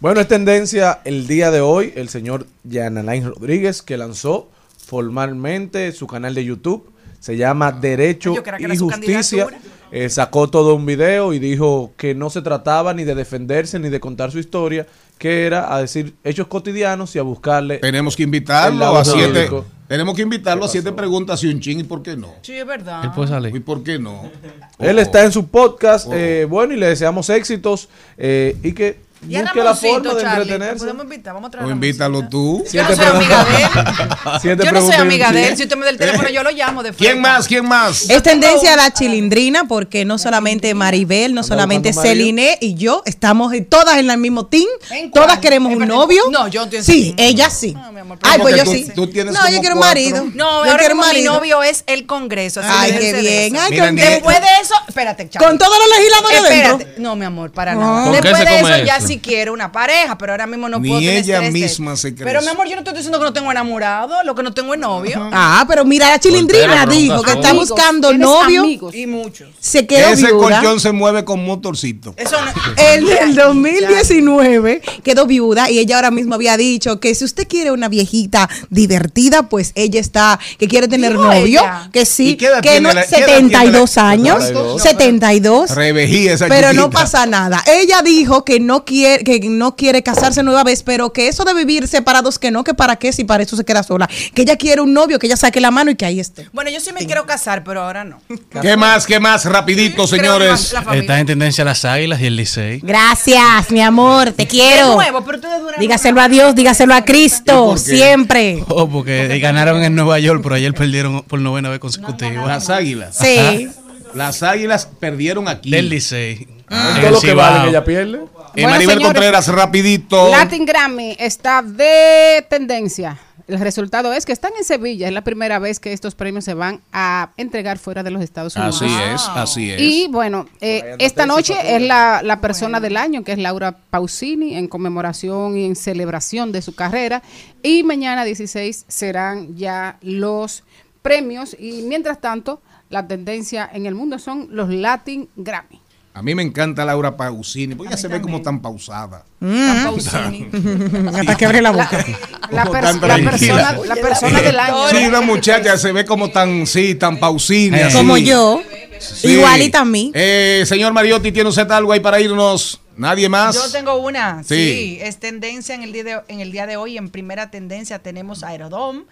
Bueno, 0.00 0.20
es 0.20 0.28
tendencia 0.28 1.00
el 1.04 1.26
día 1.26 1.50
de 1.50 1.60
hoy 1.60 1.92
el 1.96 2.08
señor 2.08 2.46
Jan 2.68 2.98
Alain 2.98 3.24
Rodríguez 3.24 3.82
que 3.82 3.96
lanzó 3.96 4.50
formalmente 4.76 5.92
su 5.92 6.06
canal 6.06 6.34
de 6.34 6.44
YouTube. 6.44 6.90
Se 7.20 7.36
llama 7.36 7.70
Derecho 7.70 8.34
Yo 8.34 8.42
creía 8.42 8.58
que 8.58 8.62
y 8.62 8.66
era 8.66 8.74
su 8.74 8.90
Justicia. 8.90 9.46
Eh, 9.92 10.08
sacó 10.08 10.48
todo 10.48 10.74
un 10.74 10.86
video 10.86 11.34
y 11.34 11.38
dijo 11.38 11.92
que 11.98 12.14
no 12.14 12.30
se 12.30 12.40
trataba 12.40 12.94
ni 12.94 13.04
de 13.04 13.14
defenderse 13.14 13.78
ni 13.78 13.90
de 13.90 14.00
contar 14.00 14.32
su 14.32 14.38
historia, 14.38 14.86
que 15.18 15.44
era 15.44 15.74
a 15.74 15.80
decir 15.82 16.14
hechos 16.24 16.46
cotidianos 16.46 17.14
y 17.14 17.18
a 17.18 17.22
buscarle. 17.22 17.76
Tenemos 17.76 18.16
que 18.16 18.22
invitarlo 18.22 18.96
a 18.96 19.04
siete. 19.04 19.50
Tenemos 19.86 20.16
que 20.16 20.22
invitarlo 20.22 20.64
a 20.64 20.68
siete 20.68 20.92
preguntas 20.92 21.44
y 21.44 21.48
un 21.48 21.60
chin 21.60 21.80
y 21.80 21.84
por 21.84 22.02
qué 22.02 22.16
no. 22.16 22.32
Sí, 22.40 22.54
es 22.54 22.66
verdad. 22.66 23.04
Él 23.04 23.10
puede 23.14 23.28
salir. 23.28 23.54
¿Y 23.54 23.60
por 23.60 23.82
qué 23.82 23.98
no? 23.98 24.30
Él 24.78 24.98
está 24.98 25.24
en 25.24 25.32
su 25.32 25.48
podcast, 25.48 26.08
eh, 26.10 26.46
bueno, 26.48 26.72
y 26.72 26.78
le 26.78 26.86
deseamos 26.86 27.28
éxitos 27.28 27.90
eh, 28.16 28.56
y 28.62 28.72
que 28.72 28.98
busque 29.26 29.62
la 29.62 29.74
forma 29.74 30.14
de 30.14 30.20
Charlie, 30.20 30.36
¿lo 30.36 30.42
entretenerse. 30.42 30.78
podemos 30.78 31.04
invitar? 31.04 31.34
Vamos 31.34 31.48
a 31.48 31.50
traer 31.52 31.66
O 31.66 31.70
invítalo 31.70 32.28
tú. 32.28 32.64
Yo 32.72 32.82
no 32.82 32.94
soy 32.96 33.04
amiga 33.06 33.44
de 33.44 34.52
él. 34.52 34.58
Yo 34.64 34.72
no 34.72 34.80
soy 34.82 34.94
amiga 34.94 35.32
de 35.32 35.48
él. 35.48 35.56
Si 35.56 35.62
usted 35.62 35.76
me 35.76 35.84
da 35.84 35.90
el 35.90 35.98
teléfono, 35.98 36.28
yo 36.28 36.42
lo 36.42 36.50
llamo 36.50 36.82
de 36.82 36.92
¿Quién 36.92 37.12
frente. 37.12 37.28
más? 37.28 37.46
¿Quién 37.48 37.68
más? 37.68 38.10
Es 38.10 38.22
tendencia 38.22 38.74
a 38.74 38.76
la 38.76 38.92
chilindrina 38.92 39.64
porque 39.68 40.04
no 40.04 40.18
solamente 40.18 40.74
Maribel, 40.74 41.34
no 41.34 41.42
solamente 41.42 41.92
marido. 41.92 42.02
Celine 42.02 42.58
y 42.60 42.74
yo 42.74 43.02
estamos 43.06 43.52
todas 43.68 43.98
en 43.98 44.10
el 44.10 44.18
mismo 44.18 44.46
team. 44.46 44.66
Todas 45.12 45.38
queremos 45.38 45.72
un 45.74 45.86
novio. 45.86 46.22
no, 46.30 46.48
yo 46.48 46.60
no 46.60 46.64
estoy 46.64 46.78
en 46.78 46.82
ese 46.82 46.92
Sí, 46.92 47.14
team. 47.14 47.28
ella 47.28 47.50
sí. 47.50 47.76
mi 47.92 48.00
amor, 48.00 48.18
Ay, 48.22 48.32
¿Cómo 48.32 48.42
pues 48.44 48.56
yo 48.56 48.64
tú- 48.64 48.72
sí. 48.72 48.86
tú 48.94 49.06
tienes 49.06 49.34
No, 49.34 49.48
yo 49.50 49.60
quiero 49.60 49.74
un 49.74 49.80
marido. 49.80 50.24
No, 50.34 50.64
yo 50.66 50.76
quiero 50.76 50.94
mismo 50.94 51.02
mi 51.02 51.08
marido. 51.12 51.34
novio 51.34 51.62
es 51.62 51.84
el 51.86 52.06
Congreso. 52.06 52.60
así 52.60 52.68
Ay, 52.72 52.92
que 52.92 52.98
qué 52.98 53.12
bien. 53.20 53.56
Ay, 53.56 53.78
con, 53.78 53.94
ni- 53.94 54.02
Después 54.02 54.40
de 54.40 54.46
eso, 54.60 54.74
espérate, 54.88 55.28
Charlie. 55.28 55.48
con 55.48 55.58
todos 55.58 55.76
los 55.78 55.98
legisladores 55.98 56.48
dentro. 56.78 56.88
No, 57.02 57.16
mi 57.16 57.24
amor, 57.24 57.52
para 57.52 57.74
nada. 57.74 58.04
¿Con 58.04 58.12
qué 58.14 58.20
Después 58.20 58.44
de 58.44 58.58
eso, 58.60 58.84
ya 58.84 59.00
sí 59.12 59.18
quiero 59.20 59.52
una 59.52 59.70
pareja, 59.72 60.16
pero 60.18 60.32
ahora 60.32 60.46
mismo 60.46 60.68
no 60.68 60.78
Ni 60.78 60.88
puedo 60.88 61.00
tener 61.00 61.16
ella 61.24 61.34
estrés 61.44 61.52
misma 61.52 61.96
se 61.96 62.14
cree 62.14 62.26
Pero 62.26 62.40
mi 62.42 62.48
amor, 62.48 62.66
yo 62.68 62.74
no 62.74 62.78
estoy 62.80 62.94
diciendo 62.94 63.18
que 63.18 63.24
no 63.24 63.32
tengo 63.32 63.50
enamorado, 63.50 64.14
lo 64.24 64.34
que 64.34 64.42
no 64.42 64.52
tengo 64.52 64.74
es 64.74 64.80
novio. 64.80 65.28
Ah, 65.32 65.64
pero 65.68 65.84
mira, 65.84 66.08
la 66.08 66.18
chilindrina 66.18 66.86
dijo 66.86 67.22
que 67.22 67.32
está 67.32 67.52
buscando 67.52 68.12
novio. 68.12 68.62
amigos. 68.62 68.94
Y 68.94 69.06
muchos. 69.06 69.48
Se 69.60 69.86
quedó 69.86 70.08
Ese 70.08 70.26
viuda. 70.26 70.60
colchón 70.60 70.80
se 70.80 70.92
mueve 70.92 71.24
con 71.24 71.44
motorcito. 71.44 72.14
Eso 72.16 72.36
no. 72.42 72.52
El 72.92 73.06
del 73.06 73.34
2019 73.34 74.82
quedó 75.02 75.26
viuda 75.26 75.70
y 75.70 75.78
ella 75.78 75.96
ahora 75.96 76.10
mismo 76.10 76.34
había 76.34 76.56
dicho 76.56 77.00
que 77.00 77.14
si 77.14 77.24
usted 77.24 77.46
quiere 77.48 77.70
una 77.70 77.88
viejita 77.88 78.48
divertida, 78.70 79.48
pues 79.48 79.72
ella 79.74 80.00
está, 80.00 80.38
que 80.58 80.68
quiere 80.68 80.88
tener 80.88 81.14
novio, 81.14 81.60
ella. 81.60 81.88
que 81.92 82.04
sí, 82.06 82.30
¿Y 82.30 82.36
qué 82.36 82.46
edad 82.46 82.60
que 82.62 82.70
tiene 82.70 82.88
no, 82.88 82.94
la- 82.94 83.06
qué 83.06 83.16
edad 83.16 83.26
tiene 83.26 83.48
72 83.50 83.96
la- 83.96 84.08
años, 84.10 84.44
72? 84.44 84.82
72. 84.82 85.70
Revejí 85.74 86.28
esa 86.28 86.48
Pero 86.48 86.72
no 86.72 86.90
pasa 86.90 87.26
nada. 87.26 87.62
Ella 87.66 88.02
dijo 88.02 88.44
que 88.44 88.60
no 88.60 88.84
quiere 88.84 89.01
que 89.24 89.40
no 89.48 89.76
quiere 89.76 90.02
casarse 90.02 90.42
nueva 90.42 90.64
vez, 90.64 90.82
pero 90.82 91.12
que 91.12 91.28
eso 91.28 91.44
de 91.44 91.54
vivir 91.54 91.86
separados 91.88 92.38
que 92.38 92.50
no, 92.50 92.64
que 92.64 92.74
para 92.74 92.96
qué 92.96 93.12
si 93.12 93.24
para 93.24 93.42
eso 93.42 93.56
se 93.56 93.64
queda 93.64 93.82
sola. 93.82 94.08
Que 94.34 94.42
ella 94.42 94.56
quiere 94.56 94.80
un 94.80 94.92
novio, 94.92 95.18
que 95.18 95.26
ella 95.26 95.36
saque 95.36 95.60
la 95.60 95.70
mano 95.70 95.90
y 95.90 95.96
que 95.96 96.04
ahí 96.04 96.20
esté. 96.20 96.48
Bueno, 96.52 96.70
yo 96.70 96.80
sí 96.80 96.92
me 96.92 97.04
quiero 97.06 97.26
casar, 97.26 97.64
pero 97.64 97.82
ahora 97.82 98.04
no. 98.04 98.20
¿Qué 98.60 98.76
más? 98.76 99.06
¿Qué 99.06 99.20
más? 99.20 99.44
Rapidito, 99.44 100.06
señores. 100.06 100.50
más 100.50 100.72
la 100.72 100.82
familia. 100.82 101.00
Está 101.02 101.20
en 101.20 101.26
tendencia 101.26 101.64
las 101.64 101.84
águilas 101.84 102.20
y 102.20 102.26
el 102.26 102.36
Licey. 102.36 102.80
Gracias, 102.80 103.70
mi 103.70 103.80
amor, 103.80 104.32
te 104.32 104.46
quiero. 104.46 104.94
nuevo, 104.94 105.24
pero. 105.24 105.38
Dígaselo 105.78 106.20
a 106.20 106.28
Dios, 106.28 106.54
dígaselo 106.54 106.94
a 106.94 107.04
Cristo, 107.04 107.76
siempre. 107.76 108.62
Oh, 108.68 108.88
porque 108.88 109.38
ganaron 109.38 109.82
en 109.82 109.94
Nueva 109.94 110.18
York, 110.18 110.40
pero 110.42 110.54
ayer 110.54 110.72
perdieron 110.74 111.22
por 111.22 111.40
novena 111.40 111.68
vez 111.68 111.78
consecutiva. 111.78 112.46
Las 112.46 112.70
águilas. 112.70 113.16
Sí. 113.16 113.68
Las 114.14 114.42
águilas 114.42 114.88
perdieron 115.00 115.48
aquí. 115.48 115.70
Del 115.70 115.88
Licey. 115.88 116.46
Ah, 116.68 116.98
todo 117.00 117.10
lo 117.10 117.20
que 117.20 117.34
vale 117.34 117.68
ella 117.68 117.84
pierde. 117.84 118.20
Eh, 118.54 118.62
Bueno, 118.62 118.70
Maribel 118.70 118.96
señores, 118.96 119.06
Contreras, 119.06 119.48
rapidito. 119.48 120.30
Latin 120.30 120.64
Grammy 120.64 121.16
está 121.18 121.62
de 121.62 122.46
tendencia. 122.48 123.18
El 123.48 123.58
resultado 123.58 124.12
es 124.12 124.24
que 124.24 124.32
están 124.32 124.52
en 124.56 124.64
Sevilla. 124.64 125.08
Es 125.08 125.12
la 125.12 125.24
primera 125.24 125.58
vez 125.58 125.80
que 125.80 125.92
estos 125.92 126.14
premios 126.14 126.44
se 126.44 126.54
van 126.54 126.80
a 126.92 127.30
entregar 127.36 127.78
fuera 127.78 128.02
de 128.02 128.10
los 128.10 128.22
Estados 128.22 128.54
Unidos. 128.56 128.80
Así 128.80 128.94
es, 129.14 129.28
así 129.34 129.70
es. 129.70 129.80
Y 129.80 130.08
bueno, 130.08 130.46
eh, 130.60 130.94
esta 131.00 131.26
noche 131.26 131.54
es 131.76 131.82
la, 131.82 132.20
la 132.22 132.40
persona 132.40 132.78
del 132.80 132.96
año, 132.96 133.24
que 133.24 133.32
es 133.32 133.38
Laura 133.38 133.76
Pausini, 133.90 134.54
en 134.56 134.68
conmemoración 134.68 135.58
y 135.58 135.66
en 135.66 135.74
celebración 135.76 136.52
de 136.52 136.62
su 136.62 136.74
carrera. 136.74 137.22
Y 137.62 137.82
mañana 137.82 138.24
16 138.24 138.84
serán 138.86 139.56
ya 139.56 139.98
los 140.02 140.62
premios. 141.02 141.56
Y 141.58 141.82
mientras 141.82 142.20
tanto, 142.20 142.62
la 142.90 143.06
tendencia 143.08 143.68
en 143.72 143.86
el 143.86 143.94
mundo 143.94 144.18
son 144.18 144.48
los 144.50 144.68
Latin 144.70 145.28
Grammy. 145.36 145.81
A 146.14 146.22
mí 146.22 146.34
me 146.34 146.42
encanta 146.42 146.84
Laura 146.84 147.16
Pausini, 147.16 147.74
porque 147.74 147.88
ella 147.94 147.96
se 147.96 148.06
ve 148.08 148.20
como 148.20 148.42
tan 148.42 148.60
pausada. 148.60 149.24
Tan 149.40 149.84
Pausini. 149.84 150.48
Hasta 151.18 151.36
que 151.36 151.46
abre 151.46 151.62
la 151.62 151.70
boca. 151.70 152.04
La, 152.50 152.66
pers- 152.66 153.00
la 153.00 153.30
persona, 153.30 153.78
la 153.86 153.94
persona 153.96 154.40
del 154.42 154.58
año. 154.58 154.88
Sí, 154.90 155.06
una 155.06 155.22
muchacha 155.22 155.78
se 155.78 155.90
ve 155.90 156.04
como 156.04 156.30
tan, 156.30 156.66
sí, 156.66 156.94
tan 156.96 157.18
pausini. 157.18 157.78
Eh. 157.78 157.88
Como 157.94 158.18
yo. 158.18 158.62
Sí. 158.98 159.28
Igualita 159.32 159.80
a 159.80 159.84
mí. 159.86 160.12
Eh, 160.14 160.64
señor 160.66 160.92
Mariotti, 160.92 161.32
¿tiene 161.32 161.48
usted 161.48 161.70
algo 161.70 161.92
ahí 161.92 162.00
para 162.00 162.20
irnos? 162.20 162.78
¿Nadie 162.94 163.28
más? 163.30 163.54
Yo 163.54 163.70
tengo 163.72 163.96
una, 163.96 164.44
sí. 164.44 164.54
Sí. 164.54 164.98
es 165.00 165.18
tendencia 165.18 165.74
en 165.74 165.82
el, 165.82 165.92
día 165.94 166.04
de, 166.04 166.20
en 166.28 166.40
el 166.40 166.52
día 166.52 166.66
de 166.66 166.76
hoy. 166.76 166.98
En 166.98 167.08
primera 167.08 167.50
tendencia 167.50 168.00
tenemos 168.00 168.42
Aerodom, 168.44 169.04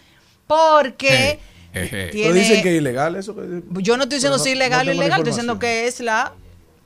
porque 0.46 1.38
Jeje. 1.72 1.88
Pero 1.98 2.10
tiene... 2.12 2.32
dicen 2.34 2.62
que 2.62 2.74
es 2.74 2.80
ilegal 2.80 3.16
eso. 3.16 3.34
que- 3.34 3.62
Yo 3.82 3.96
no 3.96 4.02
estoy 4.02 4.16
diciendo 4.18 4.38
si 4.38 4.50
no- 4.50 4.56
ilegal 4.56 4.88
o 4.88 4.92
ilegal, 4.92 5.20
estoy 5.20 5.30
diciendo 5.32 5.58
que 5.58 5.86
es 5.86 6.00
la, 6.00 6.32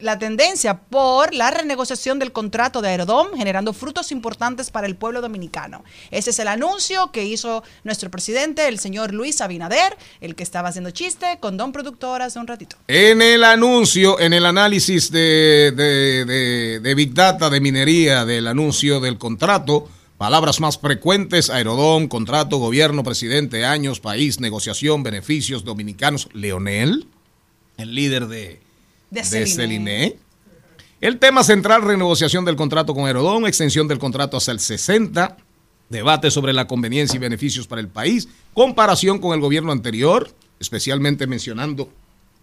la 0.01 0.19
tendencia 0.19 0.81
por 0.81 1.33
la 1.33 1.51
renegociación 1.51 2.19
del 2.19 2.33
contrato 2.33 2.83
de 2.83 2.89
Aerodom, 2.89 3.29
generando 3.37 3.73
frutos 3.73 4.11
importantes 4.13 4.71
para 4.71 4.87
el 4.87 4.97
pueblo 4.97 5.21
dominicano. 5.21 5.85
Ese 6.11 6.31
es 6.31 6.39
el 6.41 6.49
anuncio 6.49 7.11
que 7.13 7.25
hizo 7.25 7.63
nuestro 7.85 8.11
presidente, 8.11 8.67
el 8.69 8.79
señor 8.79 9.15
Luis 9.15 9.41
Abinader, 9.41 9.97
el 10.21 10.35
que 10.35 10.43
estaba 10.43 10.69
haciendo 10.71 10.91
chiste 10.91 11.39
con 11.41 11.57
Don 11.57 11.73
Productora 11.73 12.27
hace 12.27 12.39
un 12.39 12.47
ratito. 12.47 12.77
En 12.89 13.23
el 13.23 13.45
anuncio, 13.45 14.19
en 14.21 14.33
el 14.33 14.45
análisis 14.47 15.11
de, 15.11 15.73
de- 15.75 16.25
de- 16.25 16.81
de 16.81 16.95
Big 16.95 17.15
Data, 17.15 17.49
de 17.49 17.61
minería, 17.61 18.25
del 18.25 18.47
anuncio 18.49 19.01
del 19.01 19.17
contrato, 19.17 19.89
palabras 20.19 20.61
más 20.61 20.77
frecuentes, 20.79 21.51
aerodón, 21.51 22.09
contrato, 22.09 22.59
gobierno, 22.59 23.05
presidente, 23.05 23.65
años, 23.65 24.01
país, 24.01 24.41
negociación, 24.41 25.03
beneficios 25.03 25.65
dominicanos. 25.65 26.29
Leonel, 26.33 27.07
el 27.77 27.95
líder 27.95 28.27
de, 28.29 28.61
De 29.15 29.23
de 29.23 29.47
Celine. 29.47 30.17
El 31.01 31.19
tema 31.21 31.45
central, 31.45 31.83
renegociación 31.83 32.45
del 32.45 32.57
contrato 32.57 32.95
con 32.95 33.07
Aerodón, 33.07 33.47
extensión 33.47 33.87
del 33.87 34.01
contrato 34.01 34.37
hasta 34.37 34.51
el 34.51 34.59
60, 34.59 35.37
debate 35.89 36.33
sobre 36.33 36.53
la 36.53 36.67
conveniencia 36.67 37.17
y 37.17 37.21
beneficios 37.21 37.69
para 37.69 37.81
el 37.81 37.89
país, 37.89 38.29
comparación 38.55 39.21
con 39.21 39.33
el 39.33 39.41
gobierno 39.41 39.71
anterior, 39.71 40.35
especialmente 40.59 41.29
mencionando 41.29 41.91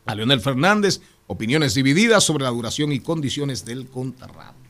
a 0.06 0.16
Leonel 0.16 0.40
Fernández, 0.40 1.02
opiniones 1.28 1.74
divididas 1.74 2.24
sobre 2.24 2.46
la 2.46 2.52
duración 2.52 2.94
y 2.94 3.02
condiciones 3.02 3.66
del 3.66 3.88
contrato. 3.88 4.61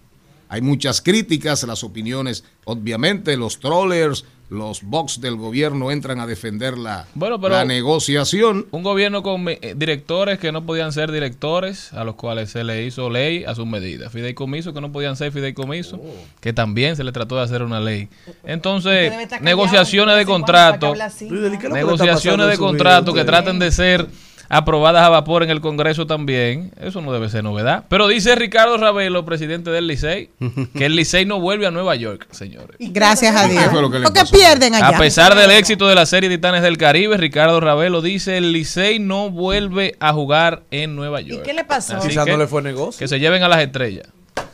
Hay 0.52 0.60
muchas 0.60 1.00
críticas, 1.02 1.64
las 1.64 1.82
opiniones, 1.82 2.44
obviamente, 2.66 3.38
los 3.38 3.62
trollers, 3.62 4.26
los 4.50 4.84
box 4.84 5.22
del 5.22 5.38
gobierno 5.38 5.92
entran 5.92 6.20
a 6.20 6.28
defender 6.28 6.78
la, 6.78 7.08
Bueno, 7.16 7.40
pero- 7.40 7.56
la 7.56 7.64
negociación. 7.64 8.66
Un 8.72 8.84
gobierno 8.84 9.24
con 9.24 9.48
eh, 9.48 9.76
directores 9.78 10.40
que 10.40 10.52
no 10.52 10.66
podían 10.66 10.92
ser 10.92 11.10
directores, 11.10 11.94
a 11.94 12.04
los 12.04 12.16
cuales 12.16 12.52
se 12.52 12.66
le 12.66 12.84
hizo 12.86 13.10
ley 13.10 13.46
a 13.46 13.56
sus 13.56 13.66
medidas. 13.66 14.12
Fideicomisos 14.12 14.74
que 14.74 14.82
no 14.82 14.92
podían 14.92 15.16
ser 15.16 15.32
fideicomisos, 15.32 16.02
que 16.42 16.52
también 16.52 16.98
se 16.98 17.06
le 17.06 17.14
trató 17.14 17.38
de 17.38 17.44
hacer 17.44 17.64
una 17.64 17.80
ley. 17.80 18.10
Entonces, 18.44 19.10
callado, 19.10 19.46
negociaciones 19.46 20.18
de 20.18 20.26
contrato, 20.26 20.88
hable 20.88 21.04
así. 21.04 21.30
¿qué 21.30 21.34
es 21.36 21.40
lo 21.40 21.44
que 21.44 21.50
le 21.50 21.56
está 21.56 21.70
negociaciones 21.70 22.48
de 22.50 22.58
contrato 22.58 23.14
que 23.14 23.24
traten 23.24 23.58
de 23.58 23.72
ser 23.72 24.06
aprobadas 24.54 25.04
a 25.04 25.10
vapor 25.10 25.44
en 25.44 25.50
el 25.50 25.62
Congreso 25.62 26.06
también, 26.06 26.74
eso 26.82 27.02
no 27.02 27.14
debe 27.14 27.30
ser 27.30 27.42
novedad. 27.44 27.86
Pero 27.88 28.08
dice 28.10 28.36
Ricardo 28.36 28.76
Ravelo, 28.78 29.24
presidente 29.24 29.72
del 29.72 29.88
Licey, 29.88 30.30
que 30.78 30.86
el 30.86 30.96
Licey 30.98 31.26
no 31.26 31.40
vuelve 31.40 31.66
a 31.68 31.72
Nueva 31.72 31.96
York, 31.96 32.28
señores. 32.32 32.76
Gracias 32.80 33.34
a 33.36 33.48
Dios. 33.48 33.64
¿Qué 33.64 33.70
fue 33.70 33.82
lo 33.82 33.90
que 33.90 34.00
le 34.00 34.04
Porque 34.04 34.20
pasó? 34.20 34.36
pierden 34.36 34.76
allá. 34.76 34.90
A 34.90 34.98
pesar 35.00 35.36
del 35.36 35.52
éxito 35.52 35.88
de 35.88 35.96
la 35.96 36.06
serie 36.06 36.30
Titanes 36.30 36.62
del 36.64 36.78
Caribe, 36.78 37.16
Ricardo 37.18 37.60
Ravelo 37.62 38.02
dice 38.02 38.38
el 38.38 38.52
Licey 38.52 39.00
no 39.00 39.30
vuelve 39.30 39.96
a 40.02 40.12
jugar 40.12 40.64
en 40.70 40.96
Nueva 40.98 41.22
¿Y 41.22 41.28
York. 41.28 41.44
qué 41.44 41.54
le 41.54 41.64
pasó? 41.64 41.96
Así 41.98 42.10
Quizás 42.10 42.26
que- 42.26 42.32
no 42.32 42.38
le 42.38 42.48
fue 42.48 42.62
negocio. 42.62 43.00
Que 43.00 43.08
se 43.08 43.20
lleven 43.20 43.44
a 43.44 43.48
las 43.48 43.62
estrellas. 43.62 44.08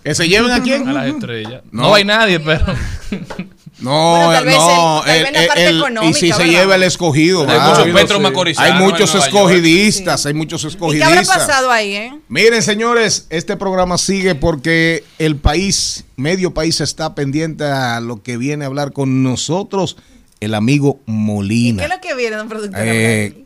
¿Que 0.04 0.14
se 0.16 0.30
lleven 0.30 0.52
a 0.52 0.62
quién? 0.62 0.88
A 0.88 0.94
las 0.94 1.08
estrellas. 1.08 1.64
No, 1.72 1.82
No. 1.84 1.94
hay 1.96 2.06
nadie, 2.06 2.40
pero. 2.40 2.64
No, 3.80 3.92
Bueno, 4.16 4.32
tal 4.32 4.46
vez 4.46 4.56
no, 4.56 5.04
el- 5.06 5.06
tal 5.06 5.16
el- 5.16 5.24
vez 5.24 5.34
la 5.42 5.48
parte 5.48 5.66
el- 5.68 5.76
y 5.76 5.78
económica, 5.78 6.20
si 6.20 6.32
se 6.32 6.44
lleva 6.46 6.76
el 6.76 6.84
escogido, 6.84 7.42
Hay 7.48 7.60
muchos 7.60 8.58
hay 8.58 8.74
muchos 8.74 9.14
escogidistas, 9.16 10.26
hay 10.26 10.34
muchos 10.34 10.62
¿Y 10.64 10.66
qué 10.66 10.70
escogidistas. 10.74 11.12
habrá 11.12 11.26
pasado 11.26 11.72
ahí, 11.72 11.96
eh? 11.96 12.14
Miren, 12.28 12.64
señores, 12.64 13.28
este 13.30 13.56
programa 13.56 14.00
sigue 14.00 14.34
porque 14.34 15.04
el 15.20 15.36
país, 15.36 16.06
medio 16.16 16.56
país 16.56 16.82
está 16.82 17.14
pendiente 17.14 17.66
a 17.66 18.00
lo 18.00 18.24
que 18.24 18.38
viene 18.38 18.64
a 18.66 18.68
hablar 18.68 18.94
con 18.94 19.22
nosotros 19.22 19.98
el 20.40 20.56
amigo 20.56 20.98
¿Qué 21.06 21.12
Molina. 21.12 21.84
es 21.84 21.90
lo 21.90 22.02
que 22.02 22.16
viene, 22.16 22.36
don 22.36 22.50
productor? 22.50 22.82
Eh, 22.84 23.44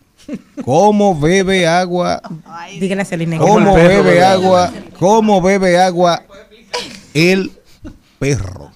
¿Cómo 0.63 1.19
bebe 1.19 1.67
agua? 1.67 2.21
Dígale 2.79 3.01
a 3.01 3.37
¿Cómo 3.37 3.73
bebe 3.75 4.23
agua? 4.23 4.71
¿Cómo 4.97 5.41
bebe 5.41 5.77
agua 5.77 6.23
el 7.13 7.51
perro? 8.17 8.71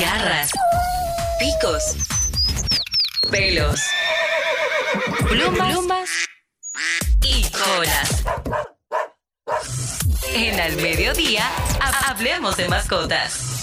Garras, 0.00 0.50
picos, 1.38 1.82
pelos, 3.30 3.80
plumas, 5.28 5.72
plumas. 5.72 6.10
Y 7.22 7.42
colas. 7.50 8.24
En 10.34 10.60
al 10.60 10.76
mediodía, 10.76 11.48
ha- 11.80 12.10
hablemos 12.10 12.56
de 12.58 12.68
mascotas. 12.68 13.55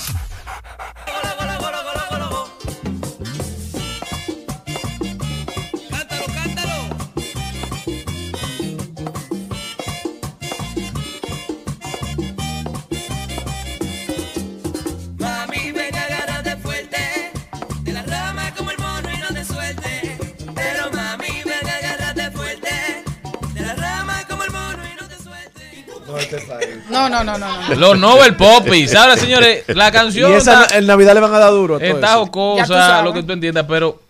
No, 26.90 27.10
no, 27.10 27.23
no, 27.23 27.38
no. 27.38 27.61
no. 27.69 27.76
Los 27.76 27.98
Nobel 27.99 28.35
Poppies. 28.35 28.94
Ahora, 28.95 29.18
señores, 29.18 29.64
la 29.69 29.91
canción. 29.91 30.31
Y 30.31 30.35
esa 30.35 30.64
está- 30.64 30.77
en 30.77 30.85
Navidad 30.88 31.14
le 31.14 31.19
van 31.22 31.34
a 31.34 31.40
dar 31.40 31.52
duro 31.52 31.76
a 31.76 31.80
todo 31.80 31.88
Está 31.90 32.07
eso. 32.14 32.19
Jocosa, 32.26 33.02
lo 33.02 33.14
que 33.14 33.23
tú 33.23 33.34
entiendas, 33.34 33.65
pero 33.68 34.02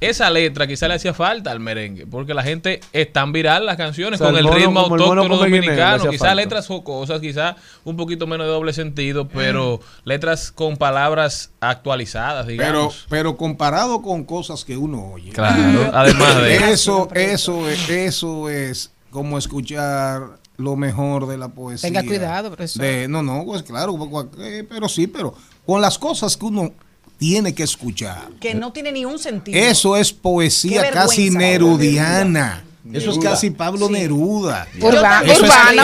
esa 0.00 0.30
letra 0.30 0.66
quizá 0.66 0.88
le 0.88 0.94
hacía 0.94 1.12
falta 1.12 1.50
al 1.50 1.60
merengue, 1.60 2.06
porque 2.06 2.32
la 2.32 2.42
gente 2.42 2.80
es 2.94 3.12
tan 3.12 3.32
viral 3.32 3.66
las 3.66 3.76
canciones 3.76 4.18
O 4.18 4.24
sea, 4.24 4.30
con 4.32 4.38
el 4.38 4.46
el, 4.46 4.50
mono- 4.50 4.56
ritmo 4.56 4.82
el 4.84 4.88
mono 4.88 5.04
autóctono 5.04 5.36
dominicano, 5.36 5.96
hacía 5.96 6.10
quizá 6.10 6.24
falta. 6.24 6.34
letras 6.36 6.66
jocosas, 6.68 7.20
quizá 7.20 7.56
un 7.84 7.98
poquito 7.98 8.26
menos 8.26 8.46
de 8.46 8.52
doble 8.54 8.72
sentido, 8.72 9.28
pero 9.28 9.80
letras 10.04 10.52
con 10.52 10.78
palabras 10.78 11.50
actualizadas, 11.60 12.46
Pero, 12.46 12.52
digamos. 12.64 13.06
pero 13.10 13.36
comparado 13.36 14.00
con 14.00 14.24
cosas 14.24 14.64
que 14.64 14.78
uno 14.78 15.04
oye. 15.12 15.32
Claro, 15.32 15.90
además 15.92 16.36
de- 16.44 16.56
eso, 16.72 17.08
eso, 17.14 17.68
es- 17.68 17.90
eso 17.90 18.48
es 18.48 18.92
como 19.10 19.36
escuchar 19.36 20.39
lo 20.60 20.76
mejor 20.76 21.26
de 21.26 21.38
la 21.38 21.48
poesía. 21.48 21.88
Tenga 21.88 22.02
cuidado, 22.04 22.48
profesor. 22.50 22.82
De- 22.82 23.08
no, 23.08 23.22
no, 23.22 23.44
pues 23.44 23.62
claro, 23.62 23.96
eh, 24.38 24.64
pero 24.68 24.88
sí, 24.88 25.06
pero 25.06 25.34
con 25.66 25.80
las 25.80 25.98
cosas 25.98 26.36
que 26.36 26.44
uno 26.44 26.72
tiene 27.18 27.54
que 27.54 27.62
escuchar. 27.64 28.28
Que 28.40 28.54
no 28.54 28.72
tiene 28.72 28.92
ni 28.92 29.04
un 29.04 29.18
sentido. 29.18 29.58
Eso 29.58 29.96
es 29.96 30.12
poesía 30.12 30.90
casi 30.90 31.30
nerudiana. 31.30 32.64
Eso 32.92 33.10
es 33.10 33.18
casi 33.18 33.50
Pablo 33.50 33.86
Sí. 33.86 33.92
Neruda. 33.92 34.66
Eso 34.76 34.88
urbana, 34.88 35.32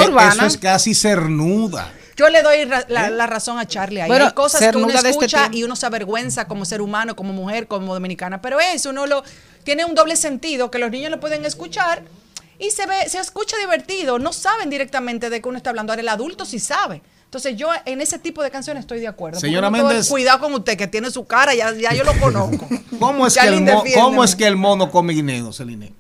eh, 0.03 0.07
urbana. 0.09 0.33
Eso 0.33 0.47
es 0.47 0.57
casi 0.57 0.95
cernuda. 0.95 1.93
Yo 2.17 2.29
le 2.31 2.43
doy 2.43 2.65
ra- 2.65 2.87
la, 2.89 3.11
la 3.11 3.27
razón 3.27 3.59
a 3.59 3.67
Charlie 3.67 4.01
ahí. 4.01 4.09
Bueno, 4.09 4.25
Hay 4.27 4.33
cosas 4.33 4.61
que 4.63 4.77
uno 4.77 4.89
este 4.89 5.11
escucha 5.11 5.51
y 5.53 5.63
uno 5.63 5.77
se 5.77 5.85
avergüenza 5.85 6.49
como 6.49 6.65
ser 6.65 6.81
humano, 6.81 7.15
como 7.15 7.33
mujer, 7.35 7.69
como 7.69 7.93
dominicana. 7.93 8.41
Pero 8.41 8.59
eso 8.59 8.89
uno 8.91 9.07
lo 9.07 9.23
tiene 9.65 9.85
un 9.85 9.95
doble 9.95 10.17
sentido 10.17 10.71
que 10.71 10.79
los 10.79 10.91
niños 10.91 11.11
lo 11.11 11.21
pueden 11.21 11.45
escuchar 11.45 12.03
y 12.59 12.71
se 12.71 12.87
ve, 12.87 13.09
se 13.09 13.19
escucha 13.19 13.57
divertido. 13.59 14.19
No 14.19 14.33
saben 14.33 14.71
directamente 14.71 15.31
de 15.31 15.41
qué 15.41 15.49
uno 15.49 15.59
está 15.59 15.71
hablando. 15.71 15.93
Ahora 15.93 16.03
el 16.03 16.09
adulto 16.09 16.45
sí 16.45 16.59
sabe. 16.59 17.03
Entonces 17.25 17.57
yo 17.57 17.69
en 17.85 18.01
ese 18.01 18.19
tipo 18.19 18.43
de 18.43 18.51
canciones 18.51 18.83
estoy 18.83 19.01
de 19.01 19.09
acuerdo. 19.09 19.41
Señora 19.41 19.71
Méndez. 19.71 20.09
Cuidado 20.09 20.41
con 20.41 20.55
usted 20.55 20.77
que 20.77 20.87
tiene 20.87 21.11
su 21.11 21.27
cara, 21.27 21.55
ya, 21.55 21.73
ya 21.73 21.93
yo 21.93 22.05
lo 22.05 22.19
conozco. 22.19 22.69
¿Cómo 22.99 23.27
es, 23.27 23.37
que 23.37 23.47
el, 23.47 23.61
mo-. 23.63 23.85
¿Cómo 23.95 24.25
es 24.25 24.37
que 24.37 24.47
el 24.47 24.57
mono 24.57 24.91
come 24.91 25.13
guineo, 25.13 25.53
Celine? 25.53 25.93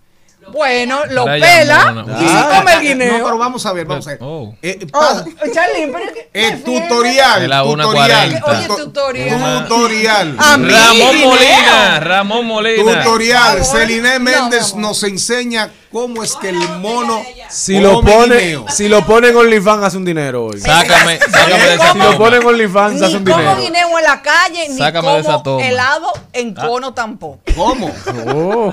Bueno, 0.52 1.01
lo 1.10 1.24
Para 1.24 1.40
pela 1.40 2.05
y 2.06 2.24
sí 2.24 2.27
Ah, 2.31 2.52
come 2.59 2.73
el 2.74 2.81
guineo. 2.81 3.18
No, 3.18 3.24
pero 3.24 3.39
vamos 3.39 3.66
a 3.66 3.73
ver, 3.73 3.85
vamos 3.86 4.06
a 4.06 4.10
ver. 4.10 4.18
Oh. 4.23 4.55
Eh, 4.62 4.78
Oh, 4.93 5.24
pero 5.24 5.35
que- 5.35 6.31
eh, 6.32 6.56
defiende. 6.56 6.62
tutorial. 6.64 7.40
Tutorial. 7.43 7.66
1:40. 7.66 8.43
Oye, 8.47 8.66
tutorial. 8.77 9.66
Tutorial. 9.68 10.36
Ramón. 10.39 11.16
Molina, 11.24 12.01
Ramón 12.01 12.47
Molina. 12.47 13.02
Tutorial. 13.02 13.64
Celine 13.64 14.18
Méndez 14.18 14.74
nos 14.77 15.02
enseña 15.02 15.70
cómo 15.90 16.23
es 16.23 16.36
que 16.36 16.51
el 16.51 16.59
mono 16.78 17.23
Si 17.48 17.78
lo 17.78 18.01
pone, 18.02 18.36
guineo. 18.36 18.66
si 18.68 18.89
lo 18.89 19.05
pone 19.05 19.28
en 19.28 19.36
OnlyFans 19.36 19.82
hace 19.85 19.97
un 19.97 20.05
dinero 20.05 20.47
hoy. 20.47 20.60
Sácame, 20.60 21.18
sácame 21.18 21.64
de 21.64 21.74
esa 21.74 21.93
Si 21.93 21.98
lo 21.98 22.05
toma. 22.05 22.18
pone 22.18 22.36
en 22.36 22.47
OnlyFans 22.47 23.02
hace 23.02 23.12
Ni 23.12 23.18
un 23.18 23.24
como 23.24 23.39
dinero. 23.39 23.60
guineo 23.60 23.98
en 23.98 24.05
la 24.05 24.23
calle, 24.23 24.68
ni 24.68 24.77
Sácame 24.78 25.09
de 25.12 25.18
esa 25.20 25.31
como 25.32 25.43
toma. 25.43 25.66
helado 25.66 26.12
en 26.32 26.55
cono 26.55 26.93
tampoco. 26.94 27.40
¿Cómo? 27.56 27.90
Oh. 28.35 28.73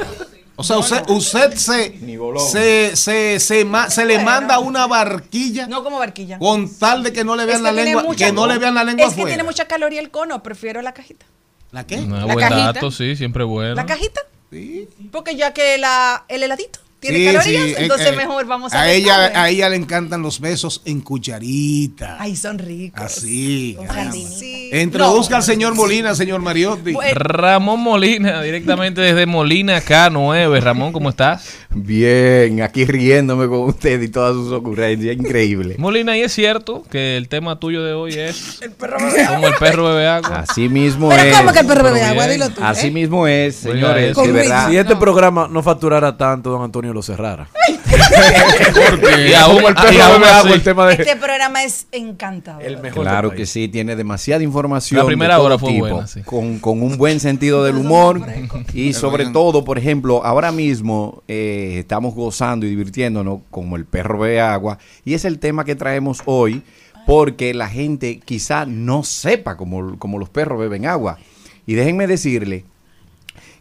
O 0.64 0.65
sea, 0.65 0.77
usted, 0.77 1.03
usted 1.10 1.53
se, 1.56 1.99
se, 2.40 2.95
se, 2.95 3.40
se, 3.40 3.68
se 3.90 4.06
le 4.06 4.19
manda 4.23 4.60
una 4.60 4.88
barquilla 4.88 5.68
No 5.68 5.84
como 5.84 5.99
barquilla. 5.99 6.40
con 6.40 6.73
tal 6.77 7.03
de 7.03 7.11
que 7.14 7.23
no 7.23 7.35
le 7.35 7.44
Es 7.44 7.48
vean 7.48 7.60
que 7.60 7.64
la 7.64 7.72
lengua, 7.72 8.03
mucha- 8.03 8.26
que 8.26 8.31
no 8.31 8.48
le 8.48 8.57
vean 8.57 8.76
la 8.76 8.84
lengua 8.84 9.06
Es 9.06 9.10
que 9.14 9.22
afuera. 9.22 9.35
tiene 9.35 9.44
mucha 9.44 9.65
caloría 9.68 9.99
el 9.99 10.10
cono, 10.11 10.41
prefiero 10.41 10.81
la 10.81 10.94
cajita. 10.94 11.26
¿La 11.72 11.85
qué? 11.85 11.95
Ah, 11.98 12.26
La 12.26 12.26
buen 12.34 12.40
cajita. 12.40 12.73
dato, 12.73 12.91
sí, 12.91 13.15
siempre 13.15 13.44
bueno. 13.44 13.76
¿La 13.76 13.85
cajita? 13.85 14.22
Sí. 14.52 14.88
Porque 15.11 15.35
ya 15.35 15.53
que 15.53 15.77
la, 15.80 16.26
el 16.27 16.44
heladito 16.44 16.80
tiene 17.03 17.19
Sí, 17.19 17.25
calorías, 17.25 17.63
sí, 17.63 17.71
eh, 17.71 17.75
entonces 17.80 18.07
eh, 18.07 18.15
mejor 18.15 18.45
vamos 18.45 18.73
a 18.73 18.81
a 18.81 18.91
ella, 18.91 19.31
a 19.41 19.49
ella 19.49 19.69
le 19.69 19.75
encantan 19.75 20.21
los 20.21 20.39
besos 20.39 20.81
en 20.85 21.01
cucharita. 21.01 22.17
Ay, 22.19 22.35
son 22.35 22.57
ricos. 22.57 23.01
Así. 23.01 23.77
Sí. 24.38 24.69
Introduzca 24.73 25.38
al 25.38 25.43
señor 25.43 25.75
Molina, 25.75 26.15
señor 26.15 26.41
Mariotti. 26.41 26.93
Bueno. 26.93 27.13
Ramón 27.15 27.80
Molina, 27.81 28.41
directamente 28.41 29.01
desde 29.01 29.25
Molina 29.25 29.81
K9. 29.81 30.61
Ramón, 30.61 30.91
¿cómo 30.91 31.09
estás? 31.09 31.43
Bien, 31.75 32.61
aquí 32.61 32.85
riéndome 32.85 33.47
con 33.47 33.61
usted 33.61 34.01
y 34.01 34.07
todas 34.07 34.33
sus 34.33 34.51
ocurrencias, 34.51 35.15
increíble. 35.15 35.75
Molina, 35.77 36.17
¿y 36.17 36.21
es 36.21 36.31
cierto 36.33 36.83
que 36.89 37.17
el 37.17 37.27
tema 37.27 37.59
tuyo 37.59 37.83
de 37.83 37.93
hoy 37.93 38.13
es 38.13 38.59
como 39.29 39.47
el 39.47 39.53
perro 39.55 39.85
bebe 39.85 40.07
agua? 40.07 40.39
Así 40.47 40.69
mismo 40.69 41.09
Pero 41.09 41.23
es. 41.23 41.37
¿cómo 41.37 41.51
que 41.51 41.59
el 41.59 41.67
perro 41.67 41.83
bebe 41.83 42.03
agua? 42.03 42.27
bien. 42.27 42.39
Dilo 42.39 42.49
tú. 42.51 42.61
Así 42.63 42.87
¿eh? 42.87 42.91
mismo 42.91 43.27
es, 43.27 43.55
señores, 43.55 44.15
de 44.15 44.31
verdad. 44.31 44.69
Si 44.69 44.77
este 44.77 44.95
programa 44.95 45.47
no 45.49 45.63
facturara 45.63 46.15
tanto, 46.15 46.51
don 46.51 46.63
Antonio 46.63 46.93
lo 46.93 47.01
cerrara. 47.01 47.47
Y 49.27 49.34
aún, 49.34 49.57
el 49.65 49.71
y 49.71 49.73
perro 49.73 50.03
aún 50.03 50.21
bebe 50.21 50.31
agua, 50.31 50.39
así, 50.39 50.53
el 50.53 50.63
tema 50.63 50.88
de... 50.88 50.93
Este 50.93 51.15
programa 51.15 51.63
es 51.63 51.88
encantador. 51.91 52.63
El 52.63 52.77
mejor 52.77 53.03
Claro 53.03 53.31
que 53.31 53.45
sí, 53.45 53.67
tiene 53.67 53.95
demasiada 53.95 54.43
información. 54.43 54.99
La 54.99 55.05
primera 55.05 55.39
hora 55.39 55.57
fue 55.57 55.71
tipo, 55.71 55.88
buena, 55.88 56.07
sí. 56.07 56.21
con, 56.21 56.59
con 56.59 56.81
un 56.81 56.97
buen 56.97 57.19
sentido 57.19 57.63
del 57.63 57.77
humor 57.77 58.21
y 58.73 58.93
sobre 58.93 59.27
todo, 59.27 59.63
por 59.63 59.77
ejemplo, 59.77 60.23
ahora 60.25 60.51
mismo 60.51 61.23
eh, 61.27 61.77
estamos 61.80 62.13
gozando 62.15 62.65
y 62.65 62.69
divirtiéndonos 62.69 63.39
como 63.49 63.75
el 63.75 63.85
perro 63.85 64.19
ve 64.19 64.41
agua 64.41 64.77
y 65.05 65.13
es 65.13 65.25
el 65.25 65.39
tema 65.39 65.65
que 65.65 65.75
traemos 65.75 66.21
hoy 66.25 66.63
porque 67.05 67.53
la 67.53 67.67
gente 67.67 68.19
quizá 68.23 68.65
no 68.65 69.03
sepa 69.03 69.57
cómo, 69.57 69.97
cómo 69.99 70.19
los 70.19 70.30
perros 70.30 70.59
beben 70.59 70.85
agua. 70.85 71.17
Y 71.65 71.73
déjenme 71.73 72.07
decirle 72.07 72.65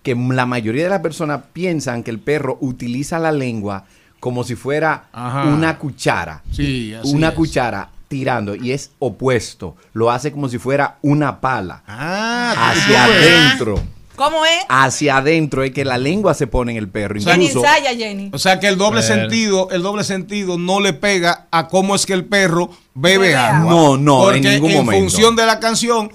que 0.02 0.14
la 0.14 0.47
mayoría 0.47 0.85
de 0.85 0.90
las 0.90 1.01
personas 1.01 1.44
piensan 1.52 2.02
que 2.02 2.10
el 2.10 2.19
perro 2.19 2.59
utiliza 2.60 3.19
la 3.19 3.32
lengua 3.32 3.85
como 4.23 4.44
si 4.44 4.55
fuera 4.55 5.07
Ajá. 5.12 5.47
una 5.49 5.78
cuchara 5.78 6.43
Sí, 6.53 6.94
así 6.94 7.12
una 7.12 7.31
es. 7.31 7.35
cuchara 7.35 7.89
tirando 8.07 8.55
y 8.55 8.70
es 8.70 8.93
opuesto. 9.01 9.74
Lo 9.94 10.12
hace 10.12 10.31
como 10.31 10.49
si 10.49 10.59
fuera 10.59 10.99
una 11.03 11.40
pala. 11.40 11.82
Ah, 11.89 12.70
Hacia 12.70 13.05
tú 13.07 13.11
adentro. 13.12 13.82
¿Cómo 14.15 14.44
es? 14.44 14.65
Hacia 14.69 15.16
adentro 15.16 15.65
es 15.65 15.73
que 15.73 15.85
la 15.85 15.99
lengua 15.99 16.35
se 16.35 16.47
pone 16.47 16.70
en 16.70 16.78
el 16.78 16.89
perro. 16.89 17.19
Jenny 17.19 17.47
Incluso, 17.47 17.66
ensaya, 17.66 17.97
Jenny. 17.97 18.31
O 18.32 18.39
sea 18.39 18.61
que 18.61 18.69
el 18.69 18.78
doble 18.78 19.01
Pero- 19.01 19.15
sentido, 19.23 19.69
el 19.73 19.82
doble 19.82 20.05
sentido 20.05 20.57
no 20.57 20.78
le 20.78 20.93
pega 20.93 21.49
a 21.51 21.66
cómo 21.66 21.97
es 21.97 22.07
que 22.07 22.12
el 22.12 22.24
perro 22.27 22.70
bebe 22.94 23.19
Bebe 23.28 23.35
agua. 23.36 23.73
No, 23.73 23.97
no, 23.97 24.31
en 24.31 24.43
ningún 24.44 24.70
en 24.70 24.77
momento. 24.85 25.01
función 25.01 25.35
de 25.35 25.47
la 25.47 25.59
canción 25.59 26.12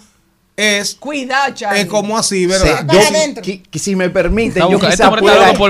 es, 0.57 0.95
Cuidado, 0.95 1.53
Charlie. 1.53 1.81
es 1.81 1.85
como 1.88 2.17
así, 2.17 2.47
¿verdad? 2.47 2.84
yo- 2.91 2.99
si 3.77 3.95
me 3.95 4.09
permiten, 4.09 4.49
Está 4.63 4.71
yo 4.71 4.79
busca- 4.79 4.89
este 4.89 5.03
pueda, 5.19 5.53
por 5.53 5.69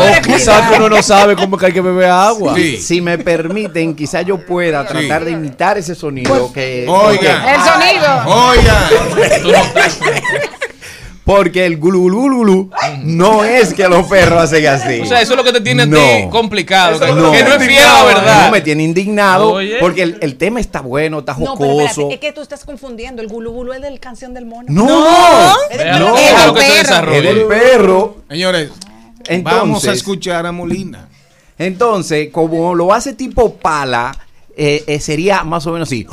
O 0.00 0.22
quizás 0.22 0.70
que 0.70 0.76
uno 0.76 0.88
no 0.88 1.02
sabe 1.02 1.36
cómo 1.36 1.58
que 1.58 1.66
hay 1.66 1.72
que 1.74 1.82
beber 1.82 2.08
agua. 2.10 2.54
Sí. 2.56 2.78
si 2.78 3.00
me 3.02 3.18
permiten, 3.18 3.94
quizá 3.94 4.22
yo 4.22 4.38
pueda 4.38 4.82
Sí. 4.82 4.88
tratar 4.94 5.26
de 5.26 5.32
imitar 5.32 5.76
ese 5.76 5.94
sonido 5.94 6.50
que 6.54 6.86
Oiga. 6.88 7.54
El 7.54 7.60
sonido. 7.60 8.24
Oiga, 8.48 8.88
porque 11.24 11.64
el 11.64 11.78
gulu 11.78 12.00
gulu 12.02 12.20
gulu 12.20 12.36
gulu 12.36 12.70
no 13.04 13.44
es 13.44 13.72
que 13.72 13.88
los 13.88 14.06
perros 14.06 14.42
hacen 14.42 14.66
así. 14.66 15.00
O 15.00 15.06
sea, 15.06 15.22
eso 15.22 15.32
es 15.32 15.36
lo 15.38 15.42
que 15.44 15.52
te 15.52 15.60
tiene 15.62 15.84
a 15.84 15.86
No. 15.86 15.96
ti 15.96 16.28
complicado. 16.30 17.00
Que 17.00 17.06
No. 17.06 17.14
no, 17.14 17.32
que 17.32 17.42
no 17.42 17.54
es 17.54 17.64
fiel 17.66 17.82
a 17.82 17.92
la 17.94 18.04
verdad. 18.04 18.44
No, 18.46 18.52
me 18.52 18.60
tiene 18.60 18.82
indignado 18.82 19.52
Oye. 19.54 19.76
porque 19.80 20.02
el, 20.02 20.18
el 20.20 20.36
tema 20.36 20.60
está 20.60 20.80
bueno, 20.82 21.20
está 21.20 21.32
No, 21.32 21.54
pero 21.56 21.70
jocoso. 21.72 21.84
espérate, 21.86 22.14
es 22.14 22.20
que 22.20 22.32
tú 22.32 22.42
estás 22.42 22.64
confundiendo. 22.64 23.22
El 23.22 23.28
gulu 23.28 23.52
gulu 23.52 23.72
es 23.72 23.80
del 23.80 23.98
canción 24.00 24.34
del 24.34 24.44
mono. 24.44 24.66
No, 24.68 25.54
Es 25.70 25.78
del 25.78 25.98
No. 25.98 26.14
déjalo 26.14 26.54
que 26.54 26.60
se 26.62 26.84
perro. 26.84 27.12
es 27.14 27.22
del 27.22 27.42
perro. 27.46 28.16
señores, 28.28 28.70
Entonces, 29.26 29.42
vamos 29.44 29.88
a 29.88 29.92
escuchar 29.92 30.44
a 30.46 30.52
Molina. 30.52 31.08
entonces, 31.58 32.28
como 32.30 32.74
lo 32.74 32.92
hace 32.92 33.14
tipo 33.14 33.54
pala, 33.54 34.14
eh, 34.56 34.84
eh, 34.86 35.00
sería 35.00 35.42
más 35.44 35.66
o 35.66 35.72
menos 35.72 35.88
así, 35.88 36.06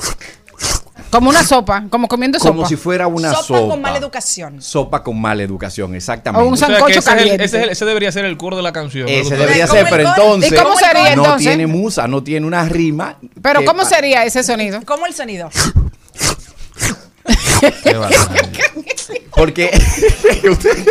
Como 1.11 1.29
una 1.29 1.43
sopa, 1.43 1.83
como 1.89 2.07
comiendo 2.07 2.39
sopa. 2.39 2.51
como 2.51 2.65
si 2.67 2.75
fuera 2.77 3.05
una 3.07 3.31
sopa, 3.33 3.43
sopa. 3.43 3.67
con 3.69 3.81
mala 3.81 3.97
educación. 3.97 4.61
Sopa 4.61 5.03
con 5.03 5.19
mala 5.19 5.43
educación, 5.43 5.93
exactamente. 5.93 6.43
O 6.43 6.47
un 6.47 6.53
O 6.53 6.57
sea, 6.57 6.67
sancocho 6.69 6.89
ese, 6.91 6.99
es 6.99 7.07
el- 7.07 7.13
caliente. 7.17 7.43
ese 7.43 7.57
es 7.57 7.63
el- 7.63 7.69
ese 7.69 7.85
debería 7.85 8.11
ser 8.11 8.25
el 8.25 8.37
coro 8.37 8.55
de 8.55 8.63
la 8.63 8.71
canción. 8.71 9.07
Ese 9.09 9.31
¿no? 9.35 9.41
debería 9.41 9.67
ser, 9.67 9.87
pero 9.89 10.07
entonces 10.09 10.51
¿Y 10.51 10.55
cómo 10.55 10.75
sería 10.75 11.15
no 11.15 11.23
entonces? 11.23 11.47
tiene 11.47 11.67
musa, 11.67 12.07
no 12.07 12.23
tiene 12.23 12.47
una 12.47 12.63
rima. 12.65 13.17
Pero 13.41 13.63
¿cómo 13.65 13.83
sería 13.85 14.23
ese 14.25 14.41
sonido? 14.43 14.79
¿Cómo 14.85 15.05
el 15.05 15.13
sonido? 15.13 15.49
Qué. 17.83 17.95
Porque, 19.35 19.71
usted- 20.49 20.85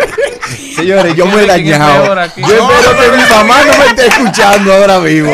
señores, 0.74 1.14
yo 1.14 1.26
me 1.26 1.32
he 1.42 1.46
¿Quién 1.46 1.50
es 1.50 1.78
dañado. 1.78 2.14
Yo 2.36 2.46
espero 2.46 2.96
que 2.98 3.16
mi 3.16 3.22
mamá 3.30 3.64
no 3.66 3.78
me 3.78 3.86
esté 3.86 4.06
escuchando 4.06 4.72
ahora 4.72 4.98
mismo. 5.00 5.30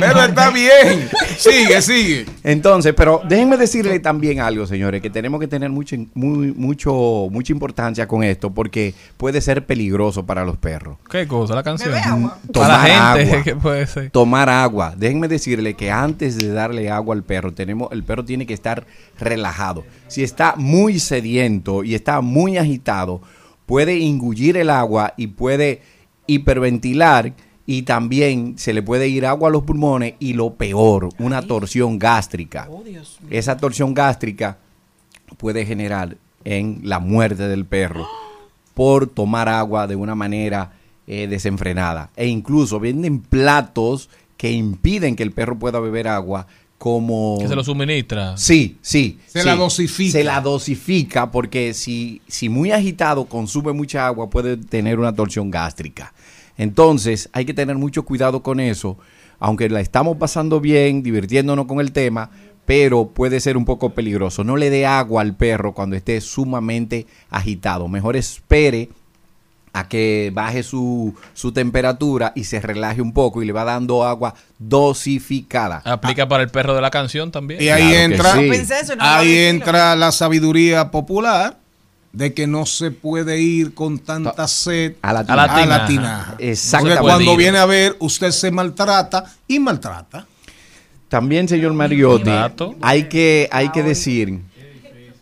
Pero 0.00 0.24
está 0.24 0.50
bien. 0.50 1.08
Sigue, 1.36 1.80
sigue. 1.80 2.26
Entonces, 2.42 2.92
pero 2.96 3.22
déjenme 3.28 3.56
decirle 3.56 3.98
también 4.00 4.40
algo, 4.40 4.66
señores, 4.66 5.00
que 5.00 5.10
tenemos 5.10 5.38
que 5.40 5.46
tener 5.46 5.70
mucho, 5.70 5.96
muy, 6.14 6.52
mucho, 6.52 7.28
mucha 7.30 7.52
importancia 7.52 8.08
con 8.08 8.24
esto 8.24 8.50
porque 8.50 8.94
puede 9.16 9.40
ser 9.40 9.64
peligroso 9.64 10.26
para 10.26 10.44
los 10.44 10.56
perros. 10.56 10.98
¿Qué 11.10 11.26
cosa? 11.28 11.54
La 11.54 11.62
canción. 11.62 11.92
Tomar 11.92 12.38
Para 12.52 12.68
la 12.68 13.14
gente, 13.14 13.30
agua. 13.32 13.42
¿qué 13.44 13.54
puede 13.56 13.86
ser? 13.86 14.10
Tomar 14.10 14.48
agua. 14.48 14.94
Déjenme 14.96 15.28
decirle 15.28 15.74
que 15.74 15.90
antes 15.90 16.36
de 16.36 16.52
darle 16.52 16.90
agua 16.90 17.14
al 17.14 17.22
perro, 17.22 17.52
tenemos, 17.52 17.90
el 17.92 18.02
perro 18.02 18.24
tiene 18.24 18.44
que 18.46 18.54
estar 18.54 18.84
relajado. 19.18 19.84
Si 20.08 20.22
está 20.24 20.54
muy 20.56 20.98
sediento 20.98 21.57
y 21.84 21.94
está 21.94 22.20
muy 22.20 22.56
agitado, 22.56 23.20
puede 23.66 24.04
engullir 24.04 24.56
el 24.56 24.70
agua 24.70 25.14
y 25.16 25.28
puede 25.28 25.82
hiperventilar 26.26 27.34
y 27.66 27.82
también 27.82 28.56
se 28.56 28.72
le 28.72 28.82
puede 28.82 29.08
ir 29.08 29.26
agua 29.26 29.48
a 29.48 29.52
los 29.52 29.64
pulmones 29.64 30.14
y 30.18 30.32
lo 30.32 30.54
peor, 30.54 31.10
una 31.18 31.42
torsión 31.42 31.98
gástrica. 31.98 32.68
Esa 33.28 33.56
torsión 33.58 33.92
gástrica 33.92 34.58
puede 35.36 35.66
generar 35.66 36.16
en 36.44 36.80
la 36.82 36.98
muerte 36.98 37.46
del 37.46 37.66
perro 37.66 38.06
por 38.72 39.06
tomar 39.06 39.48
agua 39.48 39.86
de 39.86 39.96
una 39.96 40.14
manera 40.14 40.72
eh, 41.06 41.26
desenfrenada. 41.26 42.10
E 42.16 42.26
incluso 42.26 42.80
venden 42.80 43.20
platos 43.20 44.08
que 44.36 44.52
impiden 44.52 45.16
que 45.16 45.24
el 45.24 45.32
perro 45.32 45.58
pueda 45.58 45.80
beber 45.80 46.08
agua 46.08 46.46
como... 46.78 47.38
Que 47.40 47.48
se 47.48 47.56
lo 47.56 47.64
suministra. 47.64 48.36
Sí, 48.36 48.78
sí. 48.80 49.18
Se 49.26 49.40
sí. 49.40 49.46
la 49.46 49.56
dosifica. 49.56 50.12
Se 50.12 50.24
la 50.24 50.40
dosifica 50.40 51.30
porque 51.30 51.74
si, 51.74 52.22
si 52.28 52.48
muy 52.48 52.70
agitado 52.70 53.26
consume 53.26 53.72
mucha 53.72 54.06
agua 54.06 54.30
puede 54.30 54.56
tener 54.56 54.98
una 54.98 55.12
torsión 55.14 55.50
gástrica. 55.50 56.14
Entonces 56.56 57.28
hay 57.32 57.44
que 57.44 57.54
tener 57.54 57.76
mucho 57.76 58.04
cuidado 58.04 58.42
con 58.42 58.60
eso, 58.60 58.96
aunque 59.38 59.68
la 59.68 59.80
estamos 59.80 60.16
pasando 60.16 60.60
bien, 60.60 61.02
divirtiéndonos 61.02 61.66
con 61.66 61.80
el 61.80 61.92
tema, 61.92 62.30
pero 62.64 63.08
puede 63.08 63.40
ser 63.40 63.56
un 63.56 63.64
poco 63.64 63.90
peligroso. 63.90 64.44
No 64.44 64.56
le 64.56 64.70
dé 64.70 64.86
agua 64.86 65.22
al 65.22 65.36
perro 65.36 65.72
cuando 65.72 65.96
esté 65.96 66.20
sumamente 66.20 67.06
agitado. 67.30 67.88
Mejor 67.88 68.16
espere 68.16 68.90
a 69.72 69.88
que 69.88 70.30
baje 70.32 70.62
su, 70.62 71.14
su 71.34 71.52
temperatura 71.52 72.32
y 72.34 72.44
se 72.44 72.60
relaje 72.60 73.00
un 73.00 73.12
poco 73.12 73.42
y 73.42 73.46
le 73.46 73.52
va 73.52 73.64
dando 73.64 74.04
agua 74.04 74.34
dosificada. 74.58 75.82
Aplica 75.84 76.28
para 76.28 76.42
el 76.42 76.50
perro 76.50 76.74
de 76.74 76.80
la 76.80 76.90
canción 76.90 77.30
también. 77.30 77.62
Y 77.62 77.68
ahí 77.68 77.88
Claro 77.88 77.98
entra, 77.98 78.32
sí. 78.34 78.48
Pensé 78.48 78.80
eso, 78.80 78.96
no 78.96 79.04
lo 79.04 79.10
ahí 79.10 79.34
entra 79.34 79.96
la 79.96 80.12
sabiduría 80.12 80.90
popular 80.90 81.56
de 82.12 82.34
que 82.34 82.46
no 82.46 82.66
se 82.66 82.90
puede 82.90 83.40
ir 83.40 83.74
con 83.74 83.98
tanta 83.98 84.48
sed 84.48 84.94
A 85.02 85.12
la 85.12 85.20
A 85.20 85.36
la 85.36 85.44
a 85.44 85.66
la. 85.66 86.36
Exactamente. 86.38 87.00
Porque 87.00 87.12
cuando 87.12 87.36
viene 87.36 87.58
a 87.58 87.66
ver, 87.66 87.96
usted 88.00 88.30
se 88.30 88.50
maltrata 88.50 89.24
y 89.46 89.58
maltrata. 89.58 90.26
También, 91.08 91.48
señor 91.48 91.72
Mariotti, 91.72 92.30
hay 92.82 93.04
que, 93.04 93.48
hay 93.50 93.70
que 93.70 93.82
decir 93.82 94.40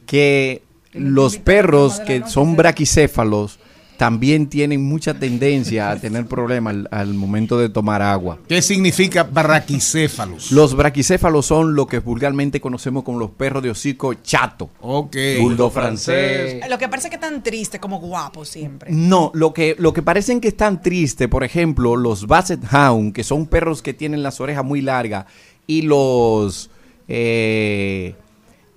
que 0.06 0.62
los 0.93 1.36
perros 1.36 2.01
que 2.01 2.23
son 2.27 2.56
braquicéfalos 2.56 3.59
también 3.97 4.48
tienen 4.48 4.82
mucha 4.82 5.14
tendencia 5.14 5.90
a 5.90 5.97
tener 5.97 6.27
problemas 6.27 6.74
al, 6.74 6.89
al 6.90 7.14
momento 7.14 7.59
de 7.59 7.68
tomar 7.68 8.02
agua. 8.02 8.39
¿Qué 8.48 8.62
significa 8.62 9.23
braquicéfalos? 9.23 10.52
Los 10.52 10.74
braquicéfalos 10.74 11.47
son 11.47 11.74
lo 11.74 11.86
que 11.86 11.98
vulgarmente 11.98 12.60
conocemos 12.60 13.05
como 13.05 13.18
los 13.18 13.31
perros 13.31 13.62
de 13.62 13.70
hocico 13.70 14.14
chato. 14.14 14.70
Ok. 14.81 15.16
Bulldog 15.40 15.73
francés. 15.73 16.60
Lo 16.68 16.78
que 16.78 16.89
parece 16.89 17.10
que 17.10 17.18
tan 17.18 17.43
triste 17.43 17.81
como 17.81 18.01
guapo 18.01 18.44
siempre. 18.44 18.90
No, 18.93 19.31
lo 19.35 19.52
que, 19.52 19.77
lo 19.78 19.93
que 19.93 20.02
parecen 20.02 20.40
que 20.40 20.48
están 20.48 20.82
tristes, 20.82 21.28
por 21.28 21.44
ejemplo, 21.44 21.97
los 21.97 22.27
Basset 22.27 22.60
Hound, 22.73 23.12
que 23.12 23.24
son 23.24 23.47
perros 23.47 23.82
que 23.82 23.94
tienen 23.94 24.23
las 24.23 24.40
orejas 24.40 24.64
muy 24.64 24.82
largas, 24.82 25.27
y 25.66 25.82
los 25.82 26.70
eh, 27.09 28.14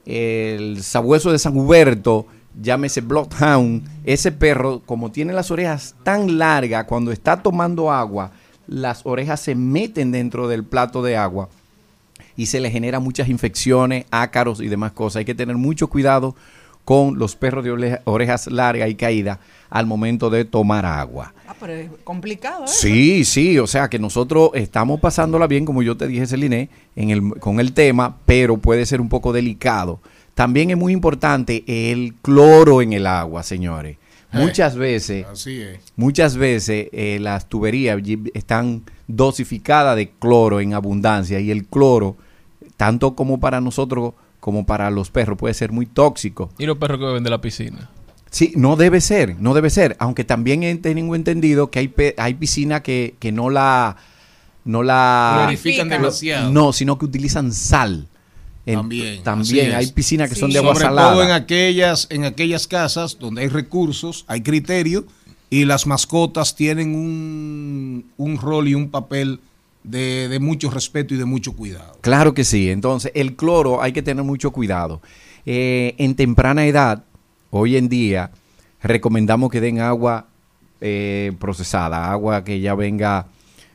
el 0.06 0.82
sabueso 0.84 1.32
de 1.32 1.40
San 1.40 1.56
Huberto, 1.56 2.26
llámese 2.62 3.02
Bloodhound, 3.02 3.88
ese 4.04 4.32
perro, 4.32 4.82
como 4.86 5.12
tiene 5.12 5.34
las 5.34 5.52
orejas 5.52 5.96
tan 6.04 6.38
largas, 6.38 6.86
cuando 6.86 7.12
está 7.12 7.42
tomando 7.42 7.92
agua, 7.92 8.32
las 8.68 9.06
orejas 9.06 9.40
se 9.40 9.56
meten 9.56 10.12
dentro 10.12 10.48
del 10.48 10.64
plato 10.64 11.02
de 11.02 11.18
agua 11.18 11.50
y 12.36 12.46
se 12.46 12.60
le 12.60 12.72
genera 12.72 13.00
muchas 13.00 13.28
infecciones, 13.28 14.06
ácaros 14.12 14.62
y 14.62 14.68
demás 14.68 14.92
cosas. 14.92 15.18
Hay 15.18 15.26
que 15.26 15.36
tener 15.36 15.58
mucho 15.58 15.88
cuidado 15.88 16.36
con 16.86 17.20
los 17.20 17.36
perros 17.36 17.64
de 17.64 18.00
orejas 18.06 18.48
largas 18.48 18.90
y 18.90 18.96
caídas 18.96 19.40
al 19.70 19.86
momento 19.86 20.30
de 20.30 20.46
tomar 20.46 20.86
agua. 20.86 21.34
Ah, 21.48 21.56
pero 21.60 21.74
es 21.74 21.90
complicado, 22.04 22.66
¿eh? 22.66 22.68
Sí, 22.68 23.26
sí, 23.26 23.60
o 23.60 23.68
sea 23.68 23.90
que 23.90 24.00
nosotros 24.00 24.52
estamos 24.56 25.00
pasándola 25.00 25.46
bien, 25.48 25.66
como 25.66 25.84
yo 25.84 25.98
te 25.98 26.08
dije, 26.08 26.26
Celine, 26.26 26.70
en 26.96 27.10
el, 27.12 27.40
con 27.40 27.60
el 27.60 27.74
tema, 27.74 28.18
pero 28.26 28.58
puede 28.58 28.86
ser 28.86 29.02
un 29.02 29.10
poco 29.10 29.34
delicado. 29.34 30.00
También 30.40 30.70
es 30.70 30.78
muy 30.78 30.94
importante 30.94 31.66
el 31.68 32.14
cloro 32.22 32.82
en 32.82 32.94
el 32.94 33.06
agua, 33.08 33.44
señores. 33.44 33.98
Muchas 34.32 34.78
veces, 34.78 35.26
Así 35.30 35.60
es. 35.60 35.80
muchas 35.98 36.38
veces 36.38 36.88
eh, 36.94 37.18
las 37.20 37.50
tuberías 37.50 38.00
están 38.34 38.84
dosificadas 39.08 39.98
de 39.98 40.12
cloro 40.12 40.62
en 40.62 40.74
abundancia 40.74 41.42
y 41.42 41.52
el 41.52 41.66
cloro, 41.66 42.16
tanto 42.78 43.16
como 43.16 43.42
para 43.42 43.60
nosotros 43.60 44.14
como 44.40 44.66
para 44.66 44.90
los 44.92 45.12
perros, 45.12 45.38
puede 45.38 45.54
ser 45.54 45.74
muy 45.74 45.86
tóxico. 45.86 46.50
Y 46.58 46.66
los 46.66 46.78
perros 46.78 47.00
que 47.00 47.06
beben 47.08 47.24
de 47.26 47.30
la 47.32 47.42
piscina. 47.42 47.90
Sí, 48.32 48.54
no 48.56 48.78
debe 48.78 49.02
ser, 49.02 49.36
no 49.42 49.54
debe 49.54 49.70
ser. 49.70 49.98
Aunque 50.00 50.24
también 50.24 50.64
he 50.64 50.74
tengo 50.76 51.16
entendido 51.16 51.70
que 51.70 51.80
hay, 51.80 51.88
pe- 51.90 52.16
hay 52.18 52.36
piscinas 52.36 52.80
que, 52.80 53.16
que 53.20 53.34
no 53.34 53.50
la... 53.50 53.98
No 54.64 54.84
la... 54.84 55.40
Glorifican 55.42 55.90
demasiado. 55.90 56.50
No, 56.52 56.72
sino 56.72 56.98
que 56.98 57.04
utilizan 57.04 57.52
sal. 57.52 58.08
En- 58.66 58.76
También. 58.76 59.24
También 59.24 59.74
hay 59.74 59.92
piscinas 59.92 60.30
que 60.30 60.36
son 60.36 60.52
de 60.52 60.60
agua 60.60 60.74
Sobre 60.74 60.86
salada. 60.86 61.12
todo 61.14 61.24
en 61.24 61.32
aquellas, 61.32 62.08
en 62.12 62.26
aquellas 62.26 62.68
casas 62.68 63.18
donde 63.20 63.42
hay 63.42 63.48
recursos, 63.48 64.26
hay 64.28 64.42
criterio 64.42 65.06
y 65.50 65.66
las 65.66 65.88
mascotas 65.88 66.56
tienen 66.56 66.94
un, 66.96 68.06
un 68.18 68.38
rol 68.38 68.68
y 68.68 68.76
un 68.76 68.90
papel 68.90 69.40
de, 69.84 70.28
de 70.28 70.40
mucho 70.40 70.70
respeto 70.70 71.14
y 71.14 71.18
de 71.18 71.26
mucho 71.26 71.54
cuidado. 71.54 71.98
Claro 72.02 72.34
que 72.34 72.44
sí. 72.44 72.70
Entonces, 72.70 73.12
el 73.16 73.36
cloro 73.36 73.82
hay 73.82 73.92
que 73.94 74.02
tener 74.04 74.24
mucho 74.24 74.52
cuidado. 74.52 75.02
Eh, 75.46 75.96
en 75.98 76.16
temprana 76.16 76.66
edad, 76.68 77.04
hoy 77.50 77.78
en 77.78 77.90
día, 77.90 78.30
recomendamos 78.84 79.50
que 79.50 79.62
den 79.62 79.80
agua 79.80 80.28
eh, 80.82 81.32
procesada, 81.40 82.12
agua 82.12 82.44
que 82.44 82.60
ya 82.60 82.76
venga 82.76 83.26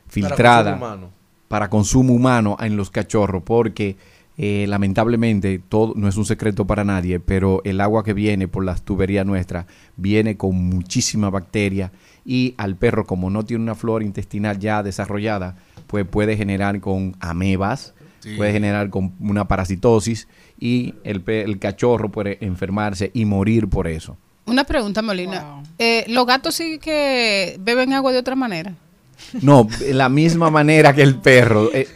filtrada 0.07 0.71
consumo 0.71 0.85
humano. 0.85 1.09
para 1.47 1.69
consumo 1.69 2.13
humano 2.13 2.57
en 2.61 2.77
los 2.77 2.89
cachorros, 2.91 3.43
porque 3.43 3.97
eh, 4.37 4.65
lamentablemente 4.67 5.59
todo 5.69 5.93
no 5.95 6.07
es 6.07 6.17
un 6.17 6.25
secreto 6.25 6.65
para 6.65 6.83
nadie, 6.83 7.19
pero 7.19 7.61
el 7.63 7.79
agua 7.81 8.03
que 8.03 8.13
viene 8.13 8.47
por 8.47 8.65
las 8.65 8.81
tuberías 8.83 9.25
nuestras 9.25 9.65
viene 9.97 10.35
con 10.37 10.55
muchísima 10.55 11.29
bacteria 11.29 11.91
y 12.25 12.53
al 12.57 12.75
perro 12.75 13.05
como 13.05 13.29
no 13.29 13.45
tiene 13.45 13.63
una 13.63 13.75
flora 13.75 14.03
intestinal 14.03 14.59
ya 14.59 14.83
desarrollada, 14.83 15.55
pues 15.87 16.05
puede 16.05 16.35
generar 16.37 16.79
con 16.79 17.15
amebas, 17.19 17.93
Sí. 18.21 18.33
puede 18.37 18.51
generar 18.53 18.89
con 18.89 19.13
una 19.19 19.47
parasitosis 19.47 20.27
y 20.59 20.95
el, 21.03 21.21
pe- 21.21 21.43
el 21.43 21.59
cachorro 21.59 22.09
puede 22.09 22.39
enfermarse 22.43 23.11
y 23.13 23.23
morir 23.25 23.67
por 23.67 23.87
eso. 23.87 24.17
Una 24.47 24.63
pregunta, 24.63 25.03
Molina. 25.03 25.61
Eh, 25.77 26.05
¿Los 26.07 26.25
gatos 26.25 26.55
sí 26.55 26.79
que 26.79 27.55
beben 27.59 27.93
agua 27.93 28.11
de 28.11 28.17
otra 28.17 28.35
manera? 28.35 28.73
No, 29.43 29.65
de 29.79 29.93
la 29.93 30.09
misma 30.09 30.49
manera 30.49 30.93
que 30.95 31.03
el 31.03 31.15
perro. 31.19 31.69
Eh, 31.71 31.87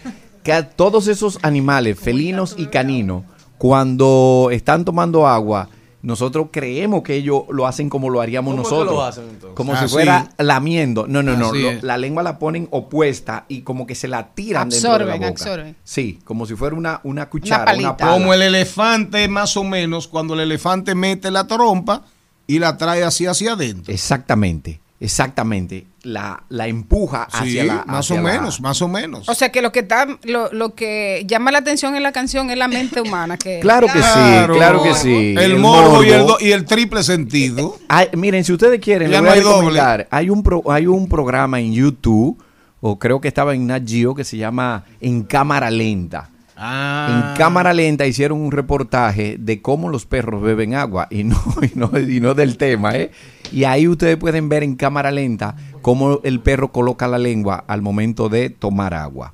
todos 0.75 1.07
esos 1.07 1.39
animales, 1.41 1.99
felinos 1.99 2.55
y 2.57 2.67
caninos, 2.67 3.23
cuando 3.57 4.49
están 4.51 4.85
tomando 4.85 5.27
agua, 5.27 5.69
nosotros 6.01 6.47
creemos 6.51 7.03
que 7.03 7.15
ellos 7.15 7.43
lo 7.49 7.67
hacen 7.67 7.89
como 7.89 8.09
lo 8.09 8.21
haríamos 8.21 8.53
¿Cómo 8.53 8.61
es 8.63 8.67
que 8.69 8.73
nosotros. 8.73 8.95
lo 8.95 9.03
hacen, 9.03 9.23
entonces? 9.29 9.55
Como 9.55 9.73
Así. 9.73 9.85
si 9.87 9.91
fuera 9.93 10.29
lamiendo. 10.37 11.05
No, 11.07 11.21
no, 11.21 11.35
no. 11.35 11.53
Lo- 11.53 11.73
la 11.81 11.97
lengua 11.97 12.23
la 12.23 12.39
ponen 12.39 12.69
opuesta 12.71 13.43
y 13.49 13.61
como 13.61 13.85
que 13.85 13.95
se 13.95 14.07
la 14.07 14.29
tiran 14.29 14.69
dentro 14.69 14.89
de 14.91 14.95
Absorben, 14.95 15.21
la 15.21 15.27
boca. 15.29 15.43
absorben. 15.43 15.75
Sí, 15.83 16.19
como 16.23 16.45
si 16.45 16.55
fuera 16.55 16.75
una, 16.75 17.01
una 17.03 17.29
cuchara, 17.29 17.75
una 17.75 17.97
pala. 17.97 18.13
Como 18.13 18.33
el 18.33 18.41
elefante, 18.41 19.27
más 19.27 19.57
o 19.57 19.63
menos, 19.65 20.07
cuando 20.07 20.35
el 20.35 20.39
elefante 20.39 20.95
mete 20.95 21.31
la 21.31 21.45
trompa 21.47 22.03
y 22.47 22.59
la 22.59 22.77
trae 22.77 23.03
así 23.03 23.25
hacia 23.25 23.53
adentro. 23.53 23.93
Exactamente. 23.93 24.79
Exactamente, 24.99 25.87
la, 26.03 26.43
la 26.49 26.67
empuja 26.67 27.23
hacia 27.23 27.61
Sí, 27.61 27.67
la... 27.67 27.83
más 27.85 28.05
hacia 28.05 28.19
o 28.21 28.23
la- 28.23 28.31
menos, 28.33 28.61
más 28.61 28.81
o 28.81 28.87
menos. 28.87 29.27
O 29.29 29.33
sea 29.33 29.51
que 29.51 29.61
lo 29.61 29.71
que 29.71 29.79
está, 29.79 30.07
lo, 30.23 30.51
lo 30.51 30.75
que 30.75 31.23
llama 31.27 31.51
la 31.51 31.59
atención 31.59 31.95
en 31.95 32.03
la 32.03 32.11
canción 32.11 32.49
es 32.49 32.57
la 32.57 32.67
mente 32.67 33.01
humana. 33.01 33.37
Que 33.37 33.59
Claro 33.61 33.87
que 33.87 34.01
sí, 34.01 34.53
claro 34.53 34.83
que 34.83 34.93
sí. 34.95 35.35
El, 35.37 35.57
morbo, 35.57 36.03
y, 36.03 36.09
el 36.09 36.25
do- 36.25 36.37
y 36.39 36.51
el 36.51 36.65
triple 36.65 37.03
sentido. 37.03 37.77
Ay, 37.87 38.07
miren, 38.15 38.43
si 38.43 38.53
ustedes 38.53 38.79
quieren, 38.79 39.09
Ya 39.11 39.21
les 39.21 39.23
no 39.23 39.27
voy 39.29 39.31
a 39.31 39.33
hay 39.33 39.41
doble. 39.41 39.55
recomendar. 39.59 40.07
Hay 40.11 40.29
un, 40.29 40.43
pro- 40.43 40.71
hay 40.71 40.87
un 40.87 41.07
programa 41.09 41.59
en 41.59 41.73
YouTube, 41.73 42.41
o 42.81 42.97
creo 42.99 43.19
que 43.21 43.27
estaba 43.27 43.53
en 43.55 43.67
Nat 43.67 43.83
Geo, 43.87 44.15
que 44.15 44.23
se 44.23 44.37
llama 44.37 44.85
En 45.01 45.23
Cámara 45.23 45.69
Lenta. 45.71 46.29
Ah. 46.61 47.31
En 47.31 47.37
cámara 47.37 47.71
lenta 47.71 48.05
hicieron 48.05 48.41
un 48.41 48.51
reportaje 48.51 49.37
de 49.39 49.61
cómo 49.61 49.87
los 49.87 50.05
perros 50.05 50.41
beben 50.41 50.75
agua 50.75 51.07
y 51.09 51.23
no, 51.23 51.41
y 51.61 51.71
no, 51.79 51.89
y 51.97 52.19
no 52.19 52.33
del 52.33 52.57
tema, 52.57 52.95
¿eh? 52.97 53.11
Y 53.51 53.63
ahí 53.63 53.87
ustedes 53.87 54.17
pueden 54.17 54.49
ver 54.49 54.63
en 54.63 54.75
cámara 54.75 55.11
lenta 55.11 55.55
cómo 55.81 56.19
el 56.23 56.39
perro 56.39 56.71
coloca 56.71 57.07
la 57.07 57.17
lengua 57.17 57.63
al 57.67 57.81
momento 57.81 58.29
de 58.29 58.49
tomar 58.49 58.93
agua. 58.93 59.33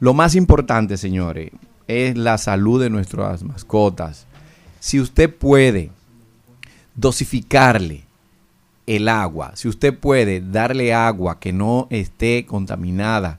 Lo 0.00 0.14
más 0.14 0.34
importante, 0.34 0.96
señores, 0.96 1.50
es 1.86 2.16
la 2.16 2.38
salud 2.38 2.80
de 2.80 2.90
nuestras 2.90 3.42
mascotas. 3.42 4.26
Si 4.80 5.00
usted 5.00 5.32
puede 5.32 5.90
dosificarle 6.94 8.04
el 8.86 9.08
agua, 9.08 9.52
si 9.54 9.68
usted 9.68 9.96
puede 9.96 10.40
darle 10.40 10.92
agua 10.92 11.38
que 11.38 11.52
no 11.52 11.86
esté 11.90 12.46
contaminada, 12.46 13.38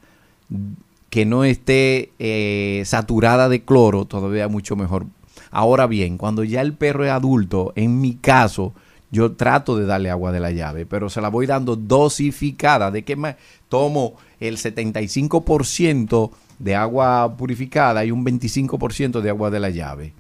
que 1.10 1.26
no 1.26 1.44
esté 1.44 2.11
eh, 2.19 2.84
saturada 2.85 3.49
de 3.49 3.64
cloro, 3.64 4.06
todavía 4.06 4.48
mucho 4.48 4.76
mejor. 4.76 5.06
Ahora 5.52 5.85
bien, 5.85 6.18
cuando 6.18 6.44
ya 6.44 6.61
el 6.61 6.73
perro 6.73 7.06
es 7.06 7.11
adulto, 7.11 7.73
en 7.76 8.02
mi 8.02 8.15
caso, 8.15 8.73
yo 9.14 9.34
trato 9.34 9.77
de 9.77 9.85
darle 9.85 10.10
agua 10.10 10.31
de 10.31 10.40
la 10.40 10.49
llave, 10.49 10.88
pero 10.88 11.07
se 11.07 11.22
la 11.22 11.30
voy 11.30 11.45
dando 11.45 11.76
dosificada. 11.76 12.90
¿De 12.90 13.03
qué 13.03 13.15
más? 13.15 13.35
Tomo 13.69 14.15
el 14.40 14.57
75% 14.57 16.31
de 16.57 16.76
agua 16.76 17.38
purificada 17.38 18.03
y 18.03 18.10
un 18.10 18.26
25% 18.26 19.22
de 19.22 19.30
agua 19.30 19.52
de 19.52 19.60
la 19.60 19.69
llave. 19.69 20.14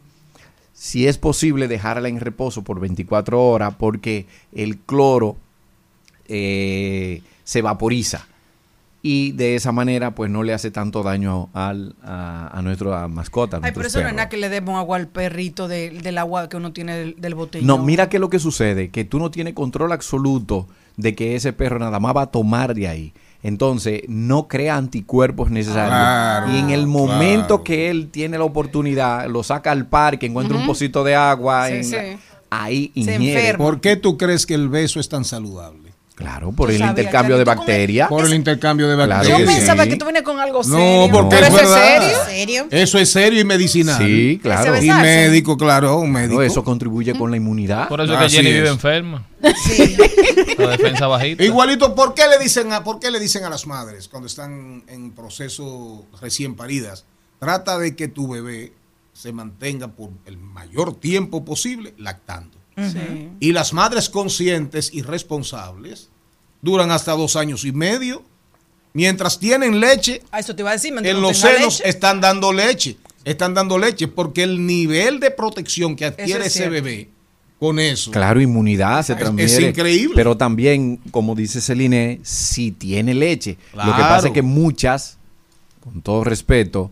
Si 0.73 1.07
es 1.07 1.17
posible 1.17 1.67
dejarla 1.67 2.07
en 2.07 2.19
reposo 2.19 2.63
por 2.63 2.79
24 2.79 3.43
horas 3.43 3.73
porque 3.79 4.27
el 4.51 4.77
cloro 4.77 5.37
eh, 6.27 7.23
se 7.43 7.63
vaporiza 7.63 8.27
y 9.05 9.33
de 9.33 9.55
esa 9.55 9.71
manera 9.73 10.15
pues 10.15 10.31
no 10.31 10.41
le 10.43 10.53
hace 10.53 10.71
tanto 10.71 11.03
daño 11.03 11.49
al, 11.53 11.93
a, 12.03 12.57
a 12.57 12.61
nuestra 12.61 13.07
mascota. 13.09 13.57
a 13.57 13.59
Ay, 13.61 13.71
pero 13.75 13.85
eso 13.87 14.01
no 14.01 14.07
es 14.07 14.13
nada 14.15 14.29
que 14.29 14.37
le 14.37 14.47
demos 14.49 14.77
agua 14.79 14.95
al 14.97 15.07
perrito 15.09 15.67
de- 15.67 15.89
del 15.91 16.17
agua 16.17 16.47
que 16.49 16.55
uno 16.57 16.71
tiene 16.71 16.95
del, 16.97 17.15
del 17.19 17.35
botellón. 17.35 17.67
No, 17.67 17.77
mira 17.77 18.07
qué 18.09 18.17
es 18.17 18.21
lo 18.21 18.29
que 18.29 18.39
sucede, 18.39 18.89
que 18.89 19.03
tú 19.03 19.19
no 19.19 19.29
tienes 19.29 19.53
control 19.53 19.91
absoluto 19.91 20.67
de 20.95 21.15
que 21.15 21.35
ese 21.35 21.51
perro 21.53 21.79
nada 21.79 21.99
más 21.99 22.15
va 22.15 22.21
a 22.23 22.27
tomar 22.31 22.73
de 22.73 22.87
ahí. 22.87 23.13
Entonces, 23.41 24.03
no 24.07 24.47
crea 24.47 24.77
anticuerpos 24.77 25.51
necesarios. 25.51 25.89
Claro, 25.89 26.53
y 26.53 26.59
en 26.59 26.69
el 26.69 26.87
momento 26.87 27.47
claro. 27.47 27.63
que 27.65 27.89
él 27.89 28.07
tiene 28.09 28.37
la 28.37 28.45
oportunidad, 28.45 29.27
lo 29.27 29.43
saca 29.43 29.71
al 29.71 29.85
parque, 29.87 30.27
encuentra 30.27 30.55
un 30.57 30.65
pocito 30.65 31.03
de 31.03 31.13
agua, 31.15 31.67
Sí, 31.67 31.73
en 31.73 31.83
sí. 31.83 31.95
la- 31.97 32.17
ahí 32.51 32.91
ingiere. 32.95 33.57
¿Por 33.57 33.81
qué 33.81 33.97
tú 33.97 34.17
crees 34.17 34.45
que 34.45 34.53
el 34.53 34.69
beso 34.69 35.01
es 35.01 35.09
tan 35.09 35.25
saludable? 35.25 35.82
Claro, 36.15 36.51
por 36.51 36.69
el 36.69 36.79
intercambio 36.79 37.37
de 37.39 37.43
bacterias. 37.43 38.07
Por 38.07 38.25
el 38.25 38.33
intercambio 38.35 38.87
de 38.87 38.95
bacterias. 38.95 39.39
Yo 39.39 39.45
pensaba 39.45 39.83
sí. 39.83 39.89
que 39.89 39.95
tú 39.95 40.05
venías 40.05 40.23
con 40.23 40.39
algo 40.39 40.61
No, 40.63 40.77
serio. 40.77 41.09
porque 41.11 41.35
¿Pero 41.35 41.47
es 41.47 41.53
eso 41.53 41.75
es 41.75 42.25
serio? 42.27 42.67
Eso 42.69 42.97
es 42.99 43.09
serio 43.09 43.39
y 43.41 43.43
medicinal. 43.43 43.97
Sí, 43.97 44.39
claro. 44.41 44.81
Y 44.81 44.89
médico, 44.89 45.57
claro, 45.57 45.97
un 45.97 46.11
médico. 46.11 46.35
No, 46.35 46.41
eso 46.43 46.63
contribuye 46.63 47.15
con 47.15 47.31
la 47.31 47.37
inmunidad. 47.37 47.87
Por 47.87 48.01
eso 48.01 48.13
es 48.13 48.19
que 48.19 48.29
Jenny 48.37 48.49
es. 48.49 48.55
vive 48.55 48.69
enferma. 48.69 49.25
La 50.57 50.69
defensa 50.69 51.07
bajita. 51.07 51.43
Igualito, 51.43 51.95
¿por 51.95 52.13
qué 52.13 52.23
le 52.27 52.37
dicen 52.37 52.71
a, 52.73 52.83
por 52.83 52.99
qué 52.99 53.09
le 53.09 53.19
dicen 53.19 53.43
a 53.43 53.49
las 53.49 53.65
madres 53.65 54.07
cuando 54.07 54.27
están 54.27 54.83
en 54.87 55.11
proceso 55.11 56.05
recién 56.21 56.55
paridas? 56.55 57.05
Trata 57.39 57.77
de 57.79 57.95
que 57.95 58.07
tu 58.07 58.27
bebé 58.27 58.73
se 59.13 59.33
mantenga 59.33 59.87
por 59.89 60.11
el 60.25 60.37
mayor 60.37 60.95
tiempo 60.95 61.43
posible 61.43 61.93
lactando. 61.97 62.57
Sí. 62.77 63.29
Y 63.39 63.51
las 63.51 63.73
madres 63.73 64.09
conscientes 64.09 64.89
y 64.93 65.01
responsables 65.03 66.09
duran 66.61 66.91
hasta 66.91 67.11
dos 67.13 67.35
años 67.35 67.65
y 67.65 67.71
medio. 67.71 68.23
Mientras 68.93 69.39
tienen 69.39 69.79
leche, 69.79 70.21
Ah, 70.31 70.39
eso 70.39 70.55
te 70.55 70.61
iba 70.61 70.69
a 70.69 70.73
decir. 70.73 70.93
en 71.03 71.21
los 71.21 71.37
senos 71.37 71.79
leche. 71.79 71.89
están 71.89 72.21
dando 72.21 72.53
leche. 72.53 72.97
Están 73.25 73.53
dando 73.53 73.77
leche 73.77 74.07
porque 74.07 74.43
el 74.43 74.65
nivel 74.65 75.19
de 75.19 75.31
protección 75.31 75.95
que 75.95 76.05
adquiere 76.05 76.45
es 76.45 76.55
ese 76.55 76.69
bebé 76.69 77.09
con 77.59 77.79
eso. 77.79 78.11
Claro, 78.11 78.41
inmunidad 78.41 79.01
se 79.03 79.13
Es- 79.13 79.19
transmite. 79.19 79.45
es 79.45 79.59
increíble. 79.59 80.13
Pero 80.15 80.35
también, 80.37 80.97
como 81.11 81.33
dice 81.33 81.61
Celine, 81.61 82.19
si 82.23 82.71
tiene 82.71 83.13
leche. 83.13 83.57
Lo 83.73 83.95
que 83.95 84.01
pasa 84.01 84.27
es 84.27 84.33
que 84.33 84.41
muchas, 84.41 85.17
con 85.79 86.01
todo 86.01 86.23
respeto, 86.23 86.91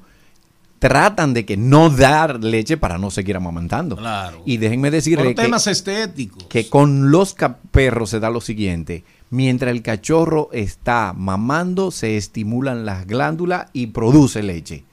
tratan 0.81 1.35
de 1.35 1.45
que 1.45 1.57
no 1.57 1.91
dar 1.91 2.43
leche 2.43 2.75
para 2.75 2.97
no 2.97 3.11
seguir 3.11 3.35
amamantando. 3.35 3.95
Claro. 3.97 4.41
Y 4.47 4.57
déjenme 4.57 4.89
decirle 4.89 5.23
Por 5.25 5.35
que, 5.35 5.41
temas 5.43 5.67
estéticos. 5.67 6.45
que 6.45 6.69
con 6.69 7.11
los 7.11 7.35
perros 7.69 8.09
se 8.09 8.19
da 8.19 8.31
lo 8.31 8.41
siguiente. 8.41 9.03
Mientras 9.29 9.71
el 9.71 9.83
cachorro 9.83 10.49
está 10.51 11.13
mamando, 11.15 11.91
se 11.91 12.17
estimulan 12.17 12.83
las 12.83 13.05
glándulas 13.05 13.67
y 13.73 13.87
produce 13.87 14.41
leche. 14.41 14.83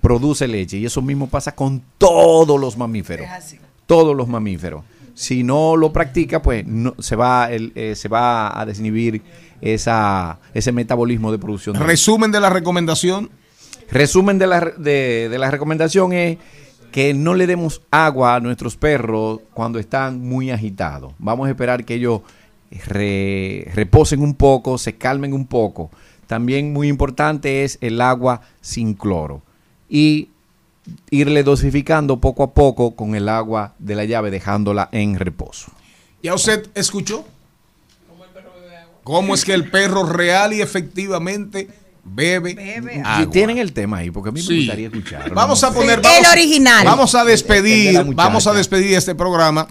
Produce 0.00 0.48
leche. 0.48 0.78
Y 0.78 0.86
eso 0.86 1.02
mismo 1.02 1.28
pasa 1.28 1.54
con 1.54 1.82
todos 1.98 2.58
los 2.58 2.78
mamíferos. 2.78 3.26
Todos 3.86 4.16
los 4.16 4.28
mamíferos. 4.28 4.82
Si 5.12 5.42
no 5.42 5.76
lo 5.76 5.92
practica, 5.92 6.40
pues 6.40 6.66
no, 6.66 6.94
se, 7.00 7.16
va 7.16 7.52
el- 7.52 7.72
eh, 7.74 7.94
se 7.96 8.08
va 8.08 8.58
a 8.58 8.64
desinhibir 8.64 9.20
esa, 9.60 10.38
ese 10.54 10.72
metabolismo 10.72 11.30
de 11.32 11.38
producción. 11.38 11.76
Resumen 11.76 12.30
de 12.32 12.40
la 12.40 12.48
recomendación. 12.48 13.28
Resumen 13.90 14.38
de 14.38 14.46
la, 14.46 14.60
de, 14.76 15.28
de 15.30 15.38
la 15.38 15.50
recomendación 15.50 16.12
es 16.12 16.38
que 16.92 17.14
no 17.14 17.34
le 17.34 17.46
demos 17.46 17.82
agua 17.90 18.34
a 18.34 18.40
nuestros 18.40 18.76
perros 18.76 19.40
cuando 19.54 19.78
están 19.78 20.20
muy 20.20 20.50
agitados. 20.50 21.12
Vamos 21.18 21.46
a 21.46 21.50
esperar 21.50 21.84
que 21.84 21.94
ellos 21.94 22.22
re- 22.86 23.70
reposen 23.74 24.20
un 24.22 24.34
poco, 24.34 24.78
se 24.78 24.96
calmen 24.96 25.32
un 25.32 25.46
poco. 25.46 25.90
También 26.26 26.72
muy 26.72 26.88
importante 26.88 27.64
es 27.64 27.78
el 27.80 28.00
agua 28.00 28.42
sin 28.60 28.94
cloro. 28.94 29.42
Y 29.88 30.28
irle 31.10 31.42
dosificando 31.42 32.18
poco 32.18 32.42
a 32.42 32.52
poco 32.52 32.94
con 32.94 33.14
el 33.14 33.28
agua 33.28 33.74
de 33.78 33.94
la 33.94 34.04
llave, 34.04 34.30
dejándola 34.30 34.88
en 34.92 35.18
reposo. 35.18 35.70
¿Ya 36.22 36.34
usted 36.34 36.68
escuchó? 36.74 37.24
¿Cómo 39.04 39.34
es 39.34 39.44
que 39.44 39.54
el 39.54 39.70
perro 39.70 40.04
real 40.04 40.52
y 40.52 40.60
efectivamente 40.60 41.68
bebe, 42.04 43.02
agua? 43.04 43.30
Tienen 43.30 43.58
el 43.58 43.72
tema 43.72 43.98
ahí, 43.98 44.10
porque 44.10 44.30
a 44.30 44.32
mí 44.32 44.42
me 44.46 44.56
gustaría 44.56 44.86
escucharlo. 44.88 45.34
Vamos 45.34 45.62
a 45.64 45.72
poner. 45.72 45.98
El 45.98 46.02
vamos- 46.02 46.32
original. 46.32 46.84
Vamos 46.84 47.14
a 47.14 47.20
El 47.20 47.26
de 47.26 47.32
despedir, 47.32 48.04
vamos 48.14 48.46
a 48.46 48.52
despedir 48.52 48.96
este 48.96 49.14
programa, 49.14 49.68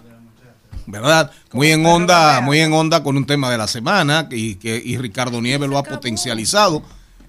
¿verdad? 0.86 1.30
Muy 1.52 1.72
en 1.72 1.84
onda, 1.84 2.40
muy 2.40 2.60
en 2.60 2.72
onda 2.72 3.02
con 3.02 3.16
un 3.16 3.26
tema 3.26 3.50
de 3.50 3.58
la 3.58 3.66
semana 3.66 4.28
y 4.30 4.56
que 4.56 4.80
y 4.82 4.96
Ricardo 4.98 5.40
Nieves 5.40 5.68
lo 5.68 5.78
ha 5.78 5.82
potencializado. 5.82 6.82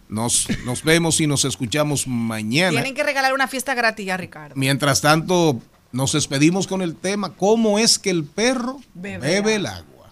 Nos, 0.08 0.48
nos 0.66 0.84
vemos 0.84 1.22
y 1.22 1.28
nos 1.28 1.46
escuchamos 1.46 2.08
mañana. 2.08 2.72
Tienen 2.72 2.96
que 2.96 3.04
regalar 3.04 3.32
una 3.34 3.48
fiesta 3.48 3.76
gratis 3.76 4.10
a 4.10 4.18
Ricardo. 4.18 4.56
Mientras 4.56 5.02
tanto, 5.02 5.62
nos 5.92 6.14
despedimos 6.14 6.66
con 6.68 6.82
el 6.82 6.96
tema 6.96 7.36
¿Cómo 7.36 7.78
es 7.78 8.00
que 8.00 8.10
el 8.10 8.24
perro 8.24 8.80
Bebe 8.96 9.28
bebe 9.28 9.56
el 9.56 9.66
agua? 9.68 10.12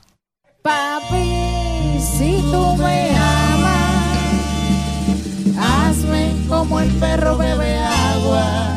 Papi, 0.61 1.99
si 1.99 2.41
tú 2.51 2.75
me 2.77 3.17
hazme 5.57 6.35
como 6.47 6.79
el 6.79 6.89
perro 6.95 7.37
bebe 7.37 7.77
agua. 7.77 8.73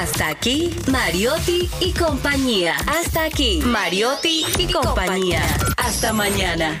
Hasta 0.00 0.28
aquí, 0.28 0.74
Mariotti 0.90 1.68
y 1.80 1.92
compañía. 1.92 2.74
Hasta 2.86 3.24
aquí, 3.24 3.60
Mariotti 3.62 4.46
y 4.58 4.72
compañía. 4.72 5.42
Hasta 5.76 6.12
mañana. 6.12 6.80